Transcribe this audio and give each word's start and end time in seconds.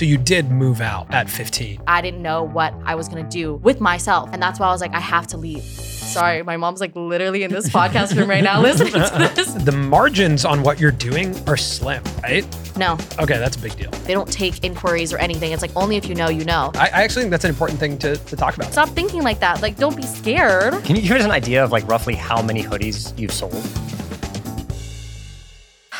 So 0.00 0.06
you 0.06 0.16
did 0.16 0.50
move 0.50 0.80
out 0.80 1.12
at 1.12 1.28
15. 1.28 1.82
I 1.86 2.00
didn't 2.00 2.22
know 2.22 2.42
what 2.42 2.72
I 2.86 2.94
was 2.94 3.06
gonna 3.06 3.28
do 3.28 3.56
with 3.56 3.82
myself. 3.82 4.30
And 4.32 4.42
that's 4.42 4.58
why 4.58 4.66
I 4.66 4.72
was 4.72 4.80
like, 4.80 4.94
I 4.94 4.98
have 4.98 5.26
to 5.26 5.36
leave. 5.36 5.62
Sorry, 5.62 6.42
my 6.42 6.56
mom's 6.56 6.80
like 6.80 6.96
literally 6.96 7.42
in 7.42 7.52
this 7.52 7.68
podcast 7.68 8.16
room 8.16 8.30
right 8.30 8.42
now 8.42 8.60
listening 8.62 8.94
to 8.94 9.32
this. 9.36 9.52
The 9.52 9.72
margins 9.72 10.46
on 10.46 10.62
what 10.62 10.80
you're 10.80 10.90
doing 10.90 11.36
are 11.46 11.58
slim, 11.58 12.02
right? 12.22 12.46
No, 12.78 12.96
Okay, 13.18 13.36
that's 13.36 13.56
a 13.56 13.58
big 13.58 13.76
deal. 13.76 13.90
they 13.90 14.14
don't 14.14 14.32
take 14.32 14.64
inquiries 14.64 15.12
or 15.12 15.18
anything. 15.18 15.52
It's 15.52 15.60
like 15.60 15.76
only 15.76 15.98
if 15.98 16.06
you 16.08 16.14
know, 16.14 16.30
you 16.30 16.46
know. 16.46 16.70
I, 16.76 16.86
I 16.86 17.02
actually 17.02 17.24
think 17.24 17.32
that's 17.32 17.44
an 17.44 17.50
important 17.50 17.78
thing 17.78 17.98
to, 17.98 18.16
to 18.16 18.36
talk 18.36 18.56
about. 18.56 18.72
Stop 18.72 18.88
thinking 18.88 19.22
like 19.22 19.40
that. 19.40 19.60
Like, 19.60 19.76
don't 19.76 19.98
be 19.98 20.04
scared. 20.04 20.82
Can 20.82 20.96
you 20.96 21.02
give 21.02 21.18
us 21.18 21.26
an 21.26 21.30
idea 21.30 21.62
of 21.62 21.72
like 21.72 21.86
roughly 21.86 22.14
how 22.14 22.40
many 22.40 22.62
hoodies 22.62 23.18
you've 23.18 23.32
sold? 23.32 23.52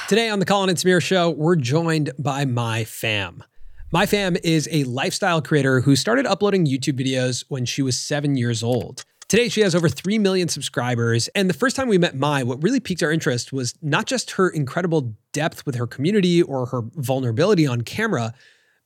Today 0.09 0.30
on 0.30 0.39
the 0.39 0.46
Colin 0.46 0.71
and 0.71 0.79
Samir 0.79 1.03
Show, 1.03 1.29
we're 1.29 1.57
joined 1.57 2.12
by 2.19 2.46
Mai 2.46 2.85
Pham. 2.85 3.43
Mai 3.93 4.07
Pham 4.07 4.38
is 4.45 4.68
a 4.70 4.84
lifestyle 4.84 5.43
creator 5.43 5.80
who 5.80 5.96
started 5.96 6.25
uploading 6.25 6.64
YouTube 6.64 6.96
videos 6.96 7.44
when 7.49 7.64
she 7.64 7.82
was 7.82 7.99
seven 7.99 8.36
years 8.36 8.63
old. 8.63 9.04
Today, 9.26 9.49
she 9.49 9.63
has 9.63 9.75
over 9.75 9.89
3 9.89 10.16
million 10.21 10.46
subscribers. 10.46 11.26
And 11.35 11.50
the 11.50 11.54
first 11.54 11.75
time 11.75 11.89
we 11.89 11.99
met 11.99 12.14
Mai, 12.14 12.44
what 12.44 12.63
really 12.63 12.79
piqued 12.79 13.03
our 13.03 13.11
interest 13.11 13.53
was 13.53 13.75
not 13.82 14.07
just 14.07 14.30
her 14.32 14.49
incredible 14.49 15.16
depth 15.32 15.66
with 15.66 15.75
her 15.75 15.89
community 15.89 16.40
or 16.40 16.66
her 16.66 16.82
vulnerability 16.94 17.66
on 17.66 17.80
camera, 17.80 18.32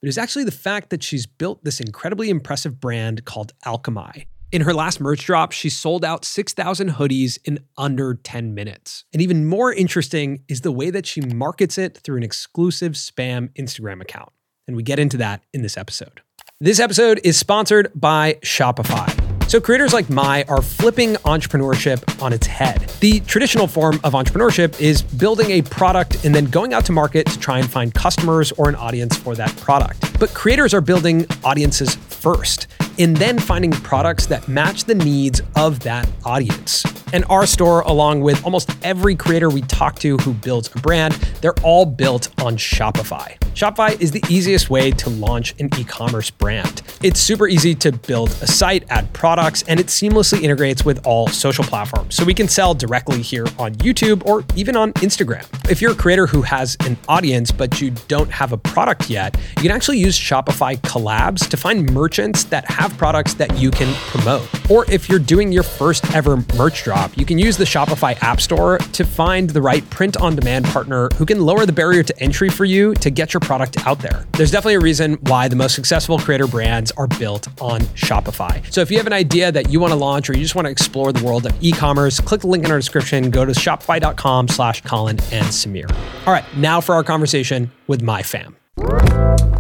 but 0.01 0.07
was 0.07 0.17
actually 0.17 0.45
the 0.45 0.51
fact 0.51 0.89
that 0.89 1.03
she's 1.03 1.27
built 1.27 1.63
this 1.65 1.81
incredibly 1.81 2.31
impressive 2.31 2.81
brand 2.81 3.27
called 3.27 3.53
Alchemai. 3.67 4.25
In 4.53 4.63
her 4.63 4.73
last 4.73 5.03
merch 5.03 5.27
drop, 5.27 5.53
she 5.53 5.69
sold 5.69 6.03
out 6.03 6.25
6,000 6.25 6.93
hoodies 6.93 7.37
in 7.45 7.59
under 7.77 8.15
10 8.15 8.55
minutes. 8.55 9.05
And 9.13 9.21
even 9.21 9.45
more 9.45 9.71
interesting 9.71 10.45
is 10.49 10.63
the 10.63 10.73
way 10.73 10.89
that 10.89 11.05
she 11.05 11.21
markets 11.21 11.77
it 11.77 11.99
through 11.99 12.17
an 12.17 12.23
exclusive 12.23 12.93
spam 12.93 13.51
Instagram 13.55 14.01
account. 14.01 14.31
And 14.67 14.77
we 14.77 14.83
get 14.83 14.99
into 14.99 15.17
that 15.19 15.43
in 15.53 15.63
this 15.63 15.77
episode. 15.77 16.23
This 16.61 16.81
episode 16.81 17.21
is 17.25 17.37
sponsored 17.37 17.91
by 17.95 18.35
Shopify. 18.43 19.11
So, 19.51 19.61
creators 19.61 19.93
like 19.93 20.09
Mai 20.09 20.45
are 20.49 20.63
flipping 20.63 21.15
entrepreneurship 21.17 22.23
on 22.23 22.33
its 22.33 22.47
head. 22.47 22.81
The 23.01 23.21
traditional 23.21 23.67
form 23.67 24.01
of 24.03 24.15
entrepreneurship 24.15 24.81
is 24.81 25.03
building 25.03 25.51
a 25.51 25.63
product 25.63 26.25
and 26.25 26.35
then 26.35 26.47
going 26.47 26.73
out 26.73 26.87
to 26.87 26.93
market 26.93 27.27
to 27.27 27.39
try 27.39 27.59
and 27.59 27.71
find 27.71 27.93
customers 27.93 28.53
or 28.53 28.71
an 28.71 28.75
audience 28.77 29.17
for 29.17 29.35
that 29.35 29.55
product. 29.59 30.19
But 30.19 30.33
creators 30.33 30.73
are 30.73 30.81
building 30.81 31.27
audiences 31.45 31.95
first 31.95 32.69
and 32.99 33.17
then 33.17 33.39
finding 33.39 33.71
products 33.71 34.27
that 34.27 34.47
match 34.49 34.85
the 34.85 34.95
needs 34.95 35.43
of 35.57 35.81
that 35.81 36.09
audience. 36.25 36.85
And 37.13 37.25
our 37.27 37.47
store, 37.47 37.83
along 37.83 38.23
with 38.23 38.45
almost 38.45 38.71
every 38.83 39.15
creator 39.15 39.49
we 39.49 39.61
talk 39.63 40.01
to 40.01 40.17
who 40.19 40.35
builds 40.35 40.69
a 40.75 40.81
brand, 40.81 41.13
they're 41.41 41.55
all 41.63 41.87
built 41.87 42.29
on 42.43 42.57
Shopify. 42.57 43.39
Shopify 43.55 44.01
is 44.01 44.11
the 44.11 44.23
easiest 44.29 44.69
way 44.69 44.91
to 44.91 45.11
launch 45.11 45.55
an 45.61 45.71
e 45.79 45.85
commerce 45.85 46.29
brand. 46.29 46.83
It's 47.05 47.21
super 47.21 47.47
easy 47.47 47.73
to 47.77 47.93
build 47.93 48.31
a 48.43 48.49
site, 48.49 48.85
add 48.91 49.13
products, 49.13 49.63
and 49.69 49.79
it 49.79 49.87
seamlessly 49.87 50.43
integrates 50.43 50.85
with 50.85 51.07
all 51.07 51.29
social 51.29 51.63
platforms. 51.63 52.17
So 52.17 52.25
we 52.25 52.35
can 52.35 52.49
sell 52.49 52.75
directly 52.75 53.23
here 53.23 53.47
on 53.61 53.77
YouTube 53.77 54.27
or 54.27 54.45
even 54.57 54.75
on 54.75 54.93
Instagram. 54.95 55.47
If 55.71 55.81
you're 55.81 55.93
a 55.93 55.95
creator 55.95 56.27
who 56.27 56.43
has 56.43 56.77
an 56.81 56.97
audience, 57.09 57.53
but 57.53 57.81
you 57.81 57.93
don't 58.09 58.31
have 58.33 58.53
a 58.53 58.57
product 58.57 59.09
yet, 59.09 59.37
you 59.59 59.63
can 59.63 59.71
actually 59.71 59.99
use 59.99 60.19
Shopify 60.19 60.77
collabs 60.79 61.49
to 61.49 61.57
find 61.57 61.89
merchants 61.93 62.43
that 62.45 62.69
have 62.69 62.84
products 62.93 63.35
that 63.35 63.59
you 63.59 63.71
can 63.71 63.93
promote. 63.95 64.49
Or 64.71 64.89
if 64.91 65.09
you're 65.09 65.19
doing 65.19 65.53
your 65.53 65.63
first 65.63 66.15
ever 66.15 66.43
merch 66.57 66.85
drop, 66.85 67.17
you 67.17 67.25
can 67.25 67.39
use 67.39 67.57
the 67.57 67.65
Shopify 67.65 68.21
App 68.23 68.41
Store 68.41 68.79
to 68.79 69.05
find 69.05 69.51
the 69.51 69.61
right 69.63 69.89
print 69.91 70.17
on 70.17 70.37
demand 70.37 70.65
partner 70.67 71.09
who 71.17 71.27
can 71.27 71.41
lower 71.41 71.67
the 71.67 71.73
barrier 71.73 72.03
to 72.03 72.23
entry 72.23 72.49
for 72.49 72.65
you 72.65 72.95
to 72.97 73.11
get 73.11 73.33
your 73.35 73.41
product 73.41 73.87
out 73.87 73.99
there. 74.01 74.27
There's 74.33 74.51
definitely 74.51 74.75
a 74.75 74.81
reason 74.81 75.15
why 75.23 75.49
the 75.49 75.57
most 75.57 75.75
successful 75.75 76.19
creator 76.19 76.47
brands 76.47 76.91
are 76.93 77.07
built 77.07 77.49
on 77.61 77.81
Shopify. 77.95 78.65
So 78.73 78.81
if 78.81 78.91
you 78.91 78.97
have 78.99 79.07
an 79.07 79.13
idea 79.13 79.53
that 79.53 79.71
you 79.71 79.81
want 79.81 79.93
to 79.93 79.97
launch 79.97 80.29
or 80.31 80.35
you 80.35 80.43
just 80.43 80.55
want 80.55 80.67
to 80.67 80.71
explore 80.71 81.13
the 81.13 81.25
world 81.25 81.47
of 81.47 81.53
e-commerce, 81.63 82.21
click 82.21 82.41
the 82.43 82.49
link 82.49 82.65
in 82.65 82.71
our 82.71 82.79
description, 82.79 83.31
go 83.31 83.45
to 83.45 83.53
shopify.com 83.53 84.49
slash 84.49 84.83
Colin 84.83 85.19
and 85.33 85.47
Samir. 85.47 85.91
All 86.27 86.33
right, 86.33 86.45
now 86.57 86.81
for 86.81 86.95
our 86.95 87.05
conversation 87.05 87.71
with 87.87 88.03
Mai 88.03 88.23
Pham. 88.23 89.54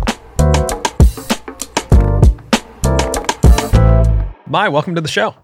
Mai, 4.54 4.68
welcome 4.68 4.94
to 4.94 5.00
the 5.00 5.08
show. 5.08 5.34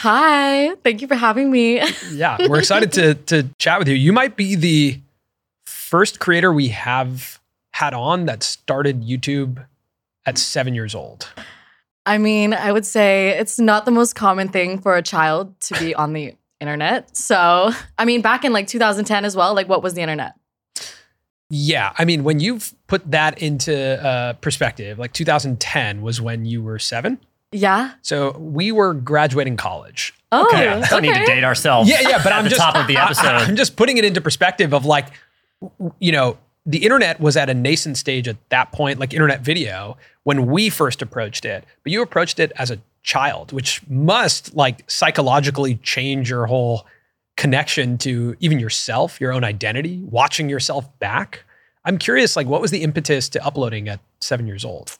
Hi, 0.00 0.74
thank 0.84 1.00
you 1.00 1.08
for 1.08 1.14
having 1.14 1.50
me. 1.50 1.80
Yeah, 2.12 2.36
we're 2.50 2.58
excited 2.58 2.92
to 2.92 3.14
to 3.14 3.48
chat 3.58 3.78
with 3.78 3.88
you. 3.88 3.94
You 3.94 4.12
might 4.12 4.36
be 4.36 4.56
the 4.56 5.00
first 5.64 6.20
creator 6.20 6.52
we 6.52 6.68
have 6.68 7.40
had 7.72 7.94
on 7.94 8.26
that 8.26 8.42
started 8.42 9.04
YouTube 9.04 9.64
at 10.26 10.36
seven 10.36 10.74
years 10.74 10.94
old. 10.94 11.32
I 12.04 12.18
mean, 12.18 12.52
I 12.52 12.72
would 12.72 12.84
say 12.84 13.30
it's 13.30 13.58
not 13.58 13.86
the 13.86 13.90
most 13.90 14.16
common 14.16 14.48
thing 14.48 14.78
for 14.78 14.98
a 14.98 15.02
child 15.02 15.58
to 15.60 15.78
be 15.78 15.94
on 16.02 16.12
the 16.12 16.34
internet. 16.60 17.16
So, 17.16 17.70
I 17.96 18.04
mean, 18.04 18.20
back 18.20 18.44
in 18.44 18.52
like 18.52 18.66
2010 18.66 19.24
as 19.24 19.34
well, 19.34 19.54
like 19.54 19.66
what 19.66 19.82
was 19.82 19.94
the 19.94 20.02
internet? 20.02 20.34
Yeah, 21.48 21.94
I 21.96 22.04
mean, 22.04 22.22
when 22.22 22.38
you've 22.38 22.74
put 22.86 23.10
that 23.12 23.38
into 23.38 23.74
uh, 23.74 24.34
perspective, 24.34 24.98
like 24.98 25.14
2010 25.14 26.02
was 26.02 26.20
when 26.20 26.44
you 26.44 26.62
were 26.62 26.78
seven. 26.78 27.18
Yeah. 27.52 27.92
So 28.02 28.32
we 28.38 28.72
were 28.72 28.94
graduating 28.94 29.56
college. 29.56 30.14
Oh, 30.32 30.46
Okay, 30.48 30.68
I 30.68 30.88
don't 30.88 31.02
need 31.02 31.14
to 31.14 31.26
date 31.26 31.44
ourselves. 31.44 31.88
Yeah, 31.88 32.00
yeah, 32.00 32.22
but 32.22 32.32
at 32.32 32.38
I'm 32.38 32.44
the 32.44 32.50
just 32.50 32.60
top 32.60 32.74
of 32.74 32.86
the 32.86 32.96
episode. 32.96 33.26
I, 33.26 33.44
am 33.44 33.56
just 33.56 33.76
putting 33.76 33.98
it 33.98 34.04
into 34.04 34.20
perspective 34.20 34.72
of 34.72 34.86
like, 34.86 35.08
you 35.98 36.12
know, 36.12 36.38
the 36.64 36.84
internet 36.84 37.20
was 37.20 37.36
at 37.36 37.50
a 37.50 37.54
nascent 37.54 37.98
stage 37.98 38.28
at 38.28 38.36
that 38.48 38.72
point, 38.72 38.98
like 38.98 39.12
internet 39.12 39.42
video, 39.42 39.96
when 40.22 40.46
we 40.46 40.70
first 40.70 41.02
approached 41.02 41.44
it. 41.44 41.64
But 41.82 41.92
you 41.92 42.00
approached 42.02 42.40
it 42.40 42.52
as 42.56 42.70
a 42.70 42.78
child, 43.02 43.52
which 43.52 43.86
must 43.88 44.54
like 44.54 44.88
psychologically 44.90 45.74
change 45.76 46.30
your 46.30 46.46
whole 46.46 46.86
connection 47.36 47.98
to 47.98 48.36
even 48.40 48.58
yourself, 48.58 49.20
your 49.20 49.32
own 49.32 49.44
identity, 49.44 50.02
watching 50.04 50.48
yourself 50.48 50.86
back. 50.98 51.44
I'm 51.84 51.98
curious, 51.98 52.36
like, 52.36 52.46
what 52.46 52.60
was 52.60 52.70
the 52.70 52.82
impetus 52.82 53.28
to 53.30 53.44
uploading 53.44 53.88
at 53.88 54.00
seven 54.20 54.46
years 54.46 54.64
old? 54.64 54.98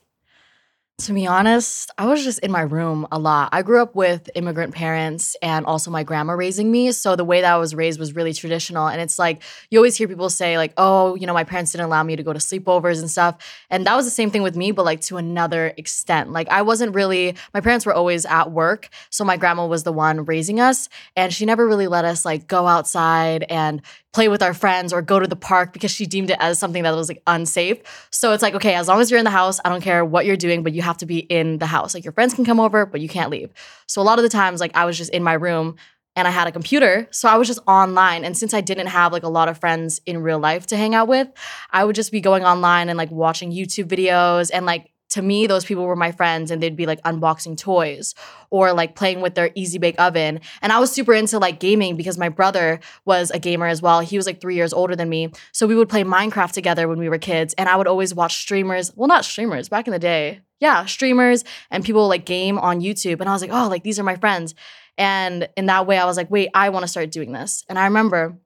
To 0.99 1.13
be 1.13 1.27
honest, 1.27 1.91
I 1.99 2.07
was 2.07 2.23
just 2.23 2.39
in 2.41 2.53
my 2.53 2.61
room 2.61 3.09
a 3.11 3.19
lot. 3.19 3.49
I 3.51 3.63
grew 3.63 3.83
up 3.83 3.97
with 3.97 4.31
immigrant 4.37 4.73
parents 4.73 5.35
and 5.43 5.67
also 5.67 5.91
my 5.91 6.05
grandma 6.05 6.35
raising 6.35 6.71
me. 6.71 6.93
So 6.93 7.17
the 7.17 7.25
way 7.25 7.41
that 7.41 7.55
I 7.55 7.57
was 7.57 7.75
raised 7.75 7.99
was 7.99 8.15
really 8.15 8.33
traditional. 8.33 8.87
And 8.87 9.01
it's 9.01 9.19
like 9.19 9.43
you 9.71 9.81
always 9.81 9.97
hear 9.97 10.07
people 10.07 10.31
say, 10.31 10.57
like, 10.59 10.75
oh, 10.77 11.17
you 11.17 11.27
know, 11.27 11.35
my 11.35 11.43
parents 11.43 11.73
didn't 11.73 11.87
allow 11.87 12.05
me 12.05 12.15
to 12.15 12.23
go 12.23 12.33
to 12.33 12.39
sleepovers 12.39 13.01
and 13.01 13.11
stuff. 13.11 13.39
And 13.69 13.85
that 13.87 13.97
was 13.97 14.05
the 14.05 14.13
same 14.13 14.31
thing 14.31 14.43
with 14.43 14.55
me, 14.55 14.71
but 14.71 14.85
like 14.85 15.01
to 15.03 15.17
another 15.17 15.73
extent. 15.77 16.31
Like 16.31 16.49
I 16.51 16.63
wasn't 16.63 16.95
really, 16.95 17.35
my 17.53 17.61
parents 17.61 17.85
were 17.85 17.95
always 17.95 18.25
at 18.25 18.53
work. 18.53 18.89
So 19.11 19.25
my 19.25 19.37
grandma 19.37 19.67
was 19.67 19.83
the 19.83 19.93
one 19.93 20.25
raising 20.25 20.61
us. 20.61 20.89
And 21.17 21.33
she 21.33 21.47
never 21.47 21.67
really 21.67 21.89
let 21.89 22.05
us 22.05 22.25
like 22.25 22.47
go 22.47 22.69
outside 22.69 23.45
and 23.49 23.83
play 24.13 24.29
with 24.29 24.43
our 24.43 24.53
friends 24.53 24.93
or 24.93 25.01
go 25.01 25.19
to 25.19 25.27
the 25.27 25.35
park 25.35 25.73
because 25.73 25.91
she 25.91 26.05
deemed 26.05 26.31
it 26.31 26.37
as 26.39 26.59
something 26.59 26.83
that 26.83 26.95
was 26.95 27.09
like 27.09 27.23
unsafe. 27.27 27.79
So 28.11 28.33
it's 28.33 28.43
like, 28.43 28.55
okay, 28.55 28.75
as 28.75 28.87
long 28.87 29.01
as 29.01 29.11
you're 29.11 29.19
in 29.19 29.25
the 29.25 29.31
house, 29.31 29.59
I 29.65 29.71
don't 29.71 29.81
care 29.81 30.05
what 30.05 30.27
you're 30.27 30.37
doing, 30.37 30.63
but 30.63 30.75
you 30.75 30.82
have 30.83 30.99
to 30.99 31.07
be 31.07 31.19
in 31.19 31.59
the 31.59 31.67
house. 31.67 31.95
Like 31.95 32.05
your 32.05 32.13
friends 32.13 32.35
can 32.35 32.45
come 32.45 32.61
over, 32.61 32.87
but 32.87 33.01
you 33.01 33.09
can't 33.09 33.31
leave. 33.31 33.51
So 33.87 34.03
a 34.03 34.05
lot 34.05 34.19
of 34.19 34.23
the 34.23 34.29
times, 34.29 34.61
like 34.61 34.77
I 34.77 34.85
was 34.85 34.99
just 34.99 35.11
in 35.11 35.23
my 35.23 35.35
room 35.35 35.77
and 36.15 36.29
I 36.29 36.31
had 36.31 36.47
a 36.47 36.53
computer. 36.53 37.09
So 37.11 37.29
I 37.29 37.37
was 37.37 37.49
just 37.49 37.61
online. 37.67 38.25
And 38.25 38.37
since 38.37 38.53
I 38.53 38.61
didn't 38.61 38.89
have 38.89 39.13
like 39.13 39.23
a 39.23 39.29
lot 39.29 39.49
of 39.49 39.59
friends 39.59 40.01
in 40.05 40.23
real 40.23 40.39
life 40.39 40.67
to 40.67 40.77
hang 40.77 40.95
out 40.95 41.09
with, 41.09 41.29
I 41.71 41.85
would 41.85 41.97
just 41.97 42.13
be 42.13 42.21
going 42.21 42.45
online 42.45 42.89
and 42.89 42.99
like 42.99 43.11
watching 43.11 43.51
YouTube 43.51 43.87
videos 43.87 44.51
and 44.53 44.67
like 44.67 44.93
to 45.13 45.21
me, 45.21 45.47
those 45.47 45.65
people 45.65 45.85
were 45.85 45.97
my 45.97 46.11
friends 46.11 46.51
and 46.51 46.63
they'd 46.63 46.77
be 46.77 46.87
like 46.87 47.03
unboxing 47.03 47.57
toys 47.57 48.15
or 48.49 48.73
like 48.73 48.97
playing 48.97 49.21
with 49.21 49.35
their 49.35 49.51
easy 49.55 49.79
bake 49.79 50.01
oven. 50.01 50.41
And 50.63 50.73
I 50.73 50.79
was 50.79 50.91
super 50.91 51.13
into 51.13 51.39
like 51.39 51.61
gaming 51.61 51.97
because 51.97 52.17
my 52.17 52.31
brother 52.31 52.81
was 53.05 53.31
a 53.31 53.39
gamer 53.39 53.67
as 53.67 53.83
well. 53.83 54.01
He 54.01 54.17
was 54.17 54.25
like 54.25 54.41
three 54.41 54.55
years 54.55 54.73
older 54.73 54.97
than 54.97 55.11
me. 55.11 55.31
So 55.53 55.67
we 55.67 55.75
would 55.75 55.91
play 55.91 56.03
Minecraft 56.03 56.53
together 56.53 56.89
when 56.89 56.99
we 56.99 57.11
were 57.11 57.19
kids. 57.19 57.53
And 57.59 57.69
I 57.69 57.77
would 57.77 57.87
always 57.87 58.15
watch 58.15 58.39
streamers. 58.39 58.97
Well, 58.97 59.07
not 59.09 59.27
streamers, 59.27 59.69
back 59.69 59.87
in 59.87 59.93
the 59.93 59.99
day. 59.99 60.41
Yeah, 60.63 60.85
streamers 60.85 61.43
and 61.73 61.85
people 61.85 62.07
like 62.07 62.25
game 62.25 62.57
on 62.57 62.81
YouTube. 62.81 63.19
And 63.19 63.29
I 63.29 63.33
was 63.33 63.43
like, 63.43 63.51
oh, 63.53 63.67
like 63.67 63.83
these 63.83 63.99
are 63.99 64.05
my 64.05 64.15
friends. 64.15 64.55
And 64.97 65.49
in 65.57 65.67
that 65.67 65.89
way, 65.89 65.99
I 65.99 66.05
was 66.05 66.17
like, 66.17 66.31
wait, 66.31 66.51
I 66.55 66.69
want 66.69 66.85
to 66.85 66.87
start 66.87 67.11
doing 67.11 67.33
this. 67.33 67.65
And 67.69 67.81
I 67.81 67.87
remember, 67.87 68.39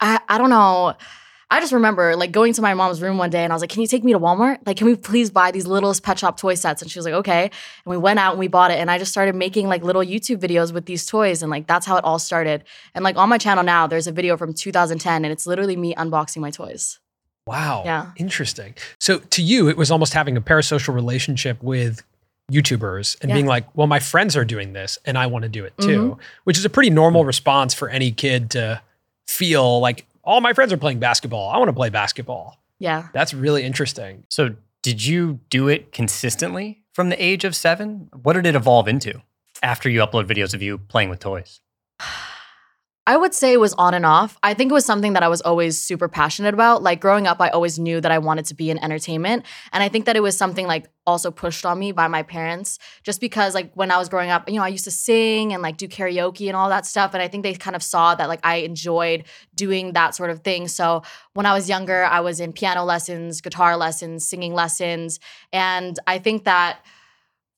I, 0.00 0.20
I 0.26 0.38
don't 0.38 0.48
know. 0.48 0.94
I 1.50 1.60
just 1.60 1.74
remember 1.74 2.16
like 2.16 2.32
going 2.32 2.54
to 2.54 2.62
my 2.62 2.72
mom's 2.72 3.02
room 3.02 3.18
one 3.18 3.28
day 3.28 3.44
and 3.44 3.52
I 3.52 3.56
was 3.56 3.62
like, 3.62 3.68
Can 3.68 3.82
you 3.82 3.86
take 3.86 4.02
me 4.02 4.14
to 4.14 4.18
Walmart? 4.18 4.66
Like, 4.66 4.78
can 4.78 4.86
we 4.86 4.96
please 4.96 5.30
buy 5.30 5.50
these 5.50 5.66
littlest 5.66 6.02
pet 6.02 6.18
shop 6.18 6.38
toy 6.38 6.54
sets? 6.54 6.80
And 6.80 6.90
she 6.90 6.98
was 6.98 7.04
like, 7.04 7.14
Okay. 7.14 7.42
And 7.42 7.50
we 7.90 7.98
went 7.98 8.18
out 8.18 8.32
and 8.32 8.40
we 8.40 8.48
bought 8.48 8.70
it. 8.70 8.78
And 8.78 8.90
I 8.90 8.96
just 8.96 9.12
started 9.12 9.34
making 9.34 9.68
like 9.68 9.84
little 9.84 10.02
YouTube 10.02 10.38
videos 10.38 10.72
with 10.72 10.86
these 10.86 11.04
toys. 11.04 11.42
And 11.42 11.50
like 11.50 11.66
that's 11.66 11.84
how 11.84 11.98
it 11.98 12.04
all 12.04 12.18
started. 12.18 12.64
And 12.94 13.04
like 13.04 13.16
on 13.18 13.28
my 13.28 13.36
channel 13.36 13.62
now, 13.62 13.86
there's 13.86 14.06
a 14.06 14.12
video 14.12 14.38
from 14.38 14.54
2010 14.54 15.26
and 15.26 15.30
it's 15.30 15.46
literally 15.46 15.76
me 15.76 15.94
unboxing 15.94 16.38
my 16.38 16.50
toys. 16.50 17.00
Wow. 17.46 17.82
Yeah. 17.84 18.10
Interesting. 18.16 18.74
So 18.98 19.18
to 19.18 19.42
you, 19.42 19.68
it 19.68 19.76
was 19.76 19.90
almost 19.90 20.14
having 20.14 20.36
a 20.36 20.40
parasocial 20.40 20.94
relationship 20.94 21.62
with 21.62 22.02
YouTubers 22.50 23.16
and 23.20 23.30
Yeah. 23.30 23.34
being 23.34 23.46
like, 23.46 23.66
well, 23.76 23.86
my 23.86 24.00
friends 24.00 24.36
are 24.36 24.44
doing 24.44 24.72
this 24.72 24.98
and 25.04 25.18
I 25.18 25.26
want 25.26 25.42
to 25.44 25.48
do 25.48 25.64
it 25.64 25.74
too, 25.78 26.10
mm-hmm. 26.12 26.20
which 26.44 26.58
is 26.58 26.64
a 26.64 26.70
pretty 26.70 26.90
normal 26.90 27.24
mm. 27.24 27.26
response 27.26 27.74
for 27.74 27.88
any 27.88 28.12
kid 28.12 28.50
to 28.50 28.82
feel 29.26 29.80
like 29.80 30.06
all 30.22 30.40
my 30.40 30.52
friends 30.52 30.72
are 30.72 30.76
playing 30.76 30.98
basketball. 30.98 31.50
I 31.50 31.58
want 31.58 31.68
to 31.68 31.74
play 31.74 31.90
basketball. 31.90 32.58
Yeah. 32.78 33.08
That's 33.12 33.34
really 33.34 33.62
interesting. 33.62 34.24
So 34.28 34.56
Did 34.82 35.04
you 35.04 35.40
do 35.48 35.68
it 35.68 35.92
consistently 35.92 36.82
from 36.92 37.08
the 37.08 37.22
age 37.22 37.44
of 37.44 37.56
seven? 37.56 38.10
What 38.22 38.34
did 38.34 38.44
it 38.44 38.54
evolve 38.54 38.86
into 38.88 39.22
after 39.62 39.88
you 39.88 40.00
upload 40.00 40.26
videos 40.26 40.52
of 40.52 40.60
you 40.60 40.76
playing 40.76 41.08
with 41.08 41.20
toys? 41.20 41.60
I 43.06 43.18
would 43.18 43.34
say 43.34 43.52
it 43.52 43.60
was 43.60 43.74
on 43.74 43.92
and 43.92 44.06
off. 44.06 44.38
I 44.42 44.54
think 44.54 44.70
it 44.70 44.72
was 44.72 44.86
something 44.86 45.12
that 45.12 45.22
I 45.22 45.28
was 45.28 45.42
always 45.42 45.78
super 45.78 46.08
passionate 46.08 46.54
about. 46.54 46.82
Like 46.82 47.00
growing 47.00 47.26
up, 47.26 47.38
I 47.38 47.50
always 47.50 47.78
knew 47.78 48.00
that 48.00 48.10
I 48.10 48.16
wanted 48.16 48.46
to 48.46 48.54
be 48.54 48.70
in 48.70 48.82
entertainment. 48.82 49.44
And 49.74 49.82
I 49.82 49.90
think 49.90 50.06
that 50.06 50.16
it 50.16 50.22
was 50.22 50.38
something 50.38 50.66
like 50.66 50.88
also 51.06 51.30
pushed 51.30 51.66
on 51.66 51.78
me 51.78 51.92
by 51.92 52.08
my 52.08 52.22
parents, 52.22 52.78
just 53.02 53.20
because 53.20 53.54
like 53.54 53.70
when 53.74 53.90
I 53.90 53.98
was 53.98 54.08
growing 54.08 54.30
up, 54.30 54.48
you 54.48 54.56
know, 54.56 54.64
I 54.64 54.68
used 54.68 54.84
to 54.84 54.90
sing 54.90 55.52
and 55.52 55.62
like 55.62 55.76
do 55.76 55.86
karaoke 55.86 56.46
and 56.46 56.56
all 56.56 56.70
that 56.70 56.86
stuff. 56.86 57.12
And 57.12 57.22
I 57.22 57.28
think 57.28 57.42
they 57.42 57.52
kind 57.52 57.76
of 57.76 57.82
saw 57.82 58.14
that 58.14 58.26
like 58.26 58.40
I 58.42 58.56
enjoyed 58.56 59.24
doing 59.54 59.92
that 59.92 60.14
sort 60.14 60.30
of 60.30 60.40
thing. 60.40 60.66
So 60.66 61.02
when 61.34 61.44
I 61.44 61.52
was 61.52 61.68
younger, 61.68 62.04
I 62.04 62.20
was 62.20 62.40
in 62.40 62.54
piano 62.54 62.84
lessons, 62.84 63.42
guitar 63.42 63.76
lessons, 63.76 64.26
singing 64.26 64.54
lessons. 64.54 65.20
And 65.52 65.98
I 66.06 66.18
think 66.18 66.44
that 66.44 66.78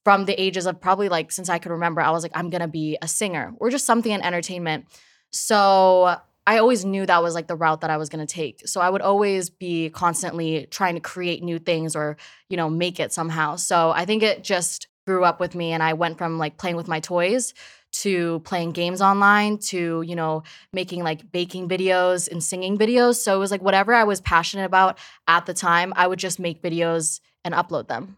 from 0.03 0.25
the 0.25 0.41
ages 0.41 0.67
of 0.67 0.81
probably 0.81 1.09
like 1.09 1.31
since 1.31 1.49
I 1.49 1.59
could 1.61 1.71
remember, 1.71 2.01
I 2.01 2.11
was 2.11 2.25
like, 2.25 2.33
I'm 2.35 2.51
gonna 2.51 2.67
be 2.67 2.99
a 3.01 3.07
singer 3.07 3.55
or 3.59 3.71
just 3.71 3.87
something 3.87 4.11
in 4.11 4.23
entertainment. 4.23 4.87
So 5.37 6.17
I 6.47 6.59
always 6.59 6.85
knew 6.85 7.05
that 7.07 7.23
was 7.23 7.35
like 7.35 7.49
the 7.49 7.57
route 7.57 7.81
that 7.81 7.91
I 7.91 7.97
was 7.97 8.09
going 8.09 8.25
to 8.25 8.33
take. 8.33 8.67
So 8.67 8.81
I 8.81 8.89
would 8.89 9.03
always 9.03 9.51
be 9.51 9.91
constantly 9.91 10.67
trying 10.71 10.95
to 10.95 11.01
create 11.01 11.43
new 11.43 11.59
things 11.59 11.97
or, 11.97 12.17
you 12.49 12.57
know, 12.57 12.71
make 12.71 13.01
it 13.01 13.13
somehow. 13.13 13.57
So 13.57 13.91
I 13.91 14.05
think 14.05 14.23
it 14.23 14.45
just 14.45 14.87
grew 15.07 15.25
up 15.25 15.41
with 15.41 15.55
me 15.55 15.73
and 15.73 15.83
I 15.83 15.93
went 15.95 16.19
from 16.19 16.39
like 16.39 16.57
playing 16.57 16.77
with 16.77 16.89
my 16.89 17.01
toys 17.01 17.53
to 17.93 18.41
playing 18.41 18.73
games 18.73 19.01
online 19.01 19.59
to, 19.59 20.03
you 20.03 20.15
know, 20.15 20.43
making 20.73 21.03
like 21.03 21.33
baking 21.33 21.69
videos 21.69 22.31
and 22.31 22.43
singing 22.43 22.79
videos. 22.79 23.17
So 23.17 23.35
it 23.35 23.39
was 23.39 23.51
like 23.51 23.63
whatever 23.63 23.95
I 23.95 24.05
was 24.05 24.21
passionate 24.21 24.65
about 24.65 24.99
at 25.27 25.47
the 25.47 25.55
time, 25.55 25.93
I 25.97 26.07
would 26.07 26.19
just 26.19 26.39
make 26.39 26.63
videos 26.63 27.21
and 27.45 27.55
upload 27.55 27.89
them. 27.89 28.17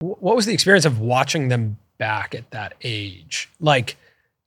What 0.00 0.36
was 0.36 0.46
the 0.46 0.54
experience 0.54 0.84
of 0.84 1.00
watching 1.00 1.48
them 1.48 1.78
back 1.98 2.34
at 2.34 2.50
that 2.52 2.74
age? 2.82 3.50
Like 3.58 3.96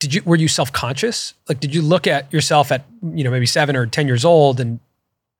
did 0.02 0.16
you 0.16 0.24
were 0.26 0.36
you 0.36 0.48
self-conscious? 0.48 1.36
Like 1.48 1.60
did 1.60 1.76
you 1.76 1.84
look 1.84 2.08
at 2.08 2.34
yourself 2.34 2.72
at 2.72 2.86
you 3.14 3.24
know 3.24 3.30
maybe 3.30 3.46
seven 3.46 3.76
or 3.76 3.86
ten 3.86 4.08
years 4.08 4.26
old 4.26 4.60
and 4.60 4.80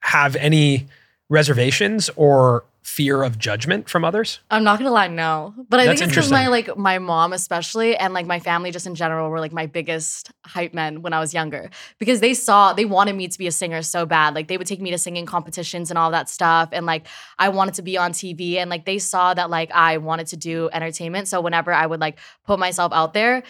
have 0.00 0.36
any 0.36 0.86
reservations 1.28 2.08
or 2.14 2.64
fear 2.84 3.24
of 3.24 3.38
judgment 3.38 3.88
from 3.88 4.04
others? 4.04 4.38
I'm 4.52 4.62
not 4.62 4.78
gonna 4.78 4.92
lie 4.92 5.08
no. 5.08 5.52
But 5.68 5.80
i 5.80 5.86
That's 5.86 5.98
think 5.98 6.10
it's 6.10 6.14
because 6.14 6.30
my 6.30 6.46
like 6.46 6.76
my 6.76 7.00
mom 7.00 7.32
especially 7.32 7.96
and 7.96 8.14
like 8.14 8.24
my 8.24 8.38
family 8.38 8.70
just 8.70 8.86
in 8.86 8.94
general 8.94 9.30
were 9.30 9.40
like 9.40 9.52
my 9.52 9.66
biggest 9.66 10.30
hype 10.44 10.74
men 10.74 11.02
when 11.02 11.12
i 11.12 11.18
was 11.18 11.34
younger. 11.34 11.68
Because 11.98 12.20
they 12.20 12.32
saw 12.32 12.72
they 12.72 12.84
wanted 12.84 13.16
me 13.16 13.26
to 13.26 13.38
be 13.38 13.48
a 13.48 13.52
singer 13.52 13.82
so 13.82 14.06
bad. 14.06 14.36
Like 14.36 14.46
they 14.46 14.58
would 14.58 14.68
take 14.68 14.80
me 14.80 14.92
to 14.92 14.98
singing 14.98 15.26
competitions 15.26 15.90
and 15.90 15.98
all 15.98 16.12
that 16.12 16.28
stuff. 16.28 16.68
And 16.70 16.86
like 16.86 17.08
i 17.36 17.48
wanted 17.48 17.74
to 17.74 17.82
be 17.82 17.98
on 17.98 18.12
tv 18.12 18.58
and 18.58 18.70
like 18.70 18.84
they 18.84 19.00
saw 19.00 19.34
that 19.34 19.50
like 19.50 19.72
i 19.72 19.96
wanted 19.96 20.28
to 20.28 20.36
do 20.36 20.70
entertainment. 20.72 21.26
So 21.26 21.40
whenever 21.40 21.72
i 21.72 21.84
would 21.84 22.00
like 22.00 22.20
put 22.46 22.60
myself 22.60 22.92
out 22.92 23.12
there 23.12 23.42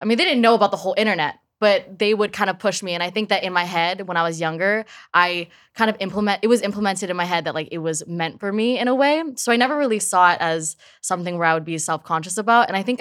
I 0.00 0.04
mean, 0.04 0.18
they 0.18 0.24
didn't 0.24 0.42
know 0.42 0.54
about 0.54 0.70
the 0.70 0.76
whole 0.76 0.94
internet, 0.96 1.38
but 1.60 1.98
they 1.98 2.14
would 2.14 2.32
kind 2.32 2.48
of 2.50 2.58
push 2.58 2.82
me. 2.82 2.94
And 2.94 3.02
I 3.02 3.10
think 3.10 3.30
that 3.30 3.42
in 3.42 3.52
my 3.52 3.64
head, 3.64 4.06
when 4.06 4.16
I 4.16 4.22
was 4.22 4.40
younger, 4.40 4.84
I 5.12 5.48
kind 5.74 5.90
of 5.90 5.96
implement 5.98 6.40
it 6.42 6.48
was 6.48 6.62
implemented 6.62 7.10
in 7.10 7.16
my 7.16 7.24
head 7.24 7.44
that 7.44 7.54
like 7.54 7.68
it 7.72 7.78
was 7.78 8.06
meant 8.06 8.38
for 8.38 8.52
me 8.52 8.78
in 8.78 8.86
a 8.88 8.94
way. 8.94 9.22
So 9.36 9.50
I 9.50 9.56
never 9.56 9.76
really 9.76 9.98
saw 9.98 10.32
it 10.32 10.38
as 10.40 10.76
something 11.00 11.36
where 11.36 11.48
I 11.48 11.54
would 11.54 11.64
be 11.64 11.78
self-conscious 11.78 12.38
about. 12.38 12.68
And 12.68 12.76
I 12.76 12.82
think 12.82 13.00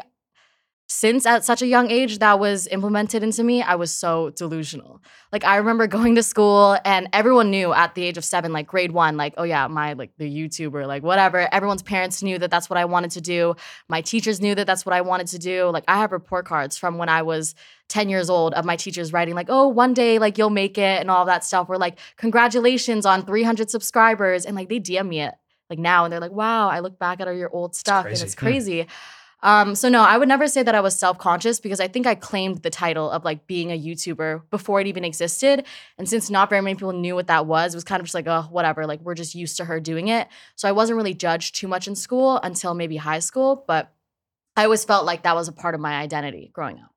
since 0.90 1.26
at 1.26 1.44
such 1.44 1.62
a 1.62 1.68
young 1.68 1.92
age 1.92 2.20
that 2.20 2.40
was 2.40 2.66
implemented 2.68 3.22
into 3.22 3.44
me, 3.44 3.62
I 3.62 3.76
was 3.76 3.92
so 3.92 4.30
delusional. 4.32 5.02
Like 5.34 5.44
I 5.44 5.58
remember 5.58 5.86
going 5.98 6.16
to 6.16 6.24
school 6.24 6.78
and 6.86 7.10
everyone 7.12 7.52
knew 7.52 7.74
at 7.74 7.94
the 7.94 8.04
age 8.04 8.18
of 8.18 8.24
7 8.24 8.54
like 8.54 8.68
grade 8.68 8.94
1 8.94 9.18
like 9.18 9.34
oh 9.38 9.44
yeah, 9.44 9.68
my 9.68 9.94
like 9.94 10.12
the 10.18 10.26
YouTuber 10.26 10.88
like 10.88 11.04
whatever. 11.04 11.54
Everyone's 11.54 11.84
parents 11.84 12.24
knew 12.24 12.40
that 12.40 12.50
that's 12.50 12.70
what 12.70 12.78
I 12.78 12.86
wanted 12.86 13.12
to 13.12 13.22
do. 13.22 13.56
My 13.90 14.00
teachers 14.00 14.40
knew 14.40 14.56
that 14.56 14.66
that's 14.66 14.86
what 14.86 14.94
I 14.94 15.02
wanted 15.02 15.28
to 15.28 15.40
do. 15.40 15.66
Like 15.70 15.84
I 15.90 15.98
have 15.98 16.14
report 16.14 16.46
cards 16.46 16.78
from 16.78 16.98
when 16.98 17.10
I 17.10 17.22
was 17.22 17.54
10 17.90 18.10
years 18.10 18.30
old 18.30 18.54
of 18.54 18.64
my 18.64 18.78
teachers 18.78 19.12
writing 19.12 19.36
like 19.36 19.48
oh 19.50 19.68
one 19.68 19.94
day 19.94 20.20
like 20.20 20.38
you'll 20.38 20.50
make 20.50 20.78
it 20.78 21.02
and 21.02 21.12
all 21.12 21.26
that 21.26 21.44
stuff. 21.44 21.68
We're 21.68 21.78
like 21.78 22.00
congratulations 22.16 23.06
on 23.06 23.26
300 23.26 23.70
subscribers 23.70 24.46
and 24.46 24.56
like 24.56 24.70
they 24.70 24.80
DM 24.80 25.10
me 25.10 25.20
it 25.22 25.34
like 25.70 25.80
now 25.80 26.06
and 26.06 26.14
they're 26.14 26.22
like 26.22 26.32
wow, 26.32 26.70
I 26.70 26.80
look 26.80 26.98
back 26.98 27.20
at 27.20 27.28
all 27.28 27.34
your 27.34 27.54
old 27.54 27.76
stuff 27.76 28.06
it's 28.06 28.22
and 28.22 28.26
it's 28.26 28.36
crazy. 28.36 28.78
Yeah. 28.78 28.86
Um, 29.44 29.76
so 29.76 29.88
no, 29.88 30.02
I 30.02 30.18
would 30.18 30.28
never 30.28 30.48
say 30.48 30.64
that 30.64 30.74
I 30.74 30.82
was 30.82 30.98
self-conscious 30.98 31.60
because 31.60 31.80
I 31.80 31.88
think 31.88 32.08
I 32.08 32.16
claimed 32.16 32.64
the 32.64 32.70
title 32.70 33.10
of 33.12 33.24
like 33.24 33.46
being 33.46 33.72
a 33.72 33.80
YouTuber 33.80 34.50
before 34.50 34.82
it 34.82 34.88
even 34.88 35.04
existed. 35.06 35.64
And 35.98 36.10
since 36.10 36.30
not 36.30 36.50
very 36.50 36.62
many 36.62 36.76
people 36.76 36.94
knew 36.94 37.14
what 37.14 37.28
that 37.28 37.46
was, 37.46 37.74
it 37.74 37.78
was 37.78 37.84
kind 37.84 38.00
of 38.00 38.06
just 38.06 38.16
like, 38.16 38.28
oh, 38.28 38.48
whatever, 38.50 38.88
like 38.88 39.00
we're 39.02 39.14
just 39.14 39.36
used 39.36 39.58
to 39.58 39.66
her 39.66 39.80
doing 39.80 40.08
it. 40.08 40.28
So 40.56 40.68
I 40.68 40.72
wasn't 40.72 40.98
really 40.98 41.14
judged 41.14 41.56
too 41.56 41.68
much 41.68 41.88
in 41.88 41.96
school 41.96 42.40
until 42.42 42.74
maybe 42.74 42.98
high 42.98 43.20
school, 43.20 43.64
but 43.68 43.94
I 44.56 44.64
always 44.64 44.84
felt 44.84 45.06
like 45.06 45.22
that 45.24 45.36
was 45.36 45.48
a 45.48 45.54
part 45.54 45.76
of 45.76 45.82
my 45.82 45.98
identity 45.98 46.50
growing 46.52 46.80
up. 46.80 46.92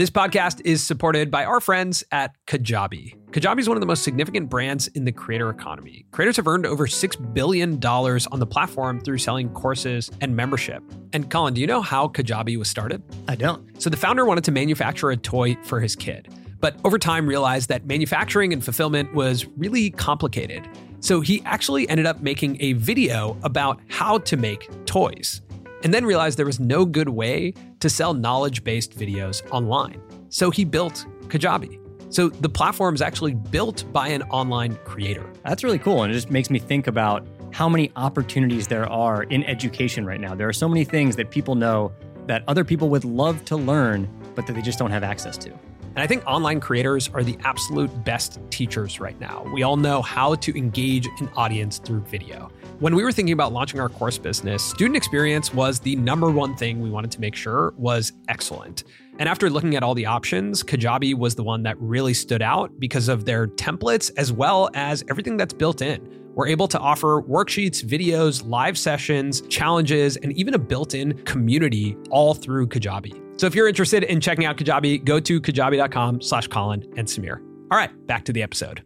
This 0.00 0.08
podcast 0.08 0.62
is 0.64 0.82
supported 0.82 1.30
by 1.30 1.44
our 1.44 1.60
friends 1.60 2.02
at 2.10 2.34
Kajabi. 2.46 3.14
Kajabi 3.32 3.58
is 3.58 3.68
one 3.68 3.76
of 3.76 3.82
the 3.82 3.86
most 3.86 4.02
significant 4.02 4.48
brands 4.48 4.88
in 4.88 5.04
the 5.04 5.12
creator 5.12 5.50
economy. 5.50 6.06
Creators 6.10 6.38
have 6.38 6.48
earned 6.48 6.64
over 6.64 6.86
$6 6.86 7.34
billion 7.34 7.74
on 7.84 8.38
the 8.38 8.46
platform 8.46 8.98
through 8.98 9.18
selling 9.18 9.50
courses 9.50 10.10
and 10.22 10.34
membership. 10.34 10.82
And 11.12 11.30
Colin, 11.30 11.52
do 11.52 11.60
you 11.60 11.66
know 11.66 11.82
how 11.82 12.08
Kajabi 12.08 12.56
was 12.56 12.70
started? 12.70 13.02
I 13.28 13.36
don't. 13.36 13.78
So 13.78 13.90
the 13.90 13.98
founder 13.98 14.24
wanted 14.24 14.44
to 14.44 14.52
manufacture 14.52 15.10
a 15.10 15.18
toy 15.18 15.58
for 15.64 15.80
his 15.80 15.94
kid, 15.94 16.32
but 16.60 16.76
over 16.82 16.98
time 16.98 17.26
realized 17.26 17.68
that 17.68 17.84
manufacturing 17.84 18.54
and 18.54 18.64
fulfillment 18.64 19.12
was 19.12 19.46
really 19.58 19.90
complicated. 19.90 20.66
So 21.00 21.20
he 21.20 21.42
actually 21.44 21.86
ended 21.90 22.06
up 22.06 22.22
making 22.22 22.56
a 22.62 22.72
video 22.72 23.36
about 23.42 23.78
how 23.88 24.16
to 24.16 24.38
make 24.38 24.66
toys 24.86 25.42
and 25.82 25.92
then 25.92 26.04
realized 26.04 26.38
there 26.38 26.46
was 26.46 26.60
no 26.60 26.84
good 26.84 27.08
way 27.08 27.54
to 27.80 27.88
sell 27.88 28.14
knowledge 28.14 28.64
based 28.64 28.98
videos 28.98 29.42
online. 29.50 30.00
So 30.28 30.50
he 30.50 30.64
built 30.64 31.06
Kajabi. 31.28 31.78
So 32.12 32.28
the 32.28 32.48
platform 32.48 32.94
is 32.94 33.02
actually 33.02 33.34
built 33.34 33.84
by 33.92 34.08
an 34.08 34.22
online 34.24 34.76
creator. 34.84 35.30
That's 35.44 35.62
really 35.62 35.78
cool. 35.78 36.02
And 36.02 36.10
it 36.10 36.14
just 36.14 36.30
makes 36.30 36.50
me 36.50 36.58
think 36.58 36.86
about 36.86 37.26
how 37.52 37.68
many 37.68 37.92
opportunities 37.96 38.66
there 38.66 38.88
are 38.88 39.22
in 39.24 39.44
education 39.44 40.04
right 40.04 40.20
now. 40.20 40.34
There 40.34 40.48
are 40.48 40.52
so 40.52 40.68
many 40.68 40.84
things 40.84 41.16
that 41.16 41.30
people 41.30 41.54
know 41.54 41.92
that 42.26 42.42
other 42.48 42.64
people 42.64 42.88
would 42.90 43.04
love 43.04 43.44
to 43.46 43.56
learn, 43.56 44.08
but 44.34 44.46
that 44.46 44.54
they 44.54 44.62
just 44.62 44.78
don't 44.78 44.90
have 44.90 45.02
access 45.02 45.36
to. 45.38 45.52
And 45.96 45.98
I 45.98 46.06
think 46.06 46.24
online 46.24 46.60
creators 46.60 47.08
are 47.14 47.24
the 47.24 47.36
absolute 47.42 48.04
best 48.04 48.38
teachers 48.50 49.00
right 49.00 49.18
now. 49.18 49.44
We 49.52 49.64
all 49.64 49.76
know 49.76 50.02
how 50.02 50.36
to 50.36 50.56
engage 50.56 51.08
an 51.18 51.28
audience 51.36 51.78
through 51.78 52.02
video. 52.02 52.50
When 52.78 52.94
we 52.94 53.02
were 53.02 53.10
thinking 53.10 53.32
about 53.32 53.52
launching 53.52 53.80
our 53.80 53.88
course 53.88 54.16
business, 54.16 54.62
student 54.62 54.96
experience 54.96 55.52
was 55.52 55.80
the 55.80 55.96
number 55.96 56.30
one 56.30 56.54
thing 56.56 56.80
we 56.80 56.90
wanted 56.90 57.10
to 57.10 57.20
make 57.20 57.34
sure 57.34 57.74
was 57.76 58.12
excellent. 58.28 58.84
And 59.18 59.28
after 59.28 59.50
looking 59.50 59.74
at 59.74 59.82
all 59.82 59.94
the 59.94 60.06
options, 60.06 60.62
Kajabi 60.62 61.14
was 61.14 61.34
the 61.34 61.42
one 61.42 61.64
that 61.64 61.76
really 61.80 62.14
stood 62.14 62.40
out 62.40 62.70
because 62.78 63.08
of 63.08 63.24
their 63.24 63.48
templates 63.48 64.12
as 64.16 64.32
well 64.32 64.70
as 64.74 65.04
everything 65.10 65.36
that's 65.36 65.52
built 65.52 65.82
in. 65.82 66.08
We're 66.36 66.46
able 66.46 66.68
to 66.68 66.78
offer 66.78 67.20
worksheets, 67.20 67.84
videos, 67.84 68.48
live 68.48 68.78
sessions, 68.78 69.40
challenges, 69.48 70.16
and 70.16 70.32
even 70.34 70.54
a 70.54 70.58
built 70.58 70.94
in 70.94 71.14
community 71.24 71.96
all 72.10 72.32
through 72.32 72.68
Kajabi. 72.68 73.20
So 73.40 73.46
if 73.46 73.54
you're 73.54 73.68
interested 73.68 74.02
in 74.02 74.20
checking 74.20 74.44
out 74.44 74.58
Kajabi, 74.58 75.02
go 75.02 75.18
to 75.18 75.40
kajabi.com 75.40 76.20
slash 76.20 76.46
Colin 76.48 76.86
and 76.98 77.08
Samir. 77.08 77.38
All 77.70 77.78
right, 77.78 78.06
back 78.06 78.26
to 78.26 78.34
the 78.34 78.42
episode. 78.42 78.82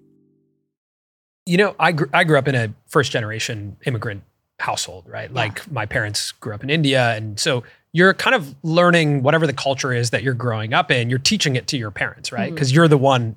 You 1.44 1.56
know, 1.56 1.74
I, 1.80 1.90
gr- 1.90 2.04
I 2.12 2.22
grew 2.22 2.38
up 2.38 2.46
in 2.46 2.54
a 2.54 2.72
first 2.86 3.10
generation 3.10 3.76
immigrant 3.84 4.22
household, 4.60 5.08
right? 5.08 5.28
Yeah. 5.28 5.34
Like 5.34 5.68
my 5.72 5.86
parents 5.86 6.30
grew 6.30 6.54
up 6.54 6.62
in 6.62 6.70
India. 6.70 7.16
And 7.16 7.40
so 7.40 7.64
you're 7.92 8.14
kind 8.14 8.36
of 8.36 8.54
learning 8.62 9.24
whatever 9.24 9.44
the 9.48 9.52
culture 9.52 9.92
is 9.92 10.10
that 10.10 10.22
you're 10.22 10.34
growing 10.34 10.72
up 10.72 10.88
in, 10.92 11.10
you're 11.10 11.18
teaching 11.18 11.56
it 11.56 11.66
to 11.66 11.76
your 11.76 11.90
parents, 11.90 12.30
right? 12.30 12.54
Because 12.54 12.68
mm-hmm. 12.68 12.76
you're 12.76 12.88
the 12.88 12.96
one 12.96 13.36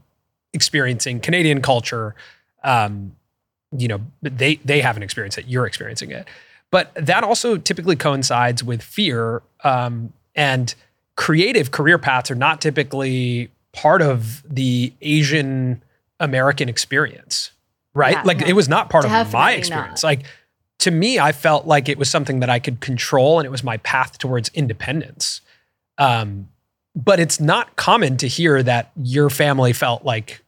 experiencing 0.54 1.20
Canadian 1.20 1.64
culture. 1.64 2.14
Um, 2.64 3.16
you 3.76 3.88
know, 3.88 4.02
they 4.22 4.58
they 4.58 4.82
haven't 4.82 5.02
experienced 5.02 5.40
it, 5.40 5.48
you're 5.48 5.66
experiencing 5.66 6.12
it. 6.12 6.28
But 6.70 6.94
that 6.94 7.24
also 7.24 7.58
typically 7.58 7.96
coincides 7.96 8.64
with 8.64 8.84
fear. 8.84 9.42
Um, 9.64 10.14
and 10.36 10.76
creative 11.18 11.72
career 11.72 11.98
paths 11.98 12.32
are 12.32 12.36
not 12.36 12.62
typically 12.62 13.52
part 13.74 14.02
of 14.02 14.42
the 14.50 14.94
Asian 15.02 15.84
American 16.20 16.70
experience 16.70 17.52
right? 17.98 18.14
Yeah, 18.14 18.22
like 18.24 18.42
it 18.44 18.54
was 18.54 18.70
not 18.70 18.90
part 18.90 19.04
of 19.04 19.34
my 19.34 19.54
experience. 19.54 20.04
Not. 20.04 20.08
Like 20.08 20.26
to 20.80 20.92
me, 20.92 21.20
I 21.20 21.32
felt 21.32 21.66
like 21.66 21.90
it 21.90 21.98
was 21.98 22.10
something 22.10 22.40
that 22.40 22.50
I 22.50 22.60
could 22.60 22.80
control 22.80 23.40
and 23.40 23.46
it 23.46 23.50
was 23.50 23.64
my 23.64 23.78
path 23.78 24.18
towards 24.20 24.50
independence. 24.54 25.42
Um, 25.98 26.50
but 26.96 27.20
it's 27.20 27.40
not 27.40 27.76
common 27.76 28.18
to 28.18 28.28
hear 28.28 28.62
that 28.64 28.92
your 28.96 29.30
family 29.30 29.74
felt 29.74 30.06
like 30.06 30.44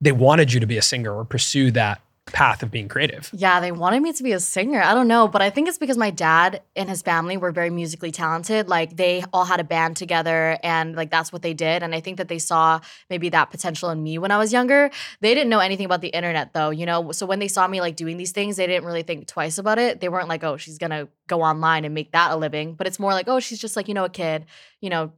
they 0.00 0.12
wanted 0.12 0.52
you 0.52 0.60
to 0.60 0.66
be 0.66 0.78
a 0.78 0.82
singer 0.82 1.14
or 1.14 1.24
pursue 1.24 1.70
that 1.72 2.00
path 2.26 2.62
of 2.62 2.70
being 2.72 2.88
creative. 2.88 3.30
Yeah, 3.32 3.60
they 3.60 3.70
wanted 3.70 4.02
me 4.02 4.12
to 4.12 4.22
be 4.22 4.32
a 4.32 4.40
singer. 4.40 4.82
I 4.82 4.94
don't 4.94 5.06
know, 5.06 5.28
but 5.28 5.42
I 5.42 5.50
think 5.50 5.68
it's 5.68 5.78
because 5.78 5.96
my 5.96 6.10
dad 6.10 6.60
and 6.74 6.88
his 6.88 7.00
family 7.00 7.36
were 7.36 7.52
very 7.52 7.70
musically 7.70 8.10
talented. 8.10 8.68
Like 8.68 8.96
they 8.96 9.22
all 9.32 9.44
had 9.44 9.60
a 9.60 9.64
band 9.64 9.96
together 9.96 10.58
and 10.62 10.96
like 10.96 11.10
that's 11.10 11.32
what 11.32 11.42
they 11.42 11.54
did. 11.54 11.84
And 11.84 11.94
I 11.94 12.00
think 12.00 12.16
that 12.16 12.26
they 12.28 12.40
saw 12.40 12.80
maybe 13.08 13.28
that 13.28 13.50
potential 13.50 13.90
in 13.90 14.02
me 14.02 14.18
when 14.18 14.32
I 14.32 14.38
was 14.38 14.52
younger. 14.52 14.90
They 15.20 15.34
didn't 15.34 15.50
know 15.50 15.60
anything 15.60 15.86
about 15.86 16.00
the 16.00 16.08
internet 16.08 16.52
though, 16.52 16.70
you 16.70 16.84
know? 16.84 17.12
So 17.12 17.26
when 17.26 17.38
they 17.38 17.48
saw 17.48 17.68
me 17.68 17.80
like 17.80 17.94
doing 17.94 18.16
these 18.16 18.32
things, 18.32 18.56
they 18.56 18.66
didn't 18.66 18.86
really 18.86 19.04
think 19.04 19.28
twice 19.28 19.58
about 19.58 19.78
it. 19.78 20.00
They 20.00 20.08
weren't 20.08 20.28
like, 20.28 20.42
oh, 20.42 20.56
she's 20.56 20.78
gonna 20.78 21.08
go 21.28 21.42
online 21.42 21.84
and 21.84 21.94
make 21.94 22.10
that 22.12 22.32
a 22.32 22.36
living. 22.36 22.74
But 22.74 22.88
it's 22.88 22.98
more 22.98 23.12
like, 23.12 23.28
oh, 23.28 23.38
she's 23.38 23.60
just 23.60 23.76
like, 23.76 23.86
you 23.86 23.94
know, 23.94 24.04
a 24.04 24.10
kid, 24.10 24.46
you 24.80 24.90
know, 24.90 25.12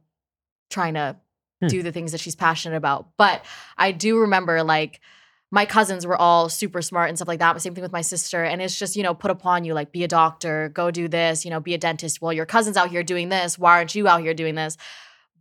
trying 0.69 0.93
to 0.93 1.15
Hmm. 1.61 1.67
do 1.67 1.83
the 1.83 1.91
things 1.91 2.13
that 2.13 2.21
she's 2.21 2.37
passionate 2.37 2.77
about. 2.77 3.09
But 3.17 3.43
I 3.77 3.91
do 3.91 4.19
remember 4.19 4.63
like 4.63 5.01
my 5.51 5.65
cousins 5.65 6.05
were 6.05 6.15
all 6.15 6.47
super 6.47 6.81
smart 6.81 7.09
and 7.09 7.17
stuff 7.17 7.27
like 7.27 7.39
that. 7.39 7.59
Same 7.61 7.73
thing 7.73 7.81
with 7.81 7.91
my 7.91 8.01
sister. 8.01 8.43
And 8.43 8.61
it's 8.61 8.77
just, 8.77 8.95
you 8.95 9.03
know, 9.03 9.15
put 9.15 9.31
upon 9.31 9.65
you 9.65 9.73
like 9.73 9.91
be 9.91 10.03
a 10.03 10.07
doctor, 10.07 10.69
go 10.69 10.91
do 10.91 11.07
this, 11.07 11.43
you 11.43 11.51
know, 11.51 11.59
be 11.59 11.73
a 11.73 11.77
dentist. 11.77 12.21
Well, 12.21 12.33
your 12.33 12.45
cousin's 12.45 12.77
out 12.77 12.89
here 12.89 13.03
doing 13.03 13.29
this. 13.29 13.57
Why 13.57 13.77
aren't 13.77 13.95
you 13.95 14.07
out 14.07 14.21
here 14.21 14.33
doing 14.33 14.55
this? 14.55 14.77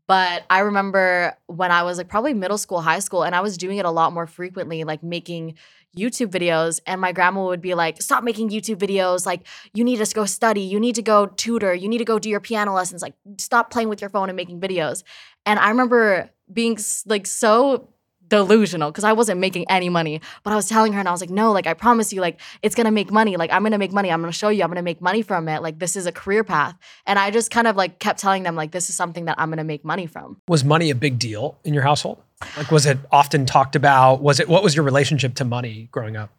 But 0.06 0.44
I 0.48 0.60
remember 0.60 1.36
when 1.48 1.70
I 1.70 1.82
was 1.82 1.98
like 1.98 2.08
probably 2.08 2.32
middle 2.32 2.56
school, 2.56 2.80
high 2.80 3.00
school, 3.00 3.24
and 3.24 3.34
I 3.34 3.42
was 3.42 3.58
doing 3.58 3.76
it 3.76 3.84
a 3.84 3.90
lot 3.90 4.14
more 4.14 4.26
frequently, 4.26 4.82
like 4.84 5.02
making 5.02 5.56
YouTube 5.94 6.30
videos. 6.30 6.80
And 6.86 6.98
my 6.98 7.12
grandma 7.12 7.44
would 7.44 7.60
be 7.60 7.74
like, 7.74 8.00
Stop 8.00 8.24
making 8.24 8.48
YouTube 8.48 8.76
videos. 8.76 9.26
Like, 9.26 9.46
you 9.74 9.84
need 9.84 10.02
to 10.02 10.14
go 10.14 10.24
study. 10.24 10.62
You 10.62 10.80
need 10.80 10.94
to 10.94 11.02
go 11.02 11.26
tutor. 11.26 11.74
You 11.74 11.90
need 11.90 11.98
to 11.98 12.06
go 12.06 12.18
do 12.18 12.30
your 12.30 12.40
piano 12.40 12.72
lessons. 12.72 13.02
Like, 13.02 13.14
stop 13.36 13.70
playing 13.70 13.90
with 13.90 14.00
your 14.00 14.08
phone 14.08 14.30
and 14.30 14.36
making 14.36 14.60
videos. 14.60 15.02
And 15.44 15.58
I 15.58 15.68
remember 15.68 16.30
being 16.50 16.78
like 17.04 17.26
so 17.26 17.90
delusional 18.28 18.90
because 18.90 19.04
I 19.04 19.12
wasn't 19.12 19.40
making 19.40 19.68
any 19.70 19.88
money. 19.88 20.20
But 20.42 20.52
I 20.52 20.56
was 20.56 20.68
telling 20.68 20.92
her 20.92 20.98
and 20.98 21.08
I 21.08 21.12
was 21.12 21.20
like, 21.20 21.30
no, 21.30 21.52
like 21.52 21.66
I 21.66 21.74
promise 21.74 22.12
you, 22.12 22.20
like 22.20 22.40
it's 22.62 22.74
gonna 22.74 22.90
make 22.90 23.10
money. 23.10 23.36
Like 23.36 23.52
I'm 23.52 23.62
gonna 23.62 23.78
make 23.78 23.92
money. 23.92 24.10
I'm 24.10 24.20
gonna 24.20 24.32
show 24.32 24.48
you, 24.48 24.62
I'm 24.62 24.68
gonna 24.68 24.82
make 24.82 25.00
money 25.00 25.22
from 25.22 25.48
it. 25.48 25.62
Like 25.62 25.78
this 25.78 25.96
is 25.96 26.06
a 26.06 26.12
career 26.12 26.44
path. 26.44 26.76
And 27.06 27.18
I 27.18 27.30
just 27.30 27.50
kind 27.50 27.66
of 27.66 27.76
like 27.76 27.98
kept 27.98 28.20
telling 28.20 28.42
them, 28.42 28.56
like, 28.56 28.70
this 28.72 28.90
is 28.90 28.96
something 28.96 29.26
that 29.26 29.36
I'm 29.38 29.50
gonna 29.50 29.64
make 29.64 29.84
money 29.84 30.06
from. 30.06 30.40
Was 30.48 30.64
money 30.64 30.90
a 30.90 30.94
big 30.94 31.18
deal 31.18 31.58
in 31.64 31.74
your 31.74 31.82
household? 31.82 32.22
Like, 32.56 32.70
was 32.70 32.86
it 32.86 32.98
often 33.10 33.46
talked 33.46 33.74
about? 33.74 34.22
Was 34.22 34.40
it 34.40 34.48
what 34.48 34.62
was 34.62 34.76
your 34.76 34.84
relationship 34.84 35.34
to 35.36 35.44
money 35.44 35.88
growing 35.90 36.16
up? 36.16 36.30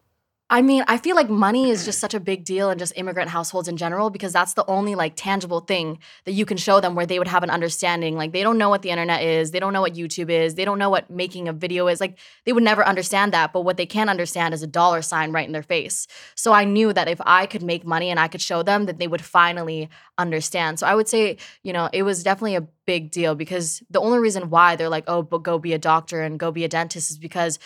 I 0.51 0.63
mean, 0.63 0.83
I 0.87 0.97
feel 0.97 1.15
like 1.15 1.29
money 1.29 1.69
is 1.69 1.85
just 1.85 1.99
such 1.99 2.15
a 2.15 2.19
big 2.19 2.43
deal 2.43 2.71
in 2.71 2.79
just 2.79 2.93
immigrant 2.95 3.29
households 3.29 3.67
in 3.67 3.77
general 3.77 4.09
because 4.09 4.33
that's 4.33 4.53
the 4.53 4.65
only 4.65 4.95
like 4.95 5.13
tangible 5.15 5.59
thing 5.59 5.99
that 6.25 6.31
you 6.31 6.43
can 6.43 6.57
show 6.57 6.79
them 6.79 6.95
where 6.95 7.05
they 7.05 7.19
would 7.19 7.27
have 7.27 7.43
an 7.43 7.51
understanding. 7.51 8.15
Like 8.15 8.31
they 8.31 8.41
don't 8.41 8.57
know 8.57 8.69
what 8.69 8.81
the 8.81 8.89
internet 8.89 9.21
is, 9.21 9.51
they 9.51 9.59
don't 9.59 9.73
know 9.73 9.81
what 9.81 9.93
YouTube 9.93 10.31
is, 10.31 10.55
they 10.55 10.65
don't 10.65 10.79
know 10.79 10.89
what 10.89 11.07
making 11.11 11.47
a 11.47 11.53
video 11.53 11.87
is. 11.87 12.01
Like 12.01 12.17
they 12.45 12.53
would 12.53 12.63
never 12.63 12.83
understand 12.83 13.31
that, 13.31 13.53
but 13.53 13.61
what 13.61 13.77
they 13.77 13.85
can 13.85 14.09
understand 14.09 14.55
is 14.55 14.63
a 14.63 14.67
dollar 14.67 15.03
sign 15.03 15.31
right 15.31 15.45
in 15.45 15.53
their 15.53 15.61
face. 15.61 16.07
So 16.33 16.51
I 16.51 16.63
knew 16.63 16.93
that 16.93 17.07
if 17.07 17.21
I 17.27 17.45
could 17.45 17.61
make 17.61 17.85
money 17.85 18.09
and 18.09 18.19
I 18.19 18.27
could 18.27 18.41
show 18.41 18.63
them 18.63 18.87
that 18.87 18.97
they 18.97 19.07
would 19.07 19.21
finally 19.21 19.87
understand. 20.17 20.79
So 20.79 20.87
I 20.87 20.95
would 20.95 21.07
say, 21.07 21.37
you 21.61 21.73
know, 21.73 21.89
it 21.93 22.01
was 22.01 22.23
definitely 22.23 22.55
a 22.55 22.67
big 22.87 23.11
deal 23.11 23.35
because 23.35 23.83
the 23.91 24.01
only 24.01 24.17
reason 24.17 24.49
why 24.49 24.75
they're 24.75 24.89
like, 24.89 25.03
"Oh, 25.07 25.21
but 25.21 25.43
go 25.43 25.59
be 25.59 25.73
a 25.73 25.77
doctor 25.77 26.23
and 26.23 26.39
go 26.39 26.51
be 26.51 26.63
a 26.63 26.67
dentist" 26.67 27.11
is 27.11 27.19
because 27.19 27.59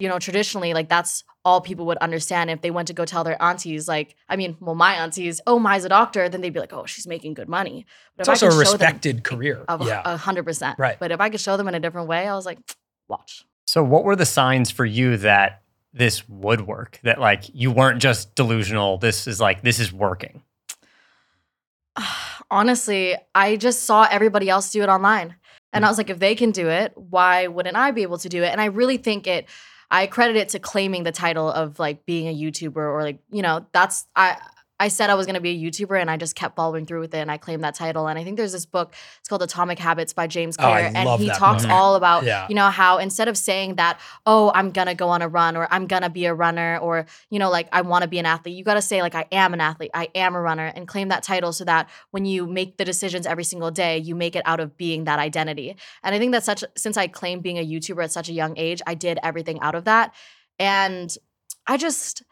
you 0.00 0.08
know, 0.08 0.18
traditionally, 0.18 0.74
like 0.74 0.88
that's 0.88 1.24
all 1.44 1.60
people 1.60 1.86
would 1.86 1.98
understand 1.98 2.50
if 2.50 2.62
they 2.62 2.70
went 2.70 2.88
to 2.88 2.94
go 2.94 3.04
tell 3.04 3.22
their 3.22 3.40
aunties, 3.40 3.86
like, 3.86 4.16
I 4.28 4.36
mean, 4.36 4.56
well, 4.60 4.74
my 4.74 4.94
aunties, 4.94 5.40
oh, 5.46 5.58
Mai's 5.58 5.84
a 5.84 5.88
doctor, 5.88 6.28
then 6.28 6.40
they'd 6.40 6.52
be 6.52 6.60
like, 6.60 6.72
oh, 6.72 6.86
she's 6.86 7.06
making 7.06 7.34
good 7.34 7.48
money. 7.48 7.86
But 8.16 8.22
It's 8.22 8.28
also 8.28 8.48
a 8.48 8.50
show 8.50 8.56
them- 8.56 8.72
respected 8.72 9.24
career. 9.24 9.64
of 9.68 9.86
yeah. 9.86 10.02
a 10.04 10.16
hundred 10.16 10.44
percent. 10.44 10.78
Right. 10.78 10.98
But 10.98 11.12
if 11.12 11.20
I 11.20 11.30
could 11.30 11.40
show 11.40 11.56
them 11.56 11.68
in 11.68 11.74
a 11.74 11.80
different 11.80 12.08
way, 12.08 12.26
I 12.26 12.34
was 12.34 12.46
like, 12.46 12.58
watch. 13.08 13.44
So, 13.66 13.84
what 13.84 14.04
were 14.04 14.16
the 14.16 14.26
signs 14.26 14.70
for 14.70 14.84
you 14.84 15.16
that 15.18 15.62
this 15.92 16.28
would 16.28 16.66
work? 16.66 16.98
That 17.02 17.20
like 17.20 17.44
you 17.52 17.70
weren't 17.70 18.00
just 18.00 18.34
delusional. 18.34 18.98
This 18.98 19.26
is 19.26 19.40
like 19.40 19.62
this 19.62 19.78
is 19.78 19.92
working. 19.92 20.42
Honestly, 22.50 23.16
I 23.34 23.56
just 23.56 23.84
saw 23.84 24.08
everybody 24.10 24.48
else 24.48 24.72
do 24.72 24.82
it 24.82 24.88
online. 24.88 25.36
And 25.72 25.84
hmm. 25.84 25.86
I 25.86 25.88
was 25.90 25.98
like, 25.98 26.10
if 26.10 26.18
they 26.18 26.34
can 26.34 26.50
do 26.50 26.68
it, 26.68 26.92
why 26.96 27.46
wouldn't 27.46 27.76
I 27.76 27.90
be 27.90 28.02
able 28.02 28.18
to 28.18 28.28
do 28.28 28.42
it? 28.42 28.48
And 28.48 28.60
I 28.60 28.66
really 28.66 28.96
think 28.96 29.26
it, 29.26 29.48
I 29.90 30.06
credit 30.06 30.36
it 30.36 30.50
to 30.50 30.58
claiming 30.58 31.02
the 31.02 31.12
title 31.12 31.50
of 31.50 31.78
like 31.78 32.06
being 32.06 32.28
a 32.28 32.34
YouTuber 32.34 32.76
or 32.76 33.02
like, 33.02 33.18
you 33.30 33.42
know, 33.42 33.66
that's, 33.72 34.06
I, 34.14 34.36
I 34.80 34.88
said 34.88 35.10
I 35.10 35.14
was 35.14 35.26
going 35.26 35.34
to 35.34 35.40
be 35.40 35.50
a 35.50 35.70
YouTuber 35.70 36.00
and 36.00 36.10
I 36.10 36.16
just 36.16 36.34
kept 36.34 36.56
following 36.56 36.86
through 36.86 37.00
with 37.00 37.14
it 37.14 37.18
and 37.18 37.30
I 37.30 37.36
claimed 37.36 37.62
that 37.62 37.74
title. 37.74 38.08
And 38.08 38.18
I 38.18 38.24
think 38.24 38.38
there's 38.38 38.52
this 38.52 38.64
book, 38.66 38.94
it's 39.20 39.28
called 39.28 39.42
Atomic 39.42 39.78
Habits 39.78 40.12
by 40.14 40.26
James 40.26 40.56
Oh, 40.58 40.62
Clear. 40.62 40.90
and 40.94 41.20
he 41.20 41.28
talks 41.28 41.64
book. 41.64 41.70
all 41.70 41.94
about, 41.96 42.24
Yeah. 42.24 42.46
you 42.48 42.54
know, 42.54 42.70
how 42.70 42.96
instead 42.98 43.28
of 43.28 43.36
saying 43.36 43.74
that, 43.76 44.00
oh, 44.24 44.50
I'm 44.54 44.70
going 44.70 44.86
to 44.88 44.94
go 44.94 45.10
on 45.10 45.20
a 45.20 45.28
run 45.28 45.56
or 45.56 45.68
I'm 45.70 45.86
going 45.86 46.02
to 46.02 46.08
be 46.10 46.24
a 46.24 46.34
runner 46.34 46.78
or, 46.80 47.06
you 47.28 47.38
know, 47.38 47.50
like 47.50 47.68
I 47.72 47.82
want 47.82 48.02
to 48.02 48.08
be 48.08 48.18
an 48.18 48.26
athlete, 48.26 48.56
you 48.56 48.64
got 48.64 48.74
to 48.74 48.82
say, 48.82 49.02
like, 49.02 49.14
I 49.14 49.26
am 49.30 49.52
an 49.52 49.60
athlete, 49.60 49.90
I 49.92 50.08
am 50.14 50.34
a 50.34 50.40
runner 50.40 50.72
and 50.74 50.88
claim 50.88 51.08
that 51.08 51.22
title 51.22 51.52
so 51.52 51.64
that 51.66 51.90
when 52.10 52.24
you 52.24 52.46
make 52.46 52.78
the 52.78 52.84
decisions 52.86 53.26
every 53.26 53.44
single 53.44 53.70
day, 53.70 53.98
you 53.98 54.14
make 54.14 54.34
it 54.34 54.42
out 54.46 54.60
of 54.60 54.76
being 54.78 55.04
that 55.04 55.18
identity. 55.18 55.76
And 56.02 56.14
I 56.14 56.18
think 56.18 56.32
that 56.32 56.42
such, 56.42 56.64
since 56.76 56.96
I 56.96 57.06
claimed 57.06 57.42
being 57.42 57.58
a 57.58 57.66
YouTuber 57.66 58.02
at 58.02 58.12
such 58.12 58.30
a 58.30 58.32
young 58.32 58.56
age, 58.56 58.80
I 58.86 58.94
did 58.94 59.18
everything 59.22 59.60
out 59.60 59.74
of 59.74 59.84
that. 59.84 60.14
And 60.58 61.14
I 61.66 61.76
just, 61.76 62.22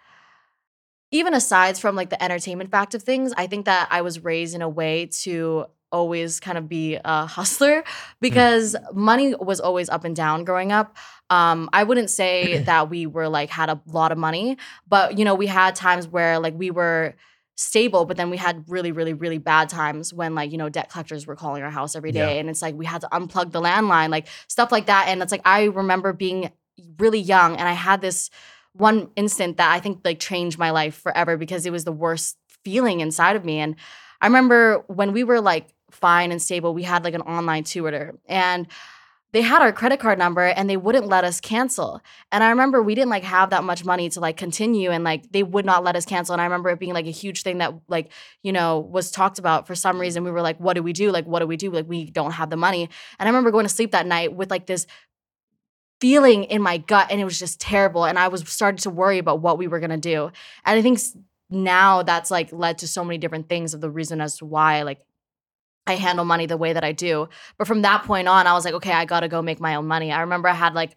even 1.11 1.35
aside 1.35 1.79
from 1.79 1.97
like 1.97 2.11
the 2.11 2.23
entertainment 2.23 2.71
fact 2.71 2.95
of 2.95 3.03
things, 3.03 3.33
I 3.37 3.47
think 3.47 3.65
that 3.67 3.89
I 3.91 4.03
was 4.03 4.25
raised 4.25 4.55
in 4.55 4.63
a 4.63 4.69
way 4.69 5.07
to 5.23 5.67
always 5.91 6.39
kind 6.41 6.59
of 6.59 6.69
be 6.69 6.99
a 7.03 7.27
hustler 7.27 7.85
because 8.21 8.77
money 8.93 9.35
was 9.35 9.61
always 9.61 9.89
up 9.89 10.05
and 10.05 10.15
down 10.15 10.45
growing 10.45 10.73
up. 10.73 10.97
Um, 11.31 11.69
I 11.73 11.85
wouldn't 11.85 12.11
say 12.11 12.59
that 12.65 12.91
we 12.91 13.07
were 13.07 13.29
like 13.29 13.51
had 13.51 13.71
a 13.71 13.81
lot 13.87 14.13
of 14.13 14.19
money, 14.19 14.59
but 14.87 15.19
you 15.19 15.25
know, 15.25 15.35
we 15.35 15.47
had 15.47 15.75
times 15.75 16.07
where 16.07 16.39
like 16.39 16.55
we 16.57 16.71
were 16.71 17.15
stable, 17.57 18.05
but 18.05 18.17
then 18.17 18.31
we 18.31 18.37
had 18.37 18.65
really, 18.69 18.93
really, 18.93 19.15
really 19.15 19.39
bad 19.39 19.69
times 19.69 20.15
when 20.15 20.35
like, 20.35 20.53
you 20.53 20.59
know, 20.59 20.69
debt 20.69 20.91
collectors 20.91 21.27
were 21.27 21.35
calling 21.35 21.63
our 21.63 21.71
house 21.71 21.97
every 21.97 22.13
day. 22.13 22.35
Yeah. 22.35 22.41
And 22.41 22.49
it's 22.49 22.63
like 22.63 22.77
we 22.77 22.87
had 22.87 23.01
to 23.01 23.09
unplug 23.09 23.51
the 23.51 23.61
landline, 23.61 24.11
like 24.11 24.29
stuff 24.47 24.71
like 24.71 24.87
that. 24.87 25.09
And 25.09 25.21
it's 25.23 25.33
like 25.33 25.43
I 25.45 25.65
remember 25.65 26.13
being 26.13 26.53
really 26.99 27.19
young 27.19 27.57
and 27.57 27.69
I 27.69 27.73
had 27.73 28.01
this 28.01 28.31
one 28.73 29.11
instant 29.17 29.57
that 29.57 29.73
I 29.73 29.81
think 29.81 30.01
like 30.05 30.19
changed 30.19 30.59
my 30.59 30.71
life 30.71 30.95
forever 30.95 31.37
because 31.37 31.67
it 31.67 31.73
was 31.73 31.85
the 31.85 31.93
worst 31.93 32.37
feeling 32.65 33.01
inside 33.01 33.37
of 33.37 33.45
me. 33.45 33.59
And 33.59 33.77
I 34.21 34.27
remember 34.27 34.85
when 34.89 35.13
we 35.13 35.25
were 35.25 35.41
like 35.41 35.69
fine 35.91 36.31
and 36.33 36.41
stable, 36.41 36.75
we 36.75 36.83
had 36.83 37.05
like 37.05 37.15
an 37.15 37.23
online 37.23 37.65
tutor 37.65 38.19
and 38.27 38.67
they 39.33 39.43
had 39.43 39.61
our 39.61 39.73
credit 39.73 40.01
card 40.01 40.19
number 40.19 40.43
and 40.43 40.71
they 40.71 40.77
wouldn't 40.79 41.07
let 41.07 41.23
us 41.23 41.39
cancel. 41.39 42.01
And 42.33 42.43
I 42.43 42.49
remember 42.49 42.83
we 42.83 42.95
didn't 42.95 43.11
like 43.11 43.25
have 43.25 43.51
that 43.51 43.63
much 43.63 43.85
money 43.85 44.09
to 44.11 44.21
like 44.21 44.39
continue 44.39 44.91
and 44.91 45.05
like 45.05 45.31
they 45.33 45.43
would 45.43 45.67
not 45.67 45.85
let 45.85 45.97
us 45.97 46.07
cancel. 46.07 46.33
And 46.33 46.41
I 46.41 46.45
remember 46.45 46.71
it 46.71 46.79
being 46.79 46.95
like 46.95 47.07
a 47.07 47.11
huge 47.11 47.43
thing 47.43 47.59
that 47.59 47.75
like, 47.89 48.11
you 48.43 48.53
know, 48.53 48.79
was 48.79 49.11
talked 49.11 49.39
about 49.39 49.67
for 49.67 49.75
some 49.75 50.01
reason. 50.01 50.25
We 50.25 50.31
were 50.31 50.41
like, 50.41 50.59
what 50.59 50.75
do 50.75 50.83
we 50.83 50.95
do? 50.95 51.11
Like, 51.11 51.27
what 51.27 51.41
do 51.41 51.47
we 51.47 51.59
do? 51.59 51.71
Like, 51.71 51.87
we 51.87 52.07
don't 52.07 52.33
have 52.33 52.49
the 52.49 52.57
money. 52.57 52.89
And 53.19 53.29
I 53.29 53.31
remember 53.31 53.51
going 53.51 53.67
to 53.67 53.75
sleep 53.75 53.91
that 53.91 54.07
night 54.07 54.35
with 54.35 54.51
like 54.51 54.67
this 54.67 54.87
feeling 56.01 56.45
in 56.45 56.63
my 56.63 56.79
gut 56.79 57.09
and 57.11 57.21
it 57.21 57.25
was 57.25 57.39
just 57.39 57.61
terrible 57.61 58.05
and 58.05 58.19
i 58.19 58.29
was 58.29 58.49
started 58.49 58.81
to 58.81 58.91
worry 58.91 59.19
about 59.19 59.41
what 59.41 59.59
we 59.59 59.67
were 59.67 59.81
going 59.81 59.91
to 59.91 59.97
do. 59.97 60.31
And 60.65 60.79
i 60.79 60.83
think 60.83 61.01
now 61.51 62.03
that's 62.03 62.31
like 62.31 62.53
led 62.53 62.79
to 62.79 62.89
so 62.89 63.05
many 63.05 63.19
different 63.19 63.49
things 63.49 63.75
of 63.75 63.81
the 63.81 63.91
reason 63.91 64.21
as 64.21 64.39
to 64.39 64.45
why 64.45 64.83
like 64.83 65.01
i 65.87 65.95
handle 65.95 66.25
money 66.25 66.47
the 66.47 66.57
way 66.57 66.73
that 66.73 66.85
i 66.85 66.93
do. 66.93 67.29
But 67.57 67.67
from 67.67 67.83
that 67.83 68.05
point 68.05 68.29
on 68.29 68.47
i 68.47 68.53
was 68.53 68.65
like 68.65 68.75
okay 68.75 68.93
i 68.93 69.05
gotta 69.05 69.29
go 69.29 69.43
make 69.43 69.61
my 69.61 69.75
own 69.75 69.87
money. 69.87 70.13
I 70.13 70.21
remember 70.21 70.49
i 70.49 70.55
had 70.55 70.75
like 70.75 70.97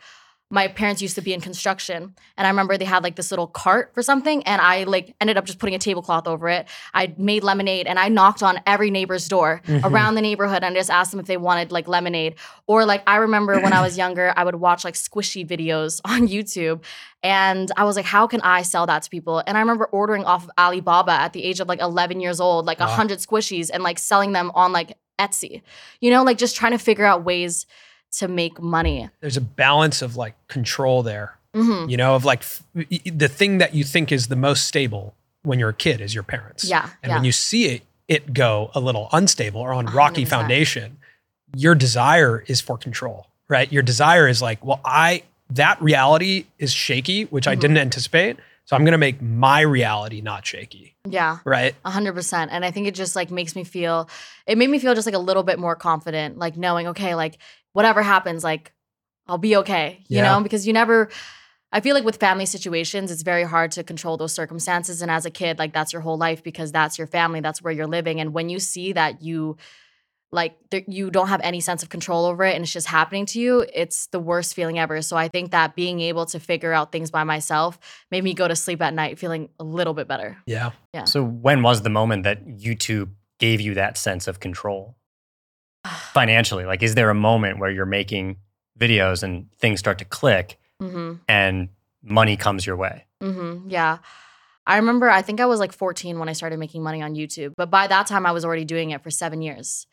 my 0.52 0.68
parents 0.68 1.02
used 1.02 1.16
to 1.16 1.22
be 1.22 1.34
in 1.34 1.42
construction 1.42 2.14
and 2.38 2.46
i 2.46 2.50
remember 2.50 2.78
they 2.78 2.86
had 2.86 3.04
like 3.04 3.16
this 3.16 3.32
little 3.32 3.48
cart 3.48 3.92
for 3.96 4.04
something 4.04 4.44
and 4.44 4.62
i 4.62 4.84
like 4.84 5.16
ended 5.22 5.38
up 5.38 5.46
just 5.46 5.58
putting 5.60 5.74
a 5.76 5.80
tablecloth 5.80 6.28
over 6.28 6.50
it 6.50 6.68
i 6.94 7.14
made 7.18 7.44
lemonade 7.44 7.88
and 7.88 7.98
i 7.98 8.08
knocked 8.10 8.44
on 8.44 8.60
every 8.68 8.92
neighbor's 8.92 9.28
door 9.28 9.62
Mhm. 9.68 9.84
around 9.86 10.16
the 10.16 10.22
neighborhood 10.22 10.64
and 10.64 10.76
just 10.76 10.90
asked 10.92 11.12
them 11.12 11.20
if 11.20 11.26
they 11.26 11.38
wanted 11.38 11.72
like 11.72 11.88
lemonade 11.88 12.36
or 12.68 12.86
like 12.86 13.02
I 13.08 13.18
remember 13.18 13.60
when 13.60 13.74
I 13.74 13.82
was 13.82 13.98
younger, 13.98 14.34
I 14.38 14.44
would 14.46 14.56
watch 14.56 14.84
like 14.86 14.94
squishy 14.94 15.46
videos 15.48 16.00
on 16.06 16.28
YouTube. 16.28 16.84
And 17.24 17.70
I 17.76 17.84
was 17.84 17.96
like, 17.98 18.06
how 18.06 18.28
can 18.28 18.40
I 18.42 18.62
sell 18.62 18.86
that 18.86 19.04
to 19.04 19.10
people? 19.10 19.44
And 19.46 19.58
I 19.58 19.60
remember 19.60 19.86
ordering 19.86 20.24
off 20.26 20.46
of 20.46 20.52
Alibaba 20.58 21.12
at 21.12 21.34
the 21.34 21.44
age 21.44 21.60
of 21.60 21.68
like 21.68 21.82
11 21.82 22.20
years 22.22 22.40
old, 22.40 22.66
like 22.66 22.80
a 22.80 22.84
Wow. 22.84 22.90
100 22.92 23.20
squishies 23.20 23.70
and 23.74 23.84
like 23.84 24.00
selling 24.00 24.32
them 24.32 24.52
on 24.56 24.72
like 24.72 24.98
Etsy. 25.20 25.62
You 26.00 26.12
know, 26.12 26.24
like 26.24 26.38
just 26.38 26.56
trying 26.56 26.72
to 26.72 26.78
figure 26.78 27.06
out 27.06 27.24
ways 27.26 27.66
to 28.14 28.28
make 28.28 28.60
money. 28.62 29.10
There's 29.22 29.38
a 29.38 29.42
balance 29.42 30.02
of 30.02 30.16
like 30.16 30.36
control 30.48 31.04
there. 31.04 31.38
hmm 31.54 31.86
You 31.90 31.98
know, 31.98 32.16
of 32.16 32.26
like 32.26 32.40
f- 32.42 32.64
the 32.74 33.28
thing 33.28 33.58
that 33.60 33.74
you 33.76 33.84
think 33.84 34.12
is 34.12 34.28
the 34.28 34.36
most 34.36 34.66
stable 34.68 35.16
when 35.44 35.60
you're 35.60 35.70
a 35.70 35.74
kid 35.74 36.02
is 36.02 36.14
your 36.14 36.24
parents. 36.24 36.64
Yeah. 36.64 36.90
And 37.04 37.10
yeah. 37.10 37.16
when 37.16 37.24
you 37.26 37.32
see 37.32 37.66
it 37.68 37.84
it 38.08 38.34
go 38.34 38.72
a 38.76 38.80
little 38.82 39.08
unstable 39.14 39.62
or 39.62 39.72
on 39.72 39.86
rocky 39.86 40.26
100%. 40.26 40.28
foundation, 40.28 40.98
your 41.56 41.76
desire 41.76 42.44
is 42.48 42.60
for 42.60 42.78
control, 42.78 43.28
right? 43.48 43.72
Your 43.72 43.84
desire 43.84 44.28
is 44.28 44.42
like, 44.42 44.64
well, 44.66 44.82
I 44.84 45.24
that 45.50 45.82
reality 45.82 46.46
is 46.60 46.74
shaky, 46.74 47.24
which 47.26 47.48
I 47.48 47.56
Mhm. 47.56 47.60
didn't 47.62 47.78
anticipate. 47.78 48.38
So 48.66 48.76
I'm 48.76 48.84
going 48.86 48.94
to 48.94 48.98
make 48.98 49.22
my 49.22 49.60
reality 49.62 50.22
not 50.22 50.46
shaky, 50.46 50.96
yeah. 51.06 51.40
right? 51.44 51.76
A 51.84 51.90
hundred 51.90 52.14
percent. 52.14 52.52
And 52.54 52.64
I 52.64 52.72
think 52.72 52.88
it 52.88 52.96
just 52.96 53.16
like 53.18 53.30
makes 53.32 53.54
me 53.56 53.64
feel 53.66 54.08
it 54.48 54.58
made 54.58 54.70
me 54.70 54.80
feel 54.80 54.94
just 54.96 55.06
like 55.08 55.16
a 55.16 55.20
little 55.20 55.44
bit 55.44 55.60
more 55.60 55.76
confident, 55.76 56.38
like 56.38 56.56
knowing, 56.56 56.88
okay, 56.88 57.16
like 57.16 57.38
whatever 57.74 58.02
happens, 58.02 58.44
like 58.44 58.74
I'll 59.28 59.38
be 59.38 59.56
okay. 59.58 60.04
You 60.08 60.18
Yeah. 60.18 60.24
know, 60.34 60.42
because 60.42 60.66
you 60.68 60.74
never 60.74 61.10
I 61.74 61.80
feel 61.80 61.96
like 61.96 62.04
with 62.04 62.18
family 62.18 62.46
situations, 62.46 63.12
it's 63.12 63.22
very 63.22 63.44
hard 63.44 63.72
to 63.72 63.84
control 63.84 64.18
those 64.18 64.34
circumstances. 64.34 65.02
And 65.02 65.10
as 65.10 65.26
a 65.26 65.32
kid, 65.32 65.58
like 65.58 65.72
that's 65.72 65.94
your 65.94 66.02
whole 66.02 66.18
life 66.18 66.44
because 66.44 66.72
that's 66.74 66.98
your 66.98 67.08
family, 67.08 67.40
that's 67.40 67.62
where 67.62 67.72
you're 67.72 67.88
living. 67.88 68.20
And 68.20 68.34
when 68.34 68.50
you 68.50 68.60
see 68.60 68.92
that 68.92 69.22
you 69.22 69.56
like 70.34 70.56
th- 70.70 70.86
you 70.88 71.10
don't 71.12 71.28
have 71.28 71.42
any 71.44 71.60
sense 71.60 71.84
of 71.84 71.90
control 71.90 72.26
over 72.26 72.44
it 72.46 72.56
and 72.56 72.64
it's 72.64 72.72
just 72.74 72.88
happening 72.88 73.26
to 73.28 73.40
you, 73.40 73.66
it's 73.74 74.08
the 74.08 74.20
worst 74.20 74.54
feeling 74.54 74.80
ever. 74.80 75.02
So 75.02 75.16
I 75.18 75.28
think 75.28 75.52
that 75.52 75.76
being 75.76 76.00
able 76.02 76.26
to 76.28 76.40
figure 76.40 76.72
out 76.74 76.92
things 76.92 77.12
by 77.12 77.24
myself 77.24 77.80
made 78.12 78.24
me 78.24 78.34
go 78.34 78.48
to 78.48 78.56
sleep 78.56 78.82
at 78.82 78.94
night 78.94 79.20
feeling 79.20 79.50
a 79.60 79.64
little 79.64 79.94
bit 79.94 80.08
better. 80.08 80.38
Yeah. 80.46 80.72
Yeah. 80.94 81.04
So 81.06 81.24
when 81.24 81.64
was 81.64 81.82
the 81.84 81.90
moment 81.90 82.24
that 82.24 82.46
YouTube 82.48 83.12
gave 83.40 83.60
you 83.62 83.74
that 83.76 83.98
sense 83.98 84.28
of 84.28 84.40
control 84.40 84.96
financially? 86.14 86.66
Like, 86.66 86.84
is 86.84 86.96
there 86.96 87.10
a 87.10 87.16
moment 87.16 87.60
where 87.60 87.70
you're 87.70 87.86
making 87.86 88.38
videos 88.80 89.24
and 89.24 89.52
things 89.60 89.80
start 89.80 90.00
to 90.00 90.06
click 90.06 90.58
hmm 90.80 91.14
and 91.28 91.70
money 92.04 92.36
comes 92.38 92.66
your 92.66 92.76
way? 92.76 93.06
hmm 93.22 93.68
Yeah. 93.70 94.00
I 94.68 94.78
remember, 94.78 95.10
I 95.10 95.24
think 95.24 95.40
I 95.40 95.48
was 95.48 95.60
like 95.60 95.74
14 95.74 96.20
when 96.20 96.30
I 96.30 96.34
started 96.34 96.60
making 96.60 96.84
money 96.84 97.02
on 97.02 97.16
YouTube, 97.16 97.54
but 97.58 97.72
by 97.72 97.88
that 97.88 98.06
time 98.06 98.26
I 98.28 98.32
was 98.32 98.46
already 98.46 98.64
doing 98.64 98.92
it 98.92 99.02
for 99.02 99.10
seven 99.10 99.42
years. 99.42 99.88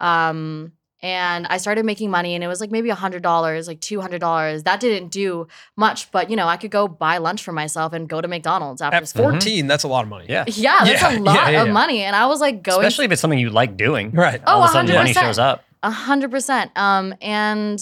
Um, 0.00 0.72
and 1.02 1.46
I 1.48 1.56
started 1.56 1.84
making 1.84 2.10
money 2.10 2.34
and 2.36 2.44
it 2.44 2.46
was 2.46 2.60
like 2.60 2.70
maybe 2.70 2.88
$100, 2.90 3.66
like 3.66 3.80
$200. 3.80 4.64
That 4.64 4.78
didn't 4.80 5.08
do 5.08 5.48
much, 5.76 6.10
but 6.12 6.30
you 6.30 6.36
know, 6.36 6.46
I 6.46 6.56
could 6.56 6.70
go 6.70 6.86
buy 6.86 7.18
lunch 7.18 7.42
for 7.42 7.50
myself 7.52 7.92
and 7.92 8.08
go 8.08 8.20
to 8.20 8.28
McDonald's 8.28 8.80
after 8.80 8.96
At 8.98 9.08
school. 9.08 9.30
14, 9.32 9.66
that's 9.66 9.82
a 9.84 9.88
lot 9.88 10.04
of 10.04 10.08
money. 10.08 10.26
Yeah. 10.28 10.44
Yeah, 10.46 10.84
that's 10.84 11.02
Yeah, 11.02 11.18
a 11.18 11.20
lot 11.20 11.34
yeah, 11.34 11.50
yeah, 11.50 11.62
of 11.64 11.68
money. 11.70 12.02
And 12.02 12.14
I 12.14 12.26
was 12.26 12.40
like 12.40 12.62
going 12.62 12.86
Especially 12.86 13.06
if 13.06 13.12
it's 13.12 13.20
something 13.20 13.38
you 13.38 13.50
like 13.50 13.76
doing. 13.76 14.12
Right. 14.12 14.40
Oh, 14.46 14.52
All 14.54 14.62
of 14.62 14.70
a 14.70 14.72
sudden, 14.72 14.94
money 14.94 15.10
100%. 15.12 15.20
shows 15.20 15.38
up. 15.38 15.64
A 15.82 15.90
hundred 15.90 16.30
percent. 16.30 16.70
Um, 16.76 17.12
and 17.20 17.80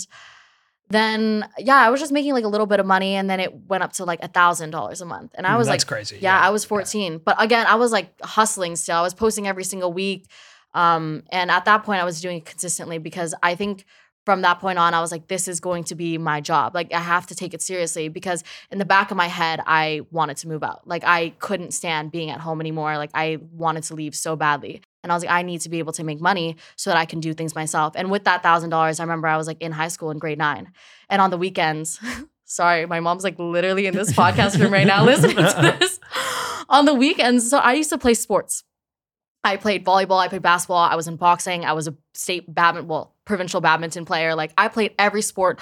then 0.89 1.49
yeah, 1.59 1.77
I 1.77 1.91
was 1.91 2.01
just 2.01 2.13
making 2.13 2.33
like 2.33 2.45
a 2.45 2.49
little 2.49 2.67
bit 2.67 2.81
of 2.81 2.87
money, 2.87 3.15
and 3.15 3.31
then 3.31 3.39
it 3.39 3.55
went 3.69 3.83
up 3.83 3.93
to 3.95 4.05
like 4.05 4.21
a 4.25 4.29
thousand 4.29 4.71
dollars 4.71 5.01
a 5.01 5.05
month, 5.05 5.33
and 5.37 5.47
I 5.47 5.51
Mm, 5.55 5.59
was 5.59 5.69
that's 5.69 5.85
like, 5.85 5.89
crazy. 5.89 6.19
yeah, 6.21 6.39
I 6.41 6.51
was 6.51 6.65
14. 6.65 7.19
But 7.25 7.37
again, 7.41 7.67
I 7.69 7.77
was 7.77 7.93
like 7.93 8.13
hustling 8.23 8.75
still. 8.77 8.97
I 8.97 9.03
was 9.03 9.15
posting 9.15 9.47
every 9.47 9.65
single 9.65 9.93
week. 9.93 10.27
Um, 10.75 11.25
and 11.31 11.51
at 11.51 11.65
that 11.65 11.85
point 11.85 12.01
I 12.01 12.05
was 12.05 12.21
doing 12.21 12.39
it 12.39 12.45
consistently 12.45 12.99
because 12.99 13.35
I 13.43 13.55
think 13.55 13.85
from 14.27 14.43
that 14.43 14.61
point 14.61 14.79
on, 14.79 14.93
I 14.95 15.01
was 15.01 15.11
like, 15.11 15.29
this 15.29 15.49
is 15.49 15.61
going 15.61 15.85
to 15.85 15.95
be 15.95 16.19
my 16.19 16.41
job. 16.41 16.75
Like, 16.75 16.93
I 16.93 17.01
have 17.01 17.27
to 17.29 17.35
take 17.35 17.55
it 17.55 17.63
seriously 17.63 18.09
because 18.09 18.45
in 18.71 18.79
the 18.79 18.85
back 18.85 19.11
of 19.11 19.17
my 19.17 19.27
head, 19.27 19.61
I 19.67 20.03
wanted 20.11 20.37
to 20.39 20.49
move 20.49 20.63
out. 20.63 20.87
Like, 20.87 21.03
I 21.05 21.31
couldn't 21.39 21.73
stand 21.73 22.13
being 22.13 22.31
at 22.31 22.39
home 22.39 22.61
anymore. 22.61 22.99
Like, 22.99 23.11
I 23.15 23.39
wanted 23.51 23.85
to 23.85 23.95
leave 23.95 24.15
so 24.15 24.37
badly. 24.37 24.83
And 25.03 25.11
I 25.11 25.15
was 25.17 25.25
like, 25.25 25.33
I 25.33 25.43
need 25.43 25.63
to 25.63 25.71
be 25.71 25.79
able 25.79 25.93
to 25.95 26.05
make 26.05 26.21
money 26.21 26.57
so 26.77 26.91
that 26.91 26.99
I 26.99 27.07
can 27.07 27.21
do 27.21 27.33
things 27.33 27.55
myself. 27.55 27.95
And 27.97 28.11
with 28.11 28.25
that 28.25 28.43
thousand 28.43 28.71
dollars, 28.71 29.01
I 29.01 29.05
remember 29.05 29.27
I 29.27 29.39
was 29.39 29.47
like 29.47 29.61
in 29.63 29.73
high 29.73 29.89
school 29.89 30.11
in 30.11 30.19
grade 30.19 30.39
nine. 30.39 30.71
And 31.09 31.23
on 31.23 31.31
the 31.31 31.39
weekends, 31.39 31.99
sorry, 32.45 32.85
my 32.85 33.01
mom's 33.01 33.25
like 33.25 33.39
literally 33.39 33.87
in 33.87 33.95
this 33.95 34.13
podcast 34.23 34.61
room 34.61 34.73
right 34.73 34.87
now 34.87 35.05
listening 35.05 35.37
to 35.37 35.77
this. 35.81 35.99
on 36.69 36.85
the 36.85 36.95
weekends, 36.95 37.49
so 37.49 37.59
I 37.59 37.73
used 37.73 37.91
to 37.91 37.99
play 37.99 38.15
sports. 38.15 38.65
I 39.43 39.57
played 39.57 39.85
volleyball, 39.85 40.19
I 40.19 40.29
played 40.29 40.43
basketball, 40.43 40.79
I 40.79 40.97
was 40.97 41.09
in 41.09 41.17
boxing, 41.17 41.65
I 41.65 41.73
was 41.73 41.89
a 41.89 41.97
state 42.15 42.53
badminton, 42.53 42.89
well, 42.89 43.15
provincial 43.25 43.61
badminton 43.61 44.05
player. 44.05 44.35
Like 44.35 44.53
I 44.59 44.69
played 44.69 44.95
every 44.99 45.23
sport 45.23 45.61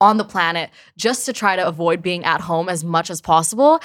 on 0.00 0.16
the 0.16 0.24
planet 0.24 0.70
just 0.96 1.26
to 1.26 1.32
try 1.32 1.56
to 1.56 1.66
avoid 1.66 2.02
being 2.02 2.24
at 2.24 2.40
home 2.40 2.68
as 2.68 2.84
much 2.84 3.10
as 3.10 3.20
possible. 3.20 3.80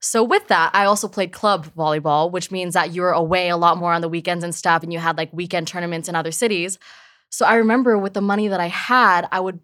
So 0.00 0.22
with 0.22 0.48
that, 0.48 0.70
I 0.74 0.84
also 0.84 1.08
played 1.08 1.32
club 1.32 1.66
volleyball, 1.74 2.30
which 2.30 2.50
means 2.50 2.74
that 2.74 2.92
you 2.92 3.00
were 3.02 3.12
away 3.12 3.48
a 3.48 3.56
lot 3.56 3.78
more 3.78 3.92
on 3.92 4.02
the 4.02 4.08
weekends 4.08 4.44
and 4.44 4.54
stuff, 4.54 4.82
and 4.82 4.92
you 4.92 4.98
had 4.98 5.16
like 5.16 5.32
weekend 5.32 5.66
tournaments 5.66 6.08
in 6.08 6.14
other 6.14 6.32
cities. 6.32 6.78
So 7.30 7.46
I 7.46 7.54
remember 7.54 7.96
with 7.96 8.12
the 8.12 8.20
money 8.20 8.48
that 8.48 8.60
I 8.60 8.68
had, 8.68 9.26
I 9.32 9.40
would 9.40 9.60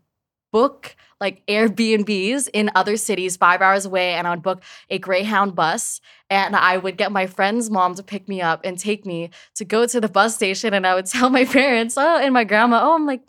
book 0.51 0.97
like 1.21 1.45
Airbnbs 1.47 2.49
in 2.53 2.71
other 2.75 2.97
cities 2.97 3.37
five 3.37 3.61
hours 3.61 3.85
away, 3.87 4.15
and 4.15 4.27
I 4.27 4.31
would 4.31 4.43
book 4.43 4.63
a 4.89 4.99
Greyhound 4.99 5.55
bus, 5.55 6.01
and 6.29 6.57
I 6.57 6.77
would 6.79 6.97
get 6.97 7.13
my 7.13 7.27
friend's 7.27 7.71
mom 7.71 7.95
to 7.97 8.03
pick 8.03 8.29
me 8.29 8.41
up 8.41 8.61
and 8.65 8.79
take 8.79 9.05
me 9.05 9.31
to 9.57 9.65
go 9.65 9.87
to 9.87 10.01
the 10.01 10.09
bus 10.09 10.35
station, 10.35 10.75
and 10.75 10.87
I 10.87 10.95
would 10.95 11.07
tell 11.15 11.31
my 11.31 11.45
parents, 11.45 11.97
oh, 11.99 12.19
and 12.19 12.33
my 12.33 12.45
grandma, 12.45 12.81
oh, 12.83 12.95
I'm 12.95 13.07
like 13.07 13.23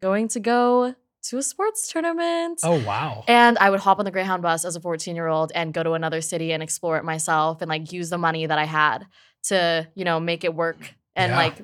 going 0.00 0.28
to 0.28 0.40
go 0.40 0.94
to 1.22 1.38
a 1.38 1.42
sports 1.42 1.90
tournament. 1.90 2.60
Oh 2.62 2.78
wow. 2.84 3.24
And 3.26 3.56
I 3.56 3.70
would 3.70 3.80
hop 3.80 3.98
on 3.98 4.04
the 4.04 4.10
Greyhound 4.10 4.42
bus 4.42 4.66
as 4.66 4.76
a 4.76 4.80
14 4.80 5.16
year 5.16 5.26
old 5.26 5.52
and 5.54 5.72
go 5.72 5.82
to 5.82 5.92
another 5.92 6.20
city 6.20 6.52
and 6.52 6.62
explore 6.62 6.98
it 6.98 7.04
myself 7.04 7.62
and 7.62 7.68
like 7.70 7.92
use 7.92 8.10
the 8.10 8.18
money 8.18 8.44
that 8.44 8.58
I 8.58 8.64
had 8.64 9.06
to, 9.44 9.88
you 9.94 10.04
know, 10.04 10.20
make 10.20 10.44
it 10.44 10.54
work. 10.54 10.94
And 11.16 11.30
Yeah. 11.30 11.38
like, 11.38 11.54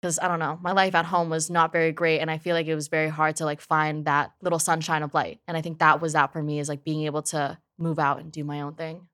because 0.00 0.18
I 0.18 0.28
don't 0.28 0.38
know, 0.38 0.58
my 0.62 0.72
life 0.72 0.94
at 0.94 1.04
home 1.04 1.28
was 1.28 1.50
not 1.50 1.72
very 1.72 1.92
great. 1.92 2.20
And 2.20 2.30
I 2.30 2.38
feel 2.38 2.54
like 2.54 2.66
it 2.66 2.74
was 2.74 2.88
very 2.88 3.08
hard 3.08 3.36
to 3.36 3.44
like 3.44 3.60
find 3.60 4.04
that 4.06 4.32
little 4.40 4.58
sunshine 4.58 5.02
of 5.02 5.12
light. 5.14 5.40
And 5.46 5.56
I 5.56 5.60
think 5.60 5.78
that 5.78 6.00
was 6.00 6.14
that 6.14 6.32
for 6.32 6.42
me 6.42 6.58
is 6.58 6.68
like 6.68 6.84
being 6.84 7.04
able 7.04 7.22
to 7.22 7.58
move 7.78 7.98
out 7.98 8.18
and 8.20 8.32
do 8.32 8.44
my 8.44 8.60
own 8.60 8.74
thing. 8.74 9.08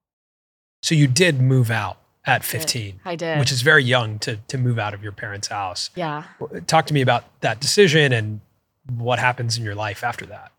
So 0.81 0.95
you 0.95 1.07
did 1.07 1.41
move 1.41 1.71
out 1.71 1.97
at 2.25 2.41
did. 2.41 2.47
15, 2.47 2.99
I 3.05 3.15
did. 3.15 3.39
which 3.39 3.51
is 3.51 3.61
very 3.61 3.83
young 3.83 4.19
to 4.19 4.37
to 4.47 4.57
move 4.57 4.79
out 4.79 4.93
of 4.93 5.01
your 5.03 5.11
parents' 5.11 5.47
house. 5.47 5.89
yeah. 5.95 6.23
Talk 6.67 6.85
to 6.87 6.93
me 6.93 7.01
about 7.01 7.23
that 7.41 7.59
decision 7.59 8.11
and 8.13 8.41
what 8.89 9.19
happens 9.19 9.57
in 9.57 9.63
your 9.63 9.75
life 9.75 10.03
after 10.03 10.25
that. 10.27 10.51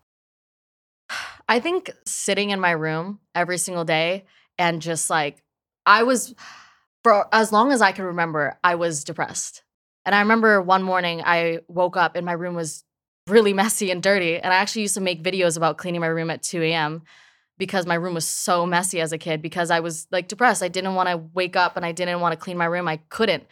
I 1.47 1.59
think 1.59 1.89
sitting 2.05 2.51
in 2.51 2.59
my 2.59 2.71
room 2.71 3.19
every 3.33 3.57
single 3.57 3.85
day 3.85 4.25
and 4.59 4.81
just 4.81 5.09
like 5.09 5.41
I 5.85 6.03
was 6.03 6.35
for 7.03 7.27
as 7.33 7.51
long 7.51 7.71
as 7.71 7.81
I 7.81 7.91
can 7.91 8.05
remember, 8.05 8.59
I 8.63 8.75
was 8.75 9.03
depressed. 9.03 9.63
And 10.09 10.15
I 10.15 10.21
remember 10.21 10.59
one 10.59 10.81
morning 10.81 11.21
I 11.23 11.59
woke 11.67 11.95
up 11.95 12.15
and 12.15 12.25
my 12.25 12.31
room 12.31 12.55
was 12.55 12.83
really 13.27 13.53
messy 13.63 13.91
and 13.91 14.01
dirty. 14.01 14.37
And 14.37 14.51
I 14.51 14.57
actually 14.57 14.81
used 14.81 14.95
to 14.95 15.01
make 15.01 15.21
videos 15.21 15.55
about 15.55 15.77
cleaning 15.77 16.01
my 16.01 16.07
room 16.07 16.31
at 16.31 16.41
2 16.41 16.63
a.m. 16.63 17.03
because 17.59 17.85
my 17.85 17.93
room 17.93 18.15
was 18.15 18.25
so 18.25 18.65
messy 18.65 19.01
as 19.01 19.11
a 19.11 19.19
kid 19.19 19.39
because 19.43 19.69
I 19.69 19.81
was 19.81 20.07
like 20.11 20.27
depressed. 20.27 20.63
I 20.63 20.67
didn't 20.67 20.95
want 20.95 21.09
to 21.09 21.17
wake 21.35 21.55
up 21.55 21.77
and 21.77 21.85
I 21.85 21.91
didn't 21.91 22.21
want 22.21 22.33
to 22.33 22.37
clean 22.37 22.57
my 22.57 22.65
room. 22.65 22.87
I 22.87 22.97
couldn't. 23.09 23.45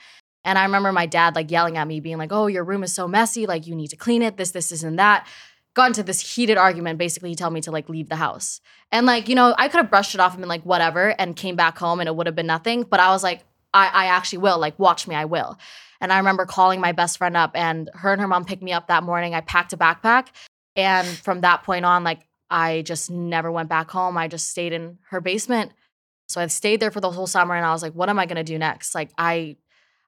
And 0.44 0.58
I 0.58 0.64
remember 0.64 0.92
my 0.92 1.06
dad 1.06 1.36
like 1.36 1.52
yelling 1.52 1.78
at 1.78 1.88
me, 1.88 2.00
being 2.00 2.18
like, 2.18 2.32
Oh, 2.32 2.48
your 2.48 2.64
room 2.64 2.82
is 2.82 2.92
so 2.92 3.08
messy. 3.08 3.46
Like, 3.46 3.68
you 3.68 3.76
need 3.76 3.90
to 3.90 3.96
clean 3.96 4.24
it. 4.24 4.38
This, 4.38 4.50
this, 4.50 4.70
this, 4.70 4.82
and 4.82 4.98
that. 4.98 5.28
Got 5.76 5.90
into 5.90 6.02
this 6.02 6.22
heated 6.36 6.58
argument. 6.58 6.98
Basically, 6.98 7.30
he 7.30 7.36
told 7.36 7.54
me 7.54 7.62
to 7.62 7.70
like 7.70 7.88
leave 7.88 8.10
the 8.10 8.16
house. 8.16 8.62
And 8.92 9.06
like, 9.06 9.30
you 9.30 9.36
know, 9.36 9.54
I 9.60 9.68
could 9.68 9.78
have 9.78 9.92
brushed 9.92 10.16
it 10.16 10.20
off 10.20 10.34
and 10.34 10.42
been 10.42 10.50
like, 10.50 10.64
whatever, 10.64 11.10
and 11.20 11.36
came 11.36 11.56
back 11.56 11.78
home 11.78 12.00
and 12.00 12.10
it 12.10 12.16
would 12.16 12.26
have 12.26 12.36
been 12.36 12.48
nothing. 12.48 12.82
But 12.82 13.00
I 13.00 13.12
was 13.12 13.22
like, 13.22 13.44
I, 13.76 13.92
I 13.94 14.06
actually 14.08 14.40
will. 14.40 14.58
Like, 14.58 14.80
watch 14.80 15.08
me, 15.08 15.14
I 15.14 15.26
will. 15.26 15.60
And 16.00 16.14
I 16.14 16.18
remember 16.18 16.46
calling 16.46 16.80
my 16.80 16.92
best 16.92 17.18
friend 17.18 17.36
up, 17.36 17.52
and 17.56 17.90
her 17.94 18.12
and 18.12 18.22
her 18.22 18.28
mom 18.28 18.46
picked 18.46 18.64
me 18.64 18.74
up 18.74 18.88
that 18.88 19.04
morning. 19.04 19.34
I 19.34 19.42
packed 19.42 19.74
a 19.74 19.78
backpack. 19.78 20.28
And 20.76 21.08
from 21.08 21.42
that 21.42 21.64
point 21.64 21.86
on, 21.86 22.04
like, 22.04 22.28
I 22.50 22.82
just 22.84 23.10
never 23.12 23.52
went 23.52 23.70
back 23.70 23.90
home. 23.92 24.18
I 24.18 24.28
just 24.28 24.50
stayed 24.50 24.74
in 24.74 25.00
her 25.10 25.22
basement. 25.22 25.72
So 26.28 26.42
I 26.42 26.48
stayed 26.48 26.80
there 26.80 26.92
for 26.92 27.02
the 27.02 27.12
whole 27.12 27.28
summer 27.28 27.56
and 27.56 27.66
I 27.66 27.72
was 27.72 27.82
like, 27.82 27.94
what 27.94 28.10
am 28.10 28.20
I 28.20 28.26
gonna 28.26 28.44
do 28.44 28.58
next? 28.58 28.94
Like 28.94 29.12
I 29.18 29.58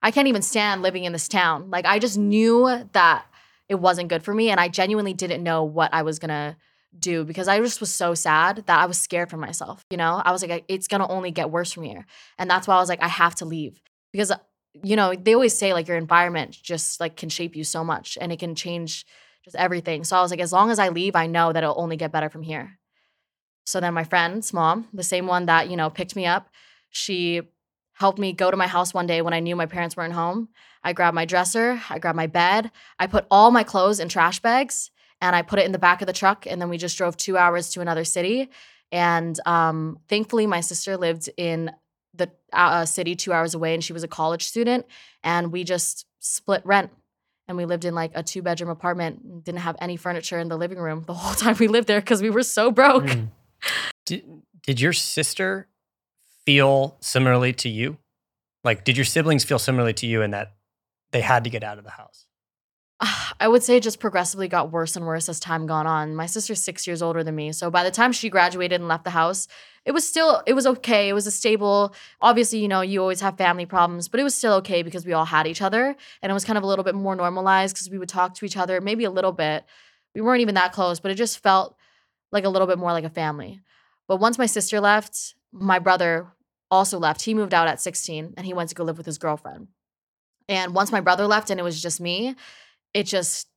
I 0.01 0.11
can't 0.11 0.27
even 0.27 0.41
stand 0.41 0.81
living 0.81 1.03
in 1.03 1.13
this 1.13 1.27
town. 1.27 1.69
Like 1.69 1.85
I 1.85 1.99
just 1.99 2.17
knew 2.17 2.87
that 2.93 3.25
it 3.67 3.75
wasn't 3.75 4.09
good 4.09 4.23
for 4.23 4.33
me 4.33 4.49
and 4.49 4.59
I 4.59 4.67
genuinely 4.67 5.13
didn't 5.13 5.43
know 5.43 5.63
what 5.63 5.93
I 5.93 6.01
was 6.03 6.19
gonna 6.19 6.57
do 6.97 7.23
because 7.23 7.47
I 7.47 7.59
just 7.59 7.79
was 7.79 7.93
so 7.93 8.15
sad 8.15 8.63
that 8.65 8.79
I 8.79 8.85
was 8.85 8.99
scared 8.99 9.29
for 9.29 9.37
myself. 9.37 9.83
You 9.89 9.97
know, 9.97 10.21
I 10.23 10.31
was 10.31 10.45
like, 10.45 10.65
it's 10.67 10.87
gonna 10.87 11.07
only 11.07 11.31
get 11.31 11.51
worse 11.51 11.71
from 11.71 11.83
here. 11.83 12.05
And 12.37 12.49
that's 12.49 12.67
why 12.67 12.75
I 12.75 12.79
was 12.79 12.89
like, 12.89 13.03
I 13.03 13.07
have 13.07 13.35
to 13.35 13.45
leave 13.45 13.81
because, 14.11 14.31
you 14.83 14.95
know, 14.95 15.13
they 15.13 15.33
always 15.33 15.57
say 15.57 15.73
like 15.73 15.87
your 15.87 15.97
environment 15.97 16.57
just 16.61 16.99
like 16.99 17.15
can 17.15 17.29
shape 17.29 17.55
you 17.55 17.63
so 17.63 17.83
much 17.83 18.17
and 18.19 18.31
it 18.31 18.39
can 18.39 18.55
change 18.55 19.05
just 19.43 19.55
everything. 19.55 20.03
So 20.03 20.17
I 20.17 20.21
was 20.21 20.31
like, 20.31 20.39
as 20.39 20.53
long 20.53 20.71
as 20.71 20.79
I 20.79 20.89
leave, 20.89 21.15
I 21.15 21.27
know 21.27 21.53
that 21.53 21.63
it'll 21.63 21.79
only 21.79 21.97
get 21.97 22.11
better 22.11 22.29
from 22.29 22.41
here. 22.41 22.77
So 23.65 23.79
then 23.79 23.93
my 23.93 24.03
friend's 24.03 24.51
mom, 24.53 24.87
the 24.93 25.03
same 25.03 25.27
one 25.27 25.45
that, 25.45 25.69
you 25.69 25.77
know, 25.77 25.89
picked 25.89 26.15
me 26.15 26.25
up, 26.25 26.49
she 26.89 27.41
helped 27.93 28.17
me 28.17 28.33
go 28.33 28.49
to 28.49 28.57
my 28.57 28.67
house 28.67 28.93
one 28.93 29.05
day 29.05 29.21
when 29.21 29.33
I 29.33 29.41
knew 29.41 29.55
my 29.55 29.65
parents 29.65 29.95
weren't 29.95 30.13
home. 30.13 30.49
I 30.83 30.93
grabbed 30.93 31.15
my 31.15 31.25
dresser, 31.25 31.79
I 31.89 31.99
grabbed 31.99 32.15
my 32.15 32.27
bed, 32.27 32.71
I 32.97 33.07
put 33.07 33.27
all 33.29 33.51
my 33.51 33.63
clothes 33.63 33.99
in 33.99 34.09
trash 34.09 34.39
bags 34.39 34.89
and 35.21 35.35
I 35.35 35.41
put 35.41 35.59
it 35.59 35.65
in 35.65 35.73
the 35.73 35.79
back 35.79 36.01
of 36.01 36.07
the 36.07 36.13
truck. 36.13 36.45
And 36.47 36.61
then 36.61 36.69
we 36.69 36.77
just 36.77 36.97
drove 36.97 37.17
two 37.17 37.37
hours 37.37 37.69
to 37.71 37.81
another 37.81 38.05
city. 38.05 38.49
And 38.91 39.39
um, 39.45 39.99
thankfully, 40.07 40.47
my 40.47 40.61
sister 40.61 40.97
lived 40.97 41.29
in 41.37 41.71
the 42.19 42.29
uh, 42.53 42.85
city 42.85 43.15
two 43.15 43.33
hours 43.33 43.55
away 43.55 43.73
and 43.73 43.83
she 43.83 43.93
was 43.93 44.03
a 44.03 44.07
college 44.07 44.45
student. 44.45 44.85
And 45.23 45.51
we 45.51 45.63
just 45.63 46.05
split 46.19 46.61
rent. 46.63 46.91
And 47.47 47.57
we 47.57 47.65
lived 47.65 47.83
in 47.83 47.95
like 47.95 48.11
a 48.13 48.21
two 48.21 48.43
bedroom 48.43 48.69
apartment, 48.69 49.43
didn't 49.43 49.61
have 49.61 49.75
any 49.81 49.97
furniture 49.97 50.37
in 50.37 50.49
the 50.49 50.57
living 50.57 50.77
room 50.77 51.03
the 51.07 51.15
whole 51.15 51.33
time 51.35 51.55
we 51.59 51.67
lived 51.67 51.87
there 51.87 51.99
because 51.99 52.21
we 52.21 52.29
were 52.29 52.43
so 52.43 52.71
broke. 52.71 53.05
Mm. 53.19 53.29
Did, 54.05 54.23
did 54.63 54.79
your 54.79 54.93
sister 54.93 55.67
feel 56.45 56.95
similarly 57.01 57.51
to 57.53 57.67
you? 57.67 57.97
Like, 58.63 58.85
did 58.85 58.95
your 58.95 59.03
siblings 59.03 59.43
feel 59.43 59.59
similarly 59.59 59.93
to 59.95 60.07
you 60.07 60.21
in 60.21 60.31
that 60.31 60.53
they 61.11 61.19
had 61.19 61.43
to 61.43 61.49
get 61.49 61.61
out 61.61 61.77
of 61.77 61.83
the 61.83 61.89
house? 61.89 62.25
I 63.39 63.47
would 63.47 63.63
say 63.63 63.77
it 63.77 63.83
just 63.83 63.99
progressively 63.99 64.47
got 64.47 64.71
worse 64.71 64.95
and 64.95 65.05
worse 65.05 65.29
as 65.29 65.39
time 65.39 65.65
gone 65.65 65.87
on. 65.87 66.15
My 66.15 66.25
sister's 66.25 66.61
six 66.61 66.85
years 66.85 67.01
older 67.01 67.23
than 67.23 67.35
me. 67.35 67.51
So 67.51 67.69
by 67.71 67.83
the 67.83 67.91
time 67.91 68.11
she 68.11 68.29
graduated 68.29 68.79
and 68.79 68.87
left 68.87 69.03
the 69.03 69.09
house, 69.11 69.47
it 69.85 69.91
was 69.91 70.07
still, 70.07 70.43
it 70.45 70.53
was 70.53 70.67
okay. 70.67 71.09
It 71.09 71.13
was 71.13 71.25
a 71.25 71.31
stable, 71.31 71.93
obviously, 72.21 72.59
you 72.59 72.67
know, 72.67 72.81
you 72.81 73.01
always 73.01 73.21
have 73.21 73.37
family 73.37 73.65
problems, 73.65 74.07
but 74.07 74.19
it 74.19 74.23
was 74.23 74.35
still 74.35 74.53
okay 74.55 74.83
because 74.83 75.05
we 75.05 75.13
all 75.13 75.25
had 75.25 75.47
each 75.47 75.61
other. 75.61 75.95
And 76.21 76.29
it 76.29 76.33
was 76.33 76.45
kind 76.45 76.57
of 76.57 76.63
a 76.63 76.67
little 76.67 76.83
bit 76.83 76.95
more 76.95 77.15
normalized 77.15 77.75
because 77.75 77.89
we 77.89 77.97
would 77.97 78.09
talk 78.09 78.33
to 78.35 78.45
each 78.45 78.57
other, 78.57 78.81
maybe 78.81 79.05
a 79.05 79.11
little 79.11 79.31
bit. 79.31 79.65
We 80.13 80.21
weren't 80.21 80.41
even 80.41 80.55
that 80.55 80.73
close, 80.73 80.99
but 80.99 81.11
it 81.11 81.15
just 81.15 81.39
felt 81.39 81.75
like 82.31 82.43
a 82.43 82.49
little 82.49 82.67
bit 82.67 82.77
more 82.77 82.91
like 82.91 83.05
a 83.05 83.09
family. 83.09 83.61
But 84.07 84.17
once 84.17 84.37
my 84.37 84.45
sister 84.45 84.79
left, 84.79 85.35
my 85.51 85.79
brother 85.79 86.27
also 86.69 86.99
left. 86.99 87.21
He 87.21 87.33
moved 87.33 87.53
out 87.53 87.67
at 87.67 87.81
16 87.81 88.33
and 88.35 88.45
he 88.45 88.53
went 88.53 88.69
to 88.69 88.75
go 88.75 88.83
live 88.83 88.97
with 88.97 89.05
his 89.05 89.17
girlfriend. 89.17 89.67
And 90.47 90.73
once 90.73 90.91
my 90.91 91.01
brother 91.01 91.27
left 91.27 91.49
and 91.49 91.59
it 91.59 91.63
was 91.63 91.81
just 91.81 92.01
me, 92.01 92.35
it 92.93 93.03
just 93.03 93.47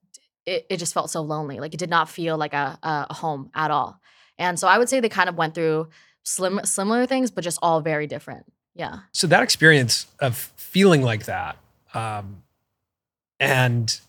it, 0.47 0.67
it 0.69 0.77
just 0.79 0.95
felt 0.95 1.11
so 1.11 1.21
lonely. 1.23 1.61
Like 1.61 1.75
it 1.75 1.79
did 1.79 1.91
not 1.91 2.09
feel 2.09 2.37
like 2.37 2.53
a, 2.53 2.79
a 2.83 3.15
home 3.15 3.51
at 3.55 3.71
all. 3.71 4.01
And 4.39 4.59
so 4.59 4.67
I 4.67 4.79
would 4.79 4.89
say 4.89 5.01
they 5.01 5.09
kind 5.09 5.29
of 5.29 5.37
went 5.37 5.55
through 5.55 5.89
slim, 6.25 6.61
similar 6.65 7.07
things, 7.07 7.31
but 7.31 7.45
just 7.45 7.59
all 7.63 7.81
very 7.81 8.07
different. 8.07 8.47
Yeah. 8.75 9.01
So 9.13 9.27
that 9.27 9.43
experience 9.43 10.07
of 10.21 10.37
feeling 10.57 11.03
like 11.03 11.27
that 11.27 11.57
um, 11.95 12.43
and 13.39 14.01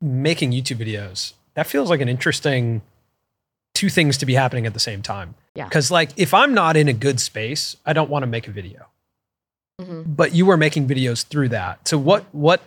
making 0.00 0.52
YouTube 0.52 0.76
videos, 0.76 1.34
that 1.54 1.66
feels 1.66 1.90
like 1.90 2.00
an 2.00 2.08
interesting 2.08 2.82
two 3.74 3.88
things 3.88 4.16
to 4.18 4.26
be 4.26 4.34
happening 4.34 4.66
at 4.66 4.74
the 4.74 4.80
same 4.80 5.02
time. 5.02 5.34
Yeah. 5.54 5.64
Because 5.64 5.90
like 5.90 6.10
if 6.16 6.32
I'm 6.32 6.54
not 6.54 6.76
in 6.76 6.88
a 6.88 6.92
good 6.92 7.20
space, 7.20 7.76
I 7.84 7.92
don't 7.92 8.08
want 8.08 8.22
to 8.22 8.26
make 8.26 8.48
a 8.48 8.50
video. 8.50 8.86
hmm 9.80 10.02
But 10.06 10.34
you 10.34 10.46
were 10.46 10.56
making 10.56 10.88
videos 10.88 11.24
through 11.24 11.48
that. 11.50 11.86
So 11.88 11.98
what 11.98 12.24
what 12.32 12.62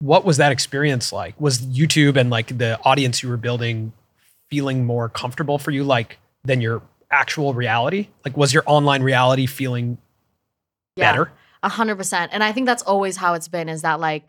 what 0.00 0.24
was 0.24 0.36
that 0.36 0.52
experience 0.52 1.12
like? 1.12 1.38
Was 1.40 1.60
YouTube 1.60 2.16
and 2.16 2.30
like 2.30 2.56
the 2.58 2.78
audience 2.84 3.22
you 3.22 3.28
were 3.28 3.36
building 3.36 3.92
feeling 4.50 4.84
more 4.84 5.08
comfortable 5.08 5.58
for 5.58 5.70
you 5.70 5.84
like 5.84 6.18
than 6.44 6.60
your 6.60 6.82
actual 7.10 7.54
reality? 7.54 8.08
Like 8.24 8.36
was 8.36 8.54
your 8.54 8.62
online 8.66 9.02
reality 9.02 9.46
feeling 9.46 9.98
Yeah. 10.96 11.12
better? 11.12 11.32
A 11.62 11.68
hundred 11.68 11.96
percent. 11.96 12.32
And 12.32 12.44
I 12.44 12.52
think 12.52 12.66
that's 12.66 12.82
always 12.82 13.16
how 13.16 13.34
it's 13.34 13.48
been 13.48 13.68
is 13.68 13.82
that 13.82 13.98
like 13.98 14.24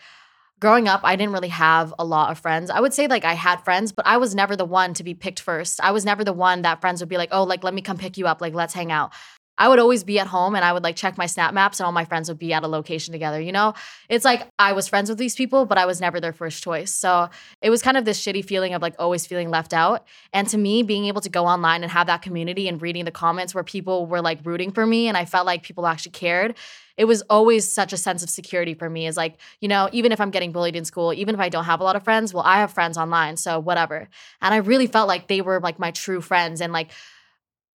growing 0.60 0.88
up, 0.88 1.02
I 1.04 1.16
didn't 1.16 1.34
really 1.34 1.50
have 1.50 1.94
a 2.00 2.04
lot 2.04 2.32
of 2.32 2.40
friends. 2.40 2.70
I 2.70 2.80
would 2.82 2.94
say 2.94 3.08
like 3.08 3.24
I 3.24 3.34
had 3.34 3.64
friends, 3.64 3.92
but 3.92 4.06
I 4.08 4.18
was 4.18 4.34
never 4.34 4.56
the 4.56 4.66
one 4.66 4.94
to 4.96 5.04
be 5.04 5.14
picked 5.14 5.40
first. 5.40 5.80
I 5.82 5.92
was 5.92 6.04
never 6.04 6.24
the 6.24 6.34
one 6.34 6.64
that 6.64 6.82
friends 6.82 7.02
would 7.02 7.10
be 7.10 7.18
like, 7.18 7.30
oh, 7.32 7.44
like 7.44 7.64
let 7.64 7.74
me 7.74 7.82
come 7.82 7.98
pick 7.98 8.18
you 8.18 8.28
up, 8.28 8.42
like 8.42 8.54
let's 8.54 8.74
hang 8.74 8.92
out. 8.92 9.12
I 9.60 9.68
would 9.68 9.78
always 9.78 10.06
be 10.06 10.18
at 10.20 10.28
home 10.28 10.56
and 10.56 10.64
I 10.64 10.72
would 10.72 10.84
like 10.84 10.96
check 10.96 11.18
my 11.18 11.26
snap 11.26 11.54
maps 11.54 11.80
and 11.80 11.86
all 11.86 11.92
my 11.92 12.06
friends 12.06 12.30
would 12.30 12.40
be 12.40 12.54
at 12.54 12.64
a 12.64 12.68
location 12.68 13.12
together, 13.12 13.40
you 13.42 13.52
know? 13.52 13.74
It's 14.08 14.24
like 14.24 14.48
I 14.58 14.72
was 14.72 14.88
friends 14.88 15.10
with 15.10 15.20
these 15.20 15.36
people, 15.36 15.66
but 15.66 15.78
I 15.78 15.86
was 15.86 16.00
never 16.00 16.22
their 16.22 16.32
first 16.32 16.64
choice. 16.64 16.92
So 16.92 17.30
it 17.62 17.70
was 17.70 17.82
kind 17.82 17.98
of 17.98 18.06
this 18.06 18.20
shitty 18.20 18.46
feeling 18.46 18.74
of 18.74 18.82
like 18.82 18.96
always 18.98 19.28
feeling 19.28 19.50
left 19.50 19.74
out. 19.74 20.08
And 20.32 20.48
to 20.48 20.58
me, 20.58 20.82
being 20.82 21.06
able 21.06 21.22
to 21.22 21.30
go 21.30 21.46
online 21.46 21.84
and 21.84 21.92
have 21.92 22.08
that 22.08 22.22
community 22.22 22.70
and 22.70 22.82
reading 22.82 23.04
the 23.04 23.12
comments 23.12 23.54
where 23.54 23.64
people 23.64 24.08
were 24.08 24.22
like 24.22 24.40
rooting 24.46 24.72
for 24.72 24.86
me 24.88 25.10
and 25.10 25.18
I 25.18 25.26
felt 25.26 25.46
like 25.46 25.62
people 25.62 25.86
actually 25.86 26.14
cared 26.14 26.56
it 27.00 27.06
was 27.06 27.24
always 27.30 27.72
such 27.72 27.94
a 27.94 27.98
sense 27.98 28.24
of 28.24 28.30
security 28.30 28.74
for 28.74 28.90
me 28.90 29.08
is 29.08 29.16
like 29.16 29.38
you 29.62 29.70
know 29.70 29.88
even 29.94 30.12
if 30.12 30.20
i'm 30.20 30.32
getting 30.32 30.52
bullied 30.52 30.76
in 30.76 30.84
school 30.84 31.14
even 31.14 31.34
if 31.34 31.40
i 31.40 31.48
don't 31.48 31.64
have 31.64 31.80
a 31.80 31.84
lot 31.84 31.96
of 31.96 32.04
friends 32.04 32.34
well 32.34 32.44
i 32.44 32.58
have 32.58 32.74
friends 32.74 32.98
online 32.98 33.38
so 33.38 33.58
whatever 33.58 34.10
and 34.42 34.54
i 34.54 34.58
really 34.58 34.86
felt 34.86 35.08
like 35.08 35.28
they 35.28 35.42
were 35.42 35.62
like 35.62 35.80
my 35.80 35.92
true 35.92 36.20
friends 36.20 36.60
and 36.60 36.74
like 36.74 36.92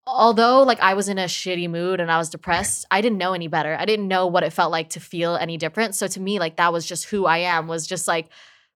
although 0.07 0.63
like 0.63 0.81
i 0.81 0.95
was 0.95 1.09
in 1.09 1.19
a 1.19 1.25
shitty 1.25 1.69
mood 1.69 1.99
and 2.01 2.11
i 2.11 2.19
was 2.19 2.29
depressed 2.29 2.87
i 2.91 3.01
didn't 3.01 3.19
know 3.19 3.33
any 3.33 3.49
better. 3.49 3.77
I 3.79 3.85
didn't 3.87 4.09
know 4.09 4.27
what 4.27 4.43
it 4.43 4.53
felt 4.53 4.71
like 4.71 4.91
to 4.91 5.01
feel 5.01 5.37
any 5.37 5.57
different. 5.57 5.95
So 5.95 6.07
to 6.07 6.21
me 6.21 6.39
like 6.39 6.57
that 6.57 6.73
was 6.73 6.87
just 6.87 7.07
who 7.07 7.27
i 7.27 7.39
am 7.39 7.69
was 7.69 7.87
just 7.87 8.07
like 8.07 8.29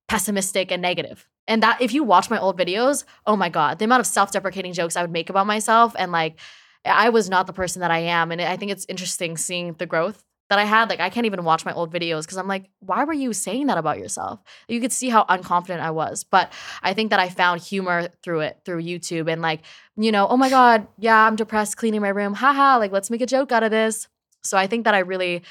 pessimistic 0.09 0.73
and 0.73 0.81
negative. 0.81 1.27
and 1.47 1.63
that 1.63 1.81
if 1.83 1.93
you 1.93 2.03
watch 2.03 2.31
my 2.31 2.39
old 2.39 2.59
videos 2.59 3.05
oh 3.27 3.37
my 3.37 3.49
god 3.49 3.79
the 3.79 3.85
amount 3.85 4.01
of 4.01 4.07
self-deprecating 4.07 4.73
jokes 4.73 4.97
i 4.97 5.03
would 5.03 5.11
make 5.11 5.29
about 5.31 5.47
myself 5.47 5.95
and 5.99 6.13
like 6.13 6.39
i 6.85 7.11
was 7.11 7.29
not 7.29 7.47
the 7.47 7.53
person 7.53 7.81
that 7.81 7.91
i 7.91 7.99
am. 7.99 8.33
And 8.33 8.41
i 8.41 8.57
think 8.57 8.73
it's 8.73 8.87
interesting 8.89 9.37
seeing 9.37 9.75
the 9.75 9.87
growth 9.87 10.25
that 10.49 10.59
I 10.59 10.65
had. 10.65 10.89
Like 10.89 11.01
I 11.01 11.11
can't 11.11 11.27
even 11.27 11.45
watch 11.45 11.65
my 11.65 11.73
old 11.73 11.93
videos 11.93 12.23
because 12.23 12.39
I'm 12.39 12.49
like, 12.49 12.71
why 12.81 13.05
were 13.05 13.13
you 13.13 13.33
saying 13.33 13.67
that 13.67 13.79
about 13.79 13.99
yourself? 13.99 14.41
You 14.69 14.81
could 14.81 14.93
see 14.93 15.09
how 15.09 15.25
unconfident 15.25 15.81
I 15.81 15.91
was. 15.91 16.25
But 16.25 16.53
I 16.83 16.95
think 16.95 17.11
that 17.11 17.21
I 17.21 17.29
found 17.29 17.61
humor 17.61 18.09
through 18.23 18.41
it, 18.41 18.61
through 18.65 18.83
YouTube, 18.83 19.31
and 19.31 19.43
like, 19.43 19.63
you 19.97 20.13
know, 20.13 20.27
oh 20.29 20.37
my 20.37 20.51
God, 20.51 20.87
yeah, 20.99 21.27
I'm 21.27 21.37
depressed 21.37 21.77
cleaning 21.77 22.01
my 22.01 22.09
room. 22.09 22.35
Haha, 22.35 22.79
like 22.79 22.93
let's 22.93 23.11
make 23.11 23.21
a 23.21 23.27
joke 23.27 23.53
out 23.53 23.63
of 23.63 23.71
this. 23.71 24.09
So 24.43 24.57
I 24.57 24.67
think 24.67 24.85
that 24.85 24.95
I 24.95 25.01
really 25.01 25.43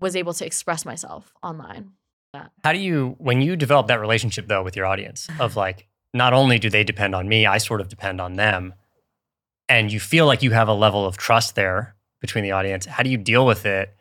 was 0.00 0.16
able 0.16 0.32
to 0.34 0.46
express 0.46 0.84
myself 0.84 1.32
online. 1.42 1.92
How 2.62 2.72
do 2.72 2.78
you, 2.78 3.16
when 3.18 3.40
you 3.40 3.56
develop 3.56 3.88
that 3.88 4.00
relationship 4.00 4.48
though 4.48 4.62
with 4.62 4.76
your 4.76 4.86
audience 4.86 5.28
of 5.40 5.56
like, 5.56 5.86
not 6.14 6.32
only 6.32 6.58
do 6.58 6.70
they 6.70 6.84
depend 6.84 7.14
on 7.14 7.28
me, 7.28 7.44
I 7.46 7.58
sort 7.58 7.80
of 7.80 7.88
depend 7.88 8.20
on 8.20 8.34
them, 8.34 8.74
and 9.68 9.92
you 9.92 10.00
feel 10.00 10.24
like 10.24 10.42
you 10.42 10.52
have 10.52 10.68
a 10.68 10.72
level 10.72 11.04
of 11.04 11.18
trust 11.18 11.54
there 11.54 11.94
between 12.20 12.44
the 12.44 12.52
audience, 12.52 12.86
how 12.86 13.02
do 13.02 13.10
you 13.10 13.18
deal 13.18 13.46
with 13.46 13.66
it? 13.66 13.94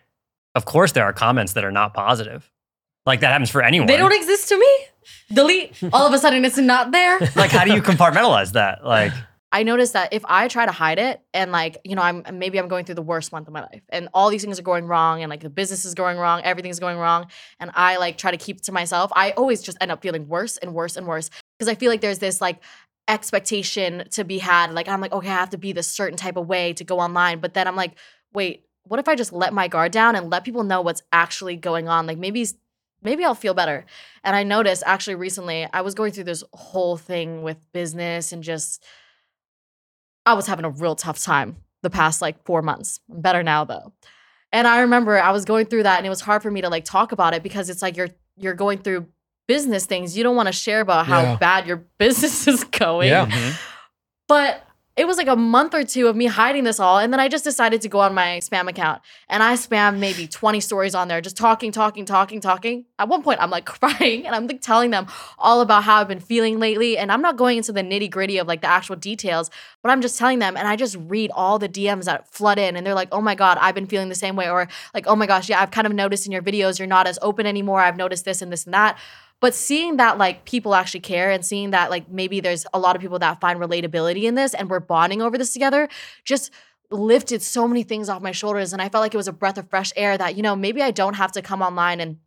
Of 0.57 0.65
course, 0.65 0.93
there 0.93 1.03
are 1.03 1.13
comments 1.13 1.53
that 1.53 1.63
are 1.63 1.71
not 1.71 1.93
positive. 1.93 2.51
Like 3.05 3.19
that 3.19 3.31
happens 3.31 3.51
for 3.51 3.61
anyone. 3.61 3.85
They 3.85 3.95
don't 3.95 4.11
exist 4.11 4.49
to 4.49 4.57
me. 4.57 4.77
Delete. 5.31 5.81
All 5.93 6.07
of 6.07 6.13
a 6.13 6.17
sudden, 6.17 6.43
it's 6.43 6.57
not 6.57 6.91
there. 6.91 7.19
like, 7.35 7.51
how 7.51 7.63
do 7.63 7.75
you 7.75 7.81
compartmentalize 7.83 8.53
that? 8.53 8.83
Like, 8.83 9.13
I 9.51 9.61
noticed 9.61 9.93
that 9.93 10.13
if 10.13 10.25
I 10.25 10.47
try 10.47 10.65
to 10.65 10.71
hide 10.71 10.97
it 10.97 11.21
and 11.31 11.51
like, 11.51 11.77
you 11.83 11.95
know, 11.95 12.01
I'm 12.01 12.23
maybe 12.33 12.57
I'm 12.57 12.67
going 12.67 12.85
through 12.85 12.95
the 12.95 13.03
worst 13.03 13.31
month 13.31 13.47
of 13.47 13.53
my 13.53 13.61
life 13.61 13.83
and 13.89 14.09
all 14.15 14.31
these 14.31 14.43
things 14.43 14.57
are 14.59 14.63
going 14.63 14.87
wrong 14.87 15.21
and 15.21 15.29
like 15.29 15.41
the 15.41 15.49
business 15.49 15.85
is 15.85 15.93
going 15.93 16.17
wrong, 16.17 16.41
everything's 16.43 16.79
going 16.79 16.97
wrong, 16.97 17.27
and 17.59 17.71
I 17.75 17.97
like 17.97 18.17
try 18.17 18.31
to 18.31 18.37
keep 18.37 18.57
it 18.57 18.63
to 18.63 18.71
myself, 18.71 19.11
I 19.15 19.31
always 19.31 19.61
just 19.61 19.77
end 19.79 19.91
up 19.91 20.01
feeling 20.01 20.27
worse 20.27 20.57
and 20.57 20.73
worse 20.73 20.97
and 20.97 21.07
worse 21.07 21.29
because 21.57 21.69
I 21.69 21.75
feel 21.75 21.91
like 21.91 22.01
there's 22.01 22.19
this 22.19 22.41
like 22.41 22.61
expectation 23.07 24.03
to 24.11 24.25
be 24.25 24.39
had. 24.39 24.73
Like 24.73 24.89
I'm 24.89 24.99
like, 24.99 25.13
okay, 25.13 25.29
I 25.29 25.35
have 25.35 25.51
to 25.51 25.57
be 25.57 25.71
this 25.71 25.87
certain 25.87 26.17
type 26.17 26.35
of 26.35 26.47
way 26.47 26.73
to 26.73 26.83
go 26.83 26.99
online, 26.99 27.39
but 27.39 27.53
then 27.53 27.67
I'm 27.67 27.75
like, 27.77 27.97
wait, 28.33 28.65
what 28.87 28.99
if 28.99 29.07
I 29.07 29.15
just 29.15 29.33
let 29.33 29.53
my 29.53 29.67
guard 29.67 29.91
down 29.91 30.15
and 30.15 30.29
let 30.29 30.43
people 30.43 30.63
know 30.63 30.81
what's 30.81 31.03
actually 31.11 31.55
going 31.55 31.87
on? 31.87 32.05
Like 32.07 32.17
maybe 32.17 32.45
maybe 33.01 33.23
I'll 33.25 33.35
feel 33.35 33.53
better. 33.53 33.85
And 34.23 34.35
I 34.35 34.43
noticed 34.43 34.83
actually 34.85 35.15
recently 35.15 35.67
I 35.71 35.81
was 35.81 35.93
going 35.93 36.11
through 36.11 36.23
this 36.25 36.43
whole 36.53 36.97
thing 36.97 37.41
with 37.43 37.57
business 37.71 38.31
and 38.31 38.43
just 38.43 38.83
I 40.25 40.33
was 40.33 40.47
having 40.47 40.65
a 40.65 40.69
real 40.69 40.95
tough 40.95 41.21
time 41.23 41.57
the 41.83 41.89
past 41.89 42.21
like 42.21 42.43
4 42.45 42.61
months. 42.61 42.99
I'm 43.11 43.21
better 43.21 43.43
now 43.43 43.63
though. 43.65 43.93
And 44.51 44.67
I 44.67 44.81
remember 44.81 45.17
I 45.19 45.31
was 45.31 45.45
going 45.45 45.65
through 45.67 45.83
that 45.83 45.97
and 45.97 46.05
it 46.05 46.09
was 46.09 46.21
hard 46.21 46.41
for 46.41 46.51
me 46.51 46.61
to 46.61 46.69
like 46.69 46.85
talk 46.85 47.11
about 47.11 47.33
it 47.33 47.43
because 47.43 47.69
it's 47.69 47.81
like 47.81 47.97
you're 47.97 48.09
you're 48.35 48.53
going 48.53 48.79
through 48.79 49.07
business 49.47 49.85
things. 49.85 50.17
You 50.17 50.23
don't 50.23 50.35
want 50.35 50.47
to 50.47 50.53
share 50.53 50.81
about 50.81 51.05
how 51.05 51.21
Yeah. 51.21 51.35
bad 51.37 51.67
your 51.67 51.77
business 51.97 52.47
is 52.47 52.63
going. 52.63 53.09
Yeah. 53.09 53.25
Mhm. 53.27 53.57
But 54.27 54.66
it 54.97 55.05
was 55.05 55.17
like 55.17 55.27
a 55.27 55.35
month 55.35 55.75
or 55.75 55.83
two 55.83 56.07
of 56.07 56.15
me 56.15 56.25
hiding 56.25 56.63
this 56.63 56.79
all. 56.79 56.97
And 56.97 57.13
then 57.13 57.19
I 57.19 57.27
just 57.27 57.43
decided 57.43 57.81
to 57.81 57.87
go 57.87 57.99
on 57.99 58.15
my 58.15 58.39
spam 58.41 58.67
account 58.67 59.03
and 59.29 59.43
I 59.43 59.53
spammed 59.53 59.99
maybe 59.99 60.27
20 60.27 60.59
stories 60.59 60.95
on 60.95 61.07
there, 61.07 61.21
just 61.21 61.37
talking, 61.37 61.71
talking, 61.71 62.03
talking, 62.03 62.41
talking. 62.41 62.85
At 62.97 63.07
one 63.07 63.21
point, 63.21 63.39
I'm 63.39 63.51
like 63.51 63.65
crying 63.79 64.25
and 64.25 64.35
I'm 64.35 64.47
like 64.47 64.59
telling 64.59 64.89
them 64.89 65.05
all 65.37 65.61
about 65.61 65.83
how 65.83 66.01
I've 66.01 66.07
been 66.07 66.19
feeling 66.19 66.57
lately. 66.57 66.97
And 66.97 67.11
I'm 67.11 67.21
not 67.21 67.37
going 67.37 67.57
into 67.57 67.71
the 67.71 67.83
nitty 67.83 68.09
gritty 68.09 68.39
of 68.39 68.47
like 68.47 68.61
the 68.61 68.67
actual 68.67 68.95
details, 68.95 69.51
but 69.83 69.91
I'm 69.91 70.01
just 70.01 70.17
telling 70.17 70.39
them. 70.39 70.57
And 70.57 70.67
I 70.67 70.75
just 70.75 70.97
read 70.99 71.29
all 71.35 71.59
the 71.59 71.69
DMs 71.69 72.05
that 72.05 72.27
flood 72.33 72.57
in 72.57 72.75
and 72.75 72.85
they're 72.85 72.95
like, 72.95 73.09
oh 73.11 73.21
my 73.21 73.35
God, 73.35 73.59
I've 73.61 73.75
been 73.75 73.87
feeling 73.87 74.09
the 74.09 74.15
same 74.15 74.35
way. 74.35 74.49
Or 74.49 74.67
like, 74.95 75.05
oh 75.05 75.15
my 75.15 75.27
gosh, 75.27 75.47
yeah, 75.47 75.61
I've 75.61 75.71
kind 75.71 75.85
of 75.85 75.93
noticed 75.93 76.25
in 76.25 76.31
your 76.31 76.41
videos, 76.41 76.79
you're 76.79 76.87
not 76.87 77.05
as 77.05 77.19
open 77.21 77.45
anymore. 77.45 77.81
I've 77.81 77.97
noticed 77.97 78.25
this 78.25 78.41
and 78.41 78.51
this 78.51 78.65
and 78.65 78.73
that. 78.73 78.97
But 79.39 79.53
seeing 79.53 79.97
that 79.97 80.17
like 80.17 80.45
people 80.45 80.73
actually 80.73 81.01
care 81.01 81.29
and 81.29 81.45
seeing 81.45 81.71
that 81.71 81.89
like 81.91 82.09
maybe 82.09 82.39
there's 82.39 82.65
a 82.73 82.79
lot 82.79 82.95
of 82.95 83.01
people 83.01 83.19
that 83.19 83.39
find 83.39 83.59
relatability 83.59 84.23
in 84.23 84.35
this 84.35 84.53
and 84.53 84.69
we're 84.69 84.79
bonding 84.79 85.21
over 85.21 85.37
this 85.37 85.53
together 85.53 85.87
just 86.23 86.51
lifted 86.89 87.41
so 87.41 87.67
many 87.67 87.83
things 87.83 88.09
off 88.09 88.21
my 88.21 88.31
shoulders. 88.31 88.73
And 88.73 88.81
I 88.81 88.89
felt 88.89 89.01
like 89.01 89.13
it 89.13 89.17
was 89.17 89.27
a 89.27 89.33
breath 89.33 89.57
of 89.57 89.69
fresh 89.69 89.91
air 89.95 90.17
that, 90.17 90.35
you 90.35 90.43
know, 90.43 90.55
maybe 90.55 90.81
I 90.81 90.91
don't 90.91 91.15
have 91.15 91.31
to 91.33 91.41
come 91.41 91.61
online 91.61 91.99
and 91.99 92.17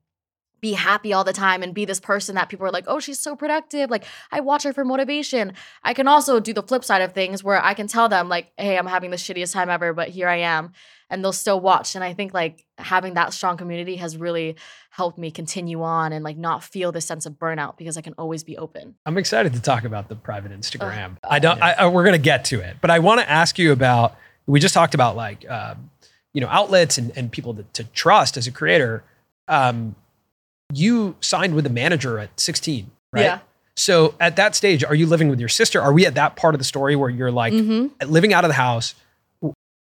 be 0.60 0.72
happy 0.72 1.12
all 1.12 1.24
the 1.24 1.32
time 1.32 1.62
and 1.62 1.74
be 1.74 1.84
this 1.84 2.00
person 2.00 2.34
that 2.34 2.48
people 2.48 2.66
are 2.66 2.70
like, 2.70 2.84
oh, 2.86 3.00
she's 3.00 3.18
so 3.18 3.34
productive. 3.34 3.90
Like, 3.90 4.04
I 4.30 4.40
watch 4.40 4.62
her 4.64 4.72
for 4.72 4.84
motivation. 4.84 5.54
I 5.82 5.94
can 5.94 6.08
also 6.08 6.40
do 6.40 6.52
the 6.52 6.62
flip 6.62 6.84
side 6.84 7.02
of 7.02 7.12
things 7.12 7.42
where 7.42 7.64
I 7.64 7.74
can 7.74 7.86
tell 7.86 8.08
them, 8.08 8.28
like, 8.28 8.52
hey, 8.56 8.78
I'm 8.78 8.86
having 8.86 9.10
the 9.10 9.16
shittiest 9.16 9.52
time 9.52 9.70
ever, 9.70 9.92
but 9.92 10.08
here 10.08 10.28
I 10.28 10.36
am. 10.36 10.72
And 11.08 11.24
they'll 11.24 11.32
still 11.32 11.60
watch. 11.60 11.94
And 11.94 12.04
I 12.04 12.12
think 12.12 12.32
like 12.32 12.64
having 12.78 13.14
that 13.14 13.32
strong 13.32 13.56
community 13.56 13.96
has 13.96 14.16
really 14.16 14.56
helped 14.90 15.18
me 15.18 15.30
continue 15.30 15.82
on 15.82 16.12
and 16.12 16.24
like 16.24 16.36
not 16.36 16.62
feel 16.62 16.92
this 16.92 17.04
sense 17.04 17.26
of 17.26 17.32
burnout 17.32 17.76
because 17.76 17.96
I 17.96 18.00
can 18.00 18.14
always 18.16 18.44
be 18.44 18.56
open. 18.56 18.94
I'm 19.04 19.18
excited 19.18 19.52
to 19.54 19.60
talk 19.60 19.84
about 19.84 20.08
the 20.08 20.14
private 20.14 20.52
Instagram. 20.52 21.16
Oh, 21.24 21.28
I 21.28 21.40
don't. 21.40 21.60
I, 21.60 21.72
I, 21.72 21.86
we're 21.88 22.04
going 22.04 22.12
to 22.12 22.22
get 22.22 22.44
to 22.46 22.60
it, 22.60 22.76
but 22.80 22.90
I 22.90 23.00
want 23.00 23.20
to 23.20 23.28
ask 23.28 23.58
you 23.58 23.72
about. 23.72 24.16
We 24.46 24.58
just 24.58 24.74
talked 24.74 24.94
about 24.94 25.14
like, 25.14 25.48
um, 25.48 25.90
you 26.32 26.40
know, 26.40 26.48
outlets 26.48 26.98
and, 26.98 27.12
and 27.16 27.30
people 27.30 27.54
to, 27.54 27.62
to 27.74 27.84
trust 27.84 28.36
as 28.36 28.46
a 28.48 28.50
creator. 28.50 29.04
Um, 29.46 29.94
you 30.72 31.16
signed 31.20 31.54
with 31.54 31.66
a 31.66 31.70
manager 31.70 32.18
at 32.18 32.38
16, 32.38 32.90
right? 33.12 33.22
Yeah. 33.22 33.38
So 33.76 34.14
at 34.20 34.36
that 34.36 34.54
stage, 34.54 34.84
are 34.84 34.94
you 34.94 35.06
living 35.06 35.28
with 35.28 35.40
your 35.40 35.48
sister? 35.48 35.80
Are 35.80 35.92
we 35.92 36.04
at 36.06 36.14
that 36.14 36.36
part 36.36 36.54
of 36.54 36.58
the 36.58 36.64
story 36.64 36.96
where 36.96 37.08
you're 37.10 37.30
like 37.30 37.52
Mm-hmm. 37.52 38.10
living 38.10 38.32
out 38.32 38.44
of 38.44 38.48
the 38.48 38.54
house? 38.54 38.94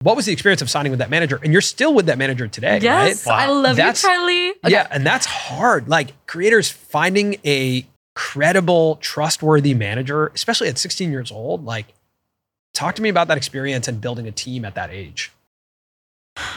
What 0.02 0.16
was 0.16 0.24
the 0.24 0.32
experience 0.32 0.62
of 0.62 0.70
signing 0.70 0.90
with 0.92 0.98
that 1.00 1.10
manager? 1.10 1.38
And 1.42 1.52
you're 1.52 1.60
still 1.60 1.92
with 1.92 2.06
that 2.06 2.16
manager 2.16 2.48
today, 2.48 2.78
Yes, 2.80 3.26
right? 3.26 3.48
I 3.48 3.52
love 3.52 3.76
That's- 3.76 4.02
you, 4.02 4.08
Charlie. 4.08 4.48
Okay. 4.50 4.70
Yeah, 4.70 4.86
and 4.90 5.04
that's 5.04 5.26
hard. 5.26 5.88
Like 5.88 6.26
creators 6.26 6.70
finding 6.70 7.36
a 7.44 7.86
credible, 8.14 8.96
trustworthy 8.96 9.74
manager, 9.74 10.28
especially 10.34 10.68
at 10.68 10.78
16 10.78 11.10
years 11.10 11.30
old. 11.30 11.64
Like, 11.66 11.86
talk 12.72 12.94
to 12.96 13.02
me 13.02 13.08
about 13.10 13.28
that 13.28 13.36
experience 13.36 13.88
and 13.88 14.00
building 14.00 14.26
a 14.26 14.32
team 14.32 14.64
at 14.64 14.74
that 14.74 14.90
age. 14.90 15.32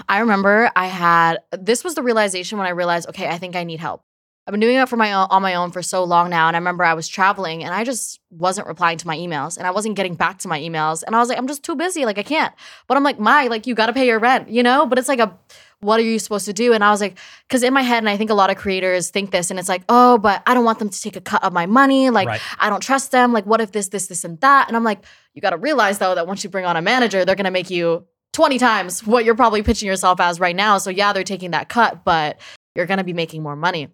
I 0.08 0.20
remember 0.20 0.72
I 0.76 0.88
had 0.88 1.40
this 1.52 1.84
was 1.84 1.96
the 1.96 2.04
realization 2.04 2.58
when 2.58 2.68
I 2.68 2.72
realized, 2.72 3.10
okay, 3.10 3.28
I 3.28 3.38
think 3.38 3.56
I 3.56 3.64
need 3.64 3.80
help. 3.80 4.04
I've 4.46 4.52
been 4.52 4.60
doing 4.60 4.76
it 4.76 4.90
for 4.90 4.98
my 4.98 5.14
own, 5.14 5.28
on 5.30 5.42
my 5.42 5.56
own 5.56 5.72
for 5.72 5.82
so 5.82 6.04
long 6.04 6.30
now. 6.30 6.48
And 6.50 6.56
I 6.58 6.60
remember 6.60 6.84
I 6.84 6.96
was 6.96 7.08
traveling 7.08 7.64
and 7.64 7.74
I 7.74 7.86
just 7.86 8.20
wasn't 8.30 8.68
replying 8.68 8.98
to 8.98 9.08
my 9.08 9.18
emails 9.18 9.58
and 9.58 9.66
I 9.66 9.72
wasn't 9.72 9.96
getting 9.96 10.16
back 10.16 10.40
to 10.40 10.50
my 10.50 10.60
emails. 10.60 11.02
And 11.02 11.16
I 11.16 11.20
was 11.20 11.30
like, 11.30 11.38
I'm 11.38 11.48
just 11.48 11.64
too 11.64 11.78
busy. 11.78 12.04
Like, 12.04 12.18
I 12.18 12.24
can't. 12.24 12.54
But 12.88 12.98
I'm 12.98 13.04
like, 13.04 13.20
my, 13.20 13.48
like, 13.48 13.68
you 13.68 13.74
got 13.74 13.86
to 13.86 13.94
pay 13.94 14.06
your 14.06 14.20
rent, 14.20 14.50
you 14.50 14.62
know? 14.62 14.86
But 14.86 15.00
it's 15.00 15.08
like 15.08 15.20
a, 15.20 15.38
what 15.80 15.98
are 15.98 16.04
you 16.04 16.20
supposed 16.20 16.46
to 16.48 16.54
do? 16.54 16.74
And 16.74 16.84
I 16.84 16.92
was 16.92 17.00
like, 17.00 17.18
because 17.48 17.64
in 17.64 17.74
my 17.74 17.84
head, 17.84 18.00
and 18.00 18.10
I 18.10 18.18
think 18.18 18.32
a 18.32 18.34
lot 18.34 18.50
of 18.50 18.58
creators 18.58 19.12
think 19.12 19.32
this, 19.32 19.50
and 19.50 19.58
it's 19.58 19.70
like, 19.70 19.84
oh, 19.88 20.18
but 20.18 20.44
I 20.46 20.54
don't 20.54 20.66
want 20.66 20.80
them 20.80 20.90
to 20.90 21.02
take 21.02 21.16
a 21.16 21.22
cut 21.22 21.42
of 21.42 21.54
my 21.54 21.66
money. 21.66 22.10
Like, 22.10 22.28
Right. 22.28 22.42
I 22.60 22.70
don't 22.70 22.82
trust 22.84 23.12
them. 23.12 23.32
Like, 23.32 23.46
what 23.46 23.62
if 23.62 23.72
this, 23.72 23.88
this, 23.90 24.08
this, 24.08 24.26
and 24.26 24.40
that? 24.42 24.68
And 24.68 24.76
I'm 24.76 24.84
like, 24.84 25.06
you 25.34 25.42
got 25.42 25.52
to 25.52 25.58
realize 25.58 26.00
though 26.00 26.16
that 26.16 26.28
once 26.28 26.44
you 26.44 26.50
bring 26.50 26.66
on 26.66 26.76
a 26.76 26.82
manager, 26.82 27.24
they're 27.24 27.36
going 27.36 27.46
to 27.46 27.52
make 27.52 27.70
you 27.70 28.06
20 28.34 28.58
times 28.58 29.06
what 29.06 29.26
you're 29.26 29.36
probably 29.36 29.64
pitching 29.64 29.88
yourself 29.88 30.20
as 30.20 30.40
right 30.40 30.56
now. 30.56 30.78
So 30.78 30.90
yeah, 30.90 31.14
they're 31.14 31.24
taking 31.24 31.52
that 31.52 31.70
cut, 31.70 32.04
but 32.04 32.40
you're 32.76 32.86
going 32.86 32.98
to 32.98 33.04
be 33.04 33.14
making 33.14 33.42
more 33.44 33.56
money. 33.56 33.90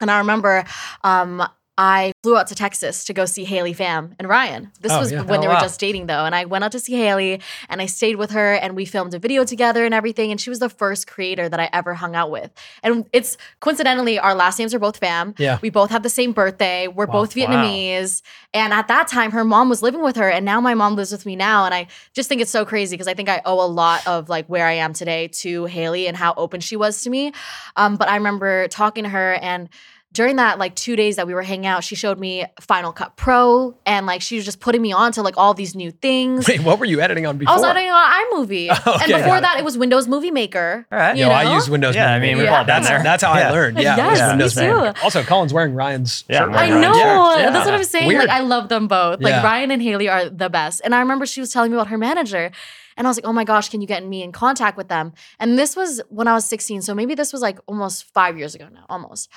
And 0.00 0.10
I 0.10 0.18
remember 0.18 0.64
um, 1.04 1.46
I 1.80 2.12
flew 2.24 2.36
out 2.36 2.48
to 2.48 2.56
Texas 2.56 3.04
to 3.04 3.14
go 3.14 3.24
see 3.24 3.44
Haley 3.44 3.72
Pham 3.72 4.12
and 4.18 4.28
Ryan. 4.28 4.72
This 4.80 4.90
Oh, 4.90 4.98
was 4.98 5.12
yeah. 5.12 5.22
when 5.22 5.38
Oh, 5.38 5.40
they 5.42 5.46
wow. 5.46 5.54
were 5.54 5.60
just 5.60 5.78
dating 5.78 6.06
though. 6.06 6.24
And 6.24 6.34
I 6.34 6.44
went 6.44 6.64
out 6.64 6.72
to 6.72 6.80
see 6.80 6.94
Haley 6.94 7.40
and 7.68 7.80
I 7.80 7.86
stayed 7.86 8.16
with 8.16 8.32
her 8.32 8.54
and 8.54 8.74
we 8.74 8.84
filmed 8.84 9.14
a 9.14 9.18
video 9.20 9.44
together 9.44 9.84
and 9.84 9.94
everything. 9.94 10.32
And 10.32 10.40
she 10.40 10.50
was 10.50 10.58
the 10.58 10.68
first 10.68 11.06
creator 11.06 11.48
that 11.48 11.60
I 11.60 11.70
ever 11.72 11.94
hung 11.94 12.16
out 12.16 12.32
with. 12.32 12.50
And 12.82 13.06
it's 13.12 13.36
coincidentally, 13.60 14.18
our 14.18 14.34
last 14.34 14.58
names 14.58 14.74
are 14.74 14.80
both 14.80 14.98
Pham. 15.00 15.38
Yeah. 15.38 15.60
We 15.62 15.70
both 15.70 15.90
have 15.90 16.02
the 16.02 16.10
same 16.10 16.32
birthday. 16.32 16.88
We're 16.88 17.06
Wow. 17.06 17.12
both 17.12 17.36
Wow. 17.36 17.46
Vietnamese. 17.46 18.22
And 18.52 18.72
at 18.72 18.88
that 18.88 19.06
time, 19.06 19.30
her 19.30 19.44
mom 19.44 19.68
was 19.68 19.80
living 19.80 20.02
with 20.02 20.16
her. 20.16 20.28
And 20.28 20.44
now 20.44 20.60
my 20.60 20.74
mom 20.74 20.96
lives 20.96 21.12
with 21.12 21.24
me 21.26 21.36
now. 21.36 21.64
And 21.64 21.72
I 21.72 21.86
just 22.12 22.28
think 22.28 22.40
it's 22.40 22.50
so 22.50 22.64
crazy 22.64 22.94
because 22.96 23.06
I 23.08 23.14
think 23.14 23.28
I 23.28 23.40
owe 23.44 23.64
a 23.64 23.70
lot 23.70 24.04
of 24.04 24.28
like 24.28 24.46
where 24.48 24.66
I 24.66 24.72
am 24.72 24.92
today 24.94 25.28
to 25.42 25.66
Haley 25.66 26.08
and 26.08 26.16
how 26.16 26.34
open 26.36 26.60
she 26.60 26.74
was 26.74 27.02
to 27.02 27.10
me. 27.10 27.32
Um, 27.76 27.94
but 27.96 28.08
I 28.08 28.16
remember 28.16 28.66
talking 28.66 29.04
to 29.04 29.10
her 29.10 29.34
and 29.34 29.68
during 30.12 30.36
that 30.36 30.58
like 30.58 30.74
two 30.74 30.96
days 30.96 31.16
that 31.16 31.26
we 31.26 31.34
were 31.34 31.42
hanging 31.42 31.66
out, 31.66 31.84
she 31.84 31.94
showed 31.94 32.18
me 32.18 32.44
Final 32.60 32.92
Cut 32.92 33.16
Pro 33.16 33.76
and 33.84 34.06
like 34.06 34.22
she 34.22 34.36
was 34.36 34.44
just 34.44 34.58
putting 34.58 34.80
me 34.80 34.90
on 34.92 35.12
to 35.12 35.22
like 35.22 35.36
all 35.36 35.52
these 35.54 35.74
new 35.74 35.90
things. 35.90 36.48
Wait, 36.48 36.62
what 36.62 36.78
were 36.78 36.86
you 36.86 37.00
editing 37.00 37.26
on 37.26 37.36
before? 37.38 37.52
I 37.52 37.56
was 37.56 37.64
editing 37.64 37.90
on 37.90 38.12
iMovie. 38.46 38.68
Oh, 38.70 38.94
okay, 38.94 39.12
and 39.12 39.22
before 39.22 39.38
it. 39.38 39.40
that, 39.42 39.56
it 39.58 39.64
was 39.64 39.76
Windows 39.76 40.08
Movie 40.08 40.30
Maker. 40.30 40.86
All 40.90 40.98
right. 40.98 41.16
you 41.16 41.24
Yo, 41.24 41.30
I 41.30 41.54
use 41.54 41.68
Windows. 41.68 41.94
Yeah, 41.94 42.12
I 42.12 42.18
mean, 42.18 42.36
we've 42.38 42.46
Maker. 42.46 42.56
all 42.56 42.62
been 42.64 42.66
that's 42.68 42.88
there. 42.88 43.02
that's 43.02 43.22
how 43.22 43.32
I 43.32 43.50
learned. 43.50 43.78
Yeah, 43.78 44.06
it 44.06 44.10
was 44.10 44.18
Yes, 44.18 44.56
me 44.56 44.62
too. 44.62 44.74
Maker. 44.74 44.94
Also, 45.02 45.22
Colin's 45.22 45.52
wearing 45.52 45.74
Ryan's 45.74 46.24
Yeah, 46.28 46.38
shirt. 46.38 46.48
I'm 46.48 46.54
right 46.54 46.72
I 46.72 46.80
know. 46.80 46.90
Ryan's. 46.92 47.40
Yeah. 47.40 47.50
That's 47.50 47.66
what 47.66 47.74
I'm 47.74 47.84
saying. 47.84 48.08
Weird. 48.08 48.20
Like 48.20 48.30
I 48.30 48.40
love 48.40 48.68
them 48.70 48.88
both. 48.88 49.20
Like 49.20 49.30
Yeah. 49.32 49.42
Ryan 49.44 49.70
and 49.70 49.82
Haley 49.82 50.08
are 50.08 50.28
the 50.30 50.48
best. 50.48 50.80
And 50.84 50.94
I 50.94 51.00
remember 51.00 51.26
she 51.26 51.40
was 51.40 51.52
telling 51.52 51.70
me 51.70 51.76
about 51.76 51.88
her 51.88 51.98
manager. 51.98 52.50
And 52.96 53.06
I 53.06 53.10
was 53.10 53.16
like, 53.16 53.26
oh 53.26 53.32
my 53.32 53.44
gosh, 53.44 53.68
can 53.68 53.80
you 53.80 53.86
get 53.86 54.04
me 54.04 54.24
in 54.24 54.32
contact 54.32 54.76
with 54.76 54.88
them? 54.88 55.12
And 55.38 55.56
this 55.56 55.76
was 55.76 56.00
when 56.08 56.26
I 56.26 56.32
was 56.32 56.44
16. 56.46 56.82
So 56.82 56.94
maybe 56.96 57.14
this 57.14 57.32
was 57.32 57.40
like 57.42 57.58
almost 57.66 58.12
five 58.12 58.36
years 58.36 58.56
ago 58.56 58.66
now, 58.72 58.86
almost. 58.88 59.30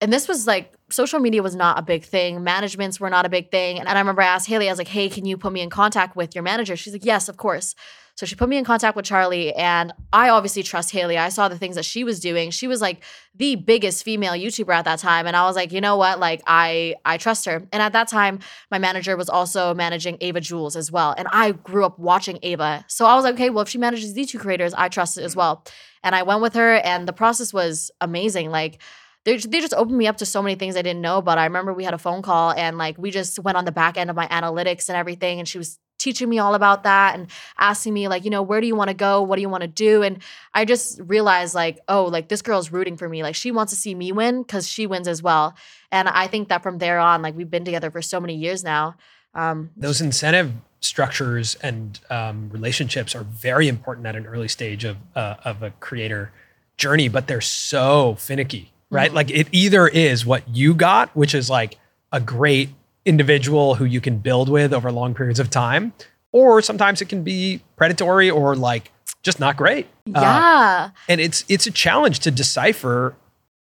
And 0.00 0.12
this 0.12 0.28
was 0.28 0.46
like 0.46 0.74
social 0.90 1.20
media 1.20 1.42
was 1.42 1.54
not 1.54 1.78
a 1.78 1.82
big 1.82 2.04
thing. 2.04 2.42
Managements 2.44 3.00
were 3.00 3.10
not 3.10 3.26
a 3.26 3.28
big 3.28 3.50
thing. 3.50 3.78
And 3.78 3.88
I 3.88 3.98
remember 3.98 4.22
I 4.22 4.26
asked 4.26 4.48
Haley, 4.48 4.68
I 4.68 4.72
was 4.72 4.78
like, 4.78 4.88
hey, 4.88 5.08
can 5.08 5.24
you 5.24 5.36
put 5.36 5.52
me 5.52 5.60
in 5.60 5.70
contact 5.70 6.16
with 6.16 6.34
your 6.34 6.42
manager? 6.42 6.76
She's 6.76 6.92
like, 6.92 7.04
yes, 7.04 7.28
of 7.28 7.36
course. 7.36 7.74
So 8.16 8.26
she 8.26 8.36
put 8.36 8.48
me 8.48 8.56
in 8.56 8.64
contact 8.64 8.96
with 8.96 9.04
Charlie. 9.04 9.52
And 9.54 9.92
I 10.12 10.28
obviously 10.28 10.62
trust 10.62 10.92
Haley. 10.92 11.18
I 11.18 11.30
saw 11.30 11.48
the 11.48 11.58
things 11.58 11.74
that 11.74 11.84
she 11.84 12.04
was 12.04 12.20
doing. 12.20 12.50
She 12.50 12.68
was 12.68 12.80
like 12.80 13.02
the 13.34 13.56
biggest 13.56 14.04
female 14.04 14.34
YouTuber 14.34 14.72
at 14.72 14.84
that 14.84 15.00
time. 15.00 15.26
And 15.26 15.34
I 15.34 15.44
was 15.46 15.56
like, 15.56 15.72
you 15.72 15.80
know 15.80 15.96
what? 15.96 16.20
Like 16.20 16.40
I 16.46 16.94
I 17.04 17.16
trust 17.16 17.44
her. 17.46 17.66
And 17.72 17.82
at 17.82 17.92
that 17.92 18.06
time, 18.06 18.38
my 18.70 18.78
manager 18.78 19.16
was 19.16 19.28
also 19.28 19.74
managing 19.74 20.18
Ava 20.20 20.40
Jules 20.40 20.76
as 20.76 20.92
well. 20.92 21.14
And 21.18 21.26
I 21.32 21.52
grew 21.52 21.84
up 21.84 21.98
watching 21.98 22.38
Ava. 22.42 22.84
So 22.88 23.04
I 23.06 23.16
was 23.16 23.24
like, 23.24 23.34
okay, 23.34 23.50
well, 23.50 23.62
if 23.62 23.68
she 23.68 23.78
manages 23.78 24.14
these 24.14 24.30
two 24.30 24.38
creators, 24.38 24.74
I 24.74 24.88
trust 24.88 25.18
it 25.18 25.22
as 25.24 25.34
well. 25.34 25.64
And 26.04 26.14
I 26.14 26.22
went 26.22 26.40
with 26.40 26.54
her 26.54 26.76
and 26.76 27.08
the 27.08 27.12
process 27.12 27.52
was 27.52 27.90
amazing. 28.00 28.50
Like 28.50 28.80
they, 29.24 29.36
they 29.36 29.60
just 29.60 29.74
opened 29.74 29.98
me 29.98 30.06
up 30.06 30.18
to 30.18 30.26
so 30.26 30.42
many 30.42 30.54
things 30.54 30.76
I 30.76 30.82
didn't 30.82 31.02
know. 31.02 31.20
But 31.20 31.38
I 31.38 31.44
remember 31.44 31.72
we 31.72 31.84
had 31.84 31.94
a 31.94 31.98
phone 31.98 32.22
call 32.22 32.52
and 32.52 32.78
like 32.78 32.96
we 32.98 33.10
just 33.10 33.38
went 33.38 33.56
on 33.56 33.64
the 33.64 33.72
back 33.72 33.96
end 33.96 34.10
of 34.10 34.16
my 34.16 34.26
analytics 34.28 34.88
and 34.88 34.96
everything. 34.96 35.38
And 35.38 35.48
she 35.48 35.58
was 35.58 35.78
teaching 35.98 36.28
me 36.28 36.38
all 36.38 36.54
about 36.54 36.82
that 36.82 37.14
and 37.14 37.28
asking 37.58 37.94
me 37.94 38.08
like, 38.08 38.24
you 38.24 38.30
know, 38.30 38.42
where 38.42 38.60
do 38.60 38.66
you 38.66 38.76
want 38.76 38.88
to 38.88 38.94
go? 38.94 39.22
What 39.22 39.36
do 39.36 39.42
you 39.42 39.48
want 39.48 39.62
to 39.62 39.68
do? 39.68 40.02
And 40.02 40.18
I 40.52 40.64
just 40.64 41.00
realized 41.00 41.54
like, 41.54 41.78
oh, 41.88 42.04
like 42.04 42.28
this 42.28 42.42
girl's 42.42 42.70
rooting 42.70 42.96
for 42.96 43.08
me. 43.08 43.22
Like 43.22 43.34
she 43.34 43.50
wants 43.50 43.72
to 43.72 43.78
see 43.78 43.94
me 43.94 44.12
win 44.12 44.42
because 44.42 44.68
she 44.68 44.86
wins 44.86 45.08
as 45.08 45.22
well. 45.22 45.54
And 45.90 46.08
I 46.08 46.26
think 46.26 46.48
that 46.48 46.62
from 46.62 46.78
there 46.78 46.98
on, 46.98 47.22
like 47.22 47.34
we've 47.34 47.50
been 47.50 47.64
together 47.64 47.90
for 47.90 48.02
so 48.02 48.20
many 48.20 48.34
years 48.34 48.62
now. 48.62 48.96
Um, 49.34 49.70
Those 49.76 50.00
incentive 50.00 50.52
structures 50.80 51.54
and 51.56 51.98
um, 52.10 52.50
relationships 52.50 53.14
are 53.14 53.24
very 53.24 53.68
important 53.68 54.06
at 54.06 54.14
an 54.14 54.26
early 54.26 54.48
stage 54.48 54.84
of 54.84 54.98
uh, 55.16 55.36
of 55.44 55.62
a 55.62 55.70
creator 55.80 56.30
journey, 56.76 57.08
but 57.08 57.26
they're 57.26 57.40
so 57.40 58.14
finicky, 58.16 58.72
right? 58.90 59.08
Mm-hmm. 59.08 59.16
Like 59.16 59.30
it 59.30 59.48
either 59.52 59.86
is 59.88 60.24
what 60.26 60.48
you 60.48 60.74
got, 60.74 61.14
which 61.16 61.34
is 61.34 61.48
like 61.50 61.78
a 62.12 62.20
great 62.20 62.70
individual 63.04 63.74
who 63.76 63.84
you 63.84 64.00
can 64.00 64.18
build 64.18 64.48
with 64.48 64.72
over 64.72 64.90
long 64.90 65.14
periods 65.14 65.38
of 65.40 65.50
time, 65.50 65.92
or 66.32 66.62
sometimes 66.62 67.00
it 67.02 67.08
can 67.08 67.22
be 67.22 67.60
predatory 67.76 68.30
or 68.30 68.56
like 68.56 68.90
just 69.22 69.40
not 69.40 69.56
great. 69.56 69.86
Uh, 70.14 70.20
yeah. 70.20 70.90
and 71.08 71.20
it's 71.20 71.44
it's 71.48 71.66
a 71.66 71.70
challenge 71.70 72.20
to 72.20 72.30
decipher 72.30 73.14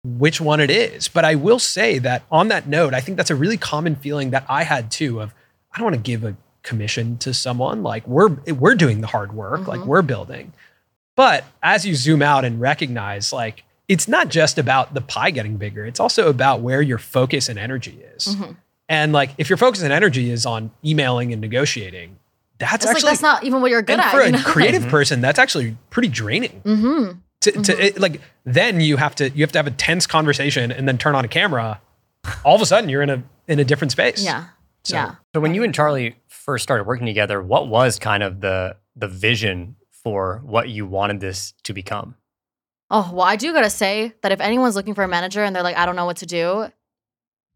which 0.04 0.40
one 0.42 0.60
it 0.60 0.70
is. 0.72 1.08
But 1.08 1.26
I 1.26 1.36
will 1.36 1.60
say 1.60 2.00
that 2.00 2.24
on 2.32 2.48
that 2.50 2.68
note, 2.68 2.94
I 2.94 3.02
think 3.02 3.18
that's 3.18 3.30
a 3.30 3.36
really 3.36 3.58
common 3.58 3.96
feeling 3.96 4.30
that 4.32 4.46
I 4.50 4.64
had 4.64 4.90
too 4.92 5.22
of 5.22 5.34
I 5.74 5.78
don't 5.78 5.86
want 5.86 5.96
to 5.96 6.02
give 6.02 6.24
a 6.24 6.36
commission 6.64 7.18
to 7.20 7.34
someone 7.34 7.84
like 7.84 8.08
we're 8.08 8.30
we're 8.30 8.76
doing 8.76 9.02
the 9.02 9.08
hard 9.08 9.34
work, 9.34 9.68
like 9.68 9.82
Mhm. 9.82 9.86
we're 9.86 10.02
building. 10.02 10.54
But 11.16 11.44
as 11.62 11.86
you 11.86 11.96
zoom 11.96 12.22
out 12.22 12.46
and 12.46 12.60
recognize 12.62 13.32
like 13.34 13.64
it's 13.90 14.08
not 14.08 14.30
just 14.30 14.58
about 14.58 14.94
the 14.94 15.02
pie 15.02 15.32
getting 15.32 15.58
bigger, 15.58 15.86
it's 15.86 16.00
also 16.00 16.30
about 16.30 16.62
where 16.62 16.82
your 16.82 16.98
focus 17.00 17.50
and 17.50 17.60
energy 17.60 18.00
is. 18.16 18.28
Mhm. 18.28 18.56
And 18.88 19.12
like 19.12 19.32
if 19.38 19.50
your 19.50 19.58
focus 19.58 19.82
and 19.82 19.92
energy 19.92 20.32
is 20.32 20.46
on 20.46 20.72
emailing 20.86 21.34
and 21.34 21.42
negotiating, 21.42 22.18
that's 22.60 22.76
It's 22.76 22.86
like 22.86 22.96
actually 22.96 23.10
that's 23.12 23.22
not 23.22 23.44
even 23.44 23.62
what 23.62 23.72
you're 23.72 23.82
good 23.82 23.94
and 23.94 24.02
at. 24.02 24.12
for 24.12 24.22
a 24.22 24.26
you 24.28 24.32
know? 24.34 24.40
creative 24.44 24.88
person, 24.88 25.20
that's 25.22 25.40
actually 25.40 25.76
pretty 25.90 26.08
draining 26.10 26.62
hmm 26.64 27.12
to, 27.42 27.52
to 27.54 27.86
it, 27.86 28.00
like 28.00 28.20
then 28.46 28.82
you 28.82 28.98
have 28.98 29.16
to 29.16 29.30
you 29.30 29.44
have 29.44 29.52
to 29.54 29.60
have 29.60 29.68
a 29.68 29.72
tense 29.72 30.06
conversation 30.08 30.72
and 30.72 30.88
then 30.88 30.98
turn 30.98 31.16
on 31.16 31.24
a 31.24 31.28
camera 31.30 31.80
all 32.44 32.54
of 32.56 32.62
a 32.62 32.66
sudden 32.66 32.90
you're 32.90 33.02
in 33.02 33.10
a 33.10 33.24
in 33.48 33.60
a 33.60 33.64
different 33.64 33.92
space 33.94 34.24
Yeah. 34.24 34.46
So- 34.84 34.96
yeah. 34.96 35.16
So 35.34 35.40
when 35.40 35.54
you 35.56 35.64
and 35.64 35.74
Charlie 35.74 36.16
first 36.28 36.64
started 36.64 36.86
working 36.86 37.06
together, 37.06 37.42
what 37.42 37.68
was 37.68 37.98
kind 38.00 38.24
of 38.24 38.42
the 38.42 38.76
the 38.96 39.08
vision 39.08 39.76
for 40.04 40.42
what 40.44 40.68
you 40.70 40.86
wanted 40.86 41.20
this 41.22 41.54
to 41.64 41.74
become? 41.74 42.16
Oh, 42.92 43.12
well, 43.14 43.26
I 43.26 43.36
do 43.36 43.54
gotta 43.54 43.70
say 43.70 44.14
that 44.22 44.32
if 44.32 44.40
anyone's 44.42 44.76
looking 44.76 44.96
for 44.96 45.04
a 45.04 45.08
manager 45.08 45.44
and 45.44 45.56
they're 45.56 45.64
like, 45.64 45.78
I 45.78 45.86
don't 45.86 45.96
know 45.96 46.06
what 46.06 46.18
to 46.18 46.26
do, 46.26 46.70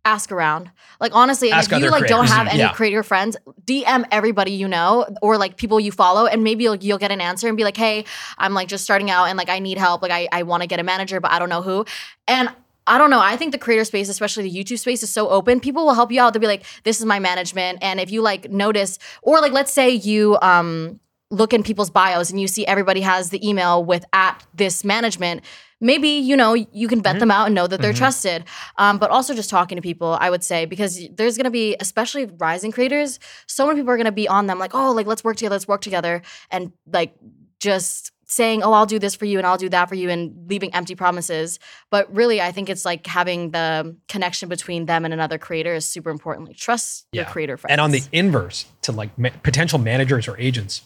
ask 0.05 0.31
around. 0.31 0.69
Like 0.99 1.13
honestly, 1.15 1.49
Ask 1.51 1.71
if 1.71 1.81
you 1.81 1.89
like 1.89 2.07
don't 2.07 2.27
have 2.27 2.47
any 2.47 2.59
Yeah. 2.59 2.73
creator 2.73 3.03
friends, 3.03 3.37
DM 3.65 4.05
everybody 4.11 4.51
you 4.51 4.67
know 4.67 5.05
or 5.21 5.37
like 5.37 5.57
people 5.57 5.79
you 5.79 5.91
follow, 5.91 6.25
and 6.25 6.43
maybe 6.43 6.65
you'll 6.65 6.75
you'll 6.75 6.97
get 6.97 7.11
an 7.11 7.21
answer 7.21 7.47
and 7.47 7.57
be 7.57 7.63
like, 7.63 7.77
Hey, 7.77 8.05
I'm 8.37 8.53
like 8.53 8.67
just 8.67 8.83
starting 8.83 9.09
out 9.09 9.25
and 9.25 9.37
like 9.37 9.49
I 9.49 9.59
need 9.59 9.77
help. 9.77 10.01
Like 10.01 10.11
I, 10.11 10.27
I 10.31 10.43
want 10.43 10.61
to 10.61 10.67
get 10.67 10.79
a 10.79 10.83
manager, 10.83 11.19
but 11.19 11.31
I 11.31 11.39
don't 11.39 11.49
know 11.49 11.61
who. 11.61 11.85
And 12.27 12.49
I 12.85 12.97
don't 12.97 13.09
know. 13.09 13.21
I 13.21 13.37
think 13.37 13.53
the 13.53 13.57
creator 13.57 13.85
space, 13.85 14.09
especially 14.09 14.49
the 14.49 14.53
YouTube 14.63 14.77
space, 14.77 15.03
is 15.03 15.09
so 15.09 15.29
open. 15.29 15.61
People 15.61 15.85
will 15.85 15.93
help 15.93 16.11
you 16.11 16.19
out. 16.21 16.33
They'll 16.33 16.41
be 16.41 16.47
like, 16.47 16.63
"This 16.83 16.99
is 16.99 17.05
my 17.05 17.17
management," 17.17 17.79
and 17.81 17.97
if 17.97 18.11
you 18.11 18.21
like 18.21 18.51
notice, 18.51 18.99
or 19.21 19.39
like, 19.39 19.53
let's 19.53 19.71
say 19.71 19.89
you 19.89 20.37
um 20.41 20.99
look 21.39 21.51
in 21.53 21.63
people's 21.63 21.89
bios 21.89 22.29
and 22.29 22.39
you 22.39 22.47
see 22.47 22.65
everybody 22.67 23.01
has 23.01 23.29
the 23.31 23.41
email 23.47 23.83
with 23.83 24.05
at 24.13 24.35
this 24.53 24.83
management 24.83 25.41
maybe 25.81 26.07
you 26.29 26.35
know 26.37 26.53
you 26.53 26.87
can 26.87 27.01
vet 27.01 27.19
them 27.19 27.31
out 27.31 27.45
and 27.47 27.55
know 27.55 27.67
that 27.67 27.81
they're 27.81 27.91
Mhm. 27.91 27.97
trusted. 27.97 28.43
Um, 28.77 28.97
but 28.99 29.09
also 29.09 29.33
just 29.33 29.49
talking 29.49 29.75
to 29.75 29.81
people 29.81 30.17
i 30.21 30.29
would 30.29 30.43
say 30.43 30.65
because 30.65 30.93
there's 31.17 31.35
going 31.37 31.49
to 31.53 31.57
be 31.63 31.75
especially 31.79 32.25
rising 32.47 32.71
creators 32.71 33.19
so 33.47 33.65
many 33.67 33.79
people 33.79 33.91
are 33.91 33.97
going 33.97 34.05
to 34.15 34.19
be 34.23 34.27
on 34.27 34.47
them 34.47 34.59
like 34.59 34.73
oh 34.73 34.91
like 34.91 35.07
let's 35.07 35.23
work 35.23 35.35
together 35.37 35.55
let's 35.55 35.67
work 35.67 35.81
together 35.81 36.21
and 36.51 36.71
like 36.97 37.13
just 37.59 38.11
saying 38.25 38.63
oh 38.63 38.71
i'll 38.73 38.85
do 38.85 38.97
this 38.99 39.15
for 39.15 39.25
you 39.25 39.37
and 39.37 39.45
i'll 39.45 39.57
do 39.57 39.69
that 39.69 39.89
for 39.89 39.95
you 39.95 40.09
and 40.09 40.49
leaving 40.49 40.73
empty 40.73 40.95
promises. 40.95 41.59
But 41.89 42.03
really 42.15 42.39
i 42.41 42.51
think 42.51 42.69
it's 42.69 42.85
like 42.85 43.05
having 43.07 43.51
the 43.51 43.95
connection 44.07 44.47
between 44.49 44.85
them 44.85 45.03
and 45.05 45.13
another 45.13 45.37
creator 45.37 45.73
is 45.75 45.85
super 45.85 46.09
important. 46.09 46.47
Like 46.47 46.57
trust 46.57 47.05
your 47.11 47.25
creator 47.25 47.57
friends 47.57 47.71
and 47.73 47.81
on 47.81 47.91
the 47.91 48.03
inverse 48.11 48.65
to 48.83 48.91
like 48.91 49.17
ma- 49.17 49.29
potential 49.43 49.79
managers 49.79 50.27
or 50.27 50.37
agents 50.39 50.83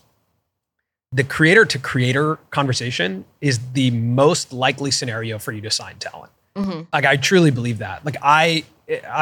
the 1.18 1.24
creator 1.24 1.64
to 1.74 1.78
creator 1.92 2.38
conversation 2.52 3.26
is 3.42 3.56
the 3.74 3.90
most 3.92 4.54
likely 4.54 4.92
scenario 4.92 5.38
for 5.40 5.52
you 5.52 5.62
to 5.62 5.72
sign 5.72 5.96
talent 6.08 6.32
Mhm. 6.56 6.88
like 6.94 7.06
i 7.06 7.16
truly 7.30 7.52
believe 7.52 7.78
that 7.80 8.04
like 8.08 8.18
i 8.22 8.64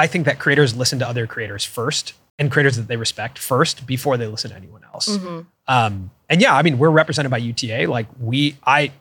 i 0.03 0.05
think 0.12 0.25
that 0.25 0.38
creators 0.43 0.75
listen 0.75 0.99
to 0.99 1.08
other 1.08 1.25
creators 1.34 1.63
first 1.77 2.13
and 2.39 2.51
creators 2.51 2.75
that 2.79 2.88
they 2.89 2.97
respect 2.97 3.36
first 3.39 3.86
before 3.88 4.15
they 4.17 4.27
listen 4.27 4.49
to 4.51 4.58
anyone 4.58 4.84
else 4.93 5.08
Mhm. 5.17 5.45
Um, 5.67 6.12
and 6.29 6.41
yeah, 6.43 6.53
I 6.55 6.62
mean, 6.62 6.77
we're 6.77 6.91
represented 7.01 7.31
by 7.31 7.39
UTA. 7.39 7.88
Like 7.88 8.05
we, 8.19 8.55
I, 8.77 8.91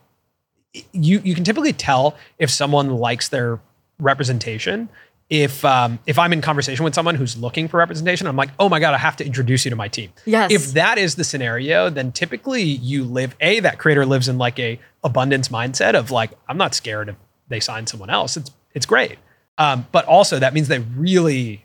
you, 0.93 1.21
you 1.23 1.35
can 1.35 1.45
typically 1.45 1.75
tell 1.75 2.17
if 2.39 2.49
someone 2.49 2.89
likes 2.91 3.29
their 3.29 3.61
representation. 3.99 4.89
If, 5.31 5.65
um, 5.65 5.99
if 6.07 6.19
I'm 6.19 6.33
in 6.33 6.43
conversation 6.43 6.85
with 6.85 6.95
someone 6.95 7.15
who's 7.15 7.37
looking 7.37 7.67
for 7.67 7.79
representation, 7.79 8.27
I'm 8.27 8.37
like, 8.37 8.51
oh 8.59 8.69
my 8.69 8.79
God, 8.79 8.95
I 8.95 8.99
have 8.99 9.17
to 9.17 9.27
introduce 9.27 9.65
you 9.65 9.71
to 9.71 9.77
my 9.77 9.89
team. 9.89 10.13
yes 10.27 10.51
If 10.51 10.73
that 10.73 10.99
is 10.99 11.15
the 11.15 11.25
scenario, 11.25 11.89
then 11.89 12.13
typically 12.13 12.63
you 12.63 13.05
live, 13.05 13.35
A, 13.41 13.61
that 13.61 13.79
creator 13.79 14.05
lives 14.05 14.29
in 14.29 14.37
like 14.39 14.59
a 14.59 14.79
abundance 15.03 15.49
mindset 15.49 15.95
of 15.95 16.11
like, 16.11 16.31
I'm 16.47 16.59
not 16.59 16.75
scared 16.75 17.09
if 17.09 17.17
they 17.49 17.61
sign 17.61 17.87
someone 17.87 18.11
else. 18.11 18.37
It's, 18.37 18.51
it's 18.75 18.87
great. 18.87 19.19
Um, 19.57 19.87
but 19.93 20.05
also 20.05 20.39
that 20.39 20.53
means 20.53 20.69
they 20.69 20.81
really 20.81 21.65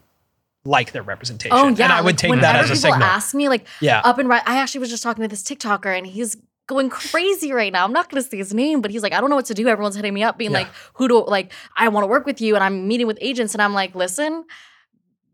like 0.66 0.92
their 0.92 1.04
representation. 1.04 1.58
Oh 1.58 1.68
yeah, 1.70 1.86
and 1.86 1.94
I 1.94 2.02
would 2.02 2.14
like, 2.14 2.18
take 2.18 2.42
that 2.42 2.56
as 2.56 2.70
a 2.70 2.74
people 2.74 2.92
signal. 2.92 3.04
ask 3.04 3.34
me 3.34 3.50
like 3.50 3.66
yeah. 3.82 4.02
up 4.04 4.20
and 4.20 4.30
right. 4.30 4.44
I 4.46 4.58
actually 4.58 4.82
was 4.82 4.90
just 4.90 5.04
talking 5.04 5.22
to 5.22 5.28
this 5.28 5.44
TikToker 5.44 5.98
and 5.98 6.06
he's 6.06 6.38
going 6.70 6.90
crazy 6.90 7.52
right 7.52 7.74
now. 7.74 7.84
I'm 7.84 7.92
not 7.92 8.10
going 8.10 8.24
to 8.24 8.30
say 8.30 8.38
his 8.38 8.54
name, 8.54 8.80
but 8.80 8.92
he's 8.92 9.04
like, 9.04 9.12
I 9.12 9.20
don't 9.20 9.30
know 9.30 9.36
what 9.36 9.48
to 9.48 9.54
do. 9.54 9.68
Everyone's 9.68 9.96
hitting 9.98 10.14
me 10.14 10.24
up, 10.24 10.38
being 10.38 10.52
Yeah. 10.52 10.60
like, 10.60 10.68
who 10.94 11.10
do 11.10 11.26
like 11.26 11.52
I 11.76 11.90
want 11.90 12.04
to 12.06 12.08
work 12.08 12.26
with 12.26 12.40
you, 12.40 12.56
and 12.56 12.64
I'm 12.64 12.88
meeting 12.88 13.08
with 13.08 13.18
agents, 13.20 13.54
and 13.54 13.62
I'm 13.62 13.74
like, 13.74 13.94
listen. 13.96 14.46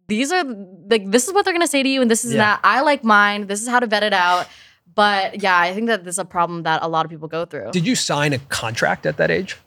These 0.07 0.31
are 0.31 0.43
like 0.89 1.09
this 1.11 1.27
is 1.27 1.33
what 1.33 1.45
they're 1.45 1.53
gonna 1.53 1.65
say 1.67 1.81
to 1.83 1.89
you, 1.89 2.01
and 2.01 2.09
this 2.11 2.23
is 2.25 2.33
Yeah. 2.33 2.37
that. 2.45 2.59
I 2.63 2.81
like 2.81 3.03
mine. 3.03 3.47
This 3.47 3.61
is 3.61 3.67
how 3.67 3.79
to 3.79 3.87
vet 3.87 4.03
it 4.03 4.13
out. 4.13 4.47
But 4.93 5.41
yeah, 5.41 5.57
I 5.59 5.73
think 5.73 5.87
that 5.87 6.03
this 6.05 6.15
is 6.15 6.19
a 6.19 6.25
problem 6.25 6.63
that 6.63 6.81
a 6.83 6.87
lot 6.87 7.05
of 7.05 7.09
people 7.11 7.27
go 7.27 7.43
through. 7.45 7.71
Did 7.71 7.85
you 7.87 7.95
sign 7.95 8.31
a 8.31 8.37
contract 8.37 9.05
at 9.05 9.17
that 9.17 9.29
age? 9.31 9.57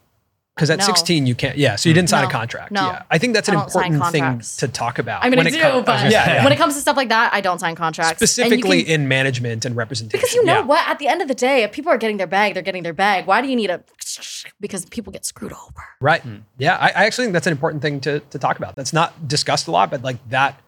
Because 0.58 0.70
at 0.70 0.80
No. 0.80 0.84
16 0.86 1.24
you 1.26 1.36
can't. 1.36 1.56
Yeah, 1.56 1.76
so 1.76 1.88
you 1.88 1.94
didn't 1.94 2.10
sign 2.10 2.24
a 2.24 2.30
contract. 2.30 2.72
No. 2.72 2.86
Yeah, 2.88 3.02
I 3.12 3.18
think 3.18 3.32
that's 3.34 3.48
an 3.48 3.54
I 3.54 3.58
don't 3.58 3.66
important 3.94 4.06
thing 4.10 4.40
to 4.58 4.66
talk 4.66 4.98
about. 4.98 5.24
I 5.24 5.28
mean, 5.28 5.38
when 5.38 5.46
I 5.46 5.50
it 5.50 5.52
do, 5.52 5.60
co- 5.60 5.82
but 5.82 6.10
yeah, 6.10 6.34
yeah. 6.34 6.42
when 6.44 6.52
it 6.52 6.56
comes 6.56 6.74
to 6.74 6.80
stuff 6.80 6.96
like 6.96 7.10
that, 7.10 7.32
I 7.32 7.40
don't 7.40 7.60
sign 7.60 7.76
contracts. 7.76 8.20
And 8.20 8.28
specifically 8.28 8.82
can- 8.82 9.02
in 9.02 9.08
management 9.08 9.64
and 9.64 9.76
representation. 9.76 10.18
Because 10.20 10.34
you 10.34 10.44
know 10.44 10.54
Yeah. 10.58 10.64
what? 10.64 10.88
At 10.88 10.98
the 10.98 11.06
end 11.06 11.22
of 11.22 11.28
the 11.28 11.34
day, 11.34 11.62
if 11.62 11.70
people 11.70 11.92
are 11.92 11.96
getting 11.98 12.16
their 12.16 12.26
bag, 12.26 12.54
they're 12.54 12.62
getting 12.64 12.82
their 12.82 12.92
bag. 12.92 13.26
Why 13.28 13.40
do 13.40 13.46
you 13.48 13.54
need 13.56 13.70
a? 13.70 13.82
Because 14.60 14.84
people 14.86 15.12
get 15.12 15.24
screwed 15.24 15.52
over. 15.52 15.84
Right. 16.00 16.22
Yeah, 16.58 16.76
I, 16.76 16.88
I 16.88 17.06
actually 17.06 17.26
think 17.26 17.34
that's 17.34 17.46
an 17.46 17.52
important 17.52 17.80
thing 17.82 18.00
to 18.00 18.18
to 18.18 18.38
talk 18.40 18.58
about. 18.58 18.74
That's 18.74 18.92
not 18.92 19.28
discussed 19.28 19.68
a 19.68 19.70
lot, 19.70 19.90
but 19.90 20.02
like 20.02 20.16
that, 20.30 20.58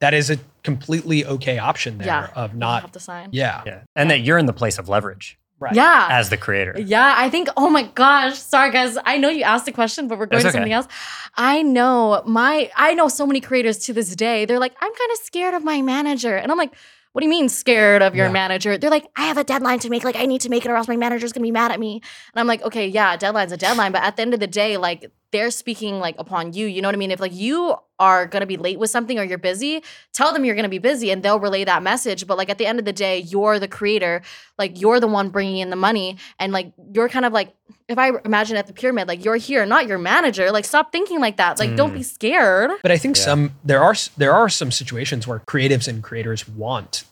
that 0.00 0.12
is 0.12 0.28
a 0.28 0.38
completely 0.62 1.24
okay 1.24 1.58
option 1.58 1.96
there 1.98 2.06
Yeah, 2.06 2.28
of 2.34 2.52
You 2.52 2.58
not. 2.58 2.82
have 2.82 2.92
to 2.92 3.00
sign. 3.00 3.30
Yeah. 3.32 3.62
Yeah. 3.64 3.78
And 3.96 4.10
that 4.10 4.20
you're 4.20 4.36
in 4.36 4.44
the 4.44 4.52
place 4.52 4.78
of 4.78 4.88
leverage 4.90 5.38
Right. 5.60 5.74
Yeah. 5.74 6.08
as 6.10 6.30
the 6.30 6.38
creator. 6.38 6.74
Yeah, 6.78 7.14
I 7.16 7.28
think. 7.28 7.48
Oh 7.56 7.68
my 7.68 7.82
gosh, 7.82 8.38
sorry 8.38 8.70
guys. 8.72 8.96
I 9.04 9.18
know 9.18 9.28
you 9.28 9.42
asked 9.42 9.66
the 9.66 9.72
question, 9.72 10.08
but 10.08 10.18
we're 10.18 10.26
going 10.26 10.42
That's 10.42 10.54
to 10.54 10.58
okay. 10.58 10.58
something 10.58 10.72
else. 10.72 10.88
I 11.36 11.60
know 11.62 12.22
my. 12.26 12.70
I 12.76 12.94
know 12.94 13.08
so 13.08 13.26
many 13.26 13.40
creators 13.40 13.78
to 13.86 13.92
this 13.92 14.16
day. 14.16 14.46
They're 14.46 14.58
like, 14.58 14.74
I'm 14.80 14.92
kind 14.94 15.10
of 15.12 15.18
scared 15.18 15.52
of 15.54 15.62
my 15.62 15.82
manager, 15.82 16.34
and 16.34 16.50
I'm 16.50 16.56
like, 16.58 16.72
What 17.12 17.20
do 17.20 17.26
you 17.26 17.30
mean 17.30 17.48
scared 17.48 18.02
of 18.02 18.14
your 18.14 18.26
Yeah. 18.26 18.32
manager? 18.32 18.78
They're 18.78 18.88
like, 18.90 19.06
I 19.16 19.22
have 19.26 19.36
a 19.36 19.44
deadline 19.44 19.80
to 19.80 19.90
make. 19.90 20.02
Like, 20.04 20.16
I 20.16 20.26
need 20.26 20.40
to 20.42 20.48
make 20.48 20.64
it, 20.64 20.70
or 20.70 20.76
else 20.76 20.88
my 20.88 20.96
manager's 20.96 21.32
gonna 21.32 21.42
be 21.44 21.50
mad 21.50 21.72
at 21.72 21.78
me. 21.80 22.00
And 22.32 22.40
I'm 22.40 22.46
like, 22.46 22.62
okay, 22.62 22.86
yeah, 22.86 23.16
deadline's 23.16 23.52
a 23.52 23.56
deadline, 23.56 23.92
but 23.92 24.02
at 24.02 24.16
the 24.16 24.22
end 24.22 24.32
of 24.34 24.40
the 24.40 24.46
day, 24.46 24.76
like 24.76 25.10
they're 25.32 25.50
speaking 25.50 25.98
like 26.00 26.16
upon 26.18 26.52
you. 26.52 26.66
You 26.66 26.82
know 26.82 26.88
what 26.88 26.94
I 26.94 26.98
mean? 26.98 27.10
If 27.10 27.20
like 27.20 27.34
you 27.34 27.76
are 27.98 28.26
gonna 28.26 28.46
be 28.46 28.56
late 28.56 28.78
with 28.78 28.90
something 28.90 29.18
or 29.18 29.22
you're 29.22 29.38
busy, 29.38 29.82
tell 30.12 30.32
them 30.32 30.44
you're 30.44 30.56
gonna 30.56 30.68
be 30.68 30.78
busy, 30.78 31.10
and 31.10 31.22
they'll 31.22 31.38
relay 31.40 31.64
that 31.64 31.82
message. 31.82 32.26
But 32.26 32.36
like 32.38 32.48
at 32.50 32.58
the 32.58 32.66
end 32.66 32.78
of 32.78 32.84
the 32.84 32.92
day, 32.92 33.18
you're 33.20 33.58
the 33.58 33.68
creator. 33.68 34.22
Like 34.58 34.80
you're 34.80 34.98
the 35.00 35.06
one 35.06 35.28
bringing 35.30 35.58
in 35.58 35.70
the 35.70 35.76
money, 35.76 36.16
and 36.38 36.52
like 36.52 36.72
you're 36.92 37.08
kind 37.08 37.24
of 37.24 37.32
like 37.32 37.54
if 37.88 37.98
I 37.98 38.10
imagine 38.24 38.56
at 38.56 38.66
the 38.68 38.72
pyramid, 38.72 39.08
like 39.08 39.24
you're 39.24 39.36
here, 39.36 39.66
not 39.66 39.86
your 39.86 39.98
manager. 39.98 40.50
Like 40.52 40.64
stop 40.64 40.92
thinking 40.92 41.20
like 41.20 41.36
that. 41.38 41.58
Like 41.58 41.76
don't 41.76 41.90
Mm. 41.90 41.94
be 41.94 42.02
scared. 42.02 42.70
But 42.82 42.90
I 42.90 42.98
think 42.98 43.16
Yeah. 43.16 43.24
some 43.24 43.52
there 43.64 43.82
are 43.82 43.94
there 44.16 44.32
are 44.32 44.48
some 44.48 44.70
situations 44.72 45.26
where 45.26 45.38
creatives 45.40 45.86
and 45.88 46.02
creators 46.02 46.48
want 46.48 47.04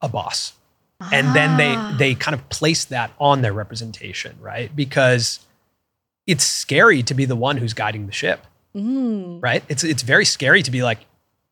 a 0.00 0.08
boss, 0.08 0.54
and 1.12 1.34
then 1.36 1.56
they 1.56 1.74
Ah. 1.76 1.94
they 1.98 2.14
kind 2.14 2.34
of 2.34 2.48
place 2.48 2.84
that 2.86 3.10
on 3.20 3.42
their 3.42 3.52
representation, 3.52 4.36
right? 4.40 4.74
Because 4.74 5.40
it's 6.32 6.44
scary 6.44 7.02
to 7.02 7.14
be 7.14 7.24
the 7.24 7.36
one 7.36 7.56
who's 7.58 7.74
guiding 7.74 8.06
the 8.06 8.12
ship, 8.12 8.40
Mm. 8.76 9.42
right? 9.42 9.62
It's 9.68 9.82
it's 9.84 10.02
very 10.02 10.24
scary 10.24 10.62
to 10.62 10.70
be 10.70 10.82
like 10.90 11.00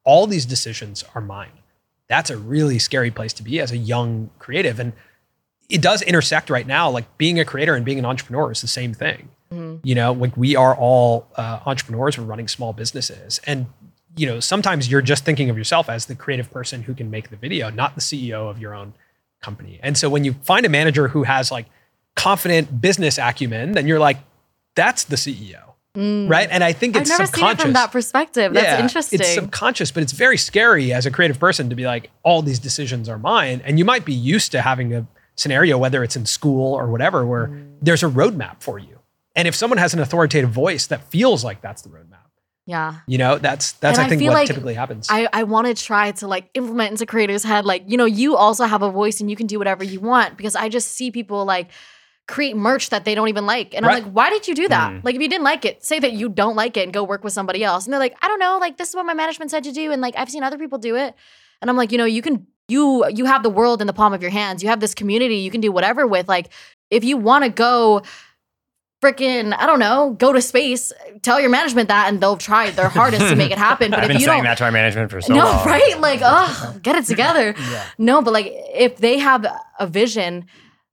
all 0.05 0.27
these 0.27 0.47
decisions 0.47 1.05
are 1.15 1.21
mine. 1.21 1.57
That's 2.09 2.31
a 2.31 2.39
really 2.39 2.79
scary 2.79 3.11
place 3.11 3.33
to 3.35 3.43
be 3.43 3.61
as 3.61 3.71
a 3.73 3.77
young 3.77 4.31
creative, 4.39 4.79
and 4.81 4.93
it 5.69 5.83
does 5.83 6.01
intersect 6.03 6.49
right 6.49 6.67
now. 6.67 6.89
Like 6.91 7.07
being 7.19 7.39
a 7.41 7.45
creator 7.45 7.75
and 7.75 7.85
being 7.85 7.99
an 7.99 8.07
entrepreneur 8.07 8.51
is 8.53 8.61
the 8.61 8.69
same 8.81 8.95
thing 8.95 9.29
Mhm. 9.53 9.81
you 9.83 9.95
know 9.95 10.13
like 10.13 10.37
we 10.37 10.57
are 10.57 10.75
all 10.77 11.27
uh, 11.37 11.61
entrepreneurs 11.67 12.19
we're 12.19 12.25
running 12.25 12.49
small 12.49 12.73
businesses 12.75 13.41
and 13.47 13.65
you 14.15 14.27
know 14.27 14.41
sometimes 14.41 14.91
you're 14.91 15.07
just 15.13 15.25
thinking 15.25 15.49
of 15.49 15.57
yourself 15.57 15.89
as 15.89 16.05
the 16.07 16.15
creative 16.15 16.51
person 16.51 16.83
who 16.83 16.93
can 16.95 17.09
make 17.11 17.31
the 17.31 17.37
video 17.37 17.71
not 17.71 17.95
the 17.95 18.03
ceo 18.09 18.51
of 18.51 18.59
your 18.59 18.75
own 18.75 18.93
company 19.41 19.81
and 19.83 19.97
so 19.97 20.11
when 20.11 20.23
you 20.27 20.35
find 20.51 20.67
a 20.67 20.69
manager 20.69 21.09
who 21.15 21.23
has 21.25 21.51
like 21.51 21.65
confident 22.15 22.81
business 22.81 23.17
acumen 23.19 23.73
then 23.73 23.87
you're 23.87 23.99
like 24.09 24.19
that's 24.75 25.05
the 25.05 25.17
ceo 25.17 25.63
Mm. 25.97 26.29
right 26.31 26.47
and 26.51 26.63
i 26.63 26.73
think 26.73 26.95
I've 26.95 27.03
it's 27.03 27.11
never 27.11 27.25
seen 27.25 27.31
it 27.33 27.37
subconscious 27.37 27.63
from 27.63 27.73
that 27.73 27.91
perspective. 27.91 28.53
That's 28.53 28.65
Yeah, 28.67 28.81
interesting. 28.83 29.19
It's 29.21 29.35
subconscious, 29.35 29.91
but 29.91 30.03
it's 30.05 30.13
very 30.13 30.37
scary 30.37 30.93
as 30.93 31.07
a 31.07 31.11
creative 31.11 31.41
person 31.41 31.71
to 31.71 31.75
be 31.75 31.87
like, 31.87 32.11
all 32.23 32.41
these 32.43 32.59
decisions 32.61 33.09
are 33.09 33.19
mine. 33.19 33.63
And 33.65 33.79
you 33.81 33.85
might 33.87 34.05
be 34.05 34.13
used 34.13 34.53
to 34.53 34.61
having 34.61 34.95
a 34.95 35.07
scenario, 35.35 35.77
whether 35.79 36.05
it's 36.05 36.15
in 36.15 36.27
school 36.27 36.75
or 36.75 36.89
whatever, 36.89 37.25
where 37.27 37.49
Mm. 37.49 37.79
there's 37.83 38.03
a 38.05 38.07
roadmap 38.07 38.61
for 38.63 38.79
you. 38.79 38.99
And 39.35 39.49
if 39.49 39.55
someone 39.57 39.79
has 39.79 39.93
an 39.95 39.99
authoritative 39.99 40.51
voice 40.51 40.87
that 40.87 41.03
feels 41.11 41.43
like 41.43 41.63
that's 41.63 41.83
the 41.83 41.89
roadmap, 41.89 42.29
yeah. 42.67 42.97
you 43.09 43.19
know, 43.19 43.39
that's 43.39 43.73
that's 43.73 43.99
And 43.99 44.05
I 44.05 44.07
I 44.07 44.09
think 44.11 44.21
feel 44.21 44.33
what 44.33 44.39
like 44.41 44.47
typically 44.47 44.75
happens. 44.75 45.09
I, 45.11 45.27
I 45.33 45.45
want 45.45 45.67
to 45.69 45.75
try 45.75 46.13
to 46.13 46.29
like 46.29 46.49
implement 46.55 46.93
into 46.93 47.07
creators' 47.07 47.43
head, 47.45 47.65
like, 47.65 47.85
you 47.89 47.97
know, 47.97 48.05
you 48.05 48.37
also 48.37 48.67
have 48.67 48.83
a 48.83 48.91
voice 48.91 49.21
and 49.21 49.29
you 49.31 49.37
can 49.37 49.47
do 49.49 49.59
whatever 49.59 49.83
you 49.83 49.99
want 50.01 50.37
because 50.37 50.55
I 50.55 50.69
just 50.69 50.93
see 50.93 51.11
people 51.11 51.45
like 51.45 51.71
create 52.29 52.55
merch 52.57 52.91
that 52.91 53.05
they 53.05 53.15
don't 53.15 53.29
even 53.29 53.47
like. 53.47 53.75
And 53.75 53.85
Right. 53.85 53.97
I'm 53.97 54.05
like, 54.05 54.13
why 54.13 54.31
did 54.31 54.47
you 54.47 54.55
do 54.55 54.69
that? 54.69 54.93
Mm. 54.93 55.03
Like, 55.05 55.17
if 55.17 55.21
you 55.23 55.29
didn't 55.29 55.45
like 55.45 55.65
it, 55.65 55.83
say 55.85 55.99
that 55.99 56.13
you 56.13 56.29
don't 56.29 56.55
like 56.55 56.77
it 56.77 56.85
and 56.85 56.93
go 56.93 57.03
work 57.03 57.25
with 57.25 57.33
somebody 57.33 57.65
else. 57.65 57.85
And 57.87 57.93
they're 57.93 57.99
like, 57.99 58.15
I 58.23 58.29
don't 58.29 58.39
know, 58.39 58.59
like, 58.61 58.77
this 58.77 58.91
is 58.91 58.95
what 58.95 59.07
my 59.07 59.15
management 59.15 59.51
said 59.51 59.65
to 59.65 59.73
do. 59.73 59.91
And 59.91 60.01
like, 60.03 60.15
I've 60.17 60.31
seen 60.31 60.43
other 60.43 60.59
people 60.59 60.79
do 60.79 60.95
it. 60.95 61.15
And 61.61 61.71
I'm 61.71 61.77
like, 61.77 61.91
you 61.91 61.99
know, 61.99 62.05
you 62.05 62.21
can, 62.23 62.47
you, 62.69 63.05
you 63.09 63.25
have 63.25 63.43
the 63.43 63.51
world 63.51 63.81
in 63.81 63.87
the 63.87 63.93
palm 63.95 64.13
of 64.13 64.21
your 64.23 64.31
hands. 64.31 64.63
You 64.63 64.69
have 64.69 64.79
this 64.79 64.95
community 64.95 65.37
you 65.37 65.51
can 65.51 65.61
do 65.63 65.73
whatever 65.73 66.07
with. 66.07 66.29
Like, 66.29 66.51
if 66.91 67.03
you 67.03 67.17
want 67.17 67.45
to 67.45 67.51
go, 67.51 68.03
freaking, 69.03 69.55
I 69.57 69.67
don't 69.67 69.79
know, 69.79 70.17
go 70.19 70.33
to 70.33 70.43
space, 70.43 70.93
tell 71.23 71.41
your 71.41 71.51
management 71.51 71.89
that 71.89 72.09
and 72.09 72.21
they'll 72.21 72.37
try 72.37 72.71
their 72.71 72.89
hardest 72.89 73.29
to 73.29 73.37
make 73.37 73.53
it 73.53 73.59
happen. 73.69 73.91
But 73.91 74.01
I've 74.01 74.05
if 74.07 74.09
been 74.09 74.21
you 74.21 74.27
saying 74.27 74.39
don't, 74.39 74.45
that 74.47 74.59
to 74.59 74.65
our 74.65 74.73
management 74.73 75.11
for 75.11 75.21
so 75.21 75.33
no, 75.35 75.45
long. 75.45 75.67
right? 75.67 76.01
Like, 76.01 76.21
oh, 76.25 76.77
get 76.83 76.97
it 76.97 77.05
together. 77.07 77.55
yeah. 77.57 77.85
No, 77.97 78.23
but 78.23 78.33
like 78.33 78.47
if 78.53 78.97
they 78.99 79.19
have 79.19 79.47
a 79.79 79.87
vision, 79.87 80.47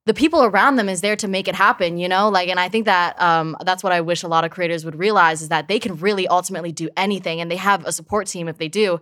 the 0.05 0.13
people 0.13 0.43
around 0.43 0.75
them 0.75 0.87
is 0.87 1.01
there 1.01 1.15
to 1.15 1.27
make 1.27 1.47
it 1.47 1.55
happen, 1.55 1.97
you 1.97 2.07
know? 2.07 2.29
Like, 2.29 2.49
and 2.49 2.59
I 2.59 2.69
think 2.69 2.85
that 2.85 3.19
um, 3.19 3.57
that's 3.65 3.83
what 3.83 3.91
I 3.91 4.01
wish 4.01 4.21
a 4.21 4.27
lot 4.27 4.43
of 4.43 4.51
creators 4.51 4.85
would 4.85 4.97
realize 4.97 5.41
is 5.41 5.49
that 5.49 5.67
they 5.67 5.79
can 5.79 5.95
really 5.97 6.27
ultimately 6.27 6.71
do 6.71 6.89
anything 6.95 7.41
and 7.41 7.49
they 7.49 7.55
have 7.55 7.85
a 7.85 7.91
support 7.91 8.27
team 8.27 8.47
if 8.47 8.57
they 8.57 8.67
do 8.67 8.99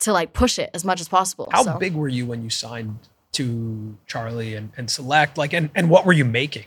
to 0.00 0.12
like 0.12 0.32
push 0.32 0.58
it 0.58 0.70
as 0.72 0.84
much 0.84 1.00
as 1.00 1.08
possible. 1.08 1.48
How 1.50 1.62
So, 1.62 1.78
big 1.78 1.94
were 1.94 2.08
you 2.08 2.26
when 2.26 2.42
you 2.42 2.50
signed 2.50 2.98
to 3.32 3.96
Charlie 4.06 4.54
and, 4.54 4.70
and 4.76 4.88
Select? 4.88 5.36
Like, 5.36 5.52
and, 5.52 5.70
and 5.74 5.90
what 5.90 6.06
were 6.06 6.12
you 6.12 6.24
making? 6.24 6.66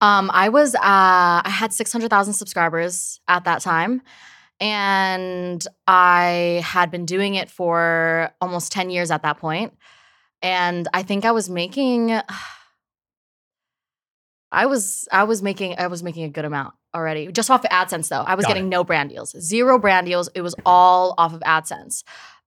Um, 0.00 0.30
I 0.34 0.48
was 0.48 0.74
uh, 0.74 0.80
I 0.82 1.48
had 1.48 1.72
six 1.72 1.92
hundred 1.92 2.10
thousand 2.10 2.34
subscribers 2.34 3.20
at 3.26 3.44
that 3.44 3.62
time, 3.62 4.02
and 4.60 5.66
I 5.86 6.62
had 6.62 6.90
been 6.90 7.06
doing 7.06 7.36
it 7.36 7.48
for 7.48 8.30
almost 8.40 8.70
ten 8.70 8.90
years 8.90 9.10
at 9.10 9.22
that 9.22 9.38
point, 9.38 9.72
and 10.42 10.88
I 10.92 11.04
think 11.04 11.24
I 11.24 11.30
was 11.30 11.48
making. 11.48 12.20
I 14.54 14.66
was 14.66 15.08
I 15.12 15.24
was 15.24 15.42
making 15.42 15.74
I 15.78 15.86
was 15.88 16.02
making 16.02 16.24
a 16.24 16.28
good 16.28 16.44
amount 16.44 16.74
already 16.94 17.30
just 17.32 17.50
off 17.50 17.64
of 17.64 17.70
AdSense 17.70 18.08
though. 18.08 18.20
I 18.22 18.34
was 18.34 18.44
Got 18.44 18.54
getting 18.54 18.68
no 18.68 18.84
brand 18.84 19.10
deals, 19.10 19.34
zero 19.40 19.78
brand 19.78 20.06
deals. 20.06 20.28
It 20.34 20.42
was 20.42 20.54
all 20.64 21.14
off 21.18 21.34
of 21.34 21.40
AdSense. 21.40 22.04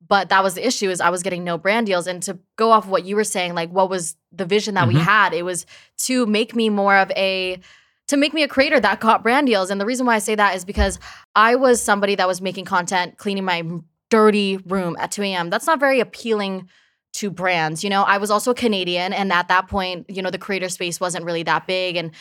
But 0.07 0.29
that 0.29 0.43
was 0.43 0.53
the 0.53 0.65
issue 0.65 0.89
is 0.89 1.01
I 1.01 1.09
was 1.09 1.23
getting 1.23 1.43
no 1.43 1.57
brand 1.57 1.87
deals. 1.87 2.07
And 2.07 2.21
to 2.23 2.37
go 2.55 2.71
off 2.71 2.85
of 2.85 2.89
what 2.91 3.03
you 3.05 3.15
were 3.15 3.23
saying, 3.23 3.55
like 3.55 3.69
what 3.71 3.89
was 3.89 4.15
the 4.31 4.45
vision 4.45 4.75
that 4.75 4.87
we 4.87 4.95
Mhm. 4.95 5.01
had? 5.01 5.33
It 5.33 5.43
was 5.43 5.65
to 6.05 6.25
make 6.25 6.55
me 6.55 6.69
more 6.69 6.95
of 6.95 7.11
a 7.11 7.59
to 8.07 8.15
make 8.15 8.33
me 8.33 8.41
a 8.41 8.47
creator 8.47 8.79
that 8.79 9.01
got 9.01 9.21
brand 9.21 9.47
deals. 9.47 9.69
And 9.69 9.81
the 9.81 9.85
reason 9.85 10.05
why 10.05 10.15
I 10.15 10.19
say 10.19 10.33
that 10.35 10.55
is 10.55 10.63
because 10.63 10.97
I 11.35 11.55
was 11.55 11.81
somebody 11.81 12.15
that 12.15 12.27
was 12.27 12.39
making 12.39 12.63
content, 12.63 13.17
cleaning 13.17 13.43
my 13.43 13.63
dirty 14.09 14.57
room 14.65 14.95
at 14.97 15.11
2 15.11 15.23
a.m. 15.23 15.49
That's 15.49 15.67
not 15.67 15.79
very 15.81 15.99
appealing 15.99 16.69
to 17.17 17.29
brands. 17.29 17.83
You 17.83 17.89
know, 17.89 18.03
I 18.03 18.17
was 18.17 18.31
also 18.31 18.51
a 18.51 18.55
Canadian, 18.55 19.13
and 19.13 19.31
at 19.31 19.47
that 19.49 19.67
point, 19.67 20.09
you 20.09 20.21
know, 20.21 20.31
the 20.31 20.37
creator 20.37 20.69
space 20.69 20.99
wasn't 20.99 21.25
really 21.25 21.43
that 21.43 21.67
big. 21.67 21.95
And 21.95 22.11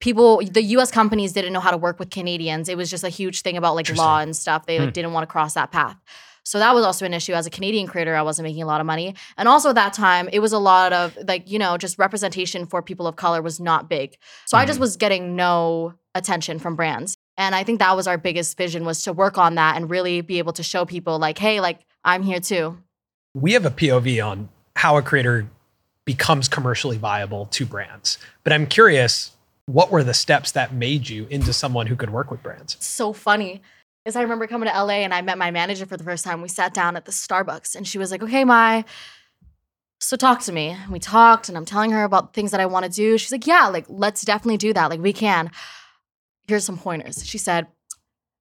people, 0.00 0.40
the 0.44 0.62
US 0.76 0.90
companies 0.90 1.32
didn't 1.32 1.52
know 1.52 1.60
how 1.60 1.70
to 1.70 1.76
work 1.76 1.98
with 1.98 2.10
Canadians. 2.10 2.68
It 2.68 2.76
was 2.76 2.90
just 2.90 3.04
a 3.04 3.08
huge 3.08 3.42
thing 3.42 3.56
about 3.56 3.74
like 3.74 3.94
law 3.94 4.18
and 4.20 4.34
stuff. 4.36 4.66
They 4.66 4.78
like 4.78 4.88
Hmm. 4.90 4.92
didn't 4.92 5.12
want 5.12 5.24
to 5.28 5.32
cross 5.32 5.54
that 5.54 5.70
path. 5.72 5.96
So 6.42 6.58
that 6.58 6.74
was 6.74 6.84
also 6.84 7.04
an 7.04 7.12
issue 7.12 7.34
as 7.34 7.46
a 7.46 7.50
Canadian 7.50 7.86
creator. 7.86 8.16
I 8.16 8.22
wasn't 8.22 8.48
making 8.48 8.62
a 8.62 8.66
lot 8.66 8.80
of 8.80 8.86
money. 8.86 9.14
And 9.36 9.46
also 9.46 9.68
at 9.68 9.74
that 9.74 9.92
time, 9.92 10.28
it 10.32 10.38
was 10.40 10.52
a 10.54 10.58
lot 10.58 10.92
of 10.92 11.16
like, 11.28 11.50
you 11.50 11.58
know, 11.58 11.76
just 11.76 11.98
representation 11.98 12.64
for 12.64 12.80
people 12.82 13.06
of 13.06 13.16
color 13.16 13.42
was 13.42 13.60
not 13.60 13.90
big. 13.90 14.16
So 14.46 14.56
I 14.56 14.64
just 14.64 14.80
was 14.80 14.96
getting 14.96 15.36
no 15.36 15.94
attention 16.14 16.58
from 16.58 16.76
brands. 16.76 17.14
And 17.36 17.54
I 17.54 17.62
think 17.62 17.78
that 17.78 17.94
was 17.94 18.06
our 18.06 18.16
biggest 18.18 18.56
vision 18.56 18.86
was 18.86 19.02
to 19.04 19.12
work 19.12 19.36
on 19.36 19.54
that 19.56 19.76
and 19.76 19.90
really 19.90 20.22
be 20.22 20.38
able 20.38 20.54
to 20.54 20.62
show 20.62 20.86
people 20.86 21.18
like, 21.18 21.36
hey, 21.38 21.60
like 21.60 21.80
I'm 22.04 22.22
here 22.22 22.40
too. 22.40 22.78
We 23.34 23.52
have 23.52 23.64
a 23.64 23.70
POV 23.70 24.24
on 24.26 24.48
how 24.76 24.96
a 24.96 25.02
creator 25.02 25.48
becomes 26.04 26.48
commercially 26.48 26.96
viable 26.96 27.46
to 27.46 27.64
brands. 27.64 28.18
But 28.42 28.52
I'm 28.52 28.66
curious, 28.66 29.32
what 29.66 29.90
were 29.90 30.02
the 30.02 30.14
steps 30.14 30.52
that 30.52 30.72
made 30.72 31.08
you 31.08 31.26
into 31.30 31.52
someone 31.52 31.86
who 31.86 31.96
could 31.96 32.10
work 32.10 32.30
with 32.30 32.42
brands? 32.42 32.76
so 32.80 33.12
funny 33.12 33.62
is 34.06 34.16
I 34.16 34.22
remember 34.22 34.46
coming 34.46 34.68
to 34.68 34.74
LA 34.74 35.04
and 35.04 35.12
I 35.12 35.20
met 35.20 35.38
Mai 35.38 35.50
manager 35.50 35.86
for 35.86 35.96
the 35.96 36.04
first 36.04 36.24
time. 36.24 36.40
We 36.40 36.48
sat 36.48 36.72
down 36.72 36.96
at 36.96 37.04
the 37.04 37.12
Starbucks 37.12 37.76
and 37.76 37.86
she 37.86 37.98
was 37.98 38.10
like, 38.10 38.22
okay, 38.22 38.44
my, 38.44 38.84
so 40.00 40.16
talk 40.16 40.40
to 40.42 40.52
me. 40.52 40.76
We 40.90 40.98
talked 40.98 41.48
and 41.48 41.56
I'm 41.56 41.66
telling 41.66 41.90
her 41.90 42.02
about 42.02 42.32
things 42.32 42.50
that 42.50 42.60
I 42.60 42.66
want 42.66 42.86
to 42.86 42.90
do. 42.90 43.18
She's 43.18 43.30
like, 43.30 43.46
yeah, 43.46 43.68
like 43.68 43.84
let's 43.88 44.22
definitely 44.22 44.56
do 44.56 44.72
that. 44.72 44.88
Like 44.90 45.00
we 45.00 45.12
can. 45.12 45.50
Here's 46.48 46.64
some 46.64 46.78
pointers. 46.78 47.24
She 47.26 47.38
said, 47.38 47.66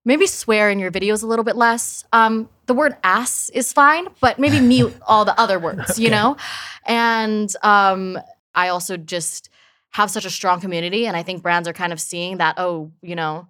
maybe 0.05 0.27
swear 0.27 0.69
in 0.69 0.79
your 0.79 0.91
videos 0.91 1.23
a 1.23 1.27
little 1.27 1.45
bit 1.45 1.55
less. 1.55 2.05
Um, 2.13 2.49
the 2.65 2.73
word 2.73 2.95
ass 3.03 3.49
is 3.49 3.73
fine, 3.73 4.07
but 4.21 4.39
maybe 4.39 4.59
mute 4.75 4.95
all 5.07 5.25
the 5.25 5.39
other 5.39 5.59
words, 5.59 5.99
you 5.99 6.09
know? 6.09 6.37
And 6.85 7.53
um, 7.63 8.19
I 8.55 8.69
also 8.69 8.97
just 8.97 9.49
have 9.91 10.11
such 10.11 10.25
a 10.25 10.29
strong 10.29 10.61
community. 10.61 11.07
And 11.07 11.17
I 11.17 11.23
think 11.23 11.41
brands 11.41 11.67
are 11.67 11.73
kind 11.73 11.93
of 11.93 11.99
seeing 11.99 12.37
that, 12.37 12.55
oh, 12.57 12.91
you 13.01 13.15
know, 13.15 13.47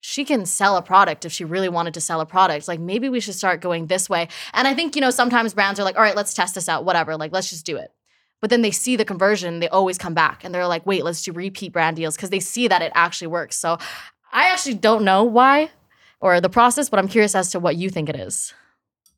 she 0.00 0.24
can 0.24 0.46
sell 0.46 0.76
a 0.76 0.82
product 0.82 1.24
if 1.24 1.32
she 1.32 1.44
really 1.44 1.68
wanted 1.68 1.94
to 1.94 2.00
sell 2.00 2.20
a 2.20 2.26
product. 2.26 2.66
Like 2.66 2.80
maybe 2.80 3.08
we 3.08 3.20
should 3.20 3.34
start 3.34 3.60
going 3.60 3.86
this 3.86 4.08
way. 4.08 4.28
And 4.54 4.66
I 4.66 4.74
think, 4.74 4.94
you 4.94 5.00
know, 5.00 5.10
sometimes 5.10 5.54
brands 5.54 5.78
are 5.78 5.84
like, 5.84 5.96
all 5.96 6.02
right, 6.02 6.16
let's 6.16 6.34
test 6.34 6.54
this 6.54 6.68
out, 6.68 6.84
whatever. 6.84 7.16
Like, 7.16 7.32
let's 7.32 7.50
just 7.50 7.66
do 7.66 7.76
it. 7.76 7.92
But 8.40 8.48
then 8.48 8.62
they 8.62 8.70
see 8.70 8.96
the 8.96 9.04
conversion, 9.04 9.60
they 9.60 9.68
always 9.68 9.98
come 9.98 10.14
back 10.14 10.44
and 10.44 10.54
they're 10.54 10.66
like, 10.66 10.86
wait, 10.86 11.04
let's 11.04 11.22
do 11.22 11.32
repeat 11.32 11.72
brand 11.72 11.96
deals 11.96 12.16
because 12.16 12.30
they 12.30 12.40
see 12.40 12.68
that 12.68 12.80
it 12.80 12.90
actually 12.94 13.26
works. 13.26 13.56
So 13.56 13.76
I 14.32 14.48
actually 14.48 14.74
don't 14.74 15.04
know 15.04 15.24
why 15.24 15.70
or 16.20 16.40
the 16.40 16.50
process, 16.50 16.88
but 16.88 16.98
I'm 16.98 17.08
curious 17.08 17.34
as 17.34 17.50
to 17.52 17.60
what 17.60 17.76
you 17.76 17.90
think 17.90 18.08
it 18.08 18.16
is. 18.16 18.52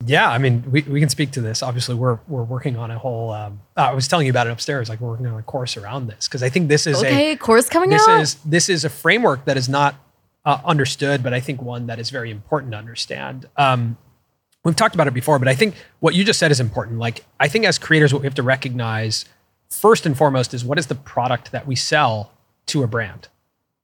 Yeah, 0.05 0.29
I 0.29 0.39
mean, 0.39 0.65
we, 0.71 0.83
we 0.83 1.01
can 1.01 1.09
speak 1.09 1.31
to 1.33 1.41
this. 1.41 1.63
Obviously, 1.63 1.95
we're 1.95 2.19
we're 2.27 2.43
working 2.43 2.77
on 2.77 2.91
a 2.91 2.99
whole. 2.99 3.31
Um, 3.31 3.61
I 3.77 3.95
was 3.95 4.09
telling 4.09 4.27
you 4.27 4.33
about 4.33 4.47
it 4.47 4.51
upstairs. 4.51 4.89
Like 4.89 5.01
we're 5.01 5.11
working 5.11 5.27
on 5.27 5.39
a 5.39 5.43
course 5.43 5.77
around 5.77 6.09
this 6.09 6.27
because 6.27 6.43
I 6.43 6.49
think 6.49 6.69
this 6.69 6.87
is 6.87 7.03
a 7.03 7.37
course 7.37 7.69
coming 7.69 7.91
this 7.91 8.07
out. 8.09 8.21
is 8.21 8.35
this 8.45 8.69
is 8.69 8.85
a 8.85 8.91
framework 8.91 9.45
that 9.45 9.57
is 9.57 9.69
not 9.69 9.95
uh, 10.45 10.59
understood, 10.65 11.23
but 11.23 11.33
I 11.33 11.41
think 11.41 11.63
one 11.63 11.87
that 11.87 11.99
is 11.99 12.11
very 12.11 12.31
important 12.31 12.73
to 12.73 12.79
understand. 12.79 13.49
Um, 13.57 13.97
we've 14.65 14.77
talked 14.77 14.95
about 14.95 15.07
it 15.07 15.15
before, 15.15 15.39
but 15.39 15.49
I 15.49 15.55
think 15.55 15.75
what 16.01 16.15
you 16.15 16.25
just 16.25 16.39
said 16.39 16.51
is 16.51 16.59
important. 16.59 16.99
Like 16.99 17.25
I 17.39 17.47
think 17.47 17.65
as 17.65 17.79
creators, 17.79 18.13
what 18.13 18.23
we 18.23 18.27
have 18.27 18.35
to 18.35 18.43
recognize 18.43 19.25
first 19.71 20.05
and 20.05 20.17
foremost 20.17 20.53
is 20.53 20.65
what 20.65 20.79
is 20.79 20.89
the 20.89 20.95
product 20.95 21.53
that 21.53 21.67
we 21.67 21.77
sell 21.77 22.33
to 22.67 22.83
a 22.83 22.87
brand, 22.87 23.29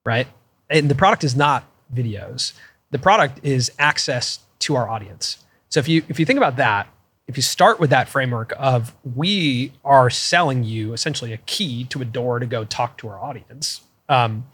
right? 0.05 0.27
And 0.71 0.91
the 0.91 0.95
product 0.95 1.25
is 1.25 1.35
not 1.35 1.65
videos. 1.95 2.53
The 2.91 2.99
product 2.99 3.41
is 3.43 3.71
access 3.79 4.41
to 4.61 4.77
our 4.77 4.89
audience. 4.89 5.39
So 5.69 5.81
if 5.81 5.89
you 5.89 6.03
if 6.09 6.19
you 6.19 6.27
think 6.27 6.37
about 6.39 6.57
that, 6.57 6.89
if 7.27 7.37
you 7.37 7.43
start 7.43 7.79
with 7.79 7.91
that 7.91 8.09
framework 8.09 8.53
of 8.59 8.95
we 9.15 9.73
are 9.85 10.11
selling 10.11 10.65
you 10.65 10.93
essentially 10.93 11.33
a 11.33 11.39
key 11.39 11.85
to 11.85 12.01
a 12.01 12.05
door 12.05 12.39
to 12.39 12.47
go 12.47 12.65
talk 12.65 12.97
to 12.99 13.09
our 13.09 13.19
audience, 13.23 13.83
um, 14.09 14.47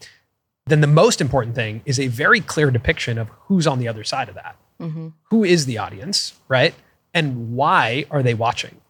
then 0.67 0.81
the 0.81 0.87
most 0.87 1.21
important 1.21 1.55
thing 1.55 1.81
is 1.85 1.99
a 1.99 2.07
very 2.07 2.41
clear 2.41 2.71
depiction 2.71 3.17
of 3.17 3.29
who's 3.47 3.67
on 3.67 3.79
the 3.79 3.87
other 3.87 4.03
side 4.03 4.27
of 4.29 4.35
that. 4.35 4.55
Mhm. 4.81 5.13
Who 5.29 5.43
is 5.43 5.65
the 5.65 5.77
audience, 5.77 6.33
right? 6.47 6.73
And 7.13 7.55
why 7.55 8.05
are 8.11 8.21
they 8.21 8.33
watching? 8.33 8.81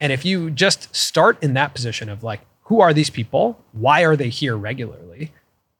And 0.00 0.12
if 0.12 0.24
you 0.24 0.50
just 0.50 0.94
start 0.94 1.42
in 1.42 1.54
that 1.54 1.72
position 1.74 2.08
of 2.08 2.22
like, 2.22 2.40
who 2.64 2.80
are 2.80 2.92
these 2.92 3.10
people? 3.10 3.58
Why 3.72 4.02
are 4.02 4.16
they 4.16 4.28
here 4.28 4.56
regularly? 4.56 5.32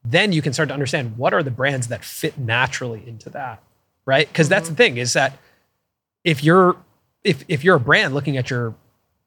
Then 0.04 0.32
you 0.32 0.40
can 0.42 0.52
start 0.52 0.68
to 0.70 0.72
understand 0.74 1.16
what 1.18 1.34
are 1.34 1.42
the 1.42 1.50
brands 1.50 1.88
that 1.88 2.04
fit 2.04 2.38
naturally 2.38 3.02
into 3.06 3.28
that, 3.30 3.62
right? 4.06 4.26
Because 4.26 4.48
that's 4.48 4.68
the 4.68 4.74
thing 4.74 4.96
is 4.96 5.12
that 5.12 5.36
if 6.24 6.42
you're 6.42 6.76
if 7.22 7.44
if 7.48 7.62
you're 7.64 7.76
a 7.76 7.80
brand 7.80 8.14
looking 8.14 8.36
at 8.36 8.48
your 8.50 8.74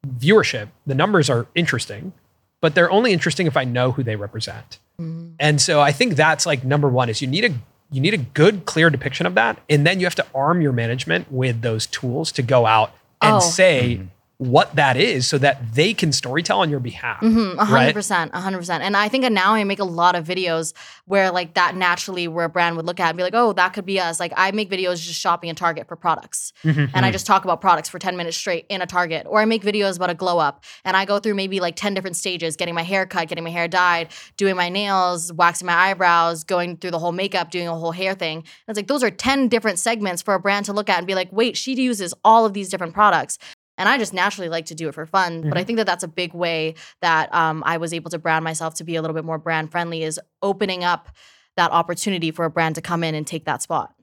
viewership, 0.08 0.70
the 0.86 0.96
numbers 0.96 1.30
are 1.30 1.46
interesting, 1.56 2.14
but 2.60 2.76
they're 2.76 2.92
only 2.92 3.14
interesting 3.14 3.46
if 3.48 3.56
I 3.56 3.64
know 3.64 3.92
who 3.92 4.04
they 4.04 4.16
represent. 4.16 4.80
Mhm. 5.00 5.34
And 5.40 5.62
so 5.62 5.80
I 5.80 5.92
think 5.92 6.16
that's 6.16 6.46
like 6.46 6.64
number 6.64 6.90
one 6.90 7.10
is 7.10 7.22
you 7.22 7.28
need 7.28 7.46
a 7.46 7.54
you 7.92 8.02
need 8.02 8.14
a 8.16 8.18
good 8.18 8.66
clear 8.66 8.90
depiction 8.90 9.28
of 9.28 9.36
that, 9.36 9.60
and 9.70 9.86
then 9.86 10.00
you 10.00 10.08
have 10.08 10.16
to 10.16 10.26
arm 10.34 10.62
your 10.62 10.72
management 10.72 11.32
with 11.32 11.62
those 11.62 11.86
tools 11.86 12.32
to 12.32 12.42
go 12.42 12.66
out 12.66 12.92
and 13.22 13.36
Oh. 13.36 13.40
say 13.40 14.02
what 14.50 14.76
that 14.76 14.98
is, 14.98 15.28
so 15.28 15.38
that 15.38 15.74
they 15.74 15.94
can 15.94 16.10
storytell 16.10 16.58
on 16.58 16.70
your 16.70 16.80
behalf. 16.80 17.22
Mhm, 17.22 17.58
hundred 17.58 17.94
percent, 17.94 18.32
a 18.34 18.40
hundred 18.40 18.60
percent. 18.60 18.84
And 18.84 18.96
I 18.96 19.10
think 19.10 19.24
now 19.32 19.54
I 19.54 19.64
make 19.64 19.80
a 19.80 19.86
lot 19.86 20.16
of 20.16 20.26
videos 20.26 20.74
where 21.06 21.32
like 21.32 21.54
that 21.56 21.76
naturally 21.76 22.28
where 22.28 22.46
a 22.46 22.50
brand 22.50 22.76
would 22.76 22.86
look 22.86 23.00
at 23.00 23.10
and 23.10 23.18
be 23.18 23.24
like, 23.24 23.34
oh, 23.36 23.54
that 23.54 23.74
could 23.74 23.86
be 23.86 24.00
us. 24.00 24.20
Like 24.20 24.34
I 24.36 24.52
make 24.52 24.70
videos 24.70 25.02
just 25.02 25.20
shopping 25.20 25.50
at 25.50 25.58
Target 25.58 25.88
for 25.88 25.96
products. 25.96 26.54
Mm-hmm. 26.64 26.96
And 26.96 27.06
I 27.06 27.12
just 27.12 27.26
talk 27.26 27.44
about 27.44 27.62
products 27.62 27.90
for 27.90 28.00
10 28.00 28.18
minutes 28.18 28.38
straight 28.38 28.66
in 28.70 28.82
a 28.82 28.86
Target. 28.86 29.26
Or 29.30 29.40
I 29.40 29.46
make 29.46 29.64
videos 29.64 29.98
about 29.98 30.10
a 30.10 30.14
glow 30.14 30.40
up 30.40 30.64
and 30.86 30.96
I 30.96 31.06
go 31.06 31.20
through 31.20 31.36
maybe 31.36 31.60
like 31.60 31.76
10 31.76 31.94
different 31.94 32.16
stages, 32.16 32.56
getting 32.56 32.76
my 32.76 32.84
hair 32.84 33.06
cut, 33.06 33.28
getting 33.28 33.44
my 33.44 33.50
hair 33.50 33.68
dyed, 33.68 34.10
doing 34.38 34.56
my 34.56 34.70
nails, 34.70 35.32
waxing 35.34 35.66
my 35.66 35.74
eyebrows, 35.74 36.44
going 36.44 36.78
through 36.78 36.92
the 36.92 37.00
whole 37.00 37.12
makeup, 37.12 37.52
doing 37.52 37.68
a 37.68 37.76
whole 37.76 37.92
hair 37.92 38.14
thing. 38.14 38.38
And 38.38 38.46
it's 38.68 38.78
like 38.78 38.88
those 38.88 39.04
are 39.04 39.12
10 39.12 39.48
different 39.48 39.80
segments 39.80 40.22
for 40.22 40.34
a 40.34 40.40
brand 40.40 40.66
to 40.66 40.74
look 40.74 40.90
at 40.90 40.98
and 40.98 41.08
be 41.08 41.16
like, 41.16 41.32
wait, 41.32 41.58
she 41.58 41.74
uses 41.74 42.14
all 42.24 42.46
of 42.46 42.54
these 42.54 42.70
different 42.70 42.94
products. 42.94 43.38
And 43.78 43.90
I 43.90 43.98
just 43.98 44.14
naturally 44.14 44.50
like 44.50 44.68
to 44.68 44.76
do 44.76 44.88
it 44.88 44.94
for 44.94 45.06
fun. 45.06 45.42
But 45.50 45.58
I 45.58 45.64
think 45.64 45.78
that 45.78 45.86
that's 45.88 46.04
a 46.04 46.08
big 46.08 46.34
way 46.34 46.76
that 47.02 47.34
um, 47.34 47.64
I 47.66 47.78
was 47.78 47.92
able 47.94 48.12
to 48.12 48.20
brand 48.20 48.44
myself 48.44 48.76
to 48.76 48.84
be 48.84 48.96
a 48.96 49.02
little 49.02 49.16
bit 49.16 49.26
more 49.26 49.38
brand 49.40 49.72
friendly 49.72 50.04
is 50.04 50.20
opening 50.44 50.84
up 50.84 51.10
that 51.58 51.72
opportunity 51.72 52.30
for 52.32 52.46
a 52.46 52.50
brand 52.52 52.76
to 52.76 52.82
come 52.82 53.04
in 53.04 53.16
and 53.16 53.26
take 53.26 53.46
that 53.46 53.62
spot. 53.64 53.94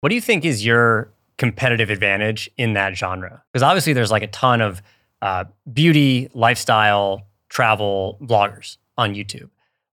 What 0.00 0.10
do 0.10 0.14
you 0.14 0.20
think 0.20 0.44
is 0.44 0.64
your 0.64 1.10
competitive 1.38 1.88
advantage 1.90 2.50
in 2.58 2.74
that 2.74 2.96
genre? 2.96 3.42
Because 3.52 3.62
obviously 3.62 3.94
there's 3.94 4.10
like 4.10 4.22
a 4.22 4.26
ton 4.28 4.60
of 4.60 4.82
uh, 5.22 5.44
beauty, 5.72 6.28
lifestyle, 6.34 7.26
travel 7.48 8.18
bloggers 8.20 8.76
on 8.98 9.14
YouTube, 9.14 9.48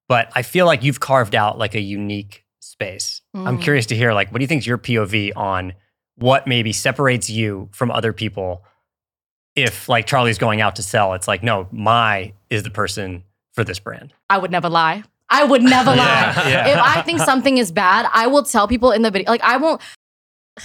but 0.09 0.29
I 0.35 0.41
feel 0.41 0.65
like 0.65 0.83
you've 0.83 0.99
carved 0.99 1.35
out 1.35 1.57
like 1.57 1.73
a 1.73 1.79
unique 1.79 2.43
space. 2.59 3.21
I'm 3.33 3.57
Mhm. 3.57 3.61
curious 3.61 3.85
to 3.87 3.95
hear 3.95 4.11
like 4.13 4.29
what 4.31 4.39
do 4.39 4.43
you 4.43 4.47
think 4.47 4.59
is 4.59 4.67
your 4.67 4.77
POV 4.77 5.31
on 5.35 5.73
what 6.15 6.47
maybe 6.47 6.73
separates 6.73 7.29
you 7.29 7.69
from 7.71 7.91
other 7.91 8.11
people? 8.13 8.63
If 9.61 9.89
like 9.89 10.05
Charlie's 10.05 10.37
going 10.37 10.61
out 10.61 10.75
to 10.77 10.83
sell, 10.83 11.13
it's 11.13 11.27
like 11.27 11.43
no, 11.43 11.67
Mai 11.71 12.33
is 12.49 12.63
the 12.63 12.69
person 12.69 13.23
for 13.53 13.63
this 13.63 13.79
brand. 13.79 14.13
I 14.29 14.37
would 14.37 14.51
never 14.51 14.69
lie. 14.69 15.03
I 15.29 15.43
would 15.43 15.63
never 15.63 15.91
lie. 15.95 15.95
Yeah, 15.95 16.47
yeah. 16.47 16.67
If 16.67 16.77
I 16.77 17.01
think 17.01 17.19
something 17.19 17.57
is 17.57 17.71
bad, 17.71 18.09
I 18.13 18.27
will 18.27 18.43
tell 18.43 18.67
people 18.67 18.91
in 18.91 19.01
the 19.01 19.11
video. 19.11 19.29
Like 19.29 19.43
I 19.43 19.57
won't. 19.57 19.81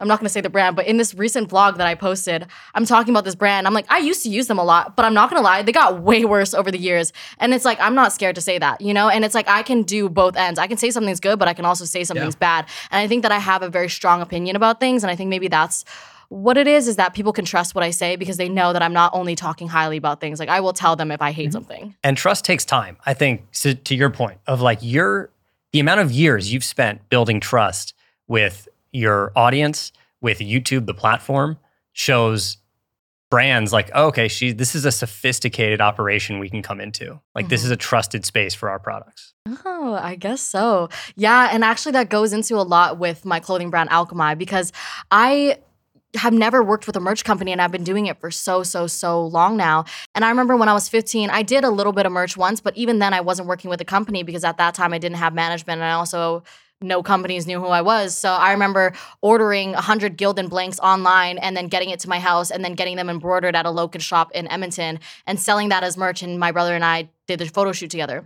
I'm 0.00 0.06
not 0.06 0.20
to 0.20 0.28
say 0.28 0.40
the 0.40 0.48
brand, 0.48 0.76
but 0.76 0.86
in 0.86 0.96
this 0.96 1.12
recent 1.12 1.50
vlog 1.50 1.76
that 1.78 1.88
I 1.88 1.96
posted, 1.96 2.46
I'm 2.72 2.86
talking 2.86 3.12
about 3.12 3.24
this 3.24 3.34
brand. 3.34 3.66
I'm 3.66 3.74
like, 3.74 3.90
I 3.90 3.98
used 3.98 4.22
to 4.22 4.28
use 4.28 4.46
them 4.46 4.56
a 4.56 4.62
lot, 4.62 4.94
but 4.94 5.04
I'm 5.04 5.12
not 5.12 5.28
to 5.30 5.40
lie, 5.40 5.62
they 5.62 5.72
got 5.72 6.00
way 6.02 6.24
worse 6.24 6.54
over 6.54 6.70
the 6.70 6.78
years. 6.78 7.12
And 7.38 7.52
it's 7.52 7.64
like, 7.64 7.80
I'm 7.80 7.96
not 7.96 8.12
scared 8.12 8.36
to 8.36 8.40
say 8.40 8.58
that, 8.58 8.80
you 8.80 8.94
know? 8.94 9.08
And 9.08 9.24
it's 9.24 9.34
like, 9.34 9.48
I 9.48 9.64
can 9.64 9.82
do 9.82 10.08
both 10.08 10.36
ends. 10.36 10.60
I 10.60 10.68
can 10.68 10.76
say 10.76 10.92
something's 10.92 11.18
good, 11.18 11.40
but 11.40 11.48
I 11.48 11.52
can 11.52 11.64
also 11.64 11.84
say 11.84 12.04
something's 12.04 12.36
bad. 12.36 12.66
And 12.92 13.00
I 13.00 13.08
think 13.08 13.22
that 13.24 13.32
I 13.32 13.40
have 13.40 13.64
a 13.64 13.68
very 13.68 13.88
strong 13.88 14.20
opinion 14.20 14.54
about 14.54 14.78
things. 14.78 15.02
And 15.02 15.10
I 15.10 15.16
think 15.16 15.30
maybe 15.30 15.48
that's 15.48 15.84
what 16.28 16.58
it 16.58 16.66
is, 16.66 16.88
is 16.88 16.96
that 16.96 17.14
people 17.14 17.32
can 17.32 17.44
trust 17.44 17.74
what 17.74 17.82
I 17.82 17.90
say 17.90 18.16
because 18.16 18.36
they 18.36 18.48
know 18.48 18.72
that 18.72 18.82
I'm 18.82 18.92
not 18.92 19.14
only 19.14 19.34
talking 19.34 19.68
highly 19.68 19.96
about 19.96 20.20
things. 20.20 20.38
Like 20.38 20.48
I 20.48 20.60
will 20.60 20.72
tell 20.72 20.94
them 20.94 21.10
if 21.10 21.22
I 21.22 21.32
hate 21.32 21.44
mm-hmm. 21.44 21.52
something. 21.52 21.96
And 22.04 22.16
trust 22.16 22.44
takes 22.44 22.64
time. 22.64 22.98
I 23.06 23.14
think 23.14 23.46
so 23.52 23.72
to 23.72 23.94
your 23.94 24.10
point 24.10 24.38
of 24.46 24.60
like 24.60 24.78
your 24.82 25.30
the 25.72 25.80
amount 25.80 26.00
of 26.00 26.12
years 26.12 26.52
you've 26.52 26.64
spent 26.64 27.08
building 27.08 27.40
trust 27.40 27.94
with 28.26 28.68
your 28.92 29.32
audience, 29.36 29.92
with 30.20 30.38
YouTube, 30.38 30.86
the 30.86 30.94
platform, 30.94 31.58
shows 31.92 32.58
brands 33.30 33.72
like, 33.72 33.90
oh, 33.94 34.06
okay, 34.06 34.28
she 34.28 34.52
this 34.52 34.74
is 34.74 34.84
a 34.84 34.92
sophisticated 34.92 35.80
operation 35.80 36.38
we 36.38 36.48
can 36.48 36.62
come 36.62 36.80
into. 36.80 37.20
Like 37.34 37.48
this 37.48 37.60
mm-hmm. 37.60 37.66
is 37.66 37.70
a 37.70 37.76
trusted 37.76 38.24
space 38.24 38.54
for 38.54 38.68
our 38.68 38.78
products. 38.78 39.34
Oh, 39.64 39.94
I 39.94 40.14
guess 40.14 40.42
so. 40.42 40.90
Yeah, 41.16 41.48
and 41.52 41.64
actually 41.64 41.92
that 41.92 42.10
goes 42.10 42.34
into 42.34 42.56
a 42.56 42.62
lot 42.62 42.98
with 42.98 43.24
my 43.24 43.40
clothing 43.40 43.70
brand 43.70 43.88
Alchemai 43.90 44.36
because 44.36 44.72
I 45.10 45.58
have 46.14 46.32
never 46.32 46.62
worked 46.62 46.86
with 46.86 46.96
a 46.96 47.00
merch 47.00 47.24
company 47.24 47.52
and 47.52 47.60
I've 47.60 47.72
been 47.72 47.84
doing 47.84 48.06
it 48.06 48.18
for 48.18 48.30
so 48.30 48.62
so 48.62 48.86
so 48.86 49.26
long 49.26 49.56
now. 49.56 49.84
And 50.14 50.24
I 50.24 50.30
remember 50.30 50.56
when 50.56 50.68
I 50.68 50.72
was 50.72 50.88
15, 50.88 51.30
I 51.30 51.42
did 51.42 51.64
a 51.64 51.70
little 51.70 51.92
bit 51.92 52.06
of 52.06 52.12
merch 52.12 52.36
once, 52.36 52.60
but 52.60 52.76
even 52.76 52.98
then 52.98 53.12
I 53.12 53.20
wasn't 53.20 53.48
working 53.48 53.68
with 53.68 53.80
a 53.80 53.84
company 53.84 54.22
because 54.22 54.44
at 54.44 54.56
that 54.58 54.74
time 54.74 54.92
I 54.92 54.98
didn't 54.98 55.18
have 55.18 55.34
management 55.34 55.80
and 55.80 55.84
I 55.84 55.92
also 55.92 56.42
no 56.80 57.02
companies 57.02 57.46
knew 57.46 57.58
who 57.58 57.66
I 57.66 57.82
was. 57.82 58.16
So 58.16 58.30
I 58.30 58.52
remember 58.52 58.92
ordering 59.20 59.72
100 59.72 60.16
Gildan 60.16 60.48
blanks 60.48 60.78
online 60.78 61.36
and 61.38 61.56
then 61.56 61.66
getting 61.66 61.90
it 61.90 61.98
to 62.00 62.08
my 62.08 62.20
house 62.20 62.50
and 62.50 62.64
then 62.64 62.74
getting 62.74 62.96
them 62.96 63.10
embroidered 63.10 63.56
at 63.56 63.66
a 63.66 63.70
local 63.70 64.00
shop 64.00 64.30
in 64.32 64.46
Edmonton 64.46 65.00
and 65.26 65.40
selling 65.40 65.70
that 65.70 65.82
as 65.82 65.96
merch 65.96 66.22
and 66.22 66.38
my 66.38 66.52
brother 66.52 66.74
and 66.74 66.84
I 66.84 67.10
did 67.26 67.40
the 67.40 67.46
photo 67.46 67.72
shoot 67.72 67.90
together. 67.90 68.24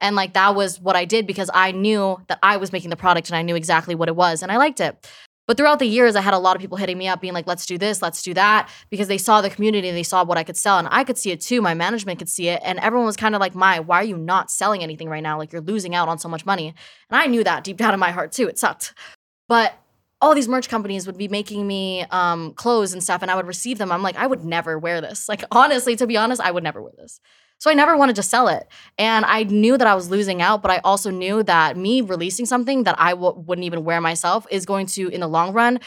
And 0.00 0.14
like 0.14 0.34
that 0.34 0.54
was 0.54 0.78
what 0.78 0.94
I 0.94 1.06
did 1.06 1.26
because 1.26 1.50
I 1.54 1.72
knew 1.72 2.20
that 2.28 2.38
I 2.42 2.58
was 2.58 2.70
making 2.70 2.90
the 2.90 2.96
product 2.96 3.30
and 3.30 3.36
I 3.36 3.42
knew 3.42 3.56
exactly 3.56 3.94
what 3.94 4.08
it 4.08 4.16
was 4.16 4.42
and 4.42 4.52
I 4.52 4.58
liked 4.58 4.80
it. 4.80 5.10
But 5.46 5.56
throughout 5.56 5.78
the 5.78 5.86
years, 5.86 6.16
I 6.16 6.20
had 6.20 6.34
a 6.34 6.38
lot 6.38 6.56
of 6.56 6.60
people 6.60 6.76
hitting 6.76 6.98
me 6.98 7.08
up 7.08 7.20
being 7.20 7.34
like, 7.34 7.46
let's 7.46 7.66
do 7.66 7.78
this, 7.78 8.02
let's 8.02 8.22
do 8.22 8.34
that, 8.34 8.68
because 8.90 9.08
they 9.08 9.18
saw 9.18 9.40
the 9.40 9.50
community 9.50 9.88
and 9.88 9.96
they 9.96 10.02
saw 10.02 10.24
what 10.24 10.38
I 10.38 10.44
could 10.44 10.56
sell. 10.56 10.78
And 10.78 10.88
I 10.90 11.04
could 11.04 11.18
see 11.18 11.30
it 11.30 11.40
too. 11.40 11.62
My 11.62 11.74
management 11.74 12.18
could 12.18 12.28
see 12.28 12.48
it. 12.48 12.60
And 12.64 12.78
everyone 12.80 13.06
was 13.06 13.16
kind 13.16 13.34
of 13.34 13.40
like, 13.40 13.54
my, 13.54 13.80
why 13.80 14.00
are 14.00 14.04
you 14.04 14.16
not 14.16 14.50
selling 14.50 14.82
anything 14.82 15.08
right 15.08 15.22
now? 15.22 15.38
Like 15.38 15.52
you're 15.52 15.62
losing 15.62 15.94
out 15.94 16.08
on 16.08 16.18
so 16.18 16.28
much 16.28 16.44
money. 16.44 16.74
And 17.10 17.20
I 17.20 17.26
knew 17.26 17.44
that 17.44 17.64
deep 17.64 17.76
down 17.76 17.94
in 17.94 18.00
Mai 18.00 18.10
heart 18.10 18.32
too. 18.32 18.48
It 18.48 18.58
sucked. 18.58 18.94
But 19.48 19.78
all 20.20 20.34
these 20.34 20.48
merch 20.48 20.68
companies 20.68 21.06
would 21.06 21.18
be 21.18 21.28
making 21.28 21.66
me 21.66 22.02
um, 22.10 22.54
clothes 22.54 22.92
and 22.92 23.02
stuff, 23.02 23.22
and 23.22 23.30
I 23.30 23.36
would 23.36 23.46
receive 23.46 23.78
them. 23.78 23.92
I'm 23.92 24.02
like, 24.02 24.16
I 24.16 24.26
would 24.26 24.44
never 24.44 24.78
wear 24.78 25.00
this. 25.00 25.28
Like, 25.28 25.44
honestly, 25.50 25.94
to 25.96 26.06
be 26.06 26.16
honest, 26.16 26.40
I 26.40 26.50
would 26.50 26.64
never 26.64 26.80
wear 26.80 26.92
this. 26.96 27.20
So 27.58 27.70
I 27.70 27.74
never 27.74 27.96
wanted 27.96 28.16
to 28.16 28.22
sell 28.22 28.48
it. 28.48 28.68
And 28.98 29.24
I 29.24 29.44
knew 29.44 29.78
that 29.78 29.86
I 29.86 29.94
was 29.94 30.10
losing 30.10 30.42
out, 30.42 30.62
but 30.62 30.70
I 30.70 30.78
also 30.84 31.10
knew 31.10 31.42
that 31.44 31.76
me 31.76 32.00
releasing 32.00 32.46
something 32.46 32.84
that 32.84 32.96
I 32.98 33.10
w- 33.10 33.34
wouldn't 33.46 33.64
even 33.64 33.84
wear 33.84 34.00
myself 34.00 34.46
is 34.50 34.66
going 34.66 34.86
to, 34.88 35.08
in 35.08 35.20
the 35.20 35.26
long 35.26 35.52
run, 35.52 35.80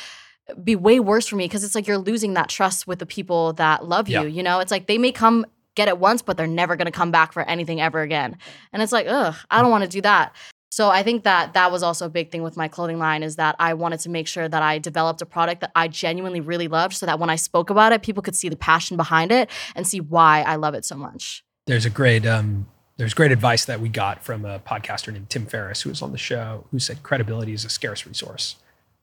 be 0.64 0.76
way 0.76 1.00
worse 1.00 1.28
for 1.28 1.36
me 1.36 1.46
because 1.46 1.64
it's 1.64 1.76
like 1.76 1.88
you're 1.88 2.00
losing 2.00 2.34
that 2.34 2.50
trust 2.50 2.88
with 2.88 3.00
the 3.00 3.06
people 3.06 3.54
that 3.54 3.88
love 3.88 4.10
you. 4.10 4.24
You 4.24 4.42
know, 4.42 4.60
it's 4.60 4.72
like 4.72 4.88
they 4.88 4.98
may 4.98 5.12
come 5.12 5.46
get 5.76 5.88
it 5.88 6.00
once, 6.00 6.22
but 6.22 6.38
they're 6.38 6.48
never 6.48 6.76
going 6.76 6.88
to 6.88 6.92
come 6.92 7.12
back 7.12 7.34
for 7.34 7.44
anything 7.44 7.80
ever 7.80 8.02
again. 8.02 8.38
And 8.74 8.82
it's 8.82 8.92
like, 8.92 9.06
ugh, 9.08 9.36
I 9.52 9.62
don't 9.62 9.72
want 9.72 9.84
to 9.84 9.90
do 9.90 10.02
that. 10.02 10.36
So 10.72 10.90
I 10.90 11.04
think 11.04 11.24
that 11.24 11.54
that 11.54 11.72
was 11.72 11.84
also 11.84 12.06
a 12.06 12.10
big 12.10 12.32
thing 12.32 12.44
with 12.44 12.56
my 12.56 12.68
clothing 12.68 13.00
line 13.00 13.24
is 13.24 13.38
that 13.38 13.56
I 13.60 13.74
wanted 13.74 14.00
to 14.02 14.10
make 14.10 14.28
sure 14.28 14.48
that 14.48 14.62
I 14.62 14.78
developed 14.78 15.22
a 15.22 15.26
product 15.26 15.62
that 15.62 15.72
I 15.76 15.88
genuinely 15.88 16.42
really 16.42 16.68
loved 16.68 16.96
so 16.96 17.06
that 17.06 17.20
when 17.20 17.30
I 17.30 17.38
spoke 17.38 17.70
about 17.70 17.92
it, 17.92 18.02
people 18.02 18.22
could 18.22 18.36
see 18.36 18.50
the 18.50 18.56
passion 18.56 18.98
behind 18.98 19.32
it 19.32 19.50
and 19.76 19.88
see 19.88 20.00
why 20.00 20.42
I 20.44 20.56
love 20.56 20.76
it 20.76 20.86
so 20.86 20.96
much. 20.96 21.44
There's 21.70 21.86
a 21.86 21.90
great 21.92 22.26
um, 22.26 22.68
there's 22.98 23.14
great 23.14 23.32
advice 23.32 23.64
that 23.66 23.80
we 23.80 23.90
got 23.90 24.24
from 24.24 24.44
a 24.44 24.60
podcaster 24.60 25.14
named 25.14 25.30
Tim 25.30 25.46
Ferriss 25.46 25.82
who 25.82 25.90
was 25.90 26.02
on 26.02 26.12
the 26.12 26.18
show 26.18 26.66
who 26.72 26.80
said 26.80 27.04
credibility 27.04 27.54
is 27.54 27.64
a 27.64 27.70
scarce 27.70 28.06
resource. 28.06 28.56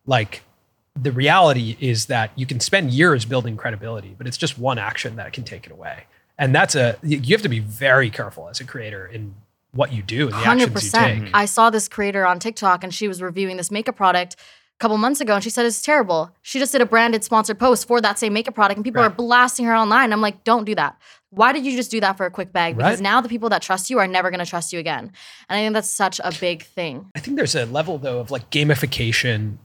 Like 0.04 0.42
the 1.00 1.12
reality 1.12 1.76
is 1.80 2.06
that 2.06 2.32
you 2.36 2.44
can 2.44 2.58
spend 2.58 2.90
years 2.90 3.24
building 3.24 3.56
credibility, 3.56 4.16
but 4.18 4.26
it's 4.26 4.36
just 4.36 4.58
one 4.58 4.78
action 4.78 5.14
that 5.16 5.32
can 5.32 5.44
take 5.44 5.64
it 5.64 5.72
away. 5.72 6.04
And 6.38 6.54
that's 6.54 6.74
a 6.74 6.98
you 7.04 7.34
have 7.34 7.42
to 7.42 7.48
be 7.48 7.60
very 7.60 8.10
careful 8.10 8.48
as 8.48 8.58
a 8.58 8.64
creator 8.64 9.06
in 9.06 9.36
what 9.72 9.92
you 9.92 10.02
do 10.02 10.24
and 10.24 10.32
the 10.32 10.38
Hundred 10.38 10.76
actions 10.76 10.92
you 10.92 11.20
take. 11.22 11.30
I 11.34 11.44
saw 11.44 11.70
this 11.70 11.88
creator 11.88 12.26
on 12.26 12.40
TikTok 12.40 12.82
and 12.82 12.92
she 12.92 13.06
was 13.06 13.22
reviewing 13.22 13.58
this 13.58 13.70
makeup 13.70 13.94
product 13.94 14.34
a 14.34 14.78
couple 14.78 14.98
months 14.98 15.20
ago 15.20 15.34
and 15.36 15.44
she 15.44 15.50
said 15.50 15.66
it's 15.66 15.80
terrible. 15.80 16.32
She 16.42 16.58
just 16.58 16.72
did 16.72 16.80
a 16.80 16.86
branded 16.86 17.22
sponsored 17.22 17.58
post 17.58 17.86
for 17.86 18.00
that 18.00 18.18
same 18.18 18.32
makeup 18.32 18.54
product 18.54 18.76
and 18.76 18.84
people 18.84 19.02
are 19.02 19.10
blasting 19.10 19.66
her 19.66 19.74
online. 19.74 20.12
I'm 20.12 20.20
like, 20.20 20.44
don't 20.44 20.64
do 20.64 20.74
that. 20.74 20.98
Why 21.36 21.52
did 21.52 21.66
you 21.66 21.76
just 21.76 21.90
do 21.90 22.00
that 22.00 22.16
for 22.16 22.24
a 22.24 22.30
quick 22.30 22.50
bag? 22.50 22.78
Because 22.78 22.96
Right. 22.96 23.02
now 23.02 23.20
the 23.20 23.28
people 23.28 23.50
that 23.50 23.60
trust 23.60 23.90
you 23.90 23.98
are 23.98 24.06
never 24.06 24.30
going 24.30 24.40
to 24.40 24.46
trust 24.46 24.72
you 24.72 24.78
again. 24.78 25.12
And 25.50 25.58
I 25.58 25.62
think 25.62 25.74
that's 25.74 25.90
such 25.90 26.18
a 26.24 26.32
big 26.40 26.62
thing. 26.64 27.10
I 27.14 27.20
think 27.20 27.36
there's 27.36 27.54
a 27.54 27.66
level 27.66 27.98
though 27.98 28.20
of 28.20 28.30
like 28.30 28.48
gamification 28.50 29.58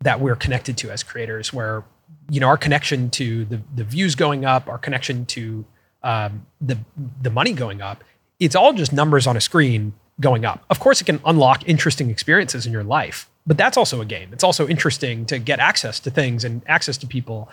that 0.00 0.20
we're 0.20 0.36
connected 0.36 0.78
to 0.78 0.90
as 0.90 1.02
creators 1.02 1.52
where 1.52 1.84
you 2.30 2.40
know 2.40 2.46
our 2.46 2.56
connection 2.56 3.10
to 3.10 3.44
the 3.44 3.60
the 3.74 3.84
views 3.84 4.14
going 4.14 4.46
up, 4.46 4.68
our 4.68 4.78
connection 4.78 5.26
to 5.26 5.66
um, 6.02 6.46
the 6.62 6.78
the 7.20 7.30
money 7.30 7.52
going 7.52 7.82
up, 7.82 8.02
it's 8.40 8.56
all 8.56 8.72
just 8.72 8.92
numbers 8.92 9.26
on 9.26 9.36
a 9.36 9.40
screen 9.40 9.92
going 10.18 10.46
up. 10.46 10.64
Of 10.70 10.80
course, 10.80 11.02
it 11.02 11.04
can 11.04 11.20
unlock 11.26 11.68
interesting 11.68 12.08
experiences 12.08 12.64
in 12.64 12.72
your 12.72 12.84
life, 12.84 13.28
but 13.46 13.58
that's 13.58 13.76
also 13.76 14.00
a 14.00 14.06
game. 14.06 14.30
It's 14.32 14.44
also 14.44 14.66
interesting 14.66 15.26
to 15.26 15.38
get 15.38 15.58
access 15.60 16.00
to 16.00 16.10
things 16.10 16.42
and 16.42 16.62
access 16.66 16.96
to 16.98 17.06
people. 17.06 17.50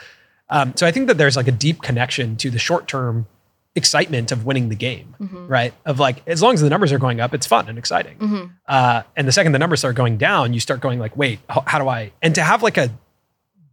Um, 0.50 0.74
so 0.78 0.88
I 0.88 0.92
think 0.92 1.08
that 1.08 1.18
there's 1.18 1.36
like 1.36 1.50
a 1.50 1.52
deep 1.52 1.82
connection 1.82 2.38
to 2.38 2.50
the 2.50 2.58
short 2.60 2.88
term 2.88 3.28
excitement 3.76 4.32
of 4.32 4.46
winning 4.46 4.70
the 4.70 4.76
game, 4.76 5.16
right? 5.20 5.74
Of 5.86 6.00
like 6.00 6.22
as 6.28 6.42
long 6.42 6.54
as 6.54 6.62
the 6.62 6.70
numbers 6.70 6.92
are 6.92 7.00
going 7.00 7.20
up, 7.20 7.34
it's 7.34 7.48
fun 7.48 7.70
and 7.70 7.78
exciting. 7.78 8.52
Uh, 8.68 9.04
and 9.16 9.28
the 9.28 9.32
second 9.32 9.52
the 9.52 9.60
numbers 9.60 9.80
start 9.80 9.96
going 9.96 10.18
down, 10.18 10.54
you 10.54 10.60
start 10.60 10.82
going 10.82 11.00
like, 11.00 11.16
wait, 11.16 11.40
how, 11.50 11.64
how 11.66 11.80
do 11.80 11.88
I? 11.88 12.12
And 12.22 12.36
to 12.36 12.42
have 12.42 12.64
like 12.64 12.78
a 12.78 12.90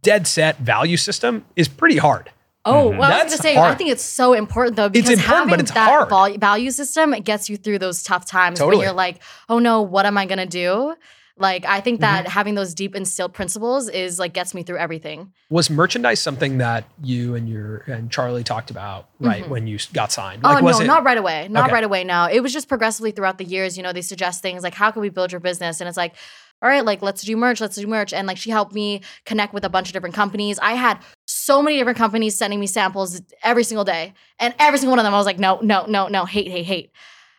dead 0.01 0.27
set 0.27 0.57
value 0.59 0.97
system 0.97 1.45
is 1.55 1.67
pretty 1.67 1.97
hard. 1.97 2.29
Oh, 2.63 2.89
well, 2.89 3.03
I 3.03 3.23
was 3.23 3.31
That's 3.31 3.31
going 3.31 3.37
to 3.37 3.43
say, 3.43 3.57
I 3.57 3.75
think 3.75 3.91
it's 3.91 4.03
so 4.03 4.33
important 4.33 4.75
though 4.75 4.89
because 4.89 5.09
it's 5.09 5.21
important, 5.21 5.49
having 5.49 5.51
but 5.51 5.59
it's 5.61 5.71
that 5.71 6.07
hard. 6.09 6.39
value 6.39 6.69
system 6.71 7.13
it 7.13 7.23
gets 7.23 7.49
you 7.49 7.55
through 7.55 7.79
those 7.79 8.03
tough 8.03 8.25
times 8.25 8.59
Totally. 8.59 8.79
when 8.79 8.85
you're 8.87 8.95
like, 8.95 9.21
oh 9.47 9.59
no, 9.59 9.81
what 9.83 10.05
am 10.05 10.17
I 10.17 10.25
going 10.25 10.39
to 10.39 10.45
do? 10.45 10.93
Like, 11.39 11.65
I 11.65 11.81
think 11.81 11.99
that 12.01 12.25
Mm-hmm. 12.25 12.31
having 12.31 12.55
those 12.55 12.73
deep 12.73 12.95
instilled 12.95 13.33
principles 13.33 13.89
is 13.89 14.17
like 14.19 14.33
gets 14.33 14.53
me 14.53 14.63
through 14.63 14.77
everything. 14.77 15.33
Was 15.49 15.69
merchandise 15.69 16.19
something 16.19 16.57
that 16.59 16.85
you 17.03 17.35
and 17.35 17.47
your 17.47 17.77
and 17.87 18.09
Charlie 18.11 18.43
talked 18.43 18.71
about 18.71 19.09
right 19.19 19.47
when 19.47 19.67
you 19.67 19.77
got 19.93 20.11
signed? 20.11 20.41
Oh 20.43 20.49
Like, 20.53 20.63
was 20.63 20.79
no, 20.79 20.85
it- 20.85 20.87
not 20.87 21.03
right 21.03 21.17
away. 21.17 21.47
Not 21.49 21.65
Okay. 21.65 21.73
right 21.73 21.83
away. 21.83 22.03
No, 22.03 22.25
it 22.31 22.41
was 22.41 22.53
just 22.53 22.67
progressively 22.67 23.11
throughout 23.11 23.37
the 23.37 23.45
years. 23.45 23.77
You 23.77 23.83
know, 23.83 23.93
they 23.93 24.01
suggest 24.01 24.41
things 24.41 24.63
like, 24.63 24.73
"How 24.73 24.89
can 24.91 25.01
we 25.01 25.09
build 25.09 25.31
your 25.31 25.41
business?" 25.41 25.79
And 25.81 25.87
it's 25.87 25.97
like, 25.97 26.15
"All 26.61 26.69
right, 26.69 26.83
like 26.83 27.01
let's 27.01 27.21
do 27.21 27.37
merch. 27.37 27.61
Let's 27.61 27.75
do 27.75 27.85
merch." 27.85 28.13
And 28.13 28.25
like 28.27 28.37
she 28.37 28.49
helped 28.49 28.73
me 28.73 29.01
connect 29.25 29.53
with 29.53 29.63
a 29.63 29.69
bunch 29.69 29.89
of 29.89 29.93
different 29.93 30.15
companies. 30.15 30.57
I 30.59 30.73
had 30.73 30.99
so 31.27 31.61
many 31.61 31.77
different 31.77 31.97
companies 31.99 32.37
sending 32.37 32.59
me 32.59 32.65
samples 32.67 33.21
every 33.43 33.63
single 33.63 33.85
day, 33.85 34.13
and 34.39 34.55
every 34.57 34.79
single 34.79 34.91
one 34.93 34.99
of 34.99 35.03
them, 35.05 35.13
I 35.13 35.17
was 35.17 35.25
like, 35.27 35.39
"No, 35.39 35.59
no, 35.61 35.85
no, 35.85 36.07
no, 36.07 36.25
hate, 36.25 36.47
hate, 36.49 36.65
hate." 36.65 36.91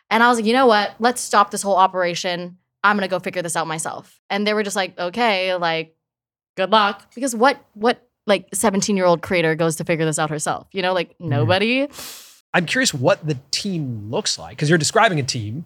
And 0.09 0.23
I 0.23 0.29
was 0.29 0.37
like, 0.37 0.45
"You 0.45 0.53
know 0.53 0.67
what? 0.67 0.95
Let's 0.99 1.19
stop 1.21 1.51
this 1.51 1.61
whole 1.63 1.75
operation. 1.75 2.57
I'm 2.83 2.95
gonna 2.97 3.07
go 3.07 3.19
figure 3.19 3.41
this 3.41 3.55
out 3.55 3.67
myself." 3.67 4.19
And 4.29 4.45
they 4.47 4.53
were 4.53 4.63
just 4.63 4.75
like, 4.75 4.97
"Okay, 4.99 5.55
like, 5.55 5.95
good 6.57 6.69
luck," 6.71 7.13
because 7.15 7.35
what, 7.35 7.63
what. 7.73 8.05
Like 8.27 8.47
17 8.53 8.95
year 8.95 9.07
old 9.07 9.23
creator 9.23 9.55
goes 9.55 9.77
to 9.77 9.83
figure 9.83 10.05
this 10.05 10.19
out 10.19 10.29
herself, 10.29 10.67
you 10.71 10.83
know, 10.83 10.93
like 10.93 11.09
Mm-hmm. 11.13 11.29
nobody. 11.29 11.87
I'm 12.53 12.67
curious 12.67 12.93
what 12.93 13.25
the 13.25 13.39
team 13.49 14.11
looks 14.11 14.37
like 14.37 14.51
because 14.51 14.69
you're 14.69 14.77
describing 14.77 15.19
a 15.19 15.23
team. 15.23 15.65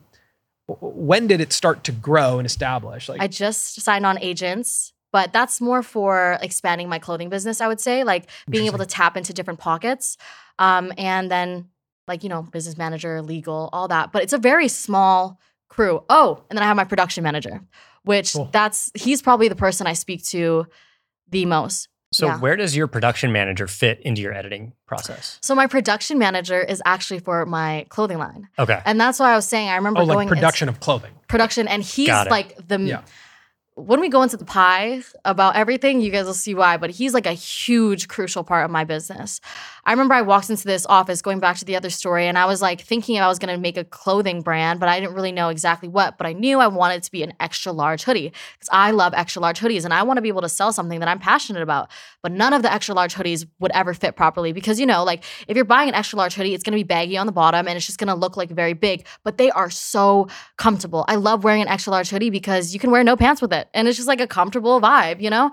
When 0.67 1.27
did 1.27 1.41
it 1.41 1.51
start 1.51 1.83
to 1.85 1.91
grow 1.91 2.37
and 2.39 2.45
establish? 2.45 3.09
Like, 3.09 3.19
I 3.19 3.27
just 3.27 3.81
signed 3.81 4.05
on 4.05 4.17
agents, 4.19 4.93
but 5.11 5.33
that's 5.33 5.59
more 5.59 5.83
for 5.83 6.37
expanding 6.41 6.87
my 6.87 6.99
clothing 6.99 7.27
business, 7.27 7.59
I 7.59 7.67
would 7.67 7.81
say, 7.81 8.05
like 8.05 8.29
being 8.49 8.65
able 8.67 8.77
to 8.77 8.85
tap 8.85 9.17
into 9.17 9.33
different 9.33 9.59
pockets. 9.59 10.15
Um, 10.57 10.93
and 10.97 11.29
then, 11.29 11.67
like, 12.07 12.23
you 12.23 12.29
know, 12.29 12.43
business 12.43 12.77
manager, 12.77 13.21
legal, 13.21 13.69
all 13.73 13.89
that. 13.89 14.13
But 14.13 14.23
it's 14.23 14.31
a 14.33 14.37
very 14.37 14.69
small 14.69 15.37
crew. 15.73 16.03
Oh, 16.09 16.43
and 16.49 16.57
then 16.57 16.63
I 16.63 16.67
have 16.67 16.77
my 16.77 16.83
production 16.83 17.23
manager, 17.23 17.61
which 18.03 18.33
Cool. 18.33 18.49
that's, 18.51 18.91
he's 18.93 19.21
probably 19.21 19.47
the 19.47 19.55
person 19.55 19.87
I 19.87 19.93
speak 19.93 20.23
to 20.25 20.67
the 21.29 21.45
most. 21.45 21.89
So 22.11 22.27
Yeah. 22.27 22.37
where 22.39 22.55
does 22.55 22.75
your 22.75 22.85
production 22.87 23.31
manager 23.31 23.67
fit 23.67 23.99
into 24.01 24.21
your 24.21 24.33
editing 24.33 24.73
process? 24.85 25.39
So 25.41 25.55
my 25.55 25.65
production 25.65 26.19
manager 26.19 26.61
is 26.61 26.79
actually 26.85 27.19
for 27.19 27.43
my 27.47 27.87
clothing 27.89 28.19
line. 28.19 28.49
Okay. 28.59 28.79
And 28.85 29.01
that's 29.01 29.17
why 29.19 29.31
I 29.33 29.35
was 29.35 29.47
saying, 29.47 29.67
I 29.67 29.75
remember 29.77 30.01
oh, 30.01 30.03
like 30.05 30.15
going 30.15 30.27
production 30.27 30.69
of 30.69 30.79
clothing. 30.79 31.11
production 31.27 31.67
and 31.67 31.81
he's 31.81 32.09
like 32.09 32.55
the 32.67 32.79
Yeah. 32.79 33.01
When 33.75 33.99
we 33.99 34.07
go 34.07 34.21
into 34.21 34.37
the 34.37 34.45
pie 34.45 35.01
about 35.25 35.55
everything 35.55 35.99
you 35.99 36.11
guys 36.11 36.25
will 36.25 36.33
see 36.33 36.53
why 36.53 36.77
but 36.77 36.89
he's 36.89 37.13
like 37.13 37.25
a 37.25 37.33
huge 37.33 38.07
crucial 38.07 38.43
part 38.43 38.65
of 38.65 38.71
my 38.71 38.83
business. 38.83 39.41
I 39.85 39.91
remember 39.91 40.13
i 40.13 40.21
walked 40.21 40.49
into 40.49 40.65
this 40.65 40.85
office 40.85 41.21
going 41.21 41.39
back 41.39 41.57
to 41.57 41.65
the 41.65 41.75
other 41.75 41.89
story 41.89 42.27
and 42.27 42.37
i 42.37 42.45
was 42.45 42.61
like 42.61 42.81
thinking 42.81 43.19
i 43.19 43.27
was 43.27 43.39
to 43.39 43.57
make 43.57 43.77
a 43.77 43.83
clothing 43.83 44.41
brand 44.41 44.79
but 44.79 44.89
i 44.89 44.99
didn't 44.99 45.15
really 45.15 45.31
know 45.31 45.49
exactly 45.49 45.89
what 45.89 46.17
but 46.17 46.25
i 46.25 46.33
knew 46.33 46.59
i 46.59 46.67
wanted 46.67 47.03
to 47.03 47.11
be 47.11 47.23
an 47.23 47.33
extra 47.39 47.71
large 47.71 48.03
hoodie 48.03 48.31
because 48.53 48.69
i 48.71 48.91
love 48.91 49.13
extra 49.15 49.41
large 49.41 49.59
hoodies 49.59 49.83
and 49.83 49.93
i 49.93 50.01
want 50.01 50.17
to 50.17 50.21
be 50.21 50.29
able 50.29 50.41
to 50.41 50.49
sell 50.49 50.71
something 50.71 50.99
that 50.99 51.09
i'm 51.09 51.19
passionate 51.19 51.61
about 51.61 51.89
but 52.21 52.31
none 52.31 52.53
of 52.53 52.61
the 52.61 52.71
extra 52.71 52.95
large 52.95 53.13
hoodies 53.13 53.45
would 53.59 53.71
ever 53.73 53.93
fit 53.93 54.15
properly 54.15 54.53
because 54.53 54.79
you 54.79 54.85
know 54.85 55.03
like 55.03 55.23
if 55.47 55.55
you're 55.55 55.65
buying 55.65 55.89
an 55.89 55.95
extra 55.95 56.17
large 56.17 56.33
hoodie 56.33 56.53
it's 56.53 56.63
to 56.63 56.71
be 56.71 56.83
baggy 56.83 57.17
on 57.17 57.25
the 57.25 57.31
bottom 57.31 57.67
and 57.67 57.75
it's 57.75 57.85
just 57.85 57.99
to 57.99 58.13
look 58.13 58.37
like 58.37 58.49
very 58.49 58.73
big 58.73 59.05
but 59.23 59.37
they 59.37 59.51
are 59.51 59.69
so 59.69 60.27
comfortable. 60.57 61.05
I 61.07 61.15
love 61.15 61.43
wearing 61.43 61.61
an 61.61 61.67
extra 61.67 61.91
large 61.91 62.09
hoodie 62.09 62.29
because 62.29 62.73
you 62.73 62.79
can 62.79 62.91
wear 62.91 63.03
no 63.03 63.15
pants 63.15 63.41
with 63.41 63.53
it 63.53 63.62
and 63.73 63.87
it's 63.87 63.97
just 63.97 64.07
like 64.07 64.21
a 64.21 64.27
comfortable 64.27 64.79
vibe 64.81 65.21
you 65.21 65.29
know? 65.29 65.51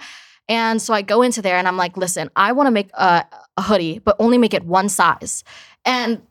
And 0.48 0.82
so 0.82 0.94
i 0.94 1.02
go 1.02 1.22
into 1.22 1.42
there 1.42 1.56
and 1.56 1.68
i'm 1.68 1.76
like 1.76 1.96
listen 1.96 2.30
i 2.36 2.52
want 2.52 2.66
to 2.66 2.70
make 2.70 2.90
a, 2.94 3.24
a 3.56 3.62
hoodie 3.62 3.98
but 3.98 4.16
only 4.18 4.38
make 4.38 4.54
it 4.54 4.64
one 4.64 4.88
size. 4.88 5.44
And 5.84 6.22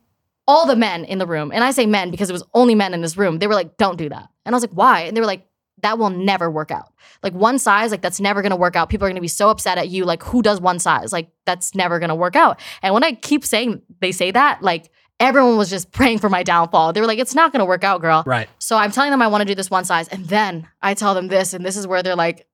all 0.46 0.66
the 0.66 0.76
men 0.76 1.04
in 1.04 1.18
the 1.18 1.26
room 1.26 1.52
and 1.52 1.62
i 1.64 1.70
say 1.70 1.86
men 1.86 2.10
because 2.10 2.28
it 2.28 2.32
was 2.32 2.44
only 2.54 2.74
men 2.74 2.94
in 2.94 3.00
this 3.00 3.16
room 3.16 3.38
they 3.38 3.46
were 3.46 3.54
like 3.54 3.76
don't 3.76 3.96
do 3.96 4.08
that. 4.08 4.28
And 4.44 4.54
i 4.54 4.56
was 4.56 4.62
like 4.62 4.72
why? 4.72 5.02
And 5.02 5.16
they 5.16 5.20
were 5.20 5.26
like 5.26 5.46
that 5.82 5.98
will 5.98 6.10
never 6.10 6.50
work 6.50 6.70
out. 6.70 6.92
Like 7.22 7.32
one 7.32 7.58
size 7.58 7.90
like 7.90 8.02
that's 8.02 8.20
never 8.20 8.42
to 8.42 8.56
work 8.56 8.76
out. 8.76 8.90
People 8.90 9.06
are 9.06 9.12
to 9.12 9.20
be 9.20 9.28
so 9.28 9.48
upset 9.48 9.78
at 9.78 9.88
you 9.88 10.04
like 10.04 10.22
who 10.22 10.42
does 10.42 10.60
one 10.60 10.78
size? 10.78 11.12
Like 11.12 11.30
that's 11.46 11.74
never 11.74 11.98
to 11.98 12.14
work 12.14 12.36
out. 12.36 12.60
And 12.82 12.94
when 12.94 13.04
i 13.04 13.12
keep 13.12 13.44
saying 13.44 13.82
they 14.00 14.12
say 14.12 14.30
that 14.30 14.62
like 14.62 14.90
everyone 15.20 15.56
was 15.56 15.70
just 15.70 15.92
praying 15.92 16.18
for 16.18 16.28
my 16.28 16.42
downfall. 16.42 16.92
They 16.92 17.00
were 17.00 17.06
like 17.06 17.18
it's 17.18 17.34
not 17.34 17.52
going 17.52 17.60
to 17.60 17.66
work 17.66 17.84
out 17.84 18.00
girl. 18.00 18.24
Right. 18.26 18.48
so 18.58 18.76
i'm 18.76 18.90
telling 18.90 19.10
them 19.10 19.22
i 19.22 19.28
want 19.28 19.42
to 19.42 19.44
do 19.44 19.54
this 19.54 19.70
one 19.70 19.84
size 19.84 20.08
and 20.08 20.26
then 20.26 20.66
i 20.82 20.94
tell 20.94 21.14
them 21.14 21.28
this 21.28 21.52
and 21.52 21.64
this 21.64 21.76
is 21.76 21.86
where 21.86 22.02
they're 22.02 22.16
like 22.16 22.46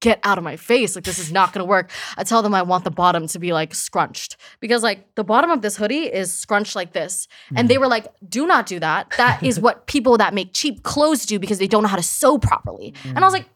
get 0.00 0.18
out 0.24 0.38
of 0.38 0.44
my 0.44 0.56
face. 0.56 0.96
Like 0.96 1.04
this 1.04 1.18
is 1.18 1.30
not 1.30 1.52
going 1.52 1.64
to 1.64 1.68
work. 1.68 1.90
I 2.16 2.24
tell 2.24 2.42
them 2.42 2.54
i 2.54 2.62
want 2.62 2.84
the 2.84 2.90
bottom 2.90 3.26
to 3.28 3.38
be 3.38 3.52
like 3.52 3.74
scrunched. 3.74 4.36
Because 4.58 4.82
like 4.82 5.14
the 5.14 5.24
bottom 5.24 5.50
of 5.50 5.62
this 5.62 5.76
hoodie 5.76 6.12
is 6.12 6.34
scrunched 6.34 6.74
like 6.74 6.92
this. 6.92 7.28
And 7.54 7.68
they 7.68 7.76
mm. 7.76 7.80
were 7.80 7.88
like 7.88 8.06
do 8.26 8.46
not 8.46 8.66
do 8.66 8.80
that. 8.80 9.12
That 9.16 9.42
is 9.42 9.60
what 9.60 9.86
people 9.86 10.16
that 10.18 10.34
make 10.34 10.52
cheap 10.52 10.82
clothes 10.82 11.26
do 11.26 11.38
because 11.38 11.58
they 11.58 11.68
don't 11.68 11.82
know 11.82 11.88
how 11.88 11.96
to 11.96 12.02
sew 12.02 12.38
properly. 12.38 12.94
And 13.04 13.18
i 13.18 13.22
was 13.22 13.34
mm. 13.34 13.38
like 13.38 13.46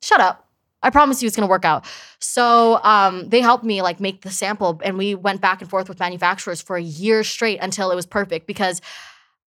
shut 0.00 0.20
up 0.20 0.48
i 0.82 0.90
promise 0.90 1.22
you 1.22 1.26
it's 1.26 1.36
to 1.36 1.46
work 1.46 1.64
out 1.64 1.84
so 2.18 2.82
um, 2.84 3.28
they 3.28 3.40
helped 3.40 3.64
me 3.64 3.82
like 3.82 3.98
make 4.00 4.22
the 4.22 4.30
sample 4.30 4.80
and 4.84 4.96
we 4.96 5.14
went 5.14 5.40
back 5.40 5.60
and 5.60 5.68
forth 5.68 5.88
with 5.88 5.98
manufacturers 5.98 6.62
for 6.62 6.76
a 6.76 6.82
year 6.82 7.24
straight 7.24 7.58
until 7.60 7.90
it 7.90 7.94
was 7.94 8.06
perfect 8.06 8.46
because 8.46 8.80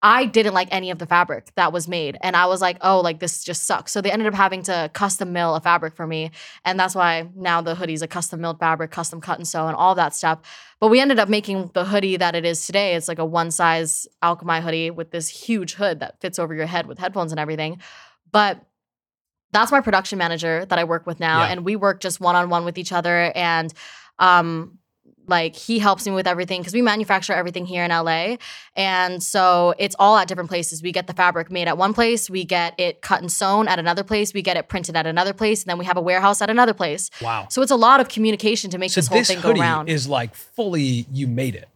I 0.01 0.25
didn't 0.25 0.53
like 0.53 0.67
any 0.69 0.91
of 0.91 0.99
the 0.99 1.07
fabric 1.07 1.47
that 1.55 1.73
was 1.73 1.87
made. 1.87 2.15
And 2.21 2.35
I 2.35 2.45
was 2.45 2.61
like, 2.61 2.77
oh, 2.81 2.99
like 2.99 3.19
this 3.19 3.43
just 3.43 3.63
sucks. 3.63 3.91
So 3.91 4.01
they 4.01 4.11
ended 4.11 4.27
up 4.27 4.35
having 4.35 4.61
to 4.63 4.91
custom 4.93 5.33
mill 5.33 5.55
a 5.55 5.61
fabric 5.61 5.95
for 5.95 6.05
me. 6.05 6.29
And 6.63 6.79
that's 6.79 6.93
why 6.93 7.27
now 7.35 7.61
the 7.61 7.73
hoodie's 7.73 8.03
a 8.03 8.07
custom 8.07 8.39
milled 8.41 8.59
fabric, 8.59 8.91
custom 8.91 9.19
cut 9.19 9.39
and 9.39 9.47
sew, 9.47 9.65
and 9.65 9.75
all 9.75 9.95
that 9.95 10.13
stuff. 10.13 10.41
But 10.79 10.89
we 10.89 10.99
ended 10.99 11.17
up 11.17 11.27
making 11.27 11.71
the 11.73 11.85
hoodie 11.85 12.17
that 12.17 12.35
it 12.35 12.45
is 12.45 12.67
today. 12.67 12.93
It's 12.93 13.07
like 13.07 13.17
a 13.17 13.25
one 13.25 13.49
size 13.49 14.07
Alchemai 14.21 14.61
hoodie 14.61 14.91
with 14.91 15.09
this 15.09 15.27
huge 15.27 15.73
hood 15.73 16.01
that 16.01 16.21
fits 16.21 16.37
over 16.37 16.53
your 16.53 16.67
head 16.67 16.85
with 16.85 16.99
headphones 16.99 17.31
and 17.31 17.39
everything. 17.39 17.81
But 18.31 18.63
that's 19.51 19.71
my 19.71 19.81
production 19.81 20.17
manager 20.17 20.65
that 20.65 20.77
I 20.79 20.83
work 20.83 21.05
with 21.07 21.19
now. 21.19 21.39
Yeah. 21.43 21.51
And 21.51 21.65
we 21.65 21.75
work 21.75 22.01
just 22.01 22.19
one 22.19 22.35
on 22.35 22.49
one 22.49 22.65
with 22.65 22.77
each 22.77 22.91
other. 22.91 23.31
And 23.35 23.73
um, 24.19 24.79
like 25.27 25.55
he 25.55 25.79
helps 25.79 26.05
me 26.05 26.11
with 26.13 26.27
everything 26.27 26.61
because 26.61 26.73
we 26.73 26.81
manufacture 26.81 27.33
everything 27.33 27.65
here 27.65 27.83
in 27.83 27.89
LA. 27.89 28.35
And 28.75 29.23
so 29.23 29.73
it's 29.79 29.95
all 29.97 30.17
at 30.17 30.27
different 30.27 30.49
places. 30.49 30.83
We 30.83 30.91
get 30.91 31.07
the 31.07 31.13
fabric 31.13 31.49
made 31.49 31.67
at 31.67 31.77
one 31.77 31.93
place, 31.93 32.29
we 32.29 32.43
get 32.45 32.79
it 32.79 33.01
cut 33.01 33.21
and 33.21 33.31
sewn 33.31 33.67
at 33.67 33.79
another 33.79 34.03
place, 34.03 34.33
we 34.33 34.41
get 34.43 34.55
it 34.57 34.67
printed 34.67 34.95
at 34.95 35.07
another 35.07 35.33
place, 35.33 35.63
and 35.63 35.69
then 35.69 35.77
we 35.79 35.85
have 35.85 35.97
a 35.97 36.01
warehouse 36.01 36.41
at 36.41 36.49
another 36.51 36.73
place. 36.75 37.09
Wow. 37.21 37.47
So 37.49 37.61
it's 37.63 37.71
a 37.71 37.75
lot 37.75 38.01
of 38.01 38.07
communication 38.09 38.69
to 38.71 38.77
make 38.77 38.91
So 38.91 38.99
this 38.99 39.07
whole 39.07 39.17
this 39.19 39.27
thing 39.29 39.41
go 39.41 39.47
hoodie 39.47 39.61
around. 39.61 39.89
is 39.89 40.07
like 40.07 40.35
fully 40.35 41.07
you 41.11 41.27
made 41.27 41.55
it. 41.55 41.69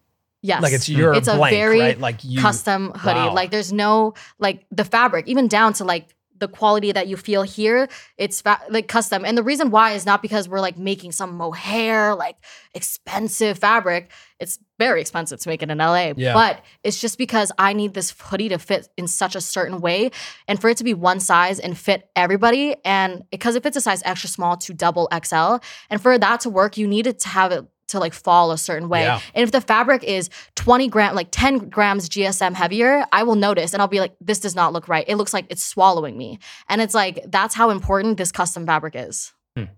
yes. 0.44 0.62
Like 0.62 0.74
it's 0.74 0.88
your 0.88 1.14
It's 1.16 1.28
a 1.28 1.36
very 1.38 1.80
right? 1.80 2.00
Like 2.00 2.24
you 2.24 2.40
custom 2.40 2.92
hoodie. 2.92 3.16
Wow. 3.20 3.34
Like 3.34 3.50
there's 3.52 3.74
no 3.74 4.14
like 4.38 4.66
the 4.70 4.86
fabric, 4.86 5.28
even 5.28 5.48
down 5.48 5.74
to 5.74 5.86
like 5.86 6.08
the 6.40 6.48
quality 6.48 6.92
that 6.92 7.08
you 7.08 7.18
feel 7.18 7.44
here, 7.44 7.88
it's 8.18 8.42
fa- 8.42 8.62
like 8.70 8.88
custom. 8.88 9.26
And 9.26 9.38
the 9.38 9.44
reason 9.44 9.72
why 9.72 9.92
is 9.92 10.06
not 10.06 10.22
because 10.22 10.50
we're 10.50 10.60
like 10.60 10.78
making 10.78 11.12
some 11.12 11.36
mohair, 11.36 12.16
like 12.16 12.38
expensive 12.74 13.60
fabric. 13.60 14.12
It's 14.40 14.60
very 14.78 15.02
expensive 15.02 15.40
to 15.42 15.50
make 15.50 15.62
it 15.62 15.70
in 15.70 15.78
LA. 15.78 16.14
Yeah. 16.16 16.34
But 16.34 16.64
it's 16.84 17.00
just 17.00 17.18
because 17.18 17.52
I 17.58 17.74
need 17.74 17.94
this 17.94 18.14
hoodie 18.18 18.50
to 18.50 18.58
fit 18.58 18.88
in 18.98 19.08
such 19.08 19.36
a 19.36 19.42
certain 19.42 19.82
way 19.82 20.12
and 20.48 20.60
for 20.60 20.70
it 20.70 20.78
to 20.78 20.84
be 20.84 20.94
one 20.94 21.20
size 21.20 21.60
and 21.60 21.78
fit 21.78 22.10
everybody. 22.16 22.76
And 22.86 23.24
because 23.32 23.56
it 23.56 23.64
fits 23.64 23.78
a 23.78 23.82
size 23.82 24.02
extra 24.06 24.30
small 24.30 24.58
to 24.58 24.74
double 24.74 25.10
XL. 25.26 25.58
And 25.90 26.02
for 26.02 26.18
that 26.18 26.40
to 26.42 26.50
work, 26.50 26.78
you 26.78 26.88
need 26.88 27.08
it 27.08 27.20
to 27.20 27.30
have 27.30 27.52
it 27.52 27.66
to 27.90 28.00
like 28.00 28.14
fall 28.14 28.52
a 28.52 28.58
certain 28.58 28.90
way. 28.90 29.04
Yeah. 29.04 29.22
And 29.34 29.44
if 29.44 29.52
the 29.52 29.62
fabric 29.62 30.04
is 30.04 30.30
20 30.56 30.88
gram, 30.88 31.16
like 31.16 31.28
10 31.32 31.70
grams 31.70 32.10
GSM 32.10 32.54
heavier, 32.56 33.06
I 33.12 33.24
will 33.24 33.36
notice 33.36 33.74
and 33.74 33.82
I'll 33.82 33.88
be 33.88 34.00
like, 34.00 34.16
this 34.20 34.40
does 34.40 34.56
not 34.56 34.74
look 34.74 34.88
right. 34.88 35.06
It 35.08 35.16
looks 35.18 35.34
like 35.34 35.46
it's 35.50 35.64
swallowing 35.64 36.18
me. 36.18 36.40
And 36.68 36.82
it's 36.82 36.94
like, 36.94 37.24
that's 37.28 37.56
how 37.56 37.70
important 37.70 38.18
this 38.18 38.32
custom 38.32 38.66
fabric 38.66 38.96
is. 38.96 39.34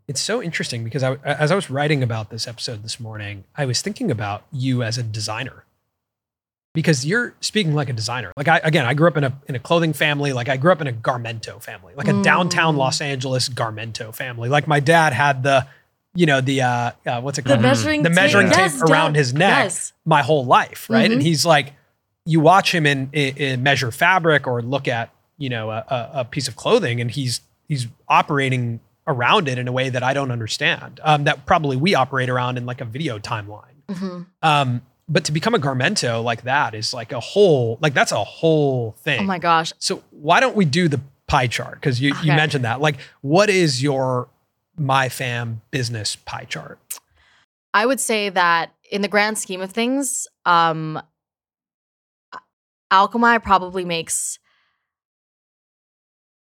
It's 0.07 0.21
so 0.21 0.43
interesting 0.43 0.83
because 0.83 1.01
I, 1.01 1.15
as 1.25 1.51
I 1.51 1.55
was 1.55 1.71
writing 1.71 2.03
about 2.03 2.29
this 2.29 2.47
episode 2.47 2.83
this 2.83 2.99
morning, 2.99 3.45
I 3.55 3.65
was 3.65 3.81
thinking 3.81 4.11
about 4.11 4.43
you 4.51 4.83
as 4.83 4.99
a 4.99 5.01
designer. 5.03 5.65
Because 6.73 7.03
you're 7.05 7.33
speaking 7.41 7.73
like 7.73 7.89
a 7.89 7.93
designer. 7.93 8.31
Like 8.37 8.47
I 8.47 8.59
again, 8.63 8.85
I 8.85 8.93
grew 8.93 9.07
up 9.09 9.17
in 9.17 9.25
a 9.25 9.33
in 9.47 9.55
a 9.55 9.59
clothing 9.59 9.91
family. 9.91 10.31
Like 10.31 10.47
I 10.47 10.55
grew 10.55 10.71
up 10.71 10.79
in 10.79 10.87
a 10.87 10.93
Garmento 10.93 11.61
family, 11.61 11.93
like 11.95 12.07
a 12.07 12.11
Mm. 12.13 12.23
downtown 12.23 12.77
Los 12.77 13.01
Angeles 13.01 13.49
Garmento 13.49 14.15
family. 14.15 14.47
Like 14.47 14.67
my 14.67 14.79
dad 14.79 15.11
had 15.11 15.43
the, 15.43 15.67
you 16.13 16.25
know, 16.25 16.41
the 16.41 16.61
uh, 16.61 16.91
uh 17.05 17.21
what's 17.21 17.37
it 17.37 17.43
called 17.43 17.59
The 17.59 17.63
measuring 17.63 18.03
the 18.03 18.09
tape. 18.09 18.15
measuring 18.15 18.47
Yes, 18.47 18.79
tape 18.79 18.89
around 18.89 19.15
his 19.15 19.33
neck 19.33 19.63
Yes. 19.65 19.93
my 20.05 20.21
whole 20.21 20.45
life, 20.45 20.89
right? 20.89 21.09
Mhm. 21.09 21.13
And 21.13 21.21
he's 21.23 21.45
like, 21.45 21.73
you 22.25 22.39
watch 22.39 22.73
him 22.73 22.85
in, 22.85 23.09
in, 23.13 23.37
in 23.37 23.63
measure 23.63 23.91
fabric 23.91 24.47
or 24.47 24.61
look 24.61 24.87
at 24.87 25.09
you 25.37 25.49
know 25.49 25.71
a, 25.71 26.11
a, 26.13 26.25
piece 26.25 26.47
of 26.47 26.55
clothing, 26.55 27.01
and 27.01 27.09
he's 27.09 27.41
he's 27.67 27.87
operating 28.07 28.79
around 29.07 29.47
it 29.47 29.57
in 29.57 29.67
a 29.67 29.71
way 29.71 29.89
that 29.89 30.03
I 30.03 30.13
don't 30.13 30.31
understand. 30.31 30.99
Um, 31.03 31.23
that 31.23 31.45
probably 31.45 31.77
we 31.77 31.95
operate 31.95 32.29
around 32.29 32.57
in 32.57 32.65
like 32.65 32.81
a 32.81 32.85
video 32.85 33.17
timeline. 33.17 33.63
Mhm. 33.89 34.25
Um, 34.43 34.81
but 35.09 35.25
to 35.25 35.31
become 35.31 35.55
a 35.55 35.59
Garmento 35.59 36.23
like 36.23 36.43
that 36.43 36.75
is 36.75 36.93
like 36.93 37.11
a 37.11 37.19
whole 37.19 37.77
like 37.81 37.93
that's 37.93 38.11
a 38.11 38.23
whole 38.23 38.91
thing. 38.99 39.21
Oh 39.21 39.23
my 39.23 39.39
gosh. 39.39 39.73
So 39.79 40.03
why 40.11 40.39
don't 40.39 40.55
we 40.55 40.65
do 40.65 40.87
the 40.87 41.01
pie 41.27 41.47
chart? 41.47 41.75
Because 41.75 41.99
you 41.99 42.13
you 42.21 42.33
mentioned 42.33 42.65
that. 42.65 42.79
Like, 42.81 42.97
what 43.21 43.49
is 43.49 43.81
your 43.81 44.27
my 44.81 45.09
fam 45.09 45.61
business 45.71 46.15
pie 46.15 46.45
chart? 46.45 46.79
I 47.73 47.85
would 47.85 47.99
say 47.99 48.29
that 48.29 48.73
in 48.91 49.01
the 49.01 49.07
grand 49.07 49.37
scheme 49.37 49.61
of 49.61 49.71
things, 49.71 50.27
um, 50.45 51.01
Alchemai 52.91 53.41
probably 53.41 53.85
makes 53.85 54.39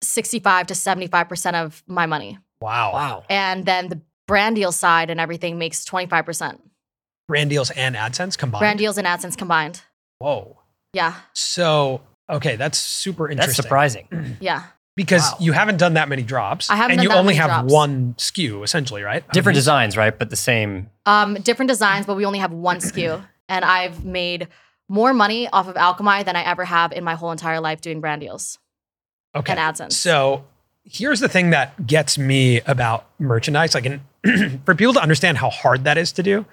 65 0.02 0.68
to 0.68 0.74
75% 0.74 1.54
of 1.54 1.82
my 1.86 2.06
money. 2.06 2.38
Wow. 2.60 2.92
Wow. 2.92 3.24
And 3.28 3.64
then 3.64 3.88
the 3.88 4.00
brand 4.26 4.56
deal 4.56 4.72
side 4.72 5.10
and 5.10 5.20
everything 5.20 5.58
makes 5.58 5.84
25%. 5.84 6.58
Brand 7.28 7.50
deals 7.50 7.70
and 7.70 7.94
AdSense 7.94 8.36
combined. 8.36 8.60
Brand 8.60 8.78
deals 8.78 8.98
and 8.98 9.06
AdSense 9.06 9.36
combined. 9.36 9.82
Whoa. 10.18 10.58
Yeah. 10.92 11.14
So 11.32 12.02
okay, 12.28 12.56
that's 12.56 12.78
super 12.78 13.28
interesting. 13.28 13.48
That's 13.48 13.56
surprising. 13.56 14.36
Yeah. 14.40 14.64
Because 14.96 15.22
Wow. 15.32 15.38
you 15.40 15.52
haven't 15.52 15.78
done 15.78 15.94
that 15.94 16.08
many 16.08 16.22
drops. 16.22 16.70
I 16.70 16.76
haven't 16.76 16.92
and 16.92 16.98
done 16.98 17.02
you 17.04 17.08
that 17.10 17.18
only 17.18 17.34
many 17.34 17.38
have 17.50 17.62
drops. 17.62 17.72
one 17.72 18.14
SKU 18.16 18.62
essentially, 18.62 19.02
right? 19.02 19.28
Different 19.32 19.56
Um, 19.56 19.58
designs, 19.58 19.96
right? 19.96 20.16
But 20.16 20.30
the 20.30 20.36
same. 20.36 20.88
Um, 21.04 21.34
different 21.34 21.68
designs, 21.68 22.06
but 22.06 22.14
we 22.14 22.24
only 22.24 22.38
have 22.38 22.52
one 22.52 22.78
SKU, 22.78 23.22
And 23.48 23.62
I've 23.64 24.04
made 24.06 24.48
more 24.88 25.12
money 25.12 25.48
off 25.50 25.68
of 25.68 25.74
Alchemai 25.74 26.24
than 26.24 26.34
I 26.36 26.42
ever 26.44 26.64
have 26.64 26.92
in 26.92 27.04
my 27.04 27.14
whole 27.14 27.30
entire 27.30 27.60
life 27.60 27.80
doing 27.82 28.00
brand 28.00 28.20
deals 28.22 28.58
Okay. 29.34 29.52
and 29.52 29.60
AdSense. 29.60 29.92
So 29.92 30.44
here's 30.84 31.20
the 31.20 31.28
thing 31.28 31.50
that 31.50 31.86
gets 31.86 32.16
me 32.16 32.60
about 32.62 33.06
merchandise. 33.18 33.74
Like, 33.74 33.84
and 33.86 34.00
for 34.64 34.74
people 34.74 34.94
to 34.94 35.00
understand 35.00 35.38
how 35.38 35.50
hard 35.50 35.84
that 35.84 35.98
is 35.98 36.12
to 36.12 36.22
do, 36.22 36.46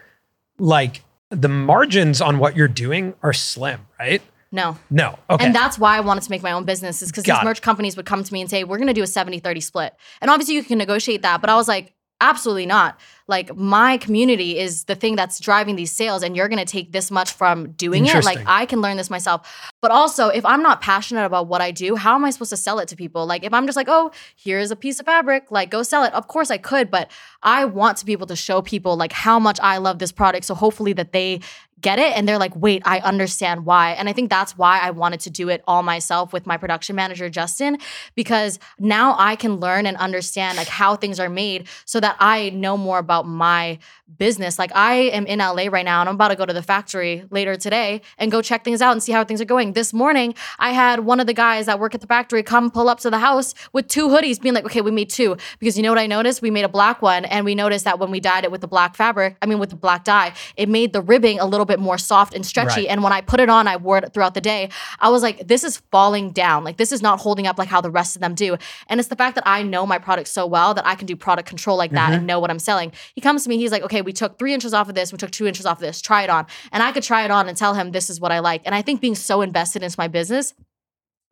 like 0.59 1.01
the 1.29 1.47
margins 1.47 2.19
on 2.21 2.39
what 2.39 2.55
you're 2.57 2.67
doing 2.67 3.13
are 3.23 3.31
slim, 3.33 3.87
right? 3.99 4.21
No. 4.51 4.77
No. 4.89 5.17
Okay. 5.29 5.45
And 5.45 5.55
that's 5.55 5.79
why 5.79 5.95
I 5.97 6.01
wanted 6.01 6.23
to 6.23 6.31
make 6.31 6.43
my 6.43 6.51
own 6.51 6.65
business 6.65 7.01
is 7.01 7.09
because 7.09 7.23
Got 7.23 7.35
these 7.35 7.41
it. 7.41 7.45
merch 7.45 7.61
companies 7.61 7.95
would 7.95 8.05
come 8.05 8.23
to 8.23 8.33
me 8.33 8.41
and 8.41 8.49
say, 8.49 8.63
we're 8.63 8.77
going 8.77 8.87
to 8.87 8.93
do 8.93 9.03
a 9.03 9.07
70 9.07 9.39
30 9.39 9.61
split. 9.61 9.95
And 10.19 10.29
obviously 10.29 10.55
you 10.55 10.63
can 10.63 10.77
negotiate 10.77 11.21
that. 11.21 11.41
But 11.41 11.49
I 11.49 11.55
was 11.55 11.67
like, 11.67 11.93
absolutely 12.21 12.65
not. 12.67 12.99
Like 13.27 13.55
my 13.55 13.97
community 13.97 14.59
is 14.59 14.83
the 14.83 14.95
thing 14.95 15.15
that's 15.15 15.39
driving 15.39 15.75
these 15.75 15.91
sales 15.91 16.21
and 16.21 16.35
you're 16.35 16.47
going 16.47 16.59
to 16.59 16.65
take 16.65 16.91
this 16.91 17.09
much 17.09 17.31
from 17.31 17.71
doing 17.71 18.05
it. 18.05 18.23
Like 18.23 18.39
I 18.45 18.65
can 18.65 18.81
learn 18.81 18.97
this 18.97 19.09
myself. 19.09 19.71
But 19.81 19.91
also, 19.91 20.27
if 20.27 20.45
I'm 20.45 20.61
not 20.61 20.81
passionate 20.81 21.25
about 21.25 21.47
what 21.47 21.61
I 21.61 21.71
do, 21.71 21.95
how 21.95 22.13
am 22.15 22.23
I 22.23 22.29
supposed 22.29 22.51
to 22.51 22.57
sell 22.57 22.79
it 22.79 22.87
to 22.89 22.95
people? 22.95 23.25
Like 23.25 23.43
if 23.43 23.53
I'm 23.53 23.65
just 23.65 23.75
like, 23.75 23.87
oh, 23.89 24.11
here's 24.35 24.69
a 24.69 24.75
piece 24.75 24.99
of 24.99 25.05
fabric, 25.05 25.49
like 25.49 25.71
go 25.71 25.81
sell 25.81 26.03
it. 26.03 26.13
Of 26.13 26.27
course 26.27 26.51
I 26.51 26.57
could, 26.57 26.91
but 26.91 27.09
I 27.41 27.65
want 27.65 27.97
to 27.97 28.05
be 28.05 28.11
able 28.11 28.27
to 28.27 28.35
show 28.35 28.61
people 28.61 28.97
like 28.97 29.13
how 29.13 29.39
much 29.39 29.59
I 29.61 29.77
love 29.77 29.99
this 29.99 30.11
product. 30.11 30.45
So 30.45 30.53
hopefully 30.53 30.93
that 30.93 31.13
they 31.13 31.39
get 31.81 31.99
it 31.99 32.15
and 32.15 32.27
they're 32.27 32.37
like, 32.37 32.55
wait, 32.55 32.81
I 32.85 32.99
understand 32.99 33.65
why. 33.65 33.91
And 33.91 34.07
I 34.07 34.13
think 34.13 34.29
that's 34.29 34.57
why 34.57 34.79
I 34.79 34.91
wanted 34.91 35.19
to 35.21 35.29
do 35.29 35.49
it 35.49 35.63
all 35.67 35.83
myself 35.83 36.33
with 36.33 36.45
my 36.45 36.57
production 36.57 36.95
manager, 36.95 37.29
Justin, 37.29 37.77
because 38.15 38.59
now 38.79 39.15
I 39.17 39.35
can 39.35 39.55
learn 39.55 39.85
and 39.85 39.97
understand 39.97 40.57
like 40.57 40.67
how 40.67 40.95
things 40.95 41.19
are 41.19 41.29
made 41.29 41.67
so 41.85 41.99
that 41.99 42.15
I 42.19 42.49
know 42.49 42.77
more 42.77 42.99
about 42.99 43.27
my 43.27 43.79
business. 44.17 44.59
Like 44.59 44.71
I 44.75 44.93
am 44.93 45.25
in 45.25 45.39
LA 45.39 45.67
right 45.69 45.85
now 45.85 46.01
and 46.01 46.09
I'm 46.09 46.15
about 46.15 46.29
to 46.29 46.35
go 46.35 46.45
to 46.45 46.53
the 46.53 46.61
factory 46.61 47.25
later 47.29 47.55
today 47.55 48.01
and 48.17 48.31
go 48.31 48.41
check 48.41 48.63
things 48.63 48.81
out 48.81 48.91
and 48.91 49.01
see 49.01 49.11
how 49.11 49.23
things 49.23 49.41
are 49.41 49.45
going. 49.45 49.73
This 49.73 49.93
morning, 49.93 50.35
I 50.59 50.71
had 50.71 51.01
one 51.01 51.19
of 51.19 51.27
the 51.27 51.33
guys 51.33 51.65
that 51.65 51.79
work 51.79 51.95
at 51.95 52.01
the 52.01 52.07
factory 52.07 52.43
come 52.43 52.71
pull 52.71 52.89
up 52.89 52.99
to 53.01 53.09
the 53.09 53.19
house 53.19 53.53
with 53.73 53.87
two 53.87 54.07
hoodies, 54.07 54.41
being 54.41 54.55
like, 54.55 54.65
okay, 54.65 54.81
we 54.81 54.91
made 54.91 55.09
two. 55.09 55.37
Because 55.59 55.77
you 55.77 55.83
know 55.83 55.91
what 55.91 55.99
I 55.99 56.07
noticed? 56.07 56.41
We 56.41 56.51
made 56.51 56.65
a 56.65 56.69
black 56.69 57.01
one 57.01 57.25
and 57.25 57.45
we 57.45 57.55
noticed 57.55 57.85
that 57.85 57.99
when 57.99 58.11
we 58.11 58.19
dyed 58.19 58.43
it 58.43 58.51
with 58.51 58.61
the 58.61 58.67
black 58.67 58.95
fabric, 58.95 59.37
I 59.41 59.45
mean, 59.45 59.59
with 59.59 59.69
the 59.69 59.75
black 59.75 60.03
dye, 60.03 60.33
it 60.57 60.69
made 60.69 60.93
the 60.93 61.01
ribbing 61.01 61.39
a 61.39 61.45
little 61.45 61.65
bit 61.65 61.70
more 61.79 61.97
soft 61.97 62.33
and 62.33 62.45
stretchy. 62.45 62.81
Right. 62.81 62.89
And 62.89 63.03
when 63.03 63.13
I 63.13 63.21
put 63.21 63.39
it 63.39 63.49
on, 63.49 63.67
I 63.67 63.77
wore 63.77 63.97
it 63.97 64.13
throughout 64.13 64.33
the 64.33 64.41
day. 64.41 64.69
I 64.99 65.09
was 65.09 65.23
like, 65.23 65.47
this 65.47 65.63
is 65.63 65.77
falling 65.91 66.31
down. 66.31 66.63
Like, 66.63 66.77
this 66.77 66.91
is 66.91 67.01
not 67.01 67.19
holding 67.19 67.47
up 67.47 67.57
like 67.57 67.69
how 67.69 67.81
the 67.81 67.91
rest 67.91 68.15
of 68.15 68.21
them 68.21 68.35
do. 68.35 68.57
And 68.87 68.99
it's 68.99 69.09
the 69.09 69.15
fact 69.15 69.35
that 69.35 69.47
I 69.47 69.63
know 69.63 69.85
my 69.85 69.97
product 69.97 70.27
so 70.27 70.45
well 70.45 70.73
that 70.73 70.85
I 70.85 70.95
can 70.95 71.05
do 71.05 71.15
product 71.15 71.47
control 71.47 71.77
like 71.77 71.91
that 71.91 72.11
and 72.11 72.19
mm-hmm. 72.19 72.25
know 72.27 72.39
what 72.39 72.49
I'm 72.49 72.59
selling. 72.59 72.91
He 73.15 73.21
comes 73.21 73.43
to 73.43 73.49
me, 73.49 73.57
he's 73.57 73.71
like, 73.71 73.83
okay, 73.83 74.01
we 74.01 74.13
took 74.13 74.37
three 74.37 74.53
inches 74.53 74.73
off 74.73 74.89
of 74.89 74.95
this, 74.95 75.11
we 75.11 75.17
took 75.17 75.31
two 75.31 75.47
inches 75.47 75.65
off 75.65 75.77
of 75.77 75.81
this, 75.81 76.01
try 76.01 76.23
it 76.23 76.29
on. 76.29 76.45
And 76.71 76.83
I 76.83 76.91
could 76.91 77.03
try 77.03 77.23
it 77.23 77.31
on 77.31 77.47
and 77.47 77.57
tell 77.57 77.73
him 77.73 77.91
this 77.91 78.09
is 78.09 78.19
what 78.19 78.31
I 78.31 78.39
like. 78.39 78.61
And 78.65 78.75
I 78.75 78.81
think 78.81 79.01
being 79.01 79.15
so 79.15 79.41
invested 79.41 79.83
into 79.83 79.95
my 79.97 80.07
business 80.07 80.53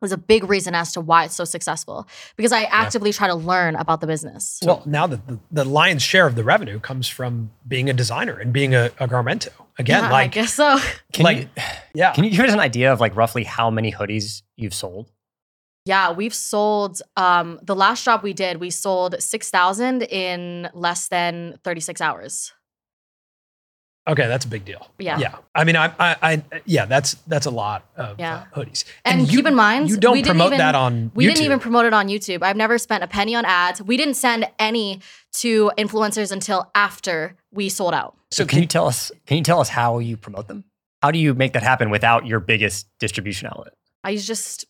was 0.00 0.12
a 0.12 0.18
big 0.18 0.48
reason 0.48 0.74
as 0.74 0.92
to 0.92 1.00
why 1.00 1.24
it's 1.24 1.34
so 1.34 1.44
successful 1.44 2.06
because 2.36 2.52
I 2.52 2.64
actively 2.64 3.12
try 3.12 3.26
to 3.26 3.34
learn 3.34 3.76
about 3.76 4.00
the 4.00 4.06
business. 4.06 4.58
well, 4.64 4.82
now 4.86 5.06
that 5.06 5.26
the, 5.26 5.38
the 5.50 5.64
lion's 5.64 6.02
share 6.02 6.26
of 6.26 6.34
the 6.34 6.44
revenue 6.44 6.80
comes 6.80 7.08
from 7.08 7.50
being 7.66 7.90
a 7.90 7.92
designer 7.92 8.38
and 8.38 8.52
being 8.52 8.74
a, 8.74 8.86
a 8.98 9.06
Garmento. 9.06 9.50
Again, 9.78 10.04
Yeah, 10.04 10.12
I 10.12 10.26
guess 10.26 10.54
so. 10.54 10.78
Can 11.12 11.24
like, 11.24 11.38
you, 11.38 11.48
yeah. 11.94 12.12
can 12.12 12.24
you 12.24 12.30
give 12.30 12.40
us 12.40 12.52
an 12.52 12.60
idea 12.60 12.92
of 12.92 13.00
like 13.00 13.16
roughly 13.16 13.44
how 13.44 13.70
many 13.70 13.92
hoodies 13.92 14.42
you've 14.56 14.74
sold? 14.74 15.10
Yeah, 15.86 16.12
we've 16.12 16.34
sold 16.34 17.00
um 17.16 17.58
the 17.62 17.74
last 17.74 18.04
job 18.04 18.22
we 18.22 18.32
did, 18.32 18.58
we 18.58 18.70
sold 18.70 19.20
6,000 19.20 20.02
in 20.02 20.68
less 20.74 21.08
than 21.08 21.58
36 21.64 22.00
hours. 22.00 22.52
Okay, 24.10 24.26
that's 24.26 24.44
a 24.44 24.48
big 24.48 24.64
deal. 24.64 24.86
Yeah. 24.98 25.18
Yeah. 25.18 25.36
I 25.54 25.64
mean, 25.64 25.76
I, 25.76 25.86
I, 25.98 26.16
I 26.22 26.42
yeah, 26.66 26.84
that's 26.86 27.14
that's 27.26 27.46
a 27.46 27.50
lot 27.50 27.84
of 27.96 28.18
Yeah. 28.18 28.44
uh, 28.52 28.58
hoodies. 28.60 28.84
And, 29.04 29.22
you- 29.22 29.38
keep 29.38 29.46
in 29.46 29.54
mind, 29.54 29.88
you 29.88 29.96
don't 29.96 30.12
we 30.12 30.18
didn't 30.22 30.32
promote 30.36 30.48
even, 30.48 30.58
that 30.58 30.74
on. 30.74 31.12
We 31.14 31.24
YouTube. 31.24 31.28
didn't 31.28 31.44
even 31.44 31.60
promote 31.60 31.86
it 31.86 31.94
on 31.94 32.08
YouTube. 32.08 32.42
I've 32.42 32.56
never 32.56 32.76
spent 32.78 33.04
a 33.04 33.06
penny 33.06 33.34
on 33.34 33.44
ads. 33.44 33.80
We 33.82 33.96
didn't 33.96 34.14
send 34.14 34.46
any 34.58 35.00
to 35.34 35.70
influencers 35.78 36.32
until 36.32 36.70
after 36.74 37.36
we 37.52 37.68
sold 37.68 37.94
out. 37.94 38.16
So 38.30 38.44
can 38.44 38.60
you 38.60 38.66
tell 38.66 38.86
us? 38.86 39.12
Can 39.26 39.36
you 39.38 39.42
tell 39.44 39.60
us 39.60 39.68
how 39.68 39.98
you 39.98 40.16
promote 40.16 40.48
them? 40.48 40.64
How 41.02 41.10
do 41.10 41.18
you 41.18 41.34
make 41.34 41.52
that 41.54 41.62
happen 41.62 41.90
without 41.90 42.26
your 42.26 42.40
biggest 42.40 42.86
distribution 42.98 43.48
outlet? 43.48 43.72
I 44.04 44.16
just 44.16 44.66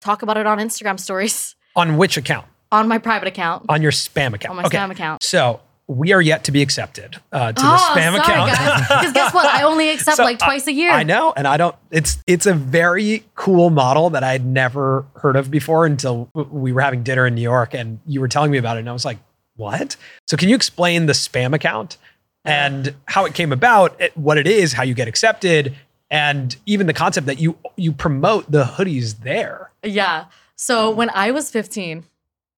talk 0.00 0.22
about 0.22 0.36
it 0.36 0.46
on 0.46 0.58
Instagram 0.58 0.98
stories 1.00 1.54
on 1.76 1.96
which 1.96 2.16
account? 2.16 2.46
on 2.70 2.88
my 2.88 2.96
private 2.96 3.28
account, 3.28 3.66
On 3.68 3.82
your 3.82 3.92
spam 3.92 4.32
account. 4.32 4.50
on 4.50 4.56
my 4.56 4.62
okay. 4.64 4.78
spam 4.78 4.90
account. 4.90 5.22
So 5.22 5.60
we 5.92 6.12
are 6.12 6.22
yet 6.22 6.44
to 6.44 6.52
be 6.52 6.62
accepted 6.62 7.20
uh, 7.32 7.52
to 7.52 7.62
oh, 7.62 7.70
the 7.70 8.00
spam 8.00 8.16
sorry, 8.16 8.18
account. 8.18 8.50
Because 8.88 9.12
guess 9.12 9.34
what? 9.34 9.46
I 9.46 9.62
only 9.62 9.90
accept 9.90 10.16
So 10.16 10.24
like 10.24 10.38
twice 10.38 10.66
a 10.66 10.72
year. 10.72 10.90
I 10.90 11.02
know, 11.02 11.32
and 11.36 11.46
I 11.46 11.56
don't. 11.56 11.76
It's 11.90 12.18
it's 12.26 12.46
a 12.46 12.54
very 12.54 13.24
cool 13.34 13.70
model 13.70 14.10
that 14.10 14.24
I 14.24 14.32
had 14.32 14.44
never 14.44 15.04
heard 15.16 15.36
of 15.36 15.50
before 15.50 15.86
until 15.86 16.28
we 16.34 16.72
were 16.72 16.80
having 16.80 17.02
dinner 17.02 17.26
in 17.26 17.34
New 17.34 17.42
York, 17.42 17.74
and 17.74 18.00
you 18.06 18.20
were 18.20 18.28
telling 18.28 18.50
me 18.50 18.58
about 18.58 18.76
it, 18.76 18.80
and 18.80 18.88
I 18.88 18.92
was 18.92 19.04
like, 19.04 19.18
"What?" 19.56 19.96
So 20.26 20.36
can 20.36 20.48
you 20.48 20.56
explain 20.56 21.06
the 21.06 21.12
spam 21.12 21.54
account 21.54 21.98
and 22.44 22.94
how 23.06 23.24
it 23.24 23.34
came 23.34 23.52
about, 23.52 24.00
what 24.14 24.36
it 24.38 24.46
is, 24.46 24.72
how 24.72 24.82
you 24.82 24.94
get 24.94 25.08
accepted, 25.08 25.76
and 26.10 26.56
even 26.66 26.86
the 26.86 26.94
concept 26.94 27.26
that 27.26 27.38
you 27.38 27.56
you 27.76 27.92
promote 27.92 28.50
the 28.50 28.64
hoodies 28.64 29.20
there? 29.20 29.70
Yeah. 29.82 30.26
So 30.56 30.90
when 30.90 31.10
I 31.10 31.32
was 31.32 31.50
15, 31.50 32.04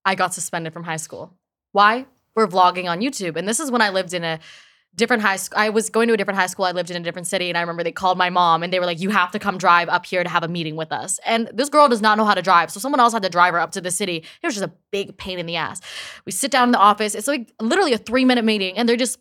I 0.04 0.14
got 0.14 0.34
suspended 0.34 0.72
from 0.72 0.84
high 0.84 0.98
school. 0.98 1.32
Why? 1.72 2.06
For 2.34 2.46
vlogging 2.48 2.90
on 2.90 3.00
YouTube. 3.00 3.36
And 3.36 3.48
this 3.48 3.60
is 3.60 3.70
when 3.70 3.80
I 3.80 3.90
lived 3.90 4.12
in 4.12 4.24
a 4.24 4.40
different 4.96 5.22
high 5.22 5.36
school. 5.36 5.58
I 5.58 5.70
was 5.70 5.90
going 5.90 6.08
to 6.08 6.14
a 6.14 6.16
different 6.16 6.38
high 6.38 6.46
school. 6.46 6.64
I 6.64 6.72
lived 6.72 6.90
in 6.90 6.96
a 6.96 7.00
different 7.00 7.26
city, 7.26 7.48
and 7.48 7.58
I 7.58 7.60
remember 7.60 7.82
they 7.82 7.92
called 7.92 8.16
my 8.18 8.30
mom 8.30 8.62
and 8.62 8.72
they 8.72 8.78
were 8.78 8.86
like, 8.86 9.00
"You 9.00 9.10
have 9.10 9.32
to 9.32 9.38
come 9.38 9.58
drive 9.58 9.88
up 9.88 10.06
here 10.06 10.22
to 10.22 10.30
have 10.30 10.42
a 10.42 10.48
meeting 10.48 10.76
with 10.76 10.92
us." 10.92 11.18
And 11.24 11.50
this 11.52 11.68
girl 11.68 11.88
does 11.88 12.00
not 12.00 12.18
know 12.18 12.24
how 12.24 12.34
to 12.34 12.42
drive, 12.42 12.70
so 12.70 12.80
someone 12.80 13.00
else 13.00 13.12
had 13.12 13.22
to 13.22 13.28
drive 13.28 13.54
her 13.54 13.60
up 13.60 13.72
to 13.72 13.80
the 13.80 13.90
city. 13.90 14.18
It 14.18 14.46
was 14.46 14.54
just 14.54 14.66
a 14.66 14.72
big 14.90 15.16
pain 15.16 15.38
in 15.38 15.46
the 15.46 15.56
ass. 15.56 15.80
We 16.26 16.32
sit 16.32 16.50
down 16.50 16.68
in 16.68 16.72
the 16.72 16.78
office. 16.78 17.14
It's 17.14 17.28
like 17.28 17.52
literally 17.60 17.92
a 17.92 17.98
three 17.98 18.24
minute 18.24 18.44
meeting, 18.44 18.78
and 18.78 18.88
they're 18.88 18.96
just, 18.96 19.18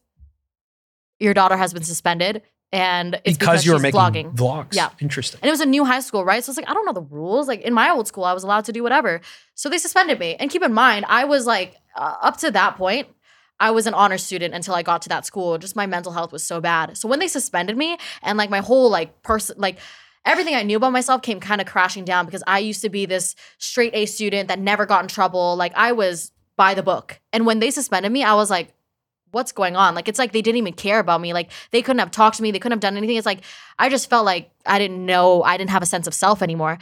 "Your 1.20 1.34
daughter 1.34 1.58
has 1.58 1.74
been 1.74 1.84
suspended." 1.84 2.44
And 2.74 3.22
it's 3.24 3.38
because, 3.38 3.64
because 3.64 3.66
you 3.68 3.74
were 3.74 3.80
making 3.80 4.00
vlogging. 4.00 4.36
vlogs. 4.36 4.74
Yeah. 4.74 4.90
Interesting. 5.00 5.40
And 5.44 5.48
it 5.48 5.52
was 5.52 5.62
a 5.62 5.66
new 5.66 5.86
high 5.86 6.00
school, 6.00 6.26
right? 6.26 6.44
So 6.44 6.50
it's 6.50 6.58
like, 6.58 6.68
I 6.68 6.74
don't 6.74 6.88
know 6.88 6.92
the 6.94 7.02
rules. 7.02 7.48
Like 7.48 7.62
in 7.62 7.72
my 7.72 7.92
old 7.92 8.08
school, 8.08 8.24
I 8.24 8.34
was 8.34 8.44
allowed 8.44 8.66
to 8.66 8.74
do 8.74 8.82
whatever. 8.82 9.22
So 9.54 9.70
they 9.70 9.78
suspended 9.78 10.18
me. 10.18 10.36
And 10.36 10.50
keep 10.50 10.64
in 10.64 10.74
mind, 10.74 11.06
I 11.08 11.26
was 11.26 11.46
like, 11.46 11.76
uh, 11.96 12.16
up 12.20 12.38
to 12.38 12.50
that 12.50 12.76
point, 12.76 13.08
I 13.60 13.70
was 13.70 13.86
an 13.86 13.94
honor 13.94 14.18
student 14.18 14.56
until 14.56 14.74
I 14.74 14.82
got 14.82 15.04
to 15.04 15.10
that 15.10 15.24
school. 15.24 15.60
Just 15.60 15.76
my 15.76 15.86
mental 15.86 16.12
health 16.12 16.32
was 16.32 16.44
so 16.44 16.60
bad. 16.60 16.98
So 16.98 17.08
when 17.08 17.20
they 17.20 17.28
suspended 17.28 17.78
me 17.78 17.96
and 18.24 18.40
like 18.40 18.50
my 18.50 18.60
whole 18.60 18.90
like 18.90 19.22
person, 19.22 19.56
like 19.60 19.78
everything 20.26 20.56
I 20.56 20.64
knew 20.64 20.78
about 20.78 20.94
myself 20.94 21.22
came 21.22 21.40
kind 21.40 21.62
of 21.62 21.68
crashing 21.68 22.06
down 22.06 22.26
because 22.26 22.44
I 22.48 22.58
used 22.58 22.82
to 22.82 22.90
be 22.90 23.06
this 23.06 23.36
straight 23.60 23.94
A 23.94 24.08
student 24.08 24.48
that 24.48 24.58
never 24.58 24.88
got 24.88 25.04
in 25.04 25.08
trouble. 25.08 25.56
Like 25.56 25.74
I 25.76 25.92
was 25.92 26.32
by 26.58 26.74
the 26.74 26.82
book. 26.82 27.22
And 27.32 27.46
when 27.46 27.60
they 27.60 27.70
suspended 27.70 28.12
me, 28.12 28.24
I 28.24 28.34
was 28.34 28.50
like, 28.50 28.74
what's 29.34 29.52
going 29.52 29.76
on? 29.76 29.96
Like 29.96 30.08
it's 30.08 30.20
like 30.20 30.32
they 30.32 30.42
didn't 30.42 30.58
even 30.58 30.74
care 30.74 31.00
about 31.00 31.22
me. 31.22 31.34
Like 31.34 31.52
they 31.72 31.82
couldn't 31.82 32.00
have 32.00 32.12
talked 32.12 32.38
to 32.38 32.44
me. 32.44 32.52
They 32.52 32.60
couldn't 32.60 32.74
have 32.74 32.80
done 32.80 32.98
anything. 32.98 33.18
It's 33.18 33.26
like 33.26 33.42
I 33.78 33.90
just 33.90 34.10
felt 34.10 34.26
like 34.26 34.52
I 34.66 34.80
didn't 34.80 35.06
know. 35.06 35.44
I 35.44 35.58
didn't 35.58 35.72
have 35.72 35.84
a 35.84 35.88
sense 35.88 36.08
of 36.08 36.14
self 36.14 36.42
anymore. 36.42 36.78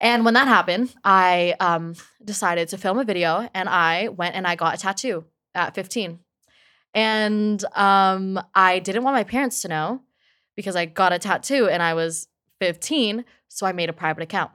And 0.00 0.24
when 0.24 0.34
that 0.34 0.48
happened, 0.48 0.94
I 1.02 1.54
um, 1.60 1.94
decided 2.22 2.68
to 2.68 2.78
film 2.78 2.98
a 2.98 3.04
video, 3.04 3.48
and 3.54 3.68
I 3.68 4.08
went 4.08 4.34
and 4.34 4.46
I 4.46 4.54
got 4.54 4.74
a 4.74 4.78
tattoo 4.78 5.24
at 5.54 5.74
15. 5.74 6.18
And 6.92 7.64
um, 7.74 8.40
I 8.54 8.78
didn't 8.80 9.02
want 9.02 9.14
my 9.14 9.24
parents 9.24 9.62
to 9.62 9.68
know 9.68 10.02
because 10.56 10.76
I 10.76 10.84
got 10.84 11.12
a 11.12 11.18
tattoo 11.18 11.68
and 11.68 11.82
I 11.82 11.94
was 11.94 12.28
15, 12.60 13.24
so 13.48 13.66
I 13.66 13.72
made 13.72 13.88
a 13.88 13.92
private 13.92 14.22
account. 14.22 14.52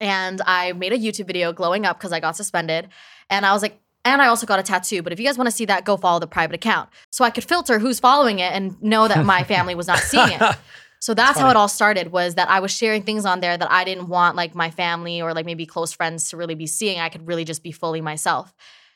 And 0.00 0.42
I 0.44 0.72
made 0.72 0.92
a 0.92 0.98
YouTube 0.98 1.26
video 1.26 1.52
glowing 1.52 1.86
up 1.86 1.98
because 1.98 2.12
I 2.12 2.20
got 2.20 2.36
suspended. 2.36 2.88
And 3.30 3.46
I 3.46 3.52
was 3.52 3.62
like, 3.62 3.80
and 4.12 4.22
I 4.22 4.26
also 4.28 4.46
got 4.46 4.58
a 4.58 4.62
tattoo. 4.62 5.02
But 5.02 5.12
if 5.12 5.20
you 5.20 5.26
guys 5.26 5.36
want 5.38 5.46
to 5.48 5.54
see 5.54 5.64
that, 5.66 5.84
go 5.84 5.96
follow 5.96 6.18
the 6.18 6.26
private 6.26 6.54
account. 6.54 6.88
So 7.10 7.24
I 7.24 7.30
could 7.30 7.44
filter 7.44 7.78
who's 7.78 8.00
following 8.00 8.38
it 8.38 8.52
and 8.52 8.80
know 8.82 9.08
that 9.08 9.24
my 9.24 9.42
family 9.52 9.74
was 9.74 9.86
not 9.86 9.98
seeing 9.98 10.28
it. 10.30 10.56
So 11.00 11.14
that's 11.14 11.38
how 11.38 11.50
it 11.50 11.56
all 11.56 11.68
started 11.68 12.10
was 12.10 12.34
that 12.36 12.48
I 12.48 12.60
was 12.60 12.70
sharing 12.70 13.02
things 13.02 13.24
on 13.26 13.40
there 13.40 13.56
that 13.56 13.70
I 13.70 13.84
didn't 13.84 14.08
want 14.08 14.34
like 14.34 14.54
my 14.54 14.70
family 14.70 15.20
or 15.20 15.34
like 15.34 15.46
maybe 15.46 15.66
close 15.66 15.92
friends 15.92 16.30
to 16.30 16.36
really 16.36 16.54
be 16.54 16.66
seeing. 16.66 16.98
I 16.98 17.10
could 17.10 17.26
really 17.26 17.44
just 17.44 17.62
be 17.62 17.70
fully 17.70 18.00
myself. 18.00 18.54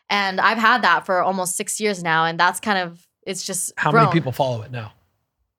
And 0.08 0.40
I've 0.40 0.58
had 0.58 0.82
that 0.82 1.06
for 1.06 1.22
almost 1.22 1.56
six 1.56 1.78
years 1.80 2.02
now. 2.02 2.24
And 2.24 2.40
that's 2.40 2.58
kind 2.58 2.78
of 2.78 3.06
it's 3.26 3.44
just 3.44 3.72
How 3.76 3.90
grown. 3.90 4.04
many 4.04 4.12
people 4.14 4.32
follow 4.32 4.62
it 4.62 4.70
now? 4.72 4.92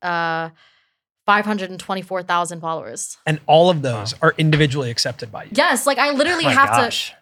Uh 0.01 0.49
524,000 1.27 2.59
followers. 2.59 3.17
And 3.25 3.39
all 3.45 3.69
of 3.69 3.81
those 3.83 4.13
are 4.21 4.33
individually 4.37 4.89
accepted 4.89 5.31
by 5.31 5.43
you. 5.45 5.51
Yes, 5.53 5.85
like 5.85 5.97
I 5.99 6.11
literally 6.11 6.45
Oh 6.45 6.49
have 6.49 6.69
gosh. 6.69 7.13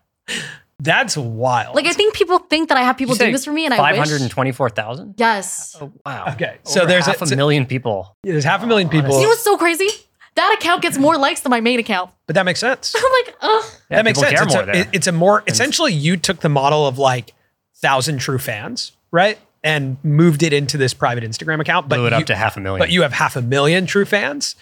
That's 0.81 1.17
wild. 1.17 1.75
like 1.75 1.85
I 1.85 1.91
think 1.93 2.13
people 2.13 2.39
think 2.39 2.69
that 2.69 2.77
I 2.77 2.83
have 2.83 2.97
people 2.97 3.15
You 3.15 3.19
doing 3.19 3.31
this 3.33 3.43
for 3.45 3.51
me 3.51 3.65
and 3.65 3.73
I 3.73 3.77
Five 3.77 3.97
wish 3.97 4.07
hundred 4.07 4.21
and 4.21 4.31
twenty-four 4.31 4.69
thousand. 4.69 5.15
Yes. 5.17 5.75
Oh 5.79 5.91
wow. 6.05 6.25
Okay, 6.33 6.57
so 6.63 6.81
Over 6.81 6.89
there's 6.89 7.07
a- 7.07 7.11
half 7.11 7.21
a, 7.21 7.27
so- 7.27 7.35
million 7.35 7.65
people. 7.65 8.15
there's 8.23 8.43
half 8.45 8.63
a 8.63 8.67
million 8.67 8.87
people, 8.89 9.15
You 9.17 9.23
know 9.23 9.29
what's 9.29 9.43
so 9.43 9.57
crazy? 9.57 9.89
That 10.35 10.55
account 10.57 10.81
gets 10.81 10.97
more 10.97 11.17
likes 11.17 11.41
than 11.41 11.49
my 11.49 11.59
main 11.59 11.79
account. 11.79 12.11
but 12.27 12.35
that 12.35 12.45
makes 12.45 12.61
sense. 12.61 12.95
I'm 12.97 13.03
like, 13.25 13.35
ugh. 13.41 13.63
Yeah, 13.91 13.97
that 13.97 14.05
makes 14.05 14.19
people 14.19 14.29
sense. 14.29 14.39
Care 14.39 14.43
It's 14.47 14.53
more 14.53 14.63
a, 14.63 14.65
there. 14.67 14.75
it- 14.75 14.87
it's 14.93 15.07
a 15.07 15.11
more 15.11 15.43
essentially 15.47 15.91
you 15.93 16.15
took 16.15 16.39
the 16.39 16.49
model 16.49 16.87
of 16.87 16.97
like 16.97 17.33
thousand 17.81 18.19
true 18.19 18.37
fans, 18.39 18.93
right, 19.11 19.37
and 19.63 19.97
moved 20.03 20.43
it 20.43 20.53
into 20.53 20.77
this 20.77 20.93
private 20.93 21.25
Instagram 21.25 21.59
account. 21.59 21.89
But 21.89 21.97
blew 21.97 22.05
it 22.07 22.11
you, 22.11 22.17
up 22.17 22.25
to 22.27 22.35
half 22.37 22.55
a 22.55 22.61
million. 22.61 22.79
but 22.79 22.89
you 22.89 23.01
have 23.01 23.11
half 23.11 23.35
a 23.35 23.41
million 23.41 23.85
true 23.85 24.05
fans, 24.05 24.55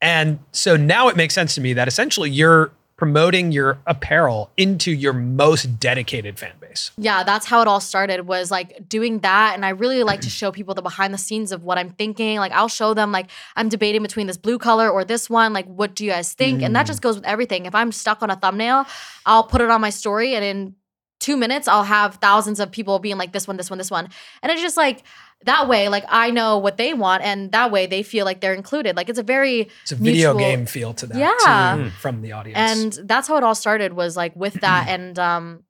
and 0.00 0.38
so 0.52 0.76
now 0.76 1.08
it 1.08 1.16
makes 1.16 1.34
sense 1.34 1.56
to 1.56 1.60
me 1.60 1.72
that 1.72 1.88
essentially 1.88 2.30
you're 2.30 2.70
promoting 2.96 3.50
your 3.50 3.78
apparel 3.86 4.50
into 4.56 4.92
your 4.92 5.12
most 5.12 5.80
dedicated 5.80 6.38
fan 6.38 6.52
base. 6.60 6.92
Yeah, 6.96 7.24
that's 7.24 7.44
how 7.44 7.60
it 7.60 7.68
all 7.68 7.80
started 7.80 8.26
was 8.26 8.50
like 8.50 8.88
doing 8.88 9.18
that. 9.20 9.54
And 9.54 9.66
I 9.66 9.70
really 9.70 10.04
like 10.04 10.20
to 10.20 10.30
show 10.30 10.52
people 10.52 10.74
the 10.74 10.82
behind 10.82 11.12
the 11.12 11.18
scenes 11.18 11.50
of 11.50 11.64
what 11.64 11.76
I'm 11.76 11.90
thinking. 11.90 12.38
Like 12.38 12.52
I'll 12.52 12.68
show 12.68 12.94
them 12.94 13.10
like 13.10 13.30
I'm 13.56 13.68
debating 13.68 14.02
between 14.02 14.28
this 14.28 14.36
blue 14.36 14.58
color 14.58 14.88
or 14.88 15.04
this 15.04 15.28
one. 15.28 15.52
Like, 15.52 15.66
what 15.66 15.94
do 15.94 16.04
you 16.04 16.12
guys 16.12 16.32
think? 16.34 16.62
And 16.62 16.76
that 16.76 16.84
mm. 16.84 16.88
just 16.88 17.02
goes 17.02 17.16
with 17.16 17.24
everything. 17.24 17.66
If 17.66 17.74
I'm 17.74 17.90
stuck 17.90 18.22
on 18.22 18.30
a 18.30 18.36
thumbnail, 18.36 18.86
I'll 19.26 19.44
put 19.44 19.60
it 19.60 19.70
on 19.70 19.80
my 19.80 19.90
story 19.90 20.36
and 20.36 20.44
in 20.44 20.74
two 21.18 21.36
minutes 21.36 21.66
I'll 21.66 21.84
have 21.84 22.16
thousands 22.16 22.60
of 22.60 22.70
people 22.70 22.98
being 22.98 23.16
like 23.16 23.32
this 23.32 23.48
one, 23.48 23.56
this 23.56 23.70
one, 23.70 23.78
this 23.78 23.90
one. 23.90 24.08
And 24.42 24.52
it's 24.52 24.60
just 24.60 24.76
like 24.76 25.02
that 25.44 25.68
way, 25.68 25.88
like 25.88 26.04
I 26.08 26.30
know 26.30 26.58
what 26.58 26.76
they 26.76 26.94
want, 26.94 27.22
and 27.22 27.52
that 27.52 27.70
way 27.70 27.86
they 27.86 28.02
feel 28.02 28.24
like 28.24 28.40
they're 28.40 28.54
included. 28.54 28.96
Like 28.96 29.08
it's 29.08 29.18
a 29.18 29.22
very 29.22 29.68
It's 29.82 29.92
a 29.92 29.96
video 29.96 30.34
mutual- 30.34 30.38
game 30.38 30.66
feel 30.66 30.94
to 30.94 31.06
that, 31.06 31.16
Yeah. 31.18 31.76
too, 31.84 31.90
from 32.00 32.22
the 32.22 32.32
audience. 32.32 32.58
and 32.98 33.08
that's 33.08 33.28
how 33.28 33.36
it 33.36 33.44
all 33.44 33.54
started 33.54 33.92
was 33.92 34.16
like 34.16 34.34
with 34.36 34.54
that 34.60 34.88
and 34.94 35.18
um 35.18 35.64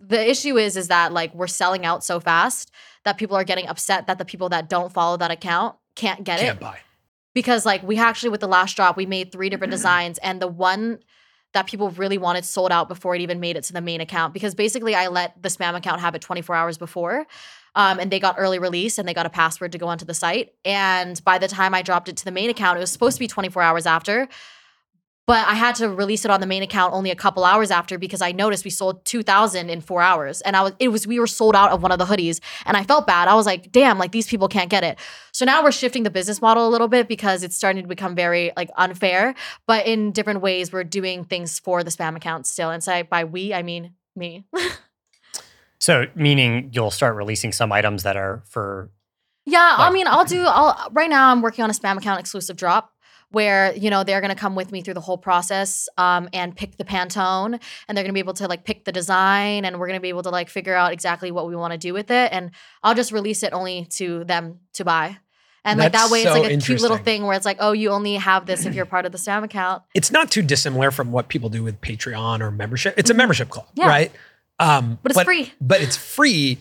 the 0.00 0.28
issue 0.28 0.56
is 0.58 0.76
is 0.76 0.88
that 0.88 1.12
like 1.12 1.34
we're 1.34 1.46
selling 1.46 1.86
out 1.86 2.02
so 2.02 2.18
fast 2.20 2.72
that 3.04 3.16
people 3.16 3.36
are 3.36 3.44
getting 3.44 3.68
upset 3.68 4.06
that 4.08 4.18
the 4.18 4.24
people 4.24 4.48
that 4.48 4.68
don't 4.68 4.92
follow 4.92 5.16
that 5.16 5.30
account 5.30 5.76
can't 5.94 6.24
get 6.24 6.40
can't 6.40 6.56
it 6.58 6.60
buy. 6.60 6.78
because 7.34 7.64
like 7.64 7.82
we 7.84 7.96
actually 7.98 8.30
with 8.30 8.40
the 8.40 8.48
last 8.48 8.74
drop 8.74 8.96
we 8.96 9.06
made 9.06 9.30
three 9.30 9.48
different 9.48 9.70
designs 9.78 10.18
and 10.18 10.42
the 10.42 10.48
one 10.48 10.98
that 11.52 11.66
people 11.66 11.90
really 11.90 12.18
wanted 12.18 12.44
sold 12.44 12.70
out 12.72 12.88
before 12.88 13.14
it 13.14 13.20
even 13.20 13.38
made 13.40 13.56
it 13.56 13.62
to 13.64 13.72
the 13.72 13.80
main 13.80 14.00
account 14.00 14.34
because 14.34 14.54
basically 14.56 14.94
I 14.94 15.06
let 15.08 15.40
the 15.40 15.48
spam 15.48 15.76
account 15.76 16.00
have 16.00 16.14
it 16.16 16.20
24 16.22 16.54
hours 16.56 16.76
before 16.78 17.26
um, 17.74 17.98
and 17.98 18.10
they 18.10 18.20
got 18.20 18.36
early 18.38 18.58
release 18.58 18.98
and 18.98 19.08
they 19.08 19.14
got 19.14 19.26
a 19.26 19.30
password 19.30 19.72
to 19.72 19.78
go 19.78 19.86
onto 19.88 20.04
the 20.04 20.14
site 20.14 20.54
and 20.64 21.22
by 21.24 21.38
the 21.38 21.48
time 21.48 21.74
I 21.74 21.82
dropped 21.82 22.08
it 22.08 22.16
to 22.18 22.24
the 22.24 22.30
main 22.30 22.50
account 22.50 22.76
it 22.76 22.80
was 22.80 22.90
supposed 22.90 23.16
to 23.16 23.20
be 23.20 23.28
24 23.28 23.62
hours 23.62 23.86
after 23.86 24.28
but 25.30 25.46
I 25.46 25.54
had 25.54 25.76
to 25.76 25.88
release 25.88 26.24
it 26.24 26.30
on 26.32 26.40
the 26.40 26.46
main 26.48 26.64
account 26.64 26.92
only 26.92 27.12
a 27.12 27.14
couple 27.14 27.44
hours 27.44 27.70
after 27.70 27.98
because 27.98 28.20
I 28.20 28.32
noticed 28.32 28.64
we 28.64 28.70
sold 28.72 29.04
2000 29.04 29.70
in 29.70 29.80
4 29.80 30.02
hours 30.02 30.40
and 30.40 30.56
I 30.56 30.62
was 30.62 30.72
it 30.80 30.88
was 30.88 31.06
we 31.06 31.20
were 31.20 31.28
sold 31.28 31.54
out 31.54 31.70
of 31.70 31.84
one 31.84 31.92
of 31.92 32.00
the 32.00 32.04
hoodies 32.04 32.40
and 32.66 32.76
I 32.76 32.82
felt 32.82 33.06
bad. 33.06 33.28
I 33.28 33.34
was 33.34 33.46
like, 33.46 33.70
"Damn, 33.70 33.96
like 33.96 34.10
these 34.10 34.26
people 34.26 34.48
can't 34.48 34.68
get 34.68 34.82
it." 34.82 34.98
So 35.30 35.44
now 35.44 35.62
we're 35.62 35.70
shifting 35.70 36.02
the 36.02 36.10
business 36.10 36.42
model 36.42 36.66
a 36.66 36.70
little 36.70 36.88
bit 36.88 37.06
because 37.06 37.44
it's 37.44 37.54
starting 37.54 37.82
to 37.82 37.88
become 37.88 38.16
very 38.16 38.50
like 38.56 38.70
unfair, 38.76 39.36
but 39.68 39.86
in 39.86 40.10
different 40.10 40.40
ways 40.40 40.72
we're 40.72 40.82
doing 40.82 41.22
things 41.24 41.60
for 41.60 41.84
the 41.84 41.90
spam 41.90 42.16
account 42.16 42.48
still. 42.48 42.70
And 42.70 42.82
so 42.82 43.04
by 43.04 43.22
we, 43.22 43.54
I 43.54 43.62
mean 43.62 43.94
me. 44.16 44.46
so 45.80 46.06
meaning 46.14 46.70
you'll 46.72 46.90
start 46.92 47.16
releasing 47.16 47.52
some 47.52 47.72
items 47.72 48.02
that 48.04 48.16
are 48.16 48.42
for 48.46 48.90
Yeah, 49.46 49.74
I 49.78 49.90
mean, 49.90 50.06
I'll 50.06 50.24
do. 50.24 50.44
I'll 50.46 50.88
right 50.92 51.10
now. 51.10 51.30
I'm 51.32 51.42
working 51.42 51.64
on 51.64 51.70
a 51.70 51.72
spam 51.72 51.96
account 51.96 52.20
exclusive 52.20 52.56
drop 52.56 52.92
where 53.32 53.74
you 53.76 53.90
know 53.90 54.02
they're 54.04 54.20
gonna 54.20 54.34
come 54.34 54.54
with 54.56 54.72
me 54.72 54.82
through 54.82 54.94
the 54.94 55.00
whole 55.00 55.16
process 55.18 55.88
um, 55.96 56.28
and 56.32 56.54
pick 56.56 56.76
the 56.76 56.84
Pantone, 56.84 57.60
and 57.88 57.96
they're 57.96 58.04
gonna 58.04 58.12
be 58.12 58.20
able 58.20 58.34
to 58.34 58.46
like 58.48 58.64
pick 58.64 58.84
the 58.84 58.92
design, 58.92 59.64
and 59.64 59.78
we're 59.80 59.86
gonna 59.86 60.00
be 60.00 60.08
able 60.08 60.22
to 60.24 60.30
like 60.30 60.48
figure 60.48 60.74
out 60.74 60.92
exactly 60.92 61.30
what 61.30 61.46
we 61.48 61.56
want 61.56 61.72
to 61.72 61.78
do 61.78 61.92
with 61.94 62.10
it, 62.10 62.32
and 62.32 62.50
I'll 62.82 62.94
just 62.94 63.12
release 63.12 63.42
it 63.42 63.52
only 63.52 63.86
to 63.98 64.24
them 64.24 64.60
to 64.74 64.84
buy. 64.84 65.16
And 65.62 65.78
like 65.78 65.92
that 65.92 66.10
way, 66.10 66.22
so 66.22 66.34
it's 66.36 66.42
like 66.48 66.52
a 66.52 66.56
cute 66.58 66.80
little 66.80 66.96
thing 66.96 67.26
where 67.26 67.36
it's 67.36 67.44
like, 67.44 67.58
oh, 67.60 67.72
you 67.72 67.90
only 67.90 68.14
have 68.14 68.46
this 68.46 68.64
if 68.64 68.74
you're 68.74 68.86
part 68.86 69.04
of 69.04 69.12
the 69.12 69.18
spam 69.18 69.44
account. 69.44 69.82
it's 69.94 70.10
not 70.10 70.30
too 70.30 70.40
dissimilar 70.40 70.90
from 70.90 71.12
what 71.12 71.28
people 71.28 71.50
do 71.50 71.62
with 71.62 71.80
Patreon 71.82 72.40
or 72.40 72.50
membership. 72.50 72.94
It's 72.96 73.10
a 73.10 73.14
membership 73.14 73.50
club, 73.50 73.66
Mm-hmm. 73.66 73.80
Yeah. 73.82 73.88
right? 73.88 74.12
Um, 74.60 74.98
But 75.02 75.12
it's 75.12 75.22
free. 75.22 75.52
But 75.60 75.80
it's 75.80 75.96
free, 75.96 76.58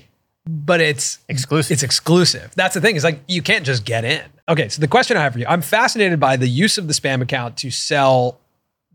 but 0.47 0.81
it's 0.81 1.19
exclusive. 1.29 1.71
it's 1.71 1.83
exclusive. 1.83 2.51
That's 2.55 2.73
the 2.73 2.81
thing. 2.81 2.95
It's 2.95 3.05
like 3.05 3.19
you 3.27 3.41
can't 3.43 3.65
just 3.65 3.85
get 3.85 4.03
in. 4.05 4.23
Okay, 4.47 4.67
so 4.69 4.79
the 4.81 4.87
question 4.87 5.15
I 5.17 5.21
have 5.21 5.33
for 5.33 5.39
you, 5.39 5.45
I'm 5.47 5.61
fascinated 5.61 6.19
by 6.19 6.35
the 6.35 6.47
use 6.47 6.77
of 6.79 6.87
the 6.87 6.93
spam 6.93 7.21
account 7.21 7.57
to 7.57 7.69
sell, 7.69 8.39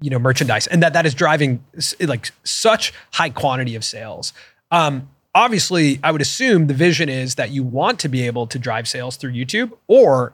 you 0.00 0.10
know, 0.10 0.18
merchandise, 0.18 0.66
and 0.66 0.82
that 0.82 0.94
that 0.94 1.06
is 1.06 1.14
driving 1.14 1.62
like 2.00 2.32
such 2.42 2.92
high 3.12 3.30
quantity 3.30 3.76
of 3.76 3.84
sales. 3.84 4.32
Um, 4.72 5.08
obviously, 5.34 6.00
I 6.02 6.10
would 6.10 6.22
assume 6.22 6.66
the 6.66 6.74
vision 6.74 7.08
is 7.08 7.36
that 7.36 7.50
you 7.50 7.62
want 7.62 8.00
to 8.00 8.08
be 8.08 8.26
able 8.26 8.46
to 8.48 8.58
drive 8.58 8.88
sales 8.88 9.16
through 9.16 9.32
YouTube, 9.32 9.72
or 9.86 10.32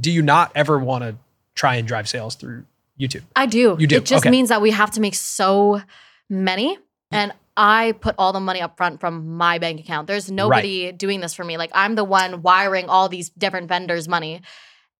do 0.00 0.10
you 0.10 0.22
not 0.22 0.52
ever 0.54 0.78
want 0.78 1.04
to 1.04 1.16
try 1.54 1.74
and 1.74 1.86
drive 1.86 2.08
sales 2.08 2.34
through 2.34 2.64
YouTube? 2.98 3.22
I 3.36 3.44
do. 3.46 3.76
You 3.78 3.86
do, 3.86 3.96
It 3.96 4.06
just 4.06 4.22
okay. 4.22 4.30
means 4.30 4.48
that 4.48 4.62
we 4.62 4.70
have 4.70 4.90
to 4.92 5.00
make 5.00 5.14
so 5.14 5.82
many. 6.30 6.78
And 7.10 7.34
I 7.56 7.92
put 8.00 8.14
all 8.18 8.32
the 8.32 8.40
money 8.40 8.60
up 8.60 8.76
front 8.76 9.00
from 9.00 9.36
my 9.36 9.58
bank 9.58 9.80
account. 9.80 10.06
There's 10.06 10.30
nobody 10.30 10.90
doing 10.92 11.20
this 11.20 11.34
for 11.34 11.44
me. 11.44 11.56
Like 11.58 11.70
I'm 11.74 11.94
the 11.94 12.04
one 12.04 12.42
wiring 12.42 12.88
all 12.88 13.08
these 13.08 13.30
different 13.30 13.68
vendors' 13.68 14.08
money. 14.08 14.40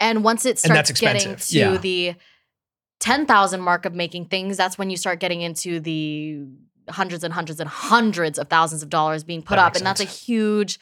And 0.01 0.23
once 0.25 0.45
it 0.45 0.59
starts 0.59 0.91
getting 0.93 1.37
to 1.37 1.59
Yeah. 1.59 1.77
the 1.79 2.15
10,000 3.01 3.61
mark 3.61 3.85
of 3.85 3.95
making 3.95 4.27
things, 4.27 4.57
that's 4.57 4.77
when 4.79 4.91
you 4.91 4.97
start 4.97 5.19
getting 5.19 5.41
into 5.41 5.81
the 5.81 6.41
hundreds 6.89 7.25
and 7.25 7.33
hundreds 7.33 7.61
and 7.61 7.69
hundreds 7.69 8.39
of 8.39 8.49
thousands 8.49 8.83
of 8.83 8.91
dollars 8.91 9.25
being 9.25 9.43
put 9.43 9.57
That 9.57 9.67
up. 9.67 9.77
And 9.77 9.87
that's 9.87 10.01
a 10.01 10.05
huge 10.05 10.79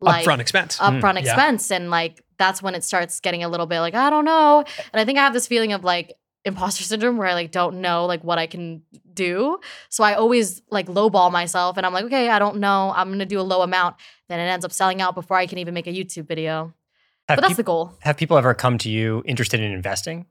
like 0.00 0.24
Upfront 0.24 0.40
expense. 0.40 0.78
Mm, 0.78 1.00
upfront 1.00 1.14
yeah. 1.14 1.20
expense 1.20 1.70
and 1.70 1.90
like 1.90 2.22
that's 2.38 2.60
when 2.62 2.74
it 2.74 2.82
starts 2.82 3.20
getting 3.20 3.44
a 3.44 3.48
little 3.48 3.66
bit 3.66 3.78
like 3.78 3.94
i 3.94 4.10
don't 4.10 4.24
know 4.24 4.64
eh 4.66 4.82
and 4.92 5.00
i 5.00 5.04
think 5.04 5.16
i 5.16 5.22
have 5.22 5.32
this 5.32 5.46
feeling 5.46 5.72
of 5.72 5.84
like 5.84 6.12
imposter 6.44 6.82
syndrome 6.82 7.16
where 7.18 7.28
I 7.28 7.34
like 7.34 7.50
don't 7.52 7.80
know 7.80 8.06
like 8.06 8.24
what 8.24 8.38
I 8.38 8.46
can 8.46 8.82
do. 9.14 9.58
So 9.88 10.02
I 10.02 10.14
always 10.14 10.60
like 10.70 10.86
lowball 10.86 11.30
myself 11.30 11.76
and 11.76 11.86
I'm 11.86 11.92
like, 11.92 12.04
okay, 12.06 12.28
I 12.28 12.38
don't 12.38 12.56
know. 12.58 12.92
I'm 12.96 13.10
gonna 13.10 13.26
do 13.26 13.38
a 13.40 13.42
low 13.42 13.62
amount. 13.62 13.96
Then 14.28 14.40
it 14.40 14.44
ends 14.50 14.64
up 14.64 14.72
selling 14.72 15.00
out 15.00 15.14
before 15.14 15.36
I 15.36 15.46
can 15.46 15.58
even 15.58 15.74
make 15.74 15.86
a 15.86 15.92
YouTube 15.92 16.26
video. 16.26 16.74
Have, 17.28 17.36
But 17.36 17.42
that's 17.42 17.50
peop- 17.50 17.56
the 17.58 17.62
goal. 17.62 17.92
have 18.00 18.16
people 18.16 18.36
ever 18.36 18.54
come 18.54 18.78
to 18.78 18.90
you 18.90 19.22
interested 19.24 19.60
in 19.60 19.70
investing 19.72 20.26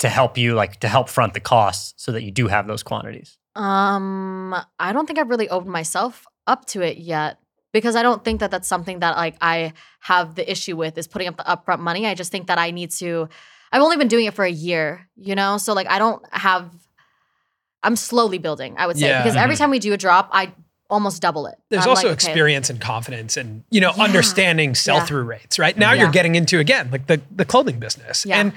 to 0.00 0.08
help 0.08 0.36
you, 0.36 0.54
like 0.54 0.80
to 0.80 0.88
help 0.88 1.08
front 1.08 1.32
the 1.34 1.40
costs 1.40 1.94
so 1.96 2.12
that 2.12 2.22
you 2.22 2.30
do 2.30 2.48
have 2.48 2.66
those 2.66 2.82
quantities? 2.82 3.38
Um, 3.56 4.54
I 4.78 4.92
don't 4.92 5.06
think 5.06 5.18
I've 5.18 5.30
really 5.30 5.48
opened 5.48 5.72
myself 5.72 6.26
up 6.46 6.66
to 6.66 6.82
it 6.82 6.98
yet 6.98 7.38
because 7.72 7.96
I 7.96 8.02
don't 8.02 8.22
think 8.24 8.40
that 8.40 8.50
that's 8.50 8.68
something 8.68 9.00
that 9.00 9.16
like 9.16 9.36
I 9.40 9.72
have 10.00 10.34
the 10.34 10.48
issue 10.50 10.76
with 10.76 10.96
is 10.98 11.08
putting 11.08 11.28
up 11.28 11.36
the 11.38 11.42
upfront 11.44 11.80
money. 11.80 12.06
I 12.06 12.14
just 12.14 12.30
think 12.30 12.46
that 12.48 12.58
I 12.58 12.70
need 12.70 12.90
to. 12.92 13.28
I've 13.72 13.82
only 13.82 13.96
been 13.96 14.08
doing 14.08 14.26
it 14.26 14.34
for 14.34 14.44
a 14.44 14.50
year, 14.50 15.08
you 15.16 15.34
know, 15.34 15.58
so 15.58 15.72
like 15.74 15.88
I 15.88 15.98
don't 15.98 16.22
have. 16.32 16.70
I'm 17.82 17.94
slowly 17.96 18.38
building. 18.38 18.74
I 18.76 18.86
would 18.86 18.98
say 18.98 19.08
Yeah. 19.08 19.22
because 19.22 19.36
every 19.36 19.54
Mhm. 19.54 19.58
time 19.58 19.70
we 19.70 19.78
do 19.78 19.92
a 19.92 19.96
drop, 19.96 20.28
I 20.32 20.52
almost 20.90 21.22
double 21.22 21.46
it. 21.46 21.56
There's 21.68 21.84
I'm 21.84 21.90
also 21.90 22.08
like, 22.08 22.18
okay, 22.18 22.28
experience 22.30 22.70
and 22.70 22.80
confidence 22.80 23.36
and 23.36 23.62
you 23.70 23.80
know 23.80 23.92
Yeah. 23.96 24.02
understanding 24.04 24.74
sell-through 24.74 25.22
rates, 25.24 25.58
right? 25.58 25.76
Now 25.76 25.92
you're 25.92 26.10
getting 26.10 26.34
into 26.34 26.58
again 26.58 26.88
like 26.90 27.06
the 27.06 27.20
the 27.34 27.44
clothing 27.44 27.78
business. 27.78 28.24
Yeah. 28.26 28.40
And 28.40 28.52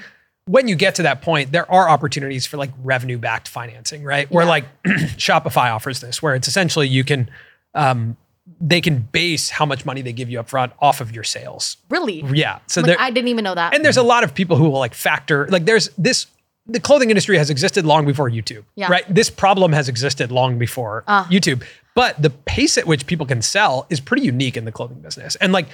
when 0.46 0.66
you 0.66 0.74
get 0.74 0.96
to 0.96 1.02
that 1.04 1.22
point, 1.22 1.52
there 1.52 1.70
are 1.70 1.88
opportunities 1.88 2.46
for 2.46 2.56
like 2.56 2.70
revenue 2.82 3.16
backed 3.18 3.46
financing, 3.48 4.02
right? 4.02 4.28
Where 4.30 4.44
Yeah. 4.44 4.50
like 4.50 4.64
Shopify 5.16 5.72
offers 5.72 6.00
this, 6.00 6.20
where 6.20 6.34
it's 6.34 6.48
essentially 6.48 6.88
you 6.88 7.04
can 7.04 7.30
um 7.74 8.16
they 8.60 8.80
can 8.80 8.98
base 9.00 9.50
how 9.50 9.64
much 9.64 9.84
money 9.86 10.02
they 10.02 10.12
give 10.12 10.28
you 10.28 10.40
up 10.40 10.48
front 10.48 10.72
off 10.80 11.00
of 11.00 11.14
your 11.14 11.24
sales. 11.24 11.76
Really? 11.88 12.24
Yeah. 12.32 12.58
So 12.66 12.80
Like, 12.80 12.86
there 12.88 12.96
I 13.00 13.10
didn't 13.10 13.28
even 13.28 13.44
know 13.44 13.54
that. 13.54 13.74
and 13.74 13.84
there's 13.84 13.96
a 13.96 14.02
lot 14.02 14.24
of 14.24 14.34
people 14.34 14.56
who 14.56 14.68
will 14.70 14.80
like 14.80 14.94
factor 14.94 15.46
like 15.48 15.64
there's 15.64 15.88
this 15.96 16.26
the 16.66 16.80
clothing 16.80 17.10
industry 17.10 17.36
has 17.38 17.50
existed 17.50 17.84
long 17.84 18.04
before 18.06 18.30
YouTube, 18.30 18.64
Yeah. 18.76 18.88
right? 18.88 19.04
This 19.12 19.30
problem 19.30 19.72
has 19.72 19.88
existed 19.88 20.30
long 20.30 20.58
before 20.58 21.02
Ah. 21.08 21.26
YouTube, 21.30 21.62
but 21.94 22.20
the 22.22 22.30
pace 22.30 22.78
at 22.78 22.86
which 22.86 23.06
people 23.06 23.26
can 23.26 23.42
sell 23.42 23.86
is 23.90 23.98
pretty 24.00 24.22
unique 24.24 24.56
in 24.56 24.64
the 24.64 24.72
clothing 24.72 25.00
business. 25.00 25.36
And 25.36 25.52
like 25.52 25.66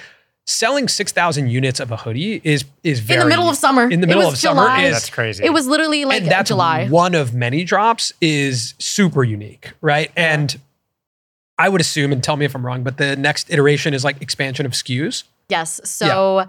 selling 0.47 0.87
6,000 0.87 1.47
units 1.49 1.79
of 1.79 1.91
a 1.91 1.97
hoodie 1.97 2.41
is 2.43 2.65
is 2.83 2.99
very 3.01 3.21
in 3.21 3.25
the 3.25 3.29
middle 3.29 3.49
of 3.49 3.55
summer. 3.55 3.83
in 3.89 4.01
the 4.01 4.05
It 4.05 4.09
middle 4.09 4.23
was 4.25 4.33
of 4.33 4.39
summer 4.39 4.61
July. 4.63 4.81
is 4.83 4.93
That's 4.93 5.09
crazy. 5.11 5.43
It 5.43 5.53
was 5.53 5.67
literally 5.67 6.05
like 6.05 6.21
and 6.23 6.31
that's 6.31 6.49
July. 6.49 6.87
one 6.87 7.13
of 7.15 7.33
many 7.35 7.63
drops 7.63 8.11
is 8.21 8.73
super 8.79 9.23
unique, 9.23 9.73
right? 9.81 10.11
And 10.15 10.59
I 11.59 11.69
would 11.69 11.81
assume, 11.81 12.11
and 12.11 12.23
tell 12.23 12.37
me 12.37 12.45
if 12.45 12.55
I'm 12.55 12.65
wrong, 12.65 12.81
but 12.83 12.97
the 12.97 13.15
next 13.15 13.51
iteration 13.51 13.93
is 13.93 14.03
like 14.03 14.21
expansion 14.21 14.65
of 14.65 14.71
SKUs. 14.71 15.23
Yes. 15.49 15.79
So 15.83 16.47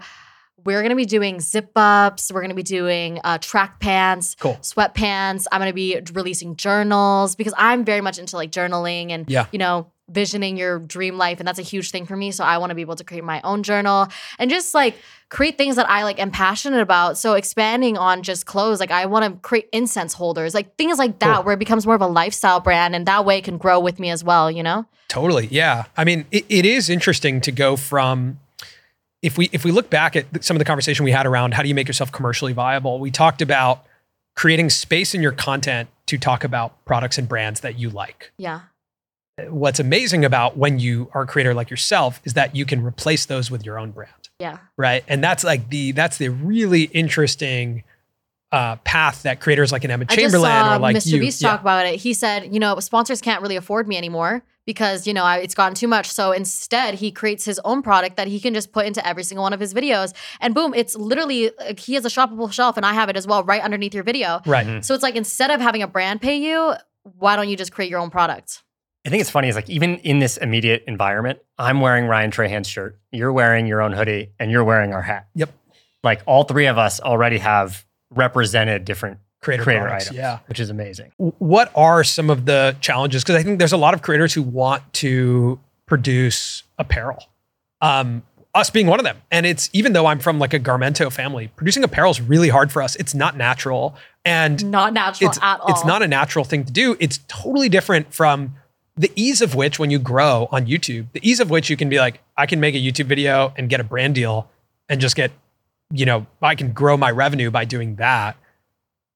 we're 0.63 0.79
going 0.81 0.91
to 0.91 0.95
be 0.95 1.05
doing 1.05 1.39
zip 1.41 1.71
ups. 1.75 2.31
We're 2.31 2.41
going 2.41 2.49
to 2.49 2.55
be 2.55 2.63
doing 2.63 3.19
uh, 3.23 3.37
track 3.39 3.79
pants, 3.79 4.35
Cool. 4.39 4.55
sweatpants. 4.61 5.47
I'm 5.51 5.59
going 5.59 5.69
to 5.69 5.75
be 5.75 5.99
releasing 6.13 6.55
journals 6.55 7.35
because 7.35 7.53
I'm 7.57 7.83
very 7.83 8.01
much 8.01 8.17
into 8.19 8.35
like 8.37 8.51
journaling 8.51 9.09
and, 9.11 9.29
Yeah. 9.29 9.47
you 9.51 9.59
know, 9.59 9.91
visioning 10.11 10.57
your 10.57 10.79
dream 10.79 11.17
life. 11.17 11.39
And 11.39 11.47
that's 11.47 11.59
a 11.59 11.63
huge 11.63 11.91
thing 11.91 12.05
for 12.05 12.15
me. 12.15 12.31
So 12.31 12.43
I 12.43 12.57
want 12.57 12.69
to 12.71 12.75
be 12.75 12.81
able 12.81 12.95
to 12.95 13.03
create 13.03 13.23
my 13.23 13.41
own 13.43 13.63
journal 13.63 14.07
and 14.37 14.49
just 14.49 14.73
like 14.73 14.95
create 15.29 15.57
things 15.57 15.75
that 15.77 15.89
I 15.89 16.03
like 16.03 16.19
am 16.19 16.31
passionate 16.31 16.81
about. 16.81 17.17
So 17.17 17.33
expanding 17.33 17.97
on 17.97 18.21
just 18.23 18.45
clothes, 18.45 18.79
like 18.79 18.91
I 18.91 19.05
want 19.05 19.25
to 19.25 19.39
create 19.41 19.69
incense 19.71 20.13
holders, 20.13 20.53
like 20.53 20.75
things 20.75 20.97
like 20.97 21.19
that, 21.19 21.35
Cool. 21.35 21.43
where 21.45 21.53
it 21.53 21.59
becomes 21.59 21.85
more 21.85 21.95
of 21.95 22.01
a 22.01 22.07
lifestyle 22.07 22.59
brand. 22.59 22.95
And 22.95 23.05
that 23.05 23.25
way 23.25 23.37
it 23.37 23.43
can 23.43 23.57
grow 23.57 23.79
with 23.79 23.99
me 23.99 24.09
as 24.09 24.23
well, 24.23 24.51
you 24.51 24.63
know? 24.63 24.85
Totally. 25.07 25.47
Yeah. 25.51 25.85
I 25.97 26.03
mean, 26.03 26.25
it, 26.31 26.45
it 26.49 26.65
is 26.65 26.89
interesting 26.89 27.41
to 27.41 27.51
go 27.51 27.75
from 27.75 28.39
if 29.21 29.37
we 29.37 29.49
if 29.51 29.63
we 29.63 29.71
look 29.71 29.89
back 29.89 30.15
at 30.15 30.43
some 30.43 30.55
of 30.55 30.59
the 30.59 30.65
conversation 30.65 31.05
we 31.05 31.11
had 31.11 31.25
around 31.25 31.53
how 31.53 31.61
do 31.61 31.69
you 31.69 31.75
make 31.75 31.87
yourself 31.87 32.11
commercially 32.11 32.53
viable, 32.53 32.99
we 32.99 33.11
talked 33.11 33.41
about 33.41 33.85
creating 34.35 34.69
space 34.69 35.13
in 35.13 35.21
your 35.21 35.31
content 35.31 35.89
to 36.07 36.17
talk 36.17 36.43
about 36.43 36.83
products 36.85 37.17
and 37.17 37.27
brands 37.29 37.59
that 37.59 37.77
you 37.77 37.89
like. 37.89 38.31
Yeah. 38.37 38.61
What's 39.49 39.79
amazing 39.79 40.25
about 40.25 40.57
when 40.57 40.79
you 40.79 41.09
are 41.13 41.23
a 41.23 41.27
creator 41.27 41.53
like 41.53 41.69
yourself 41.69 42.21
is 42.23 42.33
that 42.33 42.55
you 42.55 42.65
can 42.65 42.83
replace 42.83 43.25
those 43.25 43.49
with 43.51 43.65
your 43.65 43.79
own 43.79 43.91
brand, 43.91 44.29
Yeah. 44.39 44.57
right? 44.77 45.03
And 45.07 45.23
that's 45.23 45.43
like 45.43 45.69
the 45.69 45.91
that's 45.93 46.17
the 46.17 46.29
really 46.29 46.83
interesting 46.83 47.83
uh, 48.51 48.75
path 48.77 49.23
that 49.23 49.39
creators 49.39 49.71
like 49.71 49.83
an 49.85 49.91
Emma 49.91 50.03
I 50.03 50.05
just 50.15 50.19
Chamberlain 50.19 50.51
saw 50.51 50.75
or 50.75 50.79
like 50.79 50.95
Mr. 50.97 51.13
you, 51.13 51.19
Beast 51.21 51.41
yeah. 51.41 51.51
talk 51.51 51.61
about 51.61 51.85
it. 51.85 51.95
He 52.01 52.13
said, 52.13 52.53
you 52.53 52.59
know, 52.59 52.79
sponsors 52.81 53.21
can't 53.21 53.41
really 53.41 53.55
afford 53.55 53.87
me 53.87 53.95
anymore 53.97 54.43
because 54.65 55.07
you 55.07 55.13
know 55.13 55.23
I, 55.23 55.37
it's 55.37 55.55
gotten 55.55 55.73
too 55.73 55.87
much. 55.87 56.07
So 56.11 56.33
instead, 56.33 56.95
he 56.95 57.11
creates 57.11 57.45
his 57.45 57.59
own 57.63 57.81
product 57.81 58.17
that 58.17 58.27
he 58.27 58.39
can 58.41 58.53
just 58.53 58.73
put 58.73 58.85
into 58.85 59.05
every 59.07 59.23
single 59.23 59.43
one 59.43 59.53
of 59.53 59.59
his 59.61 59.73
videos, 59.73 60.13
and 60.41 60.53
boom, 60.53 60.73
it's 60.73 60.95
literally 60.97 61.51
like, 61.59 61.79
he 61.79 61.93
has 61.93 62.03
a 62.05 62.09
shoppable 62.09 62.51
shelf, 62.51 62.75
and 62.77 62.85
I 62.85 62.93
have 62.93 63.07
it 63.07 63.15
as 63.15 63.25
well, 63.25 63.43
right 63.43 63.61
underneath 63.61 63.93
your 63.93 64.03
video. 64.03 64.41
right. 64.45 64.67
Mhm. 64.67 64.83
So 64.83 64.93
it's 64.93 65.03
like 65.03 65.15
instead 65.15 65.49
of 65.49 65.61
having 65.61 65.81
a 65.81 65.87
brand 65.87 66.21
pay 66.21 66.35
you, 66.35 66.73
why 67.03 67.35
don't 67.37 67.47
you 67.49 67.55
just 67.55 67.71
create 67.71 67.89
your 67.89 67.99
own 68.01 68.09
product? 68.11 68.63
I 69.05 69.09
think 69.09 69.21
it's 69.21 69.29
funny 69.31 69.47
is 69.49 69.55
like 69.55 69.69
even 69.69 69.97
in 69.99 70.19
this 70.19 70.37
immediate 70.37 70.83
environment, 70.87 71.39
I'm 71.57 71.81
wearing 71.81 72.05
Ryan 72.05 72.29
Trahan's 72.31 72.67
shirt, 72.67 72.99
you're 73.11 73.33
wearing 73.33 73.65
your 73.65 73.81
own 73.81 73.93
hoodie, 73.93 74.31
and 74.39 74.51
you're 74.51 74.63
wearing 74.63 74.93
our 74.93 75.01
hat. 75.01 75.27
Yep. 75.35 75.51
Like 76.03 76.21
all 76.25 76.43
three 76.43 76.67
of 76.67 76.77
us 76.77 76.99
already 76.99 77.39
have 77.39 77.85
represented 78.11 78.85
different 78.85 79.19
Creator, 79.41 79.63
creator 79.63 79.81
products, 79.85 80.05
items, 80.07 80.17
Yeah. 80.17 80.39
which 80.47 80.59
is 80.59 80.69
amazing. 80.69 81.11
what 81.17 81.71
are 81.75 82.03
some 82.03 82.29
of 82.29 82.45
the 82.45 82.75
challenges? 82.79 83.23
Because 83.23 83.35
I 83.37 83.43
think 83.43 83.57
there's 83.57 83.71
a 83.73 83.77
lot 83.77 83.95
of 83.95 84.03
creators 84.03 84.33
who 84.35 84.43
want 84.43 84.83
to 84.93 85.59
produce 85.87 86.61
apparel. 86.77 87.23
Um, 87.81 88.21
us 88.53 88.69
being 88.69 88.85
one 88.85 88.99
of 88.99 89.03
them. 89.05 89.17
And 89.31 89.45
it's 89.45 89.69
even 89.73 89.93
though 89.93 90.05
I'm 90.05 90.19
from 90.19 90.37
like 90.37 90.53
a 90.53 90.59
Garmento 90.59 91.11
family, 91.11 91.47
producing 91.55 91.83
apparel 91.83 92.11
is 92.11 92.21
really 92.21 92.49
hard 92.49 92.71
for 92.71 92.81
us. 92.83 92.95
It's 92.97 93.15
not 93.15 93.35
natural. 93.37 93.95
And 94.25 94.63
Not 94.69 94.93
natural 94.93 95.29
it's, 95.31 95.39
at 95.41 95.59
all. 95.61 95.71
it's 95.71 95.85
not 95.85 96.03
a 96.03 96.07
natural 96.07 96.45
thing 96.45 96.65
to 96.65 96.71
do. 96.71 96.95
It's 96.99 97.19
totally 97.27 97.69
different 97.69 98.13
from 98.13 98.55
the 99.01 99.11
ease 99.15 99.41
of 99.41 99.55
which 99.55 99.79
when 99.79 99.89
you 99.89 99.97
grow 99.97 100.47
on 100.51 100.67
YouTube, 100.67 101.07
the 101.13 101.27
ease 101.27 101.39
of 101.39 101.49
which 101.49 101.69
you 101.71 101.75
can 101.75 101.89
be 101.89 101.97
like, 101.97 102.21
I 102.37 102.45
can 102.45 102.59
make 102.59 102.75
a 102.75 102.77
YouTube 102.77 103.05
video 103.07 103.51
and 103.57 103.67
get 103.67 103.79
a 103.79 103.83
brand 103.83 104.13
deal 104.13 104.47
and 104.87 105.01
just 105.01 105.15
get, 105.15 105.31
you 105.91 106.05
know, 106.05 106.27
I 106.39 106.53
can 106.53 106.71
grow 106.71 106.97
my 106.97 107.09
revenue 107.09 107.49
by 107.49 107.65
doing 107.65 107.95
that. 107.95 108.37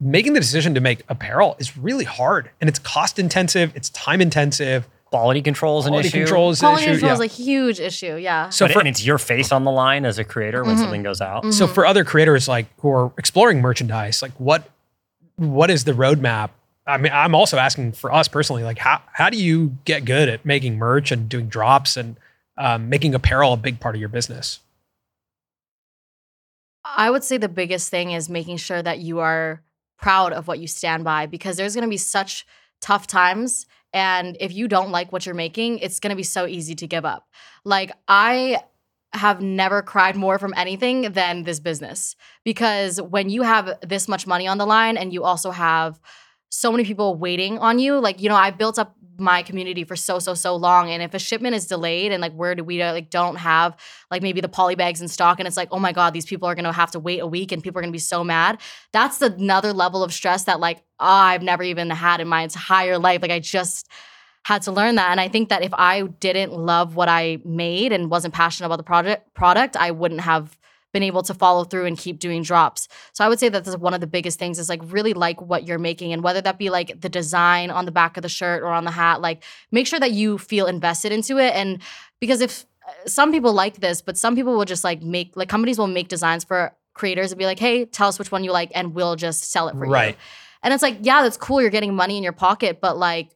Making 0.02 0.34
the 0.34 0.40
decision 0.40 0.74
to 0.74 0.82
make 0.82 1.04
apparel 1.08 1.56
is 1.60 1.78
really 1.78 2.04
hard 2.04 2.50
and 2.60 2.68
it's 2.68 2.80
cost 2.80 3.20
intensive, 3.20 3.72
it's 3.76 3.90
time 3.90 4.22
intensive. 4.22 4.88
Quality 5.06 5.44
control 5.44 5.78
is 5.80 5.86
an 5.86 5.92
Quality 5.92 6.08
issue. 6.08 6.18
control 6.20 6.50
is 6.50 6.62
an 6.62 6.66
Quality 6.66 6.84
issue. 6.86 6.92
control 7.00 7.10
yeah. 7.20 7.26
is 7.26 7.32
a 7.40 7.44
huge 7.44 7.80
issue. 7.80 8.16
Yeah. 8.16 8.50
So 8.50 8.66
but, 8.66 8.74
for, 8.74 8.80
and 8.80 8.88
it's 8.88 9.06
your 9.06 9.20
face 9.20 9.52
on 9.52 9.66
the 9.66 9.72
line 9.72 10.04
as 10.04 10.18
a 10.18 10.24
creator 10.24 10.64
when 10.64 10.76
Mhm. 10.78 10.80
something 10.80 11.04
goes 11.04 11.22
out. 11.22 11.54
so 11.54 11.68
Mhm. 11.68 11.74
for 11.76 11.86
other 11.86 12.04
creators 12.04 12.48
like 12.48 12.66
who 12.80 12.90
are 12.90 13.12
exploring 13.20 13.62
merchandise, 13.62 14.22
like 14.24 14.32
what 14.40 14.68
what 15.38 15.70
is 15.70 15.84
the 15.84 15.92
roadmap? 15.92 16.50
I 16.88 16.98
mean, 16.98 17.12
I'm 17.14 17.34
also 17.34 17.58
asking 17.58 17.94
for 17.94 18.14
us 18.14 18.28
personally, 18.28 18.64
like 18.64 18.78
how 18.78 19.02
how 19.14 19.30
do 19.30 19.38
you 19.38 19.78
get 19.86 20.06
good 20.06 20.30
at 20.30 20.46
making 20.46 20.78
merch 20.78 21.12
and 21.12 21.28
doing 21.28 21.48
drops 21.48 21.98
and 21.98 22.18
um, 22.58 22.90
making 22.90 23.16
apparel 23.16 23.54
a 23.54 23.58
big 23.58 23.80
part 23.80 23.96
of 23.96 24.00
your 24.00 24.10
business? 24.10 24.60
I 26.84 27.10
would 27.10 27.24
say 27.24 27.38
the 27.38 27.50
biggest 27.50 27.90
thing 27.90 28.12
is 28.12 28.30
making 28.30 28.58
sure 28.58 28.82
that 28.82 29.00
you 29.00 29.20
are 29.20 29.64
proud 29.98 30.34
of 30.34 30.48
what 30.48 30.60
you 30.60 30.68
stand 30.68 31.04
by 31.04 31.26
because 31.26 31.58
there's 31.58 31.74
going 31.74 31.84
to 31.84 31.90
be 31.90 31.98
such 31.98 32.46
tough 32.82 33.08
times 33.08 33.66
and 33.96 34.36
if 34.42 34.54
you 34.54 34.68
don't 34.68 34.92
like 34.92 35.14
what 35.14 35.26
you're 35.26 35.34
making, 35.34 35.80
it's 35.80 36.02
going 36.02 36.10
to 36.10 36.18
be 36.18 36.24
so 36.24 36.46
easy 36.46 36.76
to 36.76 36.86
give 36.86 37.06
up. 37.06 37.30
Like 37.64 37.94
I 38.10 38.62
have 39.14 39.42
never 39.42 39.82
cried 39.82 40.18
more 40.18 40.38
from 40.38 40.54
anything 40.58 41.14
than 41.14 41.44
this 41.44 41.62
business 41.62 42.18
because 42.44 43.02
when 43.02 43.30
you 43.30 43.44
have 43.44 43.80
this 43.82 44.10
much 44.10 44.28
money 44.28 44.48
on 44.48 44.58
the 44.58 44.66
line 44.66 44.98
and 44.98 45.14
you 45.14 45.24
also 45.24 45.52
have 45.52 45.98
so 46.56 46.72
many 46.72 46.86
people 46.86 47.16
waiting 47.16 47.60
on 47.60 47.80
you. 47.80 48.00
Like 48.00 48.22
you 48.22 48.30
know 48.30 48.36
i 48.36 48.52
built 48.52 48.80
up 48.80 48.96
my 49.18 49.44
community 49.44 49.84
for 49.84 49.96
so 49.96 50.20
so 50.20 50.34
so 50.34 50.56
long 50.56 50.90
and 50.90 51.02
if 51.02 51.14
a 51.14 51.20
shipment 51.20 51.56
is 51.56 51.68
delayed 51.68 52.12
and 52.12 52.22
like 52.22 52.34
where 52.34 52.54
do 52.54 52.64
we 52.64 52.82
uh, 52.82 52.92
like 52.92 53.10
don't 53.10 53.38
have 53.38 53.76
like 54.12 54.22
maybe 54.22 54.42
the 54.42 54.50
poly 54.50 54.76
bags 54.76 55.02
in 55.02 55.08
stock 55.08 55.40
and 55.40 55.48
it's 55.48 55.56
like 55.56 55.70
oh 55.72 55.80
my 55.80 55.94
god 55.94 56.14
these 56.14 56.26
people 56.26 56.50
are 56.50 56.56
going 56.56 56.66
to 56.66 56.72
have 56.74 56.92
to 56.92 57.00
wait 57.00 57.20
a 57.20 57.28
week 57.28 57.52
and 57.54 57.64
people 57.64 57.80
are 57.80 57.82
going 57.82 57.92
to 57.92 57.96
be 57.96 58.00
so 58.00 58.24
mad. 58.24 58.60
That's 58.92 59.22
another 59.22 59.72
level 59.72 60.04
of 60.04 60.14
stress 60.14 60.44
that 60.46 60.60
like 60.60 60.84
i've 61.00 61.42
never 61.42 61.64
even 61.64 61.90
had 61.90 62.20
in 62.20 62.28
my 62.28 62.42
entire 62.42 62.98
life. 62.98 63.22
Like 63.22 63.32
i 63.32 63.40
just 63.40 63.88
had 64.44 64.62
to 64.64 64.72
learn 64.72 64.96
that 64.96 65.10
and 65.12 65.20
i 65.20 65.28
think 65.28 65.50
that 65.50 65.64
if 65.64 65.74
i 65.74 66.04
didn't 66.04 66.54
love 66.54 66.96
what 66.96 67.10
i 67.10 67.40
made 67.44 67.92
and 67.92 68.12
wasn't 68.12 68.34
passionate 68.34 68.68
about 68.68 68.78
the 68.78 68.84
project 68.84 69.34
product 69.34 69.76
i 69.76 69.92
wouldn't 69.92 70.22
have 70.22 70.58
been 70.96 71.04
able 71.12 71.24
to 71.30 71.34
follow 71.34 71.64
through 71.70 71.86
and 71.86 71.98
keep 71.98 72.18
doing 72.28 72.42
drops 72.42 72.88
so 73.14 73.24
I 73.24 73.30
would 73.30 73.40
say 73.40 73.50
that 73.50 73.64
that's 73.64 73.78
one 73.78 73.94
of 73.94 74.02
the 74.02 74.08
biggest 74.08 74.40
things 74.40 74.60
is 74.60 74.70
like 74.70 74.82
really 74.84 75.14
like 75.14 75.42
what 75.42 75.66
you're 75.66 75.80
making 75.80 76.14
and 76.14 76.24
whether 76.24 76.42
that 76.42 76.58
be 76.58 76.70
like 76.70 77.00
the 77.00 77.10
design 77.10 77.72
on 77.72 77.86
the 77.86 77.92
back 77.92 78.18
of 78.18 78.24
the 78.24 78.30
shirt 78.30 78.62
or 78.62 78.68
on 78.68 78.86
the 78.86 78.92
hat, 78.92 79.22
like 79.22 79.44
make 79.72 79.88
sure 79.88 80.00
that 80.00 80.12
you 80.12 80.38
feel 80.38 80.68
invested 80.68 81.12
into 81.12 81.38
it. 81.38 81.54
And 81.56 81.82
because 82.20 82.42
if 82.42 82.66
uh, 82.88 83.08
some 83.08 83.32
people 83.32 83.54
like 83.54 83.80
this, 83.80 84.02
but 84.02 84.18
some 84.18 84.36
people 84.36 84.56
will 84.56 84.66
just 84.66 84.84
like 84.84 85.02
make 85.02 85.36
like 85.36 85.50
companies 85.50 85.78
will 85.78 85.88
make 85.88 86.08
designs 86.08 86.44
for 86.44 86.74
creators 86.94 87.32
and 87.32 87.40
be 87.40 87.46
like, 87.46 87.60
hey, 87.60 87.86
tell 87.86 88.08
us 88.08 88.20
which 88.20 88.32
one 88.32 88.44
you 88.44 88.52
like 88.52 88.72
and 88.76 88.94
we'll 88.94 89.16
just 89.16 89.52
sell 89.52 89.68
it 89.68 89.76
for 89.76 89.86
you. 89.86 89.92
Right. 89.92 90.18
And 90.64 90.74
it's 90.74 90.84
like, 90.84 90.98
yeah, 91.02 91.22
that's 91.22 91.38
cool. 91.38 91.62
You're 91.62 91.70
getting 91.70 91.96
money 91.96 92.18
in 92.18 92.24
your 92.24 92.34
pocket, 92.34 92.82
but 92.82 92.98
like, 92.98 93.30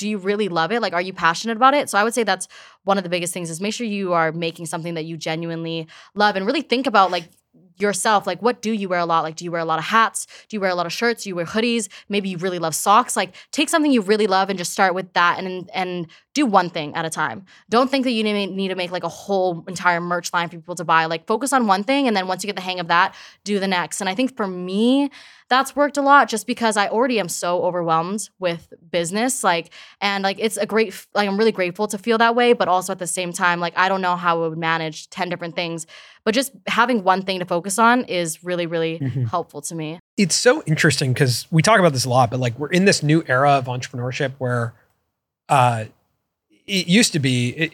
do 0.00 0.08
you 0.08 0.16
really 0.16 0.48
love 0.48 0.72
it? 0.72 0.80
Like, 0.80 0.94
are 0.94 1.02
you 1.02 1.12
passionate 1.12 1.58
about 1.58 1.74
it? 1.74 1.90
So 1.90 1.98
I 1.98 2.04
would 2.04 2.14
say 2.14 2.22
that's 2.22 2.48
one 2.84 2.96
of 2.96 3.04
the 3.04 3.10
biggest 3.10 3.34
things 3.34 3.50
is 3.50 3.60
make 3.60 3.74
sure 3.74 3.86
you 3.86 4.14
are 4.14 4.32
making 4.32 4.64
something 4.64 4.94
that 4.94 5.04
you 5.04 5.18
genuinely 5.18 5.86
love 6.14 6.36
and 6.36 6.46
really 6.46 6.62
think 6.62 6.86
about 6.86 7.10
like 7.10 7.28
yourself. 7.76 8.26
Like 8.26 8.40
what 8.40 8.62
do 8.62 8.72
you 8.72 8.88
wear 8.88 8.98
a 8.98 9.04
lot? 9.04 9.24
Like 9.24 9.36
do 9.36 9.44
you 9.44 9.50
wear 9.50 9.60
a 9.60 9.66
lot 9.66 9.78
of 9.78 9.84
hats? 9.84 10.26
Do 10.48 10.56
you 10.56 10.60
wear 10.60 10.70
a 10.70 10.74
lot 10.74 10.86
of 10.86 10.92
shirts? 10.92 11.24
Do 11.24 11.28
you 11.28 11.36
wear 11.36 11.44
hoodies? 11.44 11.88
Maybe 12.08 12.30
you 12.30 12.38
really 12.38 12.58
love 12.58 12.74
socks. 12.74 13.14
Like 13.14 13.34
take 13.52 13.68
something 13.68 13.92
you 13.92 14.00
really 14.00 14.26
love 14.26 14.48
and 14.48 14.58
just 14.58 14.72
start 14.72 14.94
with 14.94 15.12
that 15.12 15.38
and 15.38 15.70
and 15.74 16.06
do 16.32 16.46
one 16.46 16.70
thing 16.70 16.94
at 16.94 17.04
a 17.04 17.10
time. 17.10 17.44
Don't 17.68 17.90
think 17.90 18.04
that 18.04 18.12
you 18.12 18.24
need 18.24 18.52
need 18.52 18.68
to 18.68 18.74
make 18.74 18.90
like 18.90 19.04
a 19.04 19.08
whole 19.08 19.64
entire 19.68 20.00
merch 20.00 20.32
line 20.32 20.48
for 20.48 20.56
people 20.56 20.76
to 20.76 20.84
buy. 20.84 21.04
Like 21.04 21.26
focus 21.26 21.52
on 21.52 21.66
one 21.66 21.84
thing 21.84 22.08
and 22.08 22.16
then 22.16 22.26
once 22.26 22.42
you 22.42 22.46
get 22.46 22.56
the 22.56 22.62
hang 22.62 22.80
of 22.80 22.88
that 22.88 23.14
do 23.44 23.58
the 23.58 23.68
next. 23.68 24.00
And 24.00 24.08
i 24.08 24.14
think 24.14 24.34
for 24.36 24.46
me 24.46 25.10
that's 25.50 25.74
worked 25.74 25.96
a 25.96 26.02
lot 26.02 26.28
just 26.28 26.46
because 26.46 26.76
I 26.76 26.88
already 26.88 27.18
am 27.18 27.28
so 27.28 27.64
overwhelmed 27.64 28.30
with 28.38 28.72
business. 28.90 29.44
Like, 29.44 29.70
and 30.00 30.22
like, 30.22 30.38
it's 30.38 30.56
a 30.56 30.64
great, 30.64 30.94
like, 31.12 31.28
I'm 31.28 31.36
really 31.36 31.52
grateful 31.52 31.88
to 31.88 31.98
feel 31.98 32.16
that 32.18 32.34
way. 32.34 32.52
But 32.54 32.68
also 32.68 32.92
at 32.92 33.00
the 33.00 33.06
same 33.06 33.32
time, 33.32 33.60
like, 33.60 33.76
I 33.76 33.88
don't 33.88 34.00
know 34.00 34.16
how 34.16 34.42
I 34.42 34.48
would 34.48 34.58
manage 34.58 35.10
10 35.10 35.28
different 35.28 35.56
things. 35.56 35.86
But 36.24 36.34
just 36.34 36.52
having 36.68 37.02
one 37.02 37.22
thing 37.22 37.40
to 37.40 37.44
focus 37.44 37.78
on 37.78 38.04
is 38.04 38.44
really, 38.44 38.66
really 38.66 39.00
mm-hmm. 39.00 39.24
helpful 39.24 39.60
to 39.62 39.74
me. 39.74 39.98
It's 40.16 40.36
so 40.36 40.62
interesting 40.66 41.12
because 41.12 41.46
we 41.50 41.62
talk 41.62 41.80
about 41.80 41.92
this 41.92 42.04
a 42.04 42.08
lot, 42.10 42.30
but 42.30 42.40
like, 42.40 42.56
we're 42.58 42.70
in 42.70 42.84
this 42.84 43.02
new 43.02 43.24
era 43.26 43.50
of 43.52 43.64
entrepreneurship 43.66 44.32
where 44.38 44.72
uh, 45.48 45.86
it 46.66 46.86
used 46.86 47.12
to 47.12 47.18
be, 47.18 47.50
it, 47.50 47.72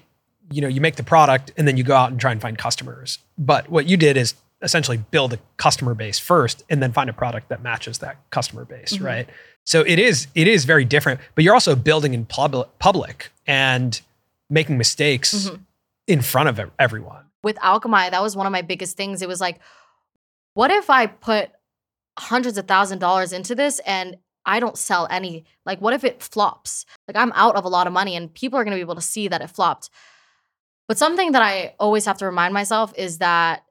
you 0.50 0.62
know, 0.62 0.68
you 0.68 0.80
make 0.80 0.96
the 0.96 1.02
product 1.02 1.52
and 1.58 1.68
then 1.68 1.76
you 1.76 1.84
go 1.84 1.94
out 1.94 2.10
and 2.10 2.18
try 2.18 2.32
and 2.32 2.40
find 2.40 2.56
customers. 2.56 3.18
But 3.36 3.68
what 3.68 3.86
you 3.86 3.98
did 3.98 4.16
is 4.16 4.34
essentially 4.62 4.96
build 4.96 5.32
a 5.32 5.38
customer 5.56 5.94
base 5.94 6.18
first 6.18 6.64
and 6.70 6.82
then 6.82 6.92
find 6.92 7.10
a 7.10 7.12
product 7.12 7.48
that 7.50 7.62
matches 7.62 7.98
that 7.98 8.16
customer 8.30 8.64
base, 8.64 8.94
mm-hmm. 8.94 9.04
right? 9.04 9.28
So 9.64 9.82
it 9.82 9.98
is 9.98 10.28
it 10.34 10.48
is 10.48 10.64
very 10.64 10.84
different, 10.84 11.20
but 11.34 11.44
you're 11.44 11.54
also 11.54 11.74
building 11.74 12.14
in 12.14 12.24
public 12.24 12.68
public 12.78 13.30
and 13.46 14.00
making 14.48 14.78
mistakes 14.78 15.34
mm-hmm. 15.34 15.56
in 16.06 16.22
front 16.22 16.48
of 16.48 16.70
everyone. 16.78 17.24
With 17.42 17.56
Alchemai, 17.56 18.10
that 18.10 18.22
was 18.22 18.36
one 18.36 18.46
of 18.46 18.52
my 18.52 18.62
biggest 18.62 18.96
things. 18.96 19.22
It 19.22 19.28
was 19.28 19.40
like, 19.40 19.60
what 20.54 20.70
if 20.70 20.88
I 20.88 21.06
put 21.06 21.50
hundreds 22.18 22.56
of 22.58 22.66
thousand 22.66 22.98
dollars 22.98 23.32
into 23.32 23.54
this 23.54 23.78
and 23.80 24.16
I 24.46 24.60
don't 24.60 24.78
sell 24.78 25.06
any? 25.10 25.44
Like, 25.64 25.80
what 25.80 25.92
if 25.92 26.04
it 26.04 26.22
flops? 26.22 26.86
Like, 27.06 27.16
I'm 27.16 27.32
out 27.34 27.56
of 27.56 27.64
a 27.64 27.68
lot 27.68 27.86
of 27.86 27.92
money 27.92 28.16
and 28.16 28.32
people 28.32 28.58
are 28.58 28.64
going 28.64 28.72
to 28.72 28.76
be 28.76 28.80
able 28.80 28.94
to 28.94 29.00
see 29.00 29.28
that 29.28 29.42
it 29.42 29.50
flopped. 29.50 29.90
But 30.88 30.98
something 30.98 31.32
that 31.32 31.42
I 31.42 31.74
always 31.80 32.06
have 32.06 32.18
to 32.18 32.26
remind 32.26 32.54
myself 32.54 32.94
is 32.96 33.18
that 33.18 33.64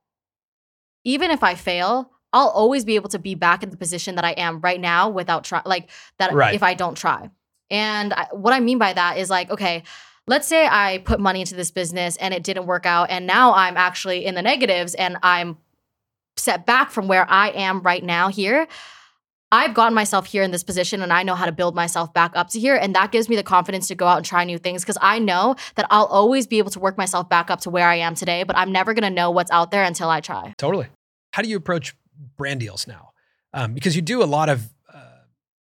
even 1.06 1.32
if 1.32 1.44
I 1.44 1.56
fail, 1.56 2.12
I'll 2.34 2.50
always 2.50 2.84
be 2.84 2.96
able 2.96 3.10
to 3.10 3.20
be 3.20 3.34
back 3.34 3.64
in 3.64 3.70
the 3.70 3.78
position 3.78 4.16
that 4.16 4.26
I 4.26 4.32
am 4.32 4.60
right 4.60 4.82
now 4.82 5.08
without 5.10 5.46
try 5.46 5.62
like 5.66 5.90
that 6.20 6.34
right. 6.34 6.54
if 6.54 6.64
I 6.64 6.74
don't 6.74 6.98
try. 6.98 7.30
And 7.72 8.14
I, 8.14 8.28
what 8.32 8.54
I 8.54 8.60
mean 8.60 8.78
by 8.78 8.92
that 8.92 9.18
is 9.18 9.30
like, 9.30 9.50
okay, 9.50 9.84
let's 10.28 10.48
say 10.48 10.68
I 10.68 10.98
put 11.06 11.20
money 11.20 11.40
into 11.40 11.56
this 11.56 11.72
business 11.72 12.18
and 12.18 12.34
it 12.34 12.44
didn't 12.44 12.66
work 12.66 12.86
out 12.86 13.10
and 13.10 13.26
now 13.26 13.54
I'm 13.54 13.78
actually 13.78 14.26
in 14.26 14.36
the 14.36 14.42
negatives 14.42 14.96
and 14.96 15.18
I'm 15.24 15.58
set 16.36 16.66
back 16.66 16.92
from 16.92 17.08
where 17.08 17.30
I 17.30 17.50
am 17.50 17.82
right 17.82 18.04
now 18.04 18.28
here. 18.28 18.68
I've 19.52 19.74
gotten 19.74 19.94
myself 19.94 20.26
here 20.26 20.44
in 20.44 20.52
this 20.52 20.64
position 20.64 21.02
and 21.02 21.14
I 21.14 21.24
know 21.24 21.36
how 21.36 21.46
to 21.46 21.52
build 21.52 21.76
myself 21.76 22.14
back 22.14 22.32
up 22.36 22.50
to 22.50 22.60
here. 22.60 22.76
And 22.76 22.96
that 22.96 23.12
gives 23.12 23.30
me 23.30 23.36
the 23.36 23.44
confidence 23.44 23.88
to 23.88 23.96
go 23.96 24.08
out 24.08 24.18
and 24.18 24.26
try 24.26 24.44
new 24.44 24.58
things 24.58 24.84
because 24.84 24.98
I 25.02 25.20
know 25.20 25.56
that 25.76 25.86
I'll 25.90 26.06
always 26.06 26.48
be 26.48 26.58
able 26.58 26.72
to 26.72 26.80
work 26.80 26.98
myself 26.98 27.30
back 27.30 27.50
up 27.50 27.62
to 27.62 27.70
where 27.70 27.88
I 27.88 27.96
am 27.96 28.16
today, 28.16 28.44
but 28.44 28.58
I'm 28.58 28.72
never 28.72 28.94
going 28.94 29.04
to 29.04 29.10
know 29.10 29.32
what's 29.32 29.52
out 29.52 29.72
there 29.72 29.84
until 29.84 30.10
I 30.10 30.20
try. 30.20 30.54
Totally. 30.58 30.88
How 31.32 31.42
do 31.42 31.50
you 31.50 31.58
approach 31.58 31.96
brand 32.38 32.60
deals 32.60 32.88
now? 32.88 33.12
Um, 33.54 33.74
because 33.74 33.96
you 33.96 34.02
do 34.02 34.24
a 34.24 34.26
lot 34.26 34.50
of 34.50 34.74
uh, 34.92 35.00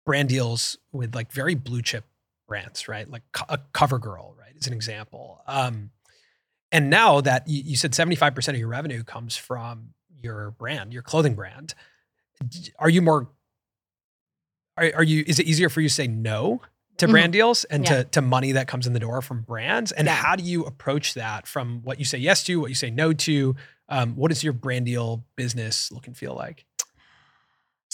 brand 0.04 0.28
deals 0.28 0.78
with 0.90 1.14
like 1.14 1.30
very 1.30 1.54
blue 1.54 1.82
chip 1.82 2.04
brands, 2.48 2.88
right? 2.88 3.08
Like 3.08 3.22
co- 3.32 3.46
a 3.48 3.58
CoverGirl, 3.72 4.36
right? 4.36 4.56
Is 4.56 4.66
an 4.66 4.72
example. 4.72 5.42
Um, 5.46 5.90
and 6.72 6.90
now 6.90 7.20
that 7.20 7.46
you, 7.46 7.62
you 7.64 7.76
said 7.76 7.92
75% 7.92 8.48
of 8.48 8.56
your 8.56 8.68
revenue 8.68 9.04
comes 9.04 9.36
from 9.36 9.90
your 10.20 10.50
brand, 10.52 10.92
your 10.92 11.02
clothing 11.02 11.34
brand, 11.34 11.74
are 12.78 12.88
you 12.88 13.02
more 13.02 13.28
are, 14.76 14.90
are 14.96 15.02
you 15.02 15.24
is 15.26 15.38
it 15.38 15.46
easier 15.46 15.68
for 15.68 15.80
you 15.80 15.88
to 15.88 15.94
say 15.94 16.06
no 16.06 16.60
to 16.98 17.08
brand 17.08 17.32
mm-hmm. 17.32 17.38
deals 17.38 17.64
and 17.64 17.84
yeah. 17.84 18.02
to, 18.02 18.04
to 18.04 18.22
money 18.22 18.52
that 18.52 18.68
comes 18.68 18.86
in 18.86 18.92
the 18.92 19.00
door 19.00 19.20
from 19.20 19.42
brands 19.42 19.92
and 19.92 20.06
yeah. 20.06 20.14
how 20.14 20.36
do 20.36 20.44
you 20.44 20.64
approach 20.64 21.14
that 21.14 21.46
from 21.46 21.80
what 21.82 21.98
you 21.98 22.04
say 22.04 22.18
yes 22.18 22.44
to 22.44 22.60
what 22.60 22.68
you 22.68 22.74
say 22.74 22.90
no 22.90 23.12
to 23.12 23.56
um, 23.88 24.16
what 24.16 24.28
does 24.28 24.42
your 24.42 24.52
brand 24.52 24.86
deal 24.86 25.24
business 25.36 25.90
look 25.92 26.06
and 26.06 26.16
feel 26.16 26.34
like 26.34 26.64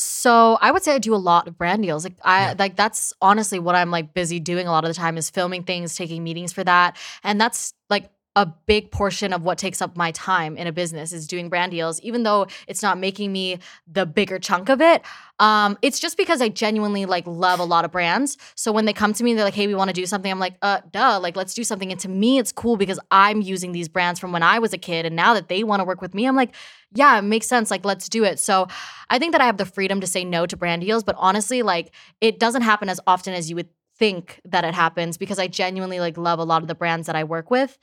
so 0.02 0.56
I 0.62 0.70
would 0.70 0.82
say 0.82 0.94
I 0.94 0.98
do 0.98 1.14
a 1.14 1.16
lot 1.16 1.46
of 1.46 1.58
brand 1.58 1.82
deals. 1.82 2.04
Like 2.04 2.16
I 2.22 2.46
yeah. 2.46 2.54
like 2.58 2.74
that's 2.74 3.12
honestly 3.20 3.58
what 3.58 3.74
I'm 3.74 3.90
like 3.90 4.14
busy 4.14 4.40
doing 4.40 4.66
a 4.66 4.70
lot 4.70 4.84
of 4.84 4.88
the 4.88 4.94
time 4.94 5.18
is 5.18 5.28
filming 5.28 5.62
things, 5.62 5.94
taking 5.94 6.24
meetings 6.24 6.54
for 6.54 6.64
that. 6.64 6.96
And 7.22 7.38
that's 7.38 7.74
like 7.90 8.10
a 8.36 8.46
big 8.46 8.92
portion 8.92 9.32
of 9.32 9.42
what 9.42 9.58
takes 9.58 9.82
up 9.82 9.96
my 9.96 10.12
time 10.12 10.56
in 10.56 10.68
a 10.68 10.72
business 10.72 11.12
is 11.12 11.26
doing 11.26 11.48
brand 11.48 11.72
deals, 11.72 12.00
even 12.00 12.22
though 12.22 12.46
it's 12.68 12.80
not 12.80 12.96
making 12.96 13.32
me 13.32 13.58
the 13.88 14.06
bigger 14.06 14.38
chunk 14.38 14.68
of 14.68 14.80
it. 14.80 15.02
Um, 15.40 15.76
it's 15.82 15.98
just 15.98 16.16
because 16.16 16.40
I 16.40 16.48
genuinely 16.48 17.06
like 17.06 17.26
love 17.26 17.58
a 17.58 17.64
lot 17.64 17.84
of 17.84 17.90
brands. 17.90 18.38
So 18.54 18.70
when 18.70 18.84
they 18.84 18.92
come 18.92 19.12
to 19.14 19.24
me, 19.24 19.34
they're 19.34 19.44
like, 19.44 19.54
"Hey, 19.54 19.66
we 19.66 19.74
want 19.74 19.88
to 19.88 19.94
do 19.94 20.06
something." 20.06 20.30
I'm 20.30 20.38
like, 20.38 20.54
"Uh, 20.62 20.80
duh! 20.92 21.18
Like, 21.20 21.34
let's 21.34 21.54
do 21.54 21.64
something." 21.64 21.90
And 21.90 22.00
to 22.00 22.08
me, 22.08 22.38
it's 22.38 22.52
cool 22.52 22.76
because 22.76 23.00
I'm 23.10 23.42
using 23.42 23.72
these 23.72 23.88
brands 23.88 24.20
from 24.20 24.30
when 24.30 24.44
I 24.44 24.60
was 24.60 24.72
a 24.72 24.78
kid, 24.78 25.06
and 25.06 25.16
now 25.16 25.34
that 25.34 25.48
they 25.48 25.64
want 25.64 25.80
to 25.80 25.84
work 25.84 26.00
with 26.00 26.14
me, 26.14 26.26
I'm 26.26 26.36
like, 26.36 26.54
"Yeah, 26.94 27.18
it 27.18 27.22
makes 27.22 27.48
sense. 27.48 27.70
Like, 27.70 27.84
let's 27.84 28.08
do 28.08 28.22
it." 28.22 28.38
So 28.38 28.68
I 29.08 29.18
think 29.18 29.32
that 29.32 29.40
I 29.40 29.46
have 29.46 29.56
the 29.56 29.66
freedom 29.66 30.00
to 30.02 30.06
say 30.06 30.24
no 30.24 30.46
to 30.46 30.56
brand 30.56 30.82
deals, 30.82 31.02
but 31.02 31.16
honestly, 31.18 31.62
like, 31.62 31.92
it 32.20 32.38
doesn't 32.38 32.62
happen 32.62 32.88
as 32.88 33.00
often 33.08 33.34
as 33.34 33.50
you 33.50 33.56
would 33.56 33.68
think 33.96 34.40
that 34.44 34.64
it 34.64 34.72
happens 34.72 35.18
because 35.18 35.38
I 35.38 35.46
genuinely 35.46 36.00
like 36.00 36.16
love 36.16 36.38
a 36.38 36.44
lot 36.44 36.62
of 36.62 36.68
the 36.68 36.74
brands 36.74 37.06
that 37.06 37.16
I 37.16 37.24
work 37.24 37.50
with. 37.50 37.78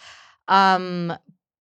Um, 0.48 1.14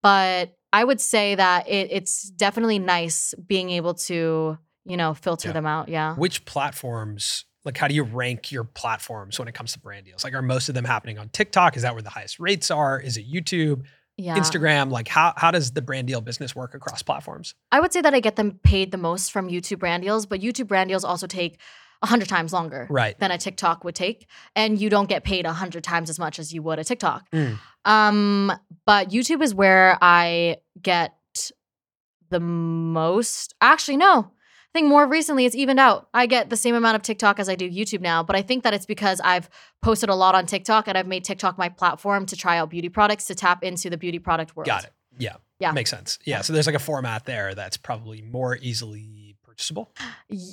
but 0.02 0.56
I 0.72 0.84
would 0.84 1.00
say 1.00 1.34
that 1.34 1.68
it, 1.68 1.88
it's 1.90 2.30
definitely 2.30 2.78
nice 2.78 3.34
being 3.46 3.70
able 3.70 3.94
to, 3.94 4.58
you 4.84 4.96
know, 4.96 5.14
filter 5.14 5.48
yeah. 5.48 5.52
them 5.52 5.66
out. 5.66 5.88
Yeah. 5.88 6.14
Which 6.14 6.44
platforms, 6.44 7.44
like, 7.64 7.76
how 7.76 7.88
do 7.88 7.94
you 7.94 8.02
rank 8.04 8.52
your 8.52 8.64
platforms 8.64 9.38
when 9.38 9.48
it 9.48 9.54
comes 9.54 9.72
to 9.72 9.78
brand 9.78 10.06
deals? 10.06 10.22
Like, 10.22 10.34
are 10.34 10.42
most 10.42 10.68
of 10.68 10.74
them 10.74 10.84
happening 10.84 11.18
on 11.18 11.28
TikTok? 11.30 11.76
Is 11.76 11.82
that 11.82 11.94
where 11.94 12.02
the 12.02 12.10
highest 12.10 12.38
rates 12.38 12.70
are? 12.70 13.00
Is 13.00 13.16
it 13.16 13.30
YouTube? 13.30 13.84
Yeah. 14.18 14.38
Instagram, 14.38 14.90
like 14.90 15.08
how 15.08 15.34
how 15.36 15.50
does 15.50 15.72
the 15.72 15.82
brand 15.82 16.06
deal 16.06 16.22
business 16.22 16.56
work 16.56 16.74
across 16.74 17.02
platforms? 17.02 17.54
I 17.70 17.80
would 17.80 17.92
say 17.92 18.00
that 18.00 18.14
I 18.14 18.20
get 18.20 18.36
them 18.36 18.58
paid 18.62 18.90
the 18.90 18.96
most 18.96 19.30
from 19.30 19.50
YouTube 19.50 19.78
brand 19.78 20.04
deals, 20.04 20.24
but 20.24 20.40
YouTube 20.40 20.68
brand 20.68 20.88
deals 20.88 21.04
also 21.04 21.26
take 21.26 21.60
a 22.02 22.06
hundred 22.06 22.28
times 22.28 22.52
longer 22.52 22.86
right. 22.90 23.18
than 23.18 23.30
a 23.30 23.38
TikTok 23.38 23.84
would 23.84 23.94
take, 23.94 24.26
and 24.54 24.80
you 24.80 24.90
don't 24.90 25.08
get 25.08 25.24
paid 25.24 25.46
a 25.46 25.52
hundred 25.52 25.84
times 25.84 26.10
as 26.10 26.18
much 26.18 26.38
as 26.38 26.52
you 26.52 26.62
would 26.62 26.78
a 26.78 26.84
TikTok. 26.84 27.30
Mm. 27.30 27.58
Um, 27.84 28.52
but 28.84 29.10
YouTube 29.10 29.42
is 29.42 29.54
where 29.54 29.96
I 30.02 30.58
get 30.80 31.14
the 32.30 32.40
most. 32.40 33.54
Actually, 33.60 33.96
no. 33.96 34.32
I 34.76 34.78
think 34.78 34.88
more 34.88 35.06
recently 35.06 35.46
it's 35.46 35.54
evened 35.54 35.80
out. 35.80 36.08
I 36.12 36.26
get 36.26 36.50
the 36.50 36.56
same 36.56 36.74
amount 36.74 36.96
of 36.96 37.02
TikTok 37.02 37.40
as 37.40 37.48
I 37.48 37.54
do 37.54 37.70
YouTube 37.70 38.02
now, 38.02 38.22
but 38.22 38.36
I 38.36 38.42
think 38.42 38.62
that 38.64 38.74
it's 38.74 38.84
because 38.84 39.22
I've 39.24 39.48
posted 39.80 40.10
a 40.10 40.14
lot 40.14 40.34
on 40.34 40.44
TikTok 40.44 40.86
and 40.86 40.98
I've 40.98 41.06
made 41.06 41.24
TikTok 41.24 41.56
my 41.56 41.70
platform 41.70 42.26
to 42.26 42.36
try 42.36 42.58
out 42.58 42.68
beauty 42.68 42.90
products 42.90 43.24
to 43.28 43.34
tap 43.34 43.64
into 43.64 43.88
the 43.88 43.96
beauty 43.96 44.18
product 44.18 44.54
world. 44.54 44.66
Got 44.66 44.84
it. 44.84 44.92
Yeah. 45.16 45.36
Yeah. 45.60 45.72
Makes 45.72 45.90
sense. 45.90 46.18
Yeah. 46.26 46.42
So 46.42 46.52
there's 46.52 46.66
like 46.66 46.76
a 46.76 46.80
format 46.80 47.24
there 47.24 47.54
that's 47.54 47.78
probably 47.78 48.20
more 48.20 48.58
easily 48.60 49.25
purchasable? 49.56 49.90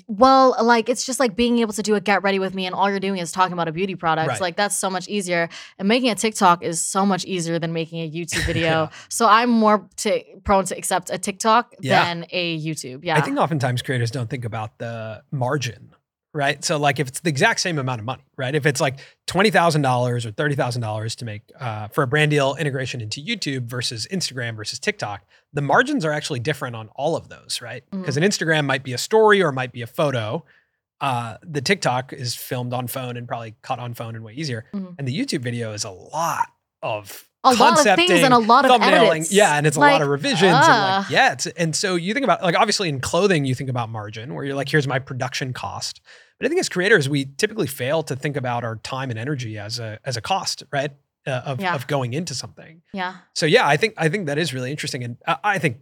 Well, 0.08 0.56
like 0.62 0.88
it's 0.88 1.06
just 1.06 1.20
like 1.20 1.36
being 1.36 1.60
able 1.60 1.74
to 1.74 1.84
do 1.84 1.96
a 1.96 2.02
get 2.02 2.24
ready 2.24 2.40
with 2.40 2.54
me 2.54 2.66
and 2.66 2.74
all 2.74 2.90
you're 2.90 3.00
doing 3.00 3.20
is 3.20 3.32
talking 3.32 3.54
about 3.54 3.68
a 3.68 3.72
beauty 3.72 3.96
product. 3.96 4.30
Right. 4.30 4.42
Like 4.42 4.56
that's 4.56 4.78
so 4.78 4.90
much 4.90 5.08
easier. 5.10 5.50
And 5.78 5.88
making 5.88 6.10
a 6.10 6.16
TikTok 6.16 6.64
is 6.64 6.82
so 6.82 7.06
much 7.06 7.26
easier 7.26 7.60
than 7.60 7.74
making 7.74 8.00
a 8.00 8.10
YouTube 8.10 8.46
video. 8.46 8.90
so 9.10 9.28
I'm 9.28 9.50
more 9.50 9.88
to, 9.98 10.24
prone 10.44 10.66
to 10.66 10.78
accept 10.78 11.10
a 11.10 11.18
TikTok 11.18 11.76
yeah. 11.82 12.06
than 12.06 12.26
a 12.32 12.60
YouTube. 12.60 13.04
Yeah. 13.04 13.18
I 13.18 13.22
think 13.22 13.38
oftentimes 13.38 13.82
creators 13.82 14.10
don't 14.10 14.30
think 14.30 14.46
about 14.46 14.78
the 14.78 15.24
margin 15.32 15.94
right? 16.34 16.64
So 16.64 16.78
like 16.78 17.00
if 17.00 17.08
it's 17.08 17.20
the 17.20 17.30
exact 17.30 17.60
same 17.60 17.78
amount 17.78 18.00
of 18.00 18.06
money, 18.06 18.24
right? 18.38 18.54
If 18.56 18.66
it's 18.66 18.82
like 18.82 19.00
twenty 19.28 19.52
thousand 19.52 19.84
dollars 19.84 20.26
or 20.26 20.32
thirty 20.32 20.56
thousand 20.56 20.82
dollars 20.82 21.16
to 21.18 21.26
make 21.26 21.44
uh, 21.60 21.88
for 21.90 22.04
a 22.04 22.08
brand 22.08 22.32
deal 22.32 22.56
integration 22.56 23.02
into 23.02 23.22
YouTube 23.22 23.66
versus 23.66 24.08
Instagram 24.12 24.56
versus 24.56 24.80
TikTok, 24.80 25.26
the 25.54 25.62
margins 25.62 26.04
are 26.04 26.12
actually 26.12 26.40
different 26.40 26.76
on 26.76 26.90
all 26.96 27.16
of 27.16 27.30
those, 27.30 27.62
right? 27.62 27.84
Because 27.92 28.16
mm-hmm. 28.16 28.24
an 28.24 28.30
Instagram 28.30 28.66
might 28.66 28.84
be 28.84 28.94
a 28.94 28.98
story 28.98 29.42
or 29.42 29.52
might 29.52 29.72
be 29.72 29.82
a 29.82 29.88
photo. 29.88 30.44
Uh, 31.00 31.38
the 31.44 31.62
TikTok 31.62 32.14
is 32.14 32.34
filmed 32.36 32.74
on 32.74 32.88
phone 32.88 33.18
and 33.18 33.28
probably 33.28 33.56
cut 33.62 33.78
on 33.78 33.94
phone 33.94 34.16
and 34.16 34.24
way 34.24 34.34
easier, 34.34 34.66
mm-hmm. 34.74 34.94
and 34.98 35.08
the 35.08 35.18
YouTube 35.18 35.42
video 35.42 35.74
is 35.74 35.84
a 35.84 35.92
lot 35.92 36.48
of 36.82 37.30
a 37.44 37.54
lot 37.54 37.86
of 37.86 37.96
things 37.96 38.12
and 38.12 38.34
a 38.34 38.38
lot 38.38 38.70
of 38.70 38.82
edits. 38.82 39.32
Yeah, 39.32 39.58
and 39.58 39.68
it's 39.68 39.78
like, 39.78 39.92
a 39.92 39.94
lot 39.94 40.02
of 40.02 40.08
revisions. 40.08 40.54
Uh. 40.54 40.58
And 40.58 41.04
like, 41.04 41.12
yeah, 41.12 41.36
and 41.58 41.76
so 41.76 41.96
you 41.96 42.14
think 42.14 42.24
about 42.24 42.42
like 42.42 42.56
obviously 42.56 42.90
in 42.90 43.00
clothing, 43.00 43.46
you 43.46 43.56
think 43.56 43.70
about 43.70 43.90
margin 43.90 44.34
where 44.34 44.46
you're 44.46 44.56
like, 44.56 44.70
here's 44.70 44.88
my 44.88 45.00
production 45.00 45.54
cost. 45.54 46.02
But 46.40 46.46
I 46.46 46.50
think 46.50 46.60
as 46.60 46.70
creators, 46.70 47.08
we 47.08 47.26
typically 47.26 47.68
fail 47.68 48.04
to 48.04 48.16
think 48.16 48.38
about 48.38 48.64
our 48.64 48.78
time 48.78 49.10
and 49.10 49.20
energy 49.20 49.58
as 49.58 49.80
a 49.80 50.00
as 50.06 50.18
a 50.18 50.22
cost, 50.22 50.64
right? 50.72 50.92
Uh, 51.26 51.42
of, 51.46 51.62
yeah. 51.62 51.74
of 51.74 51.88
going 51.88 52.14
into 52.14 52.36
something. 52.36 52.82
Yeah. 52.92 53.16
So 53.34 53.46
yeah, 53.46 53.66
I 53.66 53.78
think 53.78 53.94
I 53.98 54.10
think 54.10 54.26
that 54.26 54.38
is 54.38 54.54
really 54.54 54.72
interesting, 54.72 55.06
and 55.06 55.18
I, 55.26 55.38
I 55.44 55.58
think 55.60 55.78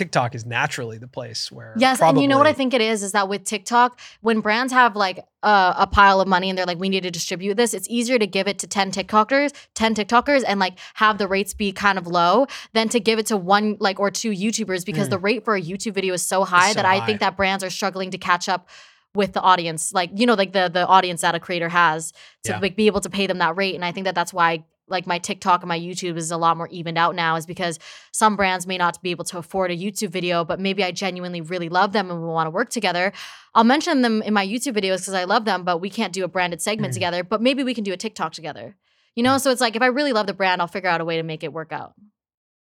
TikTok 0.00 0.34
is 0.34 0.44
naturally 0.46 0.98
the 1.06 1.06
place 1.18 1.52
where 1.52 1.74
Yes, 1.76 2.00
and 2.00 2.20
you 2.22 2.26
know 2.30 2.38
what 2.38 2.46
I 2.46 2.52
think 2.60 2.72
it 2.78 2.80
is 2.92 3.02
is 3.02 3.12
that 3.12 3.28
with 3.28 3.44
TikTok, 3.44 4.00
when 4.22 4.40
brands 4.40 4.72
have 4.72 4.96
like 4.96 5.18
a, 5.42 5.74
a 5.84 5.86
pile 5.86 6.20
of 6.22 6.26
money 6.28 6.48
and 6.48 6.56
they're 6.56 6.66
like, 6.72 6.78
we 6.78 6.88
need 6.88 7.02
to 7.02 7.10
distribute 7.10 7.56
this, 7.56 7.74
it's 7.74 7.88
easier 7.98 8.18
to 8.18 8.26
give 8.26 8.46
it 8.48 8.58
to 8.60 8.66
ten 8.66 8.90
TikTokers, 8.90 9.50
ten 9.74 9.94
TikTokers, 9.94 10.42
and 10.48 10.58
like 10.58 10.74
have 10.94 11.18
the 11.18 11.28
rates 11.28 11.52
be 11.54 11.70
kind 11.72 11.98
of 11.98 12.06
low 12.06 12.46
than 12.72 12.88
to 12.88 12.98
give 13.08 13.18
it 13.18 13.26
to 13.26 13.36
one 13.36 13.76
like 13.80 14.00
or 14.00 14.10
two 14.10 14.30
YouTubers 14.44 14.84
because 14.86 15.08
Mm. 15.08 15.10
the 15.10 15.18
rate 15.18 15.44
for 15.44 15.54
a 15.54 15.62
YouTube 15.62 15.94
video 15.94 16.14
is 16.14 16.22
so 16.22 16.44
high 16.44 16.70
so 16.72 16.74
that 16.76 16.86
I 16.86 16.98
high. 16.98 17.06
think 17.06 17.20
that 17.20 17.36
brands 17.36 17.62
are 17.62 17.70
struggling 17.70 18.10
to 18.12 18.18
catch 18.18 18.48
up 18.48 18.68
with 19.14 19.32
the 19.32 19.40
audience, 19.52 19.92
like 19.92 20.10
you 20.14 20.24
know, 20.26 20.34
like 20.34 20.52
the 20.52 20.70
the 20.72 20.86
audience 20.86 21.20
that 21.22 21.34
a 21.34 21.40
creator 21.40 21.68
has 21.68 22.12
to 22.44 22.52
Yeah. 22.52 22.58
like 22.64 22.74
be 22.76 22.86
able 22.86 23.00
to 23.02 23.10
pay 23.10 23.26
them 23.26 23.38
that 23.44 23.54
rate, 23.56 23.74
and 23.74 23.84
I 23.84 23.92
think 23.92 24.04
that 24.06 24.14
that's 24.14 24.32
why. 24.32 24.64
Like 24.90 25.06
my 25.06 25.18
TikTok 25.18 25.62
and 25.62 25.68
my 25.68 25.78
YouTube 25.78 26.16
is 26.16 26.30
a 26.30 26.36
lot 26.36 26.56
more 26.56 26.68
evened 26.68 26.98
out 26.98 27.14
now, 27.14 27.36
is 27.36 27.46
because 27.46 27.78
some 28.12 28.36
brands 28.36 28.66
may 28.66 28.76
not 28.76 29.00
be 29.02 29.10
able 29.10 29.24
to 29.26 29.38
afford 29.38 29.70
a 29.70 29.76
YouTube 29.76 30.10
video, 30.10 30.44
but 30.44 30.58
maybe 30.60 30.82
I 30.84 30.90
genuinely 30.90 31.40
really 31.40 31.68
love 31.68 31.92
them 31.92 32.10
and 32.10 32.20
we 32.20 32.26
want 32.28 32.46
to 32.46 32.50
work 32.50 32.70
together. 32.70 33.12
I'll 33.54 33.64
mention 33.64 34.02
them 34.02 34.22
in 34.22 34.34
my 34.34 34.46
YouTube 34.46 34.74
videos 34.74 34.98
because 34.98 35.14
I 35.14 35.24
love 35.24 35.44
them, 35.44 35.64
but 35.64 35.78
we 35.78 35.90
can't 35.90 36.12
do 36.12 36.24
a 36.24 36.28
branded 36.28 36.60
segment 36.60 36.90
Mhm. 36.92 36.94
together. 36.94 37.24
But 37.24 37.40
maybe 37.40 37.62
we 37.64 37.74
can 37.74 37.84
do 37.84 37.92
a 37.92 37.96
TikTok 37.96 38.32
together. 38.32 38.76
You 39.16 39.22
know, 39.22 39.38
so 39.38 39.50
it's 39.50 39.60
like 39.60 39.76
if 39.76 39.82
I 39.82 39.86
really 39.86 40.12
love 40.12 40.26
the 40.26 40.34
brand, 40.34 40.60
I'll 40.60 40.68
figure 40.68 40.88
out 40.88 41.00
a 41.00 41.04
way 41.04 41.16
to 41.16 41.22
make 41.22 41.42
it 41.44 41.52
work 41.52 41.72
out. 41.72 41.94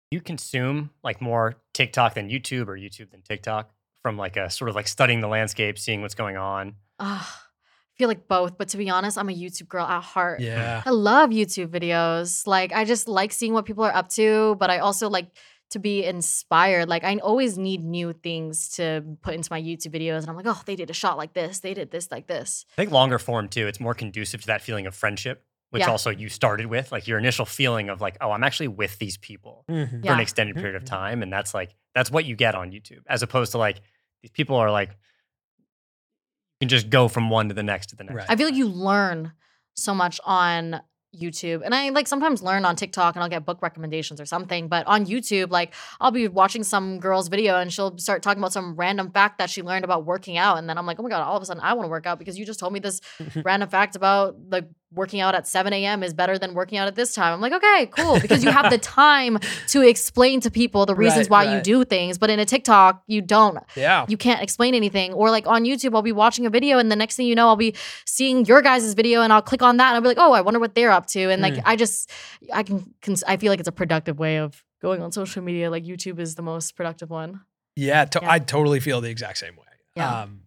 you 0.09 0.21
consume 0.21 0.89
like 1.03 1.19
more 1.19 1.55
TikTok 1.73 2.13
than 2.13 2.30
YouTube 2.30 2.69
or 2.69 2.78
YouTube 2.78 3.11
than 3.11 3.21
TikTok 3.21 3.69
from 4.03 4.17
like 4.17 4.38
a 4.38 4.49
sort 4.49 4.69
of 4.69 4.75
like 4.75 4.88
studying 4.88 5.19
the 5.19 5.28
landscape, 5.28 5.78
seeing 5.78 6.01
what's 6.01 6.15
going 6.15 6.38
on. 6.38 6.75
I 7.97 8.03
feel 8.03 8.07
like 8.09 8.27
both, 8.27 8.59
but 8.59 8.67
to 8.69 8.77
be 8.77 8.91
honest, 8.91 9.17
I'm 9.17 9.27
a 9.27 9.33
YouTube 9.33 9.67
girl 9.67 9.85
at 9.85 10.03
heart. 10.03 10.39
Yeah. 10.39 10.83
I 10.85 10.91
love 10.91 11.31
YouTube 11.31 11.69
videos. 11.69 12.45
Like 12.45 12.71
I 12.71 12.85
just 12.85 13.07
like 13.07 13.31
seeing 13.33 13.53
what 13.53 13.65
people 13.65 13.83
are 13.83 13.93
up 13.95 14.09
to, 14.09 14.55
but 14.59 14.69
I 14.69 14.77
also 14.79 15.09
like 15.09 15.29
to 15.71 15.79
be 15.79 16.05
inspired. 16.05 16.87
Like 16.89 17.03
I 17.03 17.15
always 17.17 17.57
need 17.57 17.83
new 17.83 18.13
things 18.13 18.69
to 18.75 19.03
put 19.23 19.33
into 19.33 19.51
my 19.51 19.59
YouTube 19.59 19.95
videos 19.95 20.19
and 20.19 20.29
I'm 20.29 20.35
like, 20.35 20.45
"Oh, 20.47 20.61
they 20.67 20.75
did 20.75 20.91
a 20.91 20.93
shot 20.93 21.17
like 21.17 21.33
this. 21.33 21.59
They 21.61 21.73
did 21.73 21.89
this 21.89 22.11
like 22.11 22.27
this." 22.27 22.65
I 22.77 22.83
think 22.83 22.91
longer 22.91 23.17
form 23.17 23.49
too, 23.49 23.65
it's 23.65 23.79
more 23.79 23.95
conducive 23.95 24.41
to 24.41 24.47
that 24.47 24.61
feeling 24.61 24.85
of 24.85 24.93
friendship, 24.93 25.43
which 25.71 25.81
Yeah. 25.81 25.89
also 25.89 26.11
you 26.11 26.29
started 26.29 26.67
with, 26.67 26.91
like 26.91 27.07
your 27.07 27.17
initial 27.17 27.45
feeling 27.45 27.89
of 27.89 27.99
like, 27.99 28.15
oh, 28.21 28.29
I'm 28.29 28.43
actually 28.43 28.67
with 28.67 28.99
these 28.99 29.17
people 29.17 29.65
Mhm. 29.71 30.05
for 30.05 30.13
an 30.13 30.19
extended 30.19 30.55
period 30.55 30.75
of 30.75 30.83
Mhm. 30.83 30.87
time. 30.99 31.23
And 31.23 31.33
that's 31.33 31.55
like, 31.55 31.73
that's 31.95 32.11
what 32.11 32.25
you 32.25 32.35
get 32.35 32.53
on 32.53 32.69
YouTube, 32.71 33.01
as 33.09 33.23
opposed 33.23 33.53
to 33.53 33.57
like, 33.57 33.81
these 34.21 34.31
people 34.31 34.55
are 34.55 34.69
like, 34.71 34.91
you 34.91 34.95
can 36.59 36.69
just 36.69 36.89
go 36.89 37.07
from 37.07 37.29
one 37.29 37.49
to 37.49 37.53
the 37.53 37.63
next 37.63 37.87
to 37.87 37.95
the 37.95 38.03
next. 38.03 38.15
Right. 38.15 38.25
I 38.29 38.35
feel 38.35 38.47
like 38.47 38.55
you 38.55 38.67
learn 38.67 39.33
so 39.75 39.93
much 39.93 40.19
on 40.25 40.81
YouTube. 41.15 41.61
And 41.63 41.73
I 41.73 41.89
like 41.89 42.07
sometimes 42.07 42.41
learn 42.41 42.65
on 42.65 42.75
TikTok 42.75 43.15
and 43.15 43.23
I'll 43.23 43.29
get 43.29 43.45
book 43.45 43.61
recommendations 43.61 44.19
or 44.19 44.25
something. 44.25 44.67
But 44.67 44.85
on 44.87 45.05
YouTube, 45.05 45.51
like 45.51 45.73
I'll 45.99 46.11
be 46.11 46.27
watching 46.27 46.63
some 46.63 46.99
girl's 46.99 47.27
video 47.27 47.57
and 47.57 47.71
she'll 47.71 47.97
start 47.97 48.21
talking 48.21 48.39
about 48.39 48.53
some 48.53 48.75
random 48.75 49.11
fact 49.11 49.37
that 49.37 49.49
she 49.49 49.61
learned 49.61 49.85
about 49.85 50.05
working 50.05 50.37
out. 50.37 50.57
And 50.57 50.69
then 50.69 50.77
I'm 50.77 50.85
like, 50.85 50.99
oh 50.99 51.03
my 51.03 51.09
God, 51.09 51.21
all 51.21 51.37
of 51.37 51.43
a 51.43 51.45
sudden 51.45 51.63
I 51.63 51.73
want 51.73 51.85
to 51.85 51.89
work 51.89 52.05
out 52.05 52.19
because 52.19 52.37
you 52.37 52.45
just 52.45 52.59
told 52.59 52.73
me 52.73 52.79
this 52.79 53.01
random 53.43 53.69
fact 53.69 53.95
about 53.95 54.35
like 54.49 54.65
working 54.93 55.19
out 55.19 55.35
at 55.35 55.45
7 55.45 55.73
a.m. 55.73 56.01
is 56.01 56.13
better 56.13 56.38
than 56.38 56.53
working 56.53 56.77
out 56.77 56.88
at 56.88 56.95
this 56.95 57.13
time. 57.13 57.33
I'm 57.33 57.41
like, 57.41 57.51
okay, 57.53 57.88
cool. 57.88 58.19
Because 58.21 58.43
you 58.43 58.51
have 58.51 58.71
the 58.71 58.77
time 59.01 59.38
to 59.67 59.81
explain 59.81 60.39
to 60.41 60.49
people 60.49 60.85
the 60.85 60.95
reasons 60.95 61.29
Right, 61.29 61.45
why 61.47 61.55
you 61.55 61.61
do 61.61 61.83
things. 61.83 62.17
But 62.17 62.29
in 62.29 62.39
a 62.39 62.45
TikTok, 62.45 63.03
you 63.05 63.21
don't 63.21 63.59
Yeah. 63.75 64.05
you 64.07 64.15
can't 64.15 64.41
explain 64.41 64.73
anything. 64.75 65.11
Or 65.13 65.29
like 65.29 65.45
on 65.45 65.63
YouTube, 65.65 65.93
I'll 65.93 66.01
be 66.01 66.13
watching 66.13 66.45
a 66.45 66.49
video 66.49 66.77
and 66.79 66.89
the 66.89 66.95
next 66.95 67.17
thing 67.17 67.27
you 67.27 67.35
know, 67.35 67.47
I'll 67.47 67.57
be 67.57 67.75
seeing 68.05 68.45
your 68.45 68.61
guys' 68.61 68.93
video 68.93 69.21
and 69.21 69.33
I'll 69.33 69.41
click 69.41 69.61
on 69.61 69.75
that 69.77 69.88
and 69.89 69.95
I'll 69.95 70.01
be 70.01 70.07
like, 70.07 70.17
oh, 70.19 70.31
I 70.31 70.41
wonder 70.41 70.59
what 70.59 70.73
they're 70.73 70.91
up 70.91 71.05
to. 71.07 71.29
And 71.29 71.41
like, 71.41 71.55
Mm. 71.55 71.61
I 71.65 71.75
just, 71.75 72.09
I 72.53 72.63
can, 72.63 72.93
cons- 73.01 73.23
I 73.27 73.35
feel 73.38 73.51
like 73.51 73.59
it's 73.59 73.67
a 73.69 73.73
productive 73.73 74.19
way 74.19 74.38
of 74.38 74.63
going 74.81 75.01
on 75.01 75.11
social 75.11 75.43
media. 75.43 75.69
Like 75.69 75.83
YouTube 75.83 76.19
is 76.19 76.35
the 76.35 76.41
most 76.43 76.75
productive 76.77 77.09
one. 77.09 77.41
Yeah, 77.75 78.05
to- 78.05 78.19
Yeah. 78.21 78.31
I 78.31 78.39
totally 78.39 78.79
feel 78.79 79.01
the 79.01 79.09
exact 79.09 79.38
same 79.38 79.55
way. 79.55 79.63
Yeah. 79.97 80.21
Um, 80.21 80.41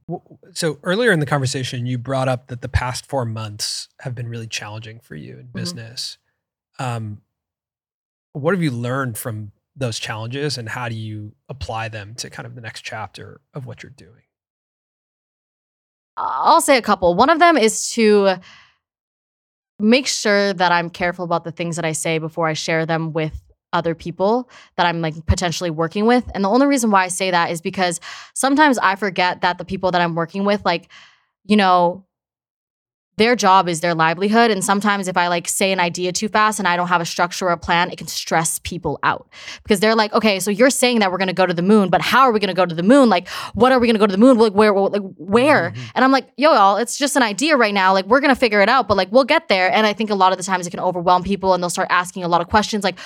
so 0.53 0.79
earlier 0.83 1.13
in 1.13 1.21
the 1.21 1.27
conversation, 1.27 1.87
you 1.87 1.99
brought 1.99 2.29
up 2.29 2.47
that 2.49 2.63
the 2.63 2.69
past 2.69 3.07
four 3.07 3.25
months 3.25 3.89
have 4.01 4.15
been 4.15 4.29
really 4.29 4.47
challenging 4.47 5.01
for 5.01 5.15
you 5.15 5.35
in 5.39 5.47
Mm-hmm. 5.47 5.59
business. 5.59 6.19
Um, 6.79 7.23
what 8.33 8.55
have 8.55 8.63
you 8.63 8.71
learned 8.71 9.19
from 9.19 9.53
those 9.77 9.99
challenges, 9.99 10.59
and 10.59 10.69
how 10.69 10.89
do 10.89 10.95
you 10.95 11.33
apply 11.49 11.89
them 11.89 12.15
to 12.17 12.29
kind 12.31 12.47
of 12.47 12.55
the 12.55 12.61
next 12.61 12.83
chapter 12.83 13.41
of 13.55 13.67
what 13.67 13.83
you're 13.83 13.91
doing? 13.91 14.23
I'll 16.17 16.61
say 16.61 16.77
a 16.77 16.83
couple. 16.83 17.15
One 17.15 17.31
of 17.31 17.39
them 17.39 17.57
is 17.57 17.91
to 17.93 18.37
make 19.79 20.07
sure 20.07 20.53
that 20.53 20.71
I'm 20.73 20.91
careful 20.91 21.25
about 21.25 21.45
the 21.45 21.53
things 21.53 21.77
that 21.77 21.85
I 21.85 21.93
say 21.93 22.19
before 22.19 22.47
I 22.47 22.53
share 22.53 22.85
them 22.85 23.13
with 23.13 23.41
other 23.73 23.95
people 23.95 24.49
that 24.77 24.87
I'm 24.87 25.01
like 25.01 25.27
potentially 25.27 25.71
working 25.71 26.07
with. 26.07 26.29
And 26.35 26.45
the 26.45 26.49
only 26.49 26.67
reason 26.67 26.91
why 26.91 27.05
I 27.05 27.09
say 27.09 27.31
that 27.31 27.51
is 27.51 27.61
because 27.61 28.01
sometimes 28.35 28.79
I 28.79 28.97
forget 28.97 29.43
that 29.43 29.59
the 29.59 29.65
people 29.65 29.91
that 29.93 30.01
I'm 30.01 30.15
working 30.15 30.45
with, 30.45 30.65
like, 30.65 30.89
you 31.45 31.57
know, 31.57 32.05
their 33.17 33.37
job 33.37 33.69
is 33.69 33.81
their 33.81 33.95
livelihood. 33.95 34.51
And 34.51 34.65
sometimes 34.65 35.07
if 35.07 35.15
I 35.15 35.29
like 35.29 35.47
say 35.47 35.73
an 35.73 35.81
idea 35.81 36.11
too 36.11 36.29
fast 36.29 36.59
and 36.59 36.67
I 36.67 36.75
don't 36.75 36.89
have 36.89 37.03
a 37.03 37.05
structure 37.05 37.49
or 37.49 37.51
a 37.53 37.59
plan, 37.59 37.91
it 37.91 37.99
can 37.99 38.07
stress 38.07 38.59
people 38.61 38.99
out 39.03 39.29
because 39.63 39.79
they're 39.79 39.95
like, 39.95 40.15
okay, 40.15 40.41
so 40.41 40.51
you're 40.51 40.71
saying 40.71 41.01
that 41.01 41.13
we're 41.13 41.19
going 41.19 41.29
to 41.29 41.35
go 41.35 41.45
to 41.45 41.53
the 41.53 41.61
moon, 41.61 41.91
but 41.91 42.01
how 42.01 42.21
are 42.23 42.33
we 42.33 42.41
going 42.41 42.49
to 42.49 42.55
go 42.55 42.65
to 42.65 42.75
the 42.75 42.83
moon? 42.83 43.11
Like, 43.11 43.29
what 43.53 43.73
are 43.73 43.79
we 43.79 43.87
going 43.87 43.95
to 43.97 43.99
go 43.99 44.07
to 44.07 44.13
the 44.13 44.17
moon? 44.19 44.39
Like, 44.39 44.55
where, 44.55 44.73
like, 44.73 45.03
where? 45.19 45.73
Mhm. 45.73 45.79
And 45.97 46.05
I'm 46.05 46.13
like, 46.13 46.29
yo, 46.39 46.53
y'all, 46.55 46.77
it's 46.79 46.97
just 46.97 47.15
an 47.15 47.23
idea 47.23 47.59
right 47.59 47.75
now. 47.75 47.93
Like, 47.93 48.07
we're 48.07 48.21
going 48.21 48.35
to 48.35 48.41
figure 48.41 48.63
it 48.63 48.71
out, 48.71 48.89
but 48.89 48.97
like, 48.97 49.13
we'll 49.13 49.25
get 49.25 49.49
there. 49.49 49.71
And 49.71 49.87
I 49.87 49.93
think 49.93 50.09
a 50.09 50.15
lot 50.15 50.33
of 50.33 50.39
the 50.39 50.45
times 50.45 50.67
it 50.67 50.71
can 50.71 50.81
overwhelm 50.81 51.23
people 51.23 51.53
and 51.53 51.63
they'll 51.63 51.69
start 51.69 51.89
asking 51.91 52.25
a 52.25 52.29
lot 52.29 52.41
of 52.41 52.49
questions 52.49 52.85
like, 52.85 52.99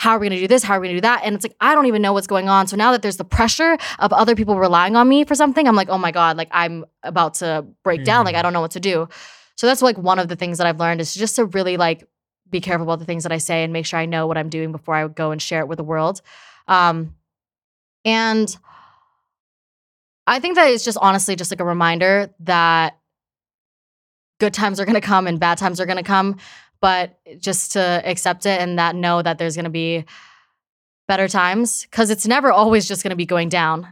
how 0.00 0.12
are 0.12 0.18
we 0.18 0.26
going 0.28 0.38
to 0.38 0.42
do 0.42 0.48
this? 0.48 0.62
How 0.62 0.76
are 0.76 0.80
we 0.80 0.86
going 0.86 0.96
to 0.96 1.00
do 1.02 1.02
that? 1.02 1.20
And 1.24 1.34
it's 1.34 1.44
like, 1.44 1.54
I 1.60 1.74
don't 1.74 1.84
even 1.84 2.00
know 2.00 2.14
what's 2.14 2.26
going 2.26 2.48
on. 2.48 2.66
So 2.66 2.74
now 2.74 2.90
that 2.92 3.02
there's 3.02 3.18
the 3.18 3.24
pressure 3.24 3.76
of 3.98 4.14
other 4.14 4.34
people 4.34 4.58
relying 4.58 4.96
on 4.96 5.06
me 5.06 5.24
for 5.24 5.34
something, 5.34 5.68
I'm 5.68 5.76
like, 5.76 5.90
oh 5.90 5.98
my 5.98 6.10
God, 6.10 6.38
like 6.38 6.48
I'm 6.52 6.86
about 7.02 7.34
to 7.34 7.66
break 7.84 8.04
down. 8.04 8.24
Like, 8.24 8.34
I 8.34 8.40
don't 8.40 8.54
know 8.54 8.62
what 8.62 8.70
to 8.70 8.80
do. 8.80 9.10
So 9.56 9.66
that's 9.66 9.82
like 9.82 9.98
one 9.98 10.18
of 10.18 10.28
the 10.28 10.36
things 10.36 10.56
that 10.56 10.66
I've 10.66 10.80
learned 10.80 11.02
is 11.02 11.12
just 11.12 11.36
to 11.36 11.44
really 11.44 11.76
like 11.76 12.08
be 12.48 12.62
careful 12.62 12.84
about 12.84 12.98
the 12.98 13.04
things 13.04 13.24
that 13.24 13.32
I 13.32 13.36
say 13.36 13.62
and 13.62 13.74
make 13.74 13.84
sure 13.84 14.00
I 14.00 14.06
know 14.06 14.26
what 14.26 14.38
I'm 14.38 14.48
doing 14.48 14.72
before 14.72 14.94
I 14.94 15.06
go 15.06 15.32
and 15.32 15.42
share 15.42 15.60
it 15.60 15.68
with 15.68 15.76
the 15.76 15.84
world. 15.84 16.22
Um, 16.66 17.14
and 18.06 18.56
I 20.26 20.40
think 20.40 20.54
that 20.54 20.70
it's 20.70 20.82
just 20.82 20.96
honestly 20.98 21.36
just 21.36 21.50
like 21.50 21.60
a 21.60 21.64
reminder 21.64 22.34
that 22.40 22.96
good 24.38 24.54
times 24.54 24.80
are 24.80 24.86
going 24.86 24.94
to 24.94 25.02
come 25.02 25.26
and 25.26 25.38
bad 25.38 25.58
times 25.58 25.78
are 25.78 25.84
going 25.86 25.98
to 25.98 26.02
come, 26.02 26.38
but 26.80 27.18
just 27.38 27.72
to 27.72 28.02
accept 28.04 28.46
it 28.46 28.60
and 28.60 28.78
that 28.78 28.96
know 28.96 29.22
that 29.22 29.38
there's 29.38 29.56
going 29.56 29.64
to 29.64 29.70
be 29.70 30.04
better 31.06 31.28
times 31.28 31.82
because 31.82 32.10
it's 32.10 32.26
never 32.26 32.52
always 32.52 32.86
just 32.86 33.02
going 33.02 33.10
to 33.10 33.16
be 33.16 33.26
going 33.26 33.48
down. 33.48 33.86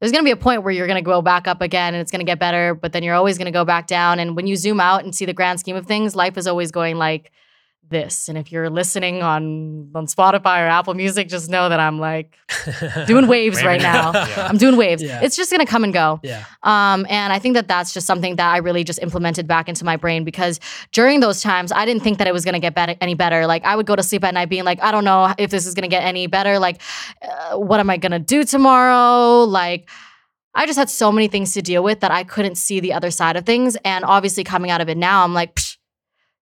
There's 0.00 0.12
going 0.12 0.22
to 0.22 0.26
be 0.26 0.32
a 0.32 0.36
point 0.36 0.62
where 0.62 0.72
you're 0.72 0.86
going 0.86 1.02
to 1.02 1.02
go 1.02 1.22
back 1.22 1.46
up 1.46 1.62
again 1.62 1.94
and 1.94 2.00
it's 2.00 2.10
going 2.10 2.20
to 2.20 2.26
get 2.26 2.38
better, 2.38 2.74
but 2.74 2.92
then 2.92 3.02
you're 3.02 3.14
always 3.14 3.38
going 3.38 3.46
to 3.46 3.52
go 3.52 3.64
back 3.64 3.86
down. 3.86 4.18
And 4.18 4.36
when 4.36 4.46
you 4.46 4.56
zoom 4.56 4.80
out 4.80 5.04
and 5.04 5.14
see 5.14 5.24
the 5.24 5.32
grand 5.32 5.60
scheme 5.60 5.76
of 5.76 5.86
things, 5.86 6.14
life 6.16 6.36
is 6.36 6.46
always 6.46 6.70
going 6.70 6.96
like 6.96 7.30
this. 7.94 8.28
And 8.28 8.36
if 8.36 8.50
you're 8.50 8.68
listening 8.68 9.22
on 9.22 9.90
on 9.94 10.06
Spotify 10.06 10.64
or 10.64 10.68
Apple 10.68 10.94
Music, 10.94 11.28
just 11.28 11.48
know 11.48 11.68
that 11.68 11.80
I'm 11.80 11.98
like 11.98 12.36
doing 13.06 13.26
waves 13.26 13.64
right 13.64 13.80
now. 13.80 14.12
Yeah. 14.24 14.46
I'm 14.48 14.56
doing 14.56 14.76
waves. 14.76 15.02
Yeah. 15.02 15.20
It's 15.22 15.36
just 15.36 15.50
to 15.50 15.66
come 15.66 15.84
and 15.84 15.92
go. 15.92 16.18
Yeah. 16.22 16.44
Um, 16.62 17.06
and 17.10 17.32
I 17.32 17.38
think 17.38 17.54
that 17.54 17.68
that's 17.68 17.92
just 17.92 18.06
something 18.06 18.36
that 18.36 18.52
I 18.52 18.58
really 18.58 18.82
just 18.82 19.00
implemented 19.02 19.46
back 19.46 19.68
into 19.68 19.84
my 19.84 19.96
brain 19.96 20.24
because 20.24 20.60
during 20.92 21.20
those 21.20 21.42
times, 21.42 21.72
I 21.72 21.84
didn't 21.84 22.02
think 22.02 22.18
that 22.18 22.26
it 22.26 22.32
was 22.32 22.44
to 22.54 22.60
get 22.60 22.74
better, 22.74 22.96
any 23.00 23.14
better. 23.14 23.46
Like 23.46 23.64
I 23.64 23.76
would 23.76 23.86
go 23.86 23.94
to 23.94 24.02
sleep 24.02 24.24
at 24.24 24.34
night 24.34 24.48
being 24.48 24.64
like, 24.64 24.82
I 24.82 24.90
don't 24.90 25.04
know 25.04 25.34
if 25.38 25.50
this 25.50 25.66
is 25.66 25.74
to 25.82 25.88
get 25.88 26.04
any 26.04 26.26
better. 26.26 26.58
Like, 26.58 26.80
uh, 27.22 27.58
what 27.58 27.80
am 27.80 27.90
I 27.90 27.98
to 28.12 28.18
do 28.18 28.44
tomorrow? 28.44 29.44
Like, 29.44 29.88
I 30.54 30.66
just 30.66 30.78
had 30.78 30.88
so 30.88 31.10
many 31.10 31.28
things 31.28 31.52
to 31.54 31.62
deal 31.62 31.82
with 31.82 32.00
that 32.00 32.10
I 32.10 32.24
couldn't 32.24 32.56
see 32.56 32.80
the 32.80 32.92
other 32.92 33.10
side 33.10 33.36
of 33.36 33.44
things. 33.44 33.76
And 33.84 34.04
obviously, 34.04 34.44
coming 34.44 34.70
out 34.70 34.80
of 34.80 34.88
it 34.88 34.96
now, 34.96 35.24
I'm 35.24 35.34
like, 35.34 35.56
Psh, 35.56 35.76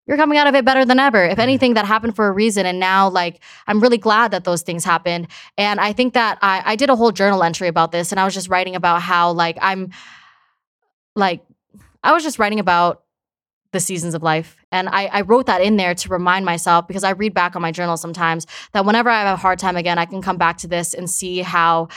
you're 0.06 0.16
coming 0.16 0.38
out 0.38 0.46
of 0.46 0.54
it 0.54 0.64
better 0.64 0.84
than 0.84 0.98
ever. 0.98 1.24
If 1.24 1.38
anything, 1.38 1.74
that 1.74 1.86
happened 1.86 2.16
for 2.16 2.26
a 2.26 2.32
reason. 2.32 2.66
And 2.66 2.80
now, 2.80 3.08
like, 3.08 3.40
I'm 3.66 3.80
really 3.80 3.98
glad 3.98 4.32
that 4.32 4.44
those 4.44 4.62
things 4.62 4.84
happened. 4.84 5.28
And 5.56 5.80
I 5.80 5.92
think 5.92 6.14
that 6.14 6.38
I, 6.42 6.62
I 6.64 6.76
did 6.76 6.90
a 6.90 6.96
whole 6.96 7.12
journal 7.12 7.42
entry 7.42 7.68
about 7.68 7.92
this, 7.92 8.12
and 8.12 8.20
I 8.20 8.24
was 8.24 8.34
just 8.34 8.48
writing 8.48 8.74
about 8.74 9.02
how, 9.02 9.32
like, 9.32 9.58
I'm 9.60 9.90
like, 11.14 11.44
I 12.02 12.12
was 12.12 12.22
just 12.22 12.38
writing 12.38 12.58
about 12.58 13.02
the 13.72 13.80
seasons 13.80 14.14
of 14.14 14.22
life. 14.22 14.56
And 14.70 14.88
I, 14.88 15.06
I 15.06 15.20
wrote 15.22 15.46
that 15.46 15.62
in 15.62 15.76
there 15.76 15.94
to 15.94 16.08
remind 16.08 16.44
myself 16.44 16.86
because 16.86 17.04
I 17.04 17.10
read 17.10 17.32
back 17.32 17.56
on 17.56 17.62
my 17.62 17.72
journal 17.72 17.96
sometimes 17.96 18.46
that 18.72 18.84
whenever 18.84 19.08
I 19.08 19.22
have 19.22 19.34
a 19.34 19.40
hard 19.40 19.58
time 19.58 19.76
again, 19.76 19.98
I 19.98 20.04
can 20.04 20.20
come 20.20 20.36
back 20.36 20.58
to 20.58 20.68
this 20.68 20.94
and 20.94 21.08
see 21.08 21.38
how, 21.38 21.88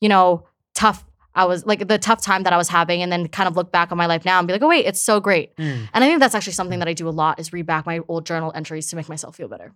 you 0.00 0.08
know, 0.08 0.46
tough 0.74 1.04
I 1.34 1.44
was 1.44 1.64
like 1.64 1.86
the 1.88 1.98
tough 1.98 2.20
time 2.20 2.42
that 2.42 2.52
I 2.52 2.56
was 2.56 2.68
having 2.68 3.02
and 3.02 3.10
then 3.10 3.28
kind 3.28 3.48
of 3.48 3.56
look 3.56 3.72
back 3.72 3.90
on 3.90 3.98
my 3.98 4.06
life 4.06 4.24
now 4.24 4.38
and 4.38 4.46
be 4.46 4.52
like, 4.52 4.62
oh, 4.62 4.68
wait, 4.68 4.86
it's 4.86 5.00
so 5.00 5.20
great. 5.20 5.56
Mm. 5.56 5.88
And 5.92 6.04
I 6.04 6.08
think 6.08 6.20
that's 6.20 6.34
actually 6.34 6.52
something 6.52 6.78
that 6.80 6.88
I 6.88 6.92
do 6.92 7.08
a 7.08 7.10
lot 7.10 7.40
is 7.40 7.52
read 7.52 7.66
back 7.66 7.86
my 7.86 8.00
old 8.08 8.26
journal 8.26 8.52
entries 8.54 8.88
to 8.88 8.96
make 8.96 9.08
myself 9.08 9.36
feel 9.36 9.48
better. 9.48 9.72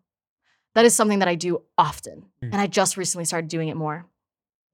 That 0.75 0.85
is 0.85 0.95
something 0.95 1.21
that 1.21 1.29
I 1.29 1.35
do 1.35 1.63
often. 1.79 2.27
Mm. 2.43 2.51
And 2.53 2.57
I 2.57 2.67
just 2.67 2.97
recently 2.97 3.25
started 3.25 3.49
doing 3.49 3.69
it 3.69 3.77
more. 3.77 4.07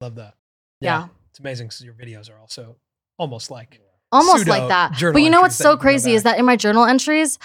Love 0.01 0.17
that. 0.17 0.35
Yeah. 0.81 1.09
It's 1.31 1.39
amazing 1.39 1.69
because 1.69 1.83
your 1.85 1.95
videos 1.95 2.31
are 2.31 2.39
also 2.39 2.77
almost 3.19 3.51
like 3.51 3.81
Almost 4.13 4.47
like 4.47 4.69
that. 4.69 4.93
But 5.01 5.23
you 5.23 5.31
know 5.31 5.41
what's 5.41 5.57
so 5.57 5.71
you 5.71 5.71
can 5.71 5.79
go 5.79 5.81
crazy 5.81 6.13
is 6.13 6.25
that 6.25 6.39
in 6.39 6.45
my 6.45 6.55
journal 6.55 6.85
entries, 6.85 7.39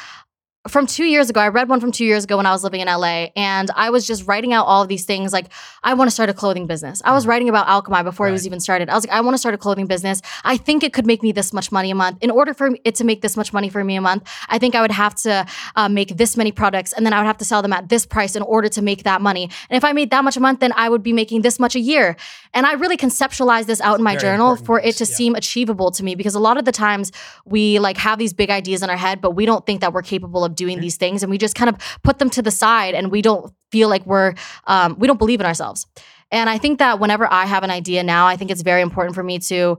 from 0.67 0.87
two 0.87 1.05
years 1.05 1.29
ago. 1.29 1.39
I 1.39 1.47
read 1.49 1.69
one 1.69 1.79
from 1.79 1.91
two 1.91 2.05
years 2.05 2.23
ago 2.23 2.37
when 2.37 2.45
I 2.45 2.51
was 2.51 2.63
living 2.63 2.81
in 2.81 2.87
LA, 2.87 3.27
and 3.35 3.69
I 3.75 3.89
was 3.89 4.05
just 4.05 4.27
writing 4.27 4.53
out 4.53 4.65
all 4.65 4.81
of 4.81 4.87
these 4.87 5.05
things. 5.05 5.33
Like, 5.33 5.47
I 5.83 5.93
want 5.93 6.09
to 6.09 6.13
start 6.13 6.29
a 6.29 6.33
clothing 6.33 6.67
business. 6.67 7.01
I 7.05 7.13
was 7.13 7.25
writing 7.25 7.49
about 7.49 7.67
Alchemai 7.67 8.03
before 8.03 8.27
it 8.27 8.31
was 8.31 8.45
even 8.45 8.59
started. 8.59 8.89
I 8.89 8.95
was 8.95 9.05
like, 9.05 9.15
I 9.15 9.21
want 9.21 9.33
to 9.33 9.37
start 9.37 9.55
a 9.55 9.57
clothing 9.57 9.87
business. 9.87 10.21
I 10.43 10.57
think 10.57 10.83
it 10.83 10.93
could 10.93 11.05
make 11.05 11.23
me 11.23 11.31
this 11.31 11.53
much 11.53 11.71
money 11.71 11.91
a 11.91 11.95
month. 11.95 12.17
In 12.21 12.31
order 12.31 12.53
for 12.53 12.71
it 12.83 12.95
to 12.95 13.03
make 13.03 13.21
this 13.21 13.37
much 13.37 13.53
money 13.53 13.69
for 13.69 13.83
me 13.83 13.95
a 13.95 14.01
month, 14.01 14.29
I 14.49 14.57
think 14.57 14.75
I 14.75 14.81
would 14.81 14.91
have 14.91 15.15
to 15.15 15.45
uh, 15.75 15.89
make 15.89 16.17
this 16.17 16.37
many 16.37 16.51
products, 16.51 16.93
and 16.93 17.05
then 17.05 17.13
I 17.13 17.19
would 17.19 17.27
have 17.27 17.37
to 17.37 17.45
sell 17.45 17.61
them 17.61 17.73
at 17.73 17.89
this 17.89 18.05
price 18.05 18.35
in 18.35 18.41
order 18.43 18.69
to 18.69 18.81
make 18.81 19.03
that 19.03 19.21
money. 19.21 19.43
And 19.69 19.77
if 19.77 19.83
I 19.83 19.93
made 19.93 20.09
that 20.11 20.23
much 20.23 20.37
a 20.37 20.39
month, 20.39 20.59
then 20.59 20.73
I 20.75 20.89
would 20.89 21.03
be 21.03 21.13
making 21.13 21.41
this 21.41 21.59
much 21.59 21.75
a 21.75 21.79
year. 21.79 22.15
And 22.53 22.65
I 22.65 22.73
really 22.73 22.97
conceptualized 22.97 23.65
this 23.65 23.81
out 23.81 23.97
in 23.97 24.03
my 24.03 24.15
Very 24.17 24.21
journal 24.21 24.55
for 24.55 24.79
it 24.79 24.95
to 24.97 25.05
yeah. 25.05 25.15
seem 25.15 25.35
achievable 25.35 25.91
to 25.91 26.03
me 26.03 26.15
because 26.15 26.35
a 26.35 26.39
lot 26.39 26.57
of 26.57 26.65
the 26.65 26.71
times 26.71 27.11
we 27.45 27.79
like 27.79 27.97
have 27.97 28.19
these 28.19 28.33
big 28.33 28.49
ideas 28.49 28.83
in 28.83 28.89
our 28.89 28.97
head, 28.97 29.21
but 29.21 29.31
we 29.31 29.45
don't 29.45 29.65
think 29.65 29.81
that 29.81 29.93
we're 29.93 30.01
capable 30.01 30.43
of 30.43 30.55
doing 30.57 30.81
these 30.81 30.97
things, 30.97 31.23
and 31.23 31.29
we 31.29 31.37
just 31.37 31.55
kind 31.55 31.69
of 31.69 31.77
put 32.03 32.19
them 32.19 32.29
to 32.31 32.41
the 32.41 32.51
side, 32.51 32.93
and 32.95 33.11
we 33.11 33.21
don't 33.21 33.53
feel 33.71 33.87
like 33.87 34.05
we're 34.05 34.33
um, 34.65 34.97
we 34.99 35.07
don't 35.07 35.19
believe 35.19 35.39
in 35.39 35.45
ourselves. 35.45 35.87
And 36.31 36.49
I 36.49 36.57
think 36.57 36.79
that 36.79 36.99
whenever 36.99 37.31
I 37.31 37.45
have 37.45 37.63
an 37.63 37.71
idea 37.71 38.03
now, 38.03 38.27
I 38.27 38.35
think 38.35 38.51
it's 38.51 38.61
very 38.61 38.81
important 38.81 39.15
for 39.15 39.23
me 39.23 39.39
to 39.39 39.77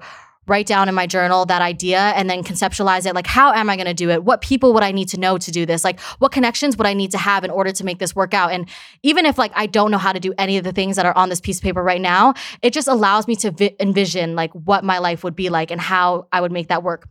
write 0.49 0.67
down 0.67 0.89
in 0.89 0.95
my 0.95 1.07
journal 1.07 1.45
that 1.47 1.63
idea 1.63 1.99
and 1.99 2.29
then 2.29 2.43
conceptualize 2.43 3.07
it 3.07 3.15
like 3.15 3.27
how 3.27 3.53
am 3.53 3.69
i 3.69 3.77
going 3.77 3.87
to 3.87 3.95
do 3.95 4.11
it? 4.11 4.25
What 4.25 4.41
people 4.41 4.73
would 4.75 4.83
i 4.83 4.93
need 4.93 5.09
to 5.11 5.21
know 5.21 5.39
to 5.39 5.51
do 5.51 5.67
this? 5.67 5.85
Like 5.85 6.01
what 6.19 6.33
connections 6.33 6.77
would 6.77 6.87
i 6.87 6.95
need 6.95 7.11
to 7.13 7.19
have 7.19 7.45
in 7.45 7.51
order 7.51 7.71
to 7.71 7.85
make 7.85 7.99
this 7.99 8.17
work 8.17 8.35
out? 8.35 8.51
And 8.51 8.69
even 9.03 9.27
if 9.27 9.39
like 9.39 9.53
i 9.55 9.67
don't 9.67 9.91
know 9.91 9.99
how 9.99 10.13
to 10.13 10.21
do 10.21 10.33
any 10.39 10.57
of 10.57 10.65
the 10.65 10.73
things 10.73 10.97
that 10.97 11.07
are 11.07 11.17
on 11.17 11.29
this 11.29 11.41
piece 11.41 11.59
of 11.59 11.63
paper 11.63 11.83
right 11.83 12.01
now 12.01 12.35
it 12.63 12.73
just 12.73 12.89
allows 12.89 13.29
me 13.29 13.37
to 13.37 13.51
vi- 13.51 13.77
envision 13.79 14.35
like 14.35 14.53
what 14.53 14.85
my 14.85 14.99
life 14.99 15.23
would 15.23 15.37
be 15.37 15.51
like 15.51 15.71
and 15.71 15.81
how 15.81 16.27
i 16.33 16.41
would 16.41 16.53
make 16.53 16.69
that 16.69 16.83
work. 16.83 17.07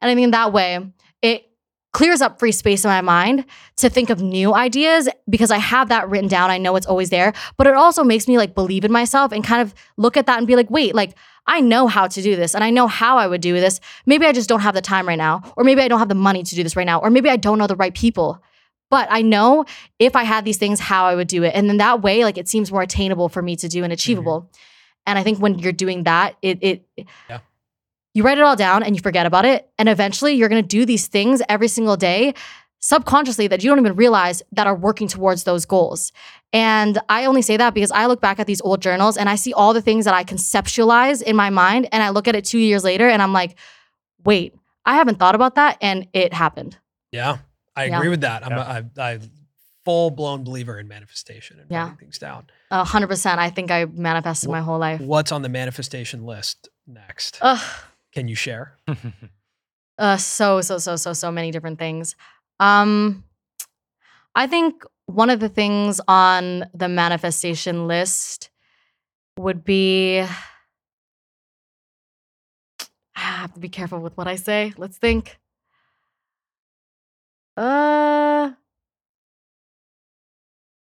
And 0.00 0.10
i 0.10 0.14
think 0.14 0.24
in 0.24 0.30
that 0.32 0.52
way 0.52 0.90
it 1.22 1.47
clears 1.92 2.20
up 2.20 2.38
free 2.38 2.52
space 2.52 2.84
in 2.84 2.90
my 2.90 3.00
mind 3.00 3.44
to 3.76 3.88
think 3.88 4.10
of 4.10 4.20
new 4.20 4.54
ideas 4.54 5.08
because 5.28 5.50
I 5.50 5.58
have 5.58 5.88
that 5.88 6.08
written 6.08 6.28
down. 6.28 6.50
I 6.50 6.58
know 6.58 6.76
it's 6.76 6.86
always 6.86 7.10
there, 7.10 7.32
but 7.56 7.66
it 7.66 7.74
also 7.74 8.04
makes 8.04 8.28
me 8.28 8.36
like 8.36 8.54
believe 8.54 8.84
in 8.84 8.92
myself 8.92 9.32
and 9.32 9.42
kind 9.42 9.62
of 9.62 9.74
look 9.96 10.16
at 10.16 10.26
that 10.26 10.38
and 10.38 10.46
be 10.46 10.56
like, 10.56 10.70
wait, 10.70 10.94
like 10.94 11.14
I 11.46 11.60
know 11.60 11.86
how 11.86 12.06
to 12.06 12.22
do 12.22 12.36
this 12.36 12.54
and 12.54 12.62
I 12.62 12.70
know 12.70 12.86
how 12.86 13.16
I 13.16 13.26
would 13.26 13.40
do 13.40 13.54
this. 13.54 13.80
Maybe 14.04 14.26
I 14.26 14.32
just 14.32 14.48
don't 14.48 14.60
have 14.60 14.74
the 14.74 14.82
time 14.82 15.08
right 15.08 15.16
now, 15.16 15.42
or 15.56 15.64
maybe 15.64 15.80
I 15.80 15.88
don't 15.88 15.98
have 15.98 16.10
the 16.10 16.14
money 16.14 16.42
to 16.42 16.54
do 16.54 16.62
this 16.62 16.76
right 16.76 16.86
now, 16.86 17.00
or 17.00 17.10
maybe 17.10 17.30
I 17.30 17.36
don't 17.36 17.58
know 17.58 17.66
the 17.66 17.76
right 17.76 17.94
people. 17.94 18.42
But 18.90 19.08
I 19.10 19.22
know 19.22 19.64
if 19.98 20.16
I 20.16 20.24
had 20.24 20.44
these 20.44 20.56
things, 20.56 20.80
how 20.80 21.06
I 21.06 21.14
would 21.14 21.28
do 21.28 21.42
it. 21.42 21.54
And 21.54 21.68
then 21.68 21.76
that 21.78 22.02
way, 22.02 22.24
like 22.24 22.38
it 22.38 22.48
seems 22.48 22.70
more 22.70 22.82
attainable 22.82 23.28
for 23.28 23.42
me 23.42 23.56
to 23.56 23.68
do 23.68 23.78
and 23.78 23.86
mm-hmm. 23.86 23.94
achievable. 23.94 24.50
And 25.06 25.18
I 25.18 25.22
think 25.22 25.38
when 25.38 25.58
you're 25.58 25.72
doing 25.72 26.04
that, 26.04 26.36
it 26.42 26.58
it 26.62 26.84
Yeah. 27.28 27.40
You 28.18 28.24
write 28.24 28.36
it 28.36 28.42
all 28.42 28.56
down 28.56 28.82
and 28.82 28.96
you 28.96 29.00
forget 29.00 29.26
about 29.26 29.44
it. 29.44 29.70
And 29.78 29.88
eventually 29.88 30.32
you're 30.34 30.48
gonna 30.48 30.60
do 30.62 30.84
these 30.84 31.06
things 31.06 31.40
every 31.48 31.68
single 31.68 31.96
day 31.96 32.34
subconsciously 32.80 33.46
that 33.48 33.62
you 33.62 33.70
don't 33.70 33.78
even 33.78 33.94
realize 33.96 34.42
that 34.52 34.66
are 34.66 34.74
working 34.74 35.08
towards 35.08 35.44
those 35.44 35.64
goals. 35.66 36.12
And 36.52 36.98
I 37.08 37.24
only 37.26 37.42
say 37.42 37.56
that 37.56 37.74
because 37.74 37.90
I 37.90 38.06
look 38.06 38.20
back 38.20 38.38
at 38.38 38.46
these 38.46 38.60
old 38.60 38.80
journals 38.82 39.16
and 39.16 39.28
I 39.28 39.34
see 39.36 39.52
all 39.52 39.72
the 39.74 39.82
things 39.82 40.04
that 40.04 40.14
I 40.14 40.22
conceptualize 40.24 41.22
in 41.22 41.34
my 41.36 41.50
mind 41.50 41.88
and 41.92 42.02
I 42.02 42.10
look 42.10 42.28
at 42.28 42.34
it 42.36 42.44
2 42.44 42.58
years 42.58 42.84
later 42.84 43.08
and 43.08 43.20
I'm 43.20 43.32
like, 43.32 43.56
"Wait, 44.24 44.54
I 44.84 44.94
haven't 44.94 45.18
thought 45.18 45.34
about 45.34 45.54
that 45.56 45.76
and 45.80 46.06
it 46.12 46.32
happened." 46.32 46.76
Yeah, 47.12 47.38
I 47.76 47.84
Yeah. 47.86 47.96
agree 47.98 48.08
with 48.10 48.20
that. 48.22 48.44
I'm 48.44 48.52
Yeah. 48.52 48.78
a, 48.96 49.00
I, 49.02 49.12
I 49.14 49.18
full 49.84 50.10
blown 50.10 50.44
believer 50.44 50.78
in 50.78 50.86
manifestation 50.86 51.58
and 51.60 51.70
Yeah. 51.70 51.82
writing 51.82 51.96
things 51.98 52.18
down. 52.18 52.46
A 52.70 52.84
100% 52.84 53.38
I 53.40 53.50
think 53.50 53.70
I 53.70 53.86
manifested 53.86 54.50
my 54.50 54.60
whole 54.60 54.78
life. 54.78 55.00
What's 55.00 55.32
on 55.32 55.42
the 55.42 55.48
manifestation 55.48 56.24
list 56.24 56.68
next? 56.86 57.38
Ugh. 57.42 57.60
Can 58.18 58.26
you 58.26 58.34
share? 58.34 58.76
uh 59.98 60.16
so 60.16 60.60
so 60.60 60.78
so 60.78 60.96
so 60.96 61.12
so 61.12 61.30
many 61.30 61.52
different 61.52 61.78
things. 61.78 62.16
Um 62.58 63.22
i 64.34 64.44
think 64.48 64.82
one 65.06 65.30
of 65.30 65.38
the 65.38 65.48
things 65.48 66.00
on 66.08 66.64
the 66.74 66.88
manifestation 66.88 67.86
list 67.86 68.50
would 69.36 69.62
be 69.64 70.18
i 70.18 70.26
have 73.14 73.52
to 73.54 73.60
be 73.60 73.68
careful 73.68 74.00
with 74.00 74.16
what 74.16 74.26
i 74.26 74.34
say. 74.34 74.72
Let's 74.76 74.98
think. 74.98 75.38
Uh 77.56 78.57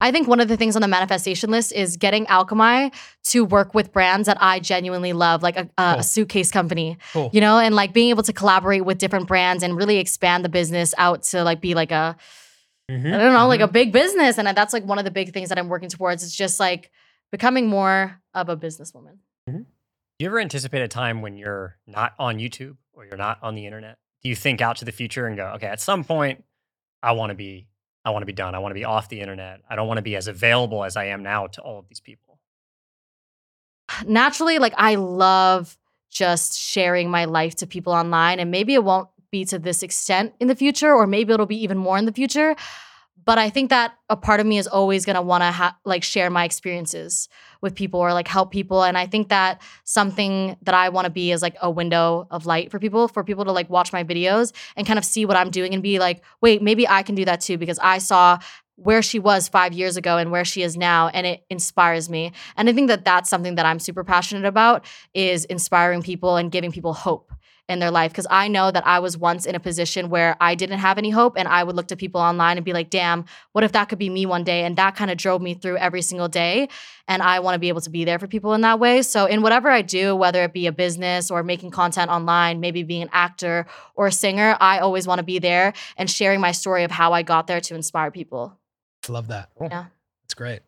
I 0.06 0.12
think 0.12 0.28
one 0.28 0.40
of 0.40 0.48
the 0.48 0.56
things 0.56 0.76
on 0.76 0.84
the 0.84 0.88
manifestation 0.88 1.50
list 1.50 1.74
is 1.74 1.98
getting 1.98 2.28
Alchemai 2.28 2.94
to 3.32 3.44
work 3.44 3.74
with 3.74 3.92
brands 3.92 4.28
that 4.28 4.38
I 4.40 4.60
genuinely 4.60 5.14
love, 5.14 5.42
like 5.42 5.58
a, 5.58 5.68
a, 5.80 5.94
Cool. 5.96 6.04
suitcase 6.04 6.52
company 6.52 6.98
Cool. 7.12 7.32
you 7.34 7.42
know, 7.42 7.58
and 7.58 7.74
like 7.76 7.92
being 7.92 8.10
able 8.12 8.22
to 8.24 8.34
collaborate 8.34 8.86
with 8.86 9.00
different 9.00 9.28
brands 9.28 9.64
and 9.64 9.76
really 9.76 9.98
expand 9.98 10.46
the 10.46 10.50
business 10.50 10.94
out 11.00 11.24
to 11.24 11.44
like 11.44 11.60
be 11.60 11.74
like 11.74 11.92
a, 11.92 12.16
Mhm, 12.92 13.16
I 13.16 13.18
don't 13.18 13.34
know, 13.34 13.48
like 13.48 13.62
mhm. 13.62 13.64
a 13.64 13.68
big 13.68 13.92
business. 13.92 14.38
And 14.38 14.48
that's 14.56 14.72
like 14.74 14.86
one 14.86 15.00
of 15.00 15.06
the 15.06 15.12
big 15.12 15.34
things 15.34 15.50
that 15.50 15.58
I'm 15.58 15.70
working 15.70 15.90
towards. 15.90 16.24
It's 16.24 16.36
just 16.36 16.60
like 16.60 16.92
becoming 17.32 17.66
more 17.66 18.22
of 18.36 18.48
a 18.48 18.56
businesswoman. 18.56 19.18
Do 19.48 19.66
you 20.20 20.28
ever 20.28 20.40
anticipate 20.40 20.82
a 20.84 20.88
time 20.88 21.24
when 21.24 21.36
you're 21.36 21.78
not 21.88 22.14
on 22.20 22.38
YouTube 22.38 22.78
or 22.94 23.06
you're 23.06 23.18
not 23.18 23.40
on 23.42 23.56
the 23.56 23.66
internet? 23.66 23.98
Do 24.22 24.30
you 24.30 24.36
think 24.36 24.62
out 24.62 24.78
to 24.78 24.86
the 24.86 24.92
future 24.92 25.26
and 25.26 25.36
go, 25.36 25.48
okay, 25.56 25.66
at 25.68 25.82
some 25.82 26.04
point, 26.04 26.44
I 27.04 27.14
want 27.14 27.32
to 27.32 27.36
be, 27.36 27.68
I 28.06 28.12
want 28.12 28.22
to 28.22 28.28
be 28.28 28.34
done. 28.34 28.56
I 28.56 28.60
want 28.60 28.70
to 28.72 28.76
be 28.76 28.86
off 28.86 29.10
the 29.10 29.20
internet. 29.20 29.62
I 29.68 29.76
don't 29.76 29.88
want 29.88 29.98
to 29.98 30.04
be 30.04 30.16
as 30.16 30.28
available 30.28 30.84
as 30.84 30.96
I 30.96 31.06
am 31.06 31.24
now 31.24 31.48
to 31.48 31.62
all 31.62 31.80
of 31.80 31.88
these 31.90 32.00
people. 32.00 32.26
naturally 34.06 34.60
like 34.60 34.74
i 34.78 34.96
love 34.96 35.78
just 36.10 36.58
sharing 36.58 37.10
my 37.10 37.26
life 37.26 37.56
to 37.56 37.68
people 37.68 37.94
online 37.94 38.40
and 38.40 38.52
maybe 38.52 38.74
it 38.74 38.84
won't 38.84 39.10
be 39.32 39.44
to 39.46 39.60
this 39.60 39.84
extent 39.84 40.34
in 40.40 40.48
the 40.48 40.56
future 40.56 40.94
or 40.94 41.06
maybe 41.06 41.34
it'll 41.34 41.46
be 41.46 41.62
even 41.62 41.78
more 41.78 41.98
in 41.98 42.06
the 42.06 42.12
future 42.12 42.56
but 43.26 43.38
i 43.38 43.50
think 43.50 43.70
that 43.70 43.96
a 44.10 44.16
part 44.16 44.40
of 44.40 44.46
me 44.46 44.58
is 44.58 44.68
always 44.68 45.06
going 45.06 45.16
to 45.16 45.22
want 45.22 45.42
to 45.42 45.52
ha- 45.52 45.78
like 45.84 46.04
share 46.04 46.30
my 46.30 46.46
experiences 46.46 47.28
with 47.62 47.74
people 47.74 48.00
or 48.00 48.14
like 48.14 48.28
help 48.28 48.52
people. 48.52 48.84
And 48.84 48.98
i 48.98 49.06
think 49.08 49.30
that 49.30 49.62
something 49.84 50.56
that 50.62 50.76
i 50.76 50.90
want 50.90 51.06
to 51.06 51.12
be 51.12 51.32
is 51.32 51.42
like 51.42 51.56
a 51.62 51.70
window 51.70 52.28
of 52.32 52.46
light 52.46 52.72
for 52.72 52.80
people 52.80 53.08
for 53.08 53.24
people 53.24 53.46
to 53.46 53.52
like 53.52 53.70
watch 53.70 53.92
my 53.92 54.04
videos 54.04 54.54
and 54.76 54.86
kind 54.86 55.00
of 55.00 55.06
see 55.06 55.26
what 55.26 55.36
i'm 55.36 55.50
doing 55.50 55.74
and 55.74 55.82
be 55.82 56.00
like 56.00 56.24
wait 56.42 56.62
maybe 56.62 56.88
i 56.88 57.04
can 57.04 57.16
do 57.16 57.26
that 57.26 57.42
too 57.42 57.58
because 57.58 57.80
i 57.80 57.98
saw 57.98 58.38
where 58.76 59.02
she 59.02 59.20
was 59.20 59.48
five 59.48 59.74
years 59.74 59.98
ago 59.98 60.18
and 60.18 60.32
where 60.32 60.46
she 60.46 60.62
is 60.62 60.76
now 60.76 61.08
and 61.10 61.26
it 61.26 61.46
inspires 61.50 62.10
me. 62.10 62.34
And 62.58 62.70
I 62.70 62.74
think 62.74 62.90
that 62.90 63.06
that's 63.06 63.30
something 63.30 63.56
that 63.56 63.66
I'm 63.66 63.80
super 63.80 64.04
passionate 64.04 64.46
about 64.46 64.86
is 65.14 65.46
inspiring 65.46 66.02
people 66.02 66.36
and 66.36 66.52
giving 66.52 66.72
people 66.72 66.94
hope 66.94 67.32
in 67.68 67.80
their 67.80 67.92
life 67.92 68.12
because 68.12 68.28
I 68.30 68.48
know 68.48 68.70
that 68.70 68.86
I 68.86 69.00
was 69.00 69.18
once 69.18 69.46
in 69.46 69.56
a 69.56 69.60
position 69.60 70.10
where 70.10 70.38
I 70.40 70.56
didn't 70.56 70.80
have 70.80 70.98
any 70.98 71.10
hope 71.10 71.36
and 71.38 71.48
I 71.48 71.64
would 71.64 71.76
look 71.76 71.88
to 71.88 71.96
people 71.96 72.22
online 72.22 72.58
and 72.58 72.66
be 72.66 72.74
like, 72.74 72.90
"Damn, 72.90 73.26
what 73.54 73.64
if 73.64 73.72
that 73.72 73.90
could 73.90 73.98
be 73.98 74.10
me 74.10 74.26
one 74.26 74.44
day?" 74.44 74.64
And 74.64 74.76
that 74.76 74.96
kind 74.96 75.10
of 75.10 75.18
drove 75.18 75.42
me 75.42 75.56
through 75.56 75.78
every 75.78 76.02
single 76.02 76.28
day 76.28 76.70
and 77.08 77.22
I 77.22 77.40
want 77.40 77.56
to 77.56 77.60
be 77.60 77.70
able 77.70 77.82
to 77.82 77.90
be 77.90 78.04
there 78.04 78.20
for 78.20 78.28
people 78.28 78.54
in 78.54 78.62
that 78.62 78.80
way. 78.80 79.02
So 79.02 79.26
in 79.26 79.42
whatever 79.42 79.70
I 79.70 79.82
do, 79.82 80.16
whether 80.16 80.44
it 80.44 80.54
be 80.54 80.68
a 80.68 80.72
business 80.72 81.32
or 81.32 81.44
making 81.44 81.72
content 81.72 82.12
online, 82.12 82.60
maybe 82.60 82.84
being 82.84 83.04
an 83.04 83.10
actor 83.12 83.66
or 83.96 84.08
a 84.08 84.12
singer, 84.12 84.58
I 84.60 84.80
always 84.80 85.08
want 85.08 85.20
to 85.20 85.24
be 85.24 85.40
there 85.40 85.74
and 85.98 86.10
sharing 86.10 86.40
my 86.40 86.52
story 86.52 86.84
of 86.84 86.92
how 86.92 87.14
I 87.14 87.24
got 87.24 87.48
there 87.48 87.62
to 87.62 87.76
inspire 87.76 88.12
people. 88.12 88.58
Love 89.08 89.28
that. 89.28 89.50
Yeah. 89.60 89.86
That's 90.24 90.34
great. 90.34 90.62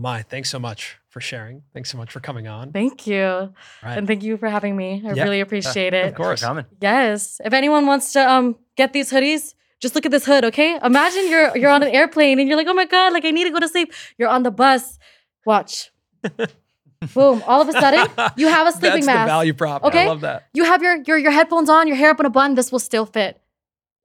Well, 0.00 0.12
Mai, 0.14 0.22
thanks 0.22 0.48
so 0.48 0.60
much 0.60 0.96
for 1.08 1.20
sharing. 1.20 1.62
Thanks 1.74 1.90
so 1.90 1.98
much 1.98 2.12
for 2.12 2.20
coming 2.20 2.46
on. 2.46 2.70
Thank 2.70 3.08
you. 3.08 3.52
Right. 3.82 3.98
And 3.98 4.06
thank 4.06 4.22
you 4.22 4.36
for 4.36 4.48
having 4.48 4.76
me. 4.76 5.02
I 5.04 5.12
Yeah. 5.14 5.24
really 5.24 5.40
appreciate 5.40 5.92
Of 5.92 6.04
it. 6.04 6.08
Of 6.10 6.14
course. 6.14 6.40
Coming. 6.40 6.66
Yes. 6.80 7.40
If 7.44 7.52
anyone 7.52 7.84
wants 7.86 8.12
to 8.12 8.20
um 8.30 8.54
get 8.76 8.92
these 8.92 9.10
hoodies, 9.10 9.54
just 9.80 9.96
look 9.96 10.06
at 10.06 10.12
this 10.12 10.24
hood, 10.24 10.44
okay? 10.44 10.78
Imagine 10.84 11.28
you're 11.28 11.56
you're 11.58 11.70
on 11.70 11.82
an 11.82 11.88
airplane 11.90 12.38
and 12.38 12.48
you're 12.48 12.56
like, 12.56 12.68
oh 12.68 12.74
my 12.74 12.84
god, 12.84 13.12
like 13.12 13.24
I 13.24 13.32
need 13.32 13.44
to 13.44 13.50
go 13.50 13.58
to 13.58 13.66
sleep. 13.68 13.92
You're 14.18 14.28
on 14.28 14.44
the 14.44 14.52
bus. 14.52 15.00
Watch. 15.44 15.90
Boom. 17.14 17.42
All 17.46 17.60
of 17.60 17.68
a 17.68 17.72
sudden, 17.72 18.06
you 18.36 18.46
have 18.46 18.68
a 18.68 18.72
sleeping 18.72 19.04
That's 19.04 19.06
mask. 19.06 19.26
the 19.26 19.32
value 19.32 19.54
prop. 19.54 19.84
I 19.84 19.88
Okay? 19.88 20.06
love 20.08 20.20
that. 20.20 20.46
You 20.54 20.62
have 20.64 20.80
your, 20.80 20.96
your 21.08 21.18
your 21.18 21.32
headphones 21.32 21.68
on, 21.68 21.88
your 21.88 21.96
hair 21.96 22.10
up 22.10 22.20
in 22.20 22.26
a 22.26 22.30
bun. 22.30 22.54
This 22.54 22.70
will 22.70 22.78
still 22.78 23.04
fit. 23.06 23.40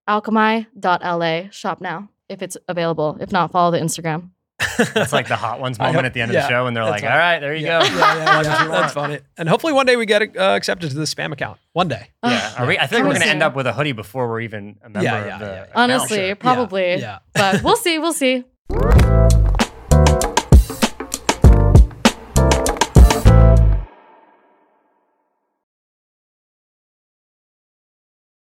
Alchemai.la. 0.09 1.49
Shop 1.51 1.81
now 1.81 2.09
if 2.29 2.41
it's 2.41 2.57
available. 2.67 3.17
If 3.19 3.31
not, 3.31 3.51
follow 3.51 3.69
the 3.69 3.79
Instagram. 3.79 4.31
That's 4.93 5.13
like 5.13 5.27
the 5.27 5.35
hot 5.35 5.59
ones 5.59 5.77
moment 5.79 5.95
hope- 5.95 6.05
at 6.05 6.13
the 6.13 6.21
end 6.21 6.31
of 6.31 6.35
the 6.41 6.47
show 6.47 6.63
when 6.65 6.73
they're 6.73 6.83
like, 6.83 7.03
right. 7.03 7.11
all 7.11 7.17
right, 7.17 7.39
there 7.39 7.55
you 7.55 7.65
yeah. 7.65 7.79
go. 7.81 7.85
Yeah, 7.85 8.15
yeah, 8.15 8.35
Watch 8.37 8.45
yeah. 8.45 8.51
what 8.53 8.63
you 8.63 8.69
want. 8.69 8.81
That's 8.81 8.93
funny. 8.93 9.19
And 9.37 9.49
hopefully 9.49 9.73
one 9.73 9.85
day 9.85 9.95
we 9.95 10.05
get 10.05 10.35
uh, 10.37 10.41
accepted 10.55 10.89
to 10.91 10.95
the 10.95 11.03
spam 11.05 11.31
account. 11.31 11.59
One 11.73 11.87
day. 11.87 12.09
Yeah. 12.23 12.53
Are 12.57 12.65
we, 12.67 12.77
I 12.77 12.87
think 12.87 13.03
like 13.03 13.03
we're 13.03 13.09
going 13.19 13.21
to 13.21 13.27
end 13.27 13.43
up 13.43 13.55
with 13.55 13.67
a 13.67 13.73
hoodie 13.73 13.91
before 13.93 14.27
we're 14.29 14.41
even 14.41 14.77
a 14.83 14.89
member 14.89 15.03
Yeah, 15.03 15.17
of 15.35 15.39
the 15.39 15.45
yeah. 15.45 15.51
account. 15.63 15.69
Honestly, 15.75 16.27
Yeah, 16.27 16.33
probably. 16.35 16.95
Yeah. 16.95 17.19
But 17.33 17.63
we'll 17.63 17.75
see. 17.77 17.99
We'll 17.99 18.13
see. 18.13 18.43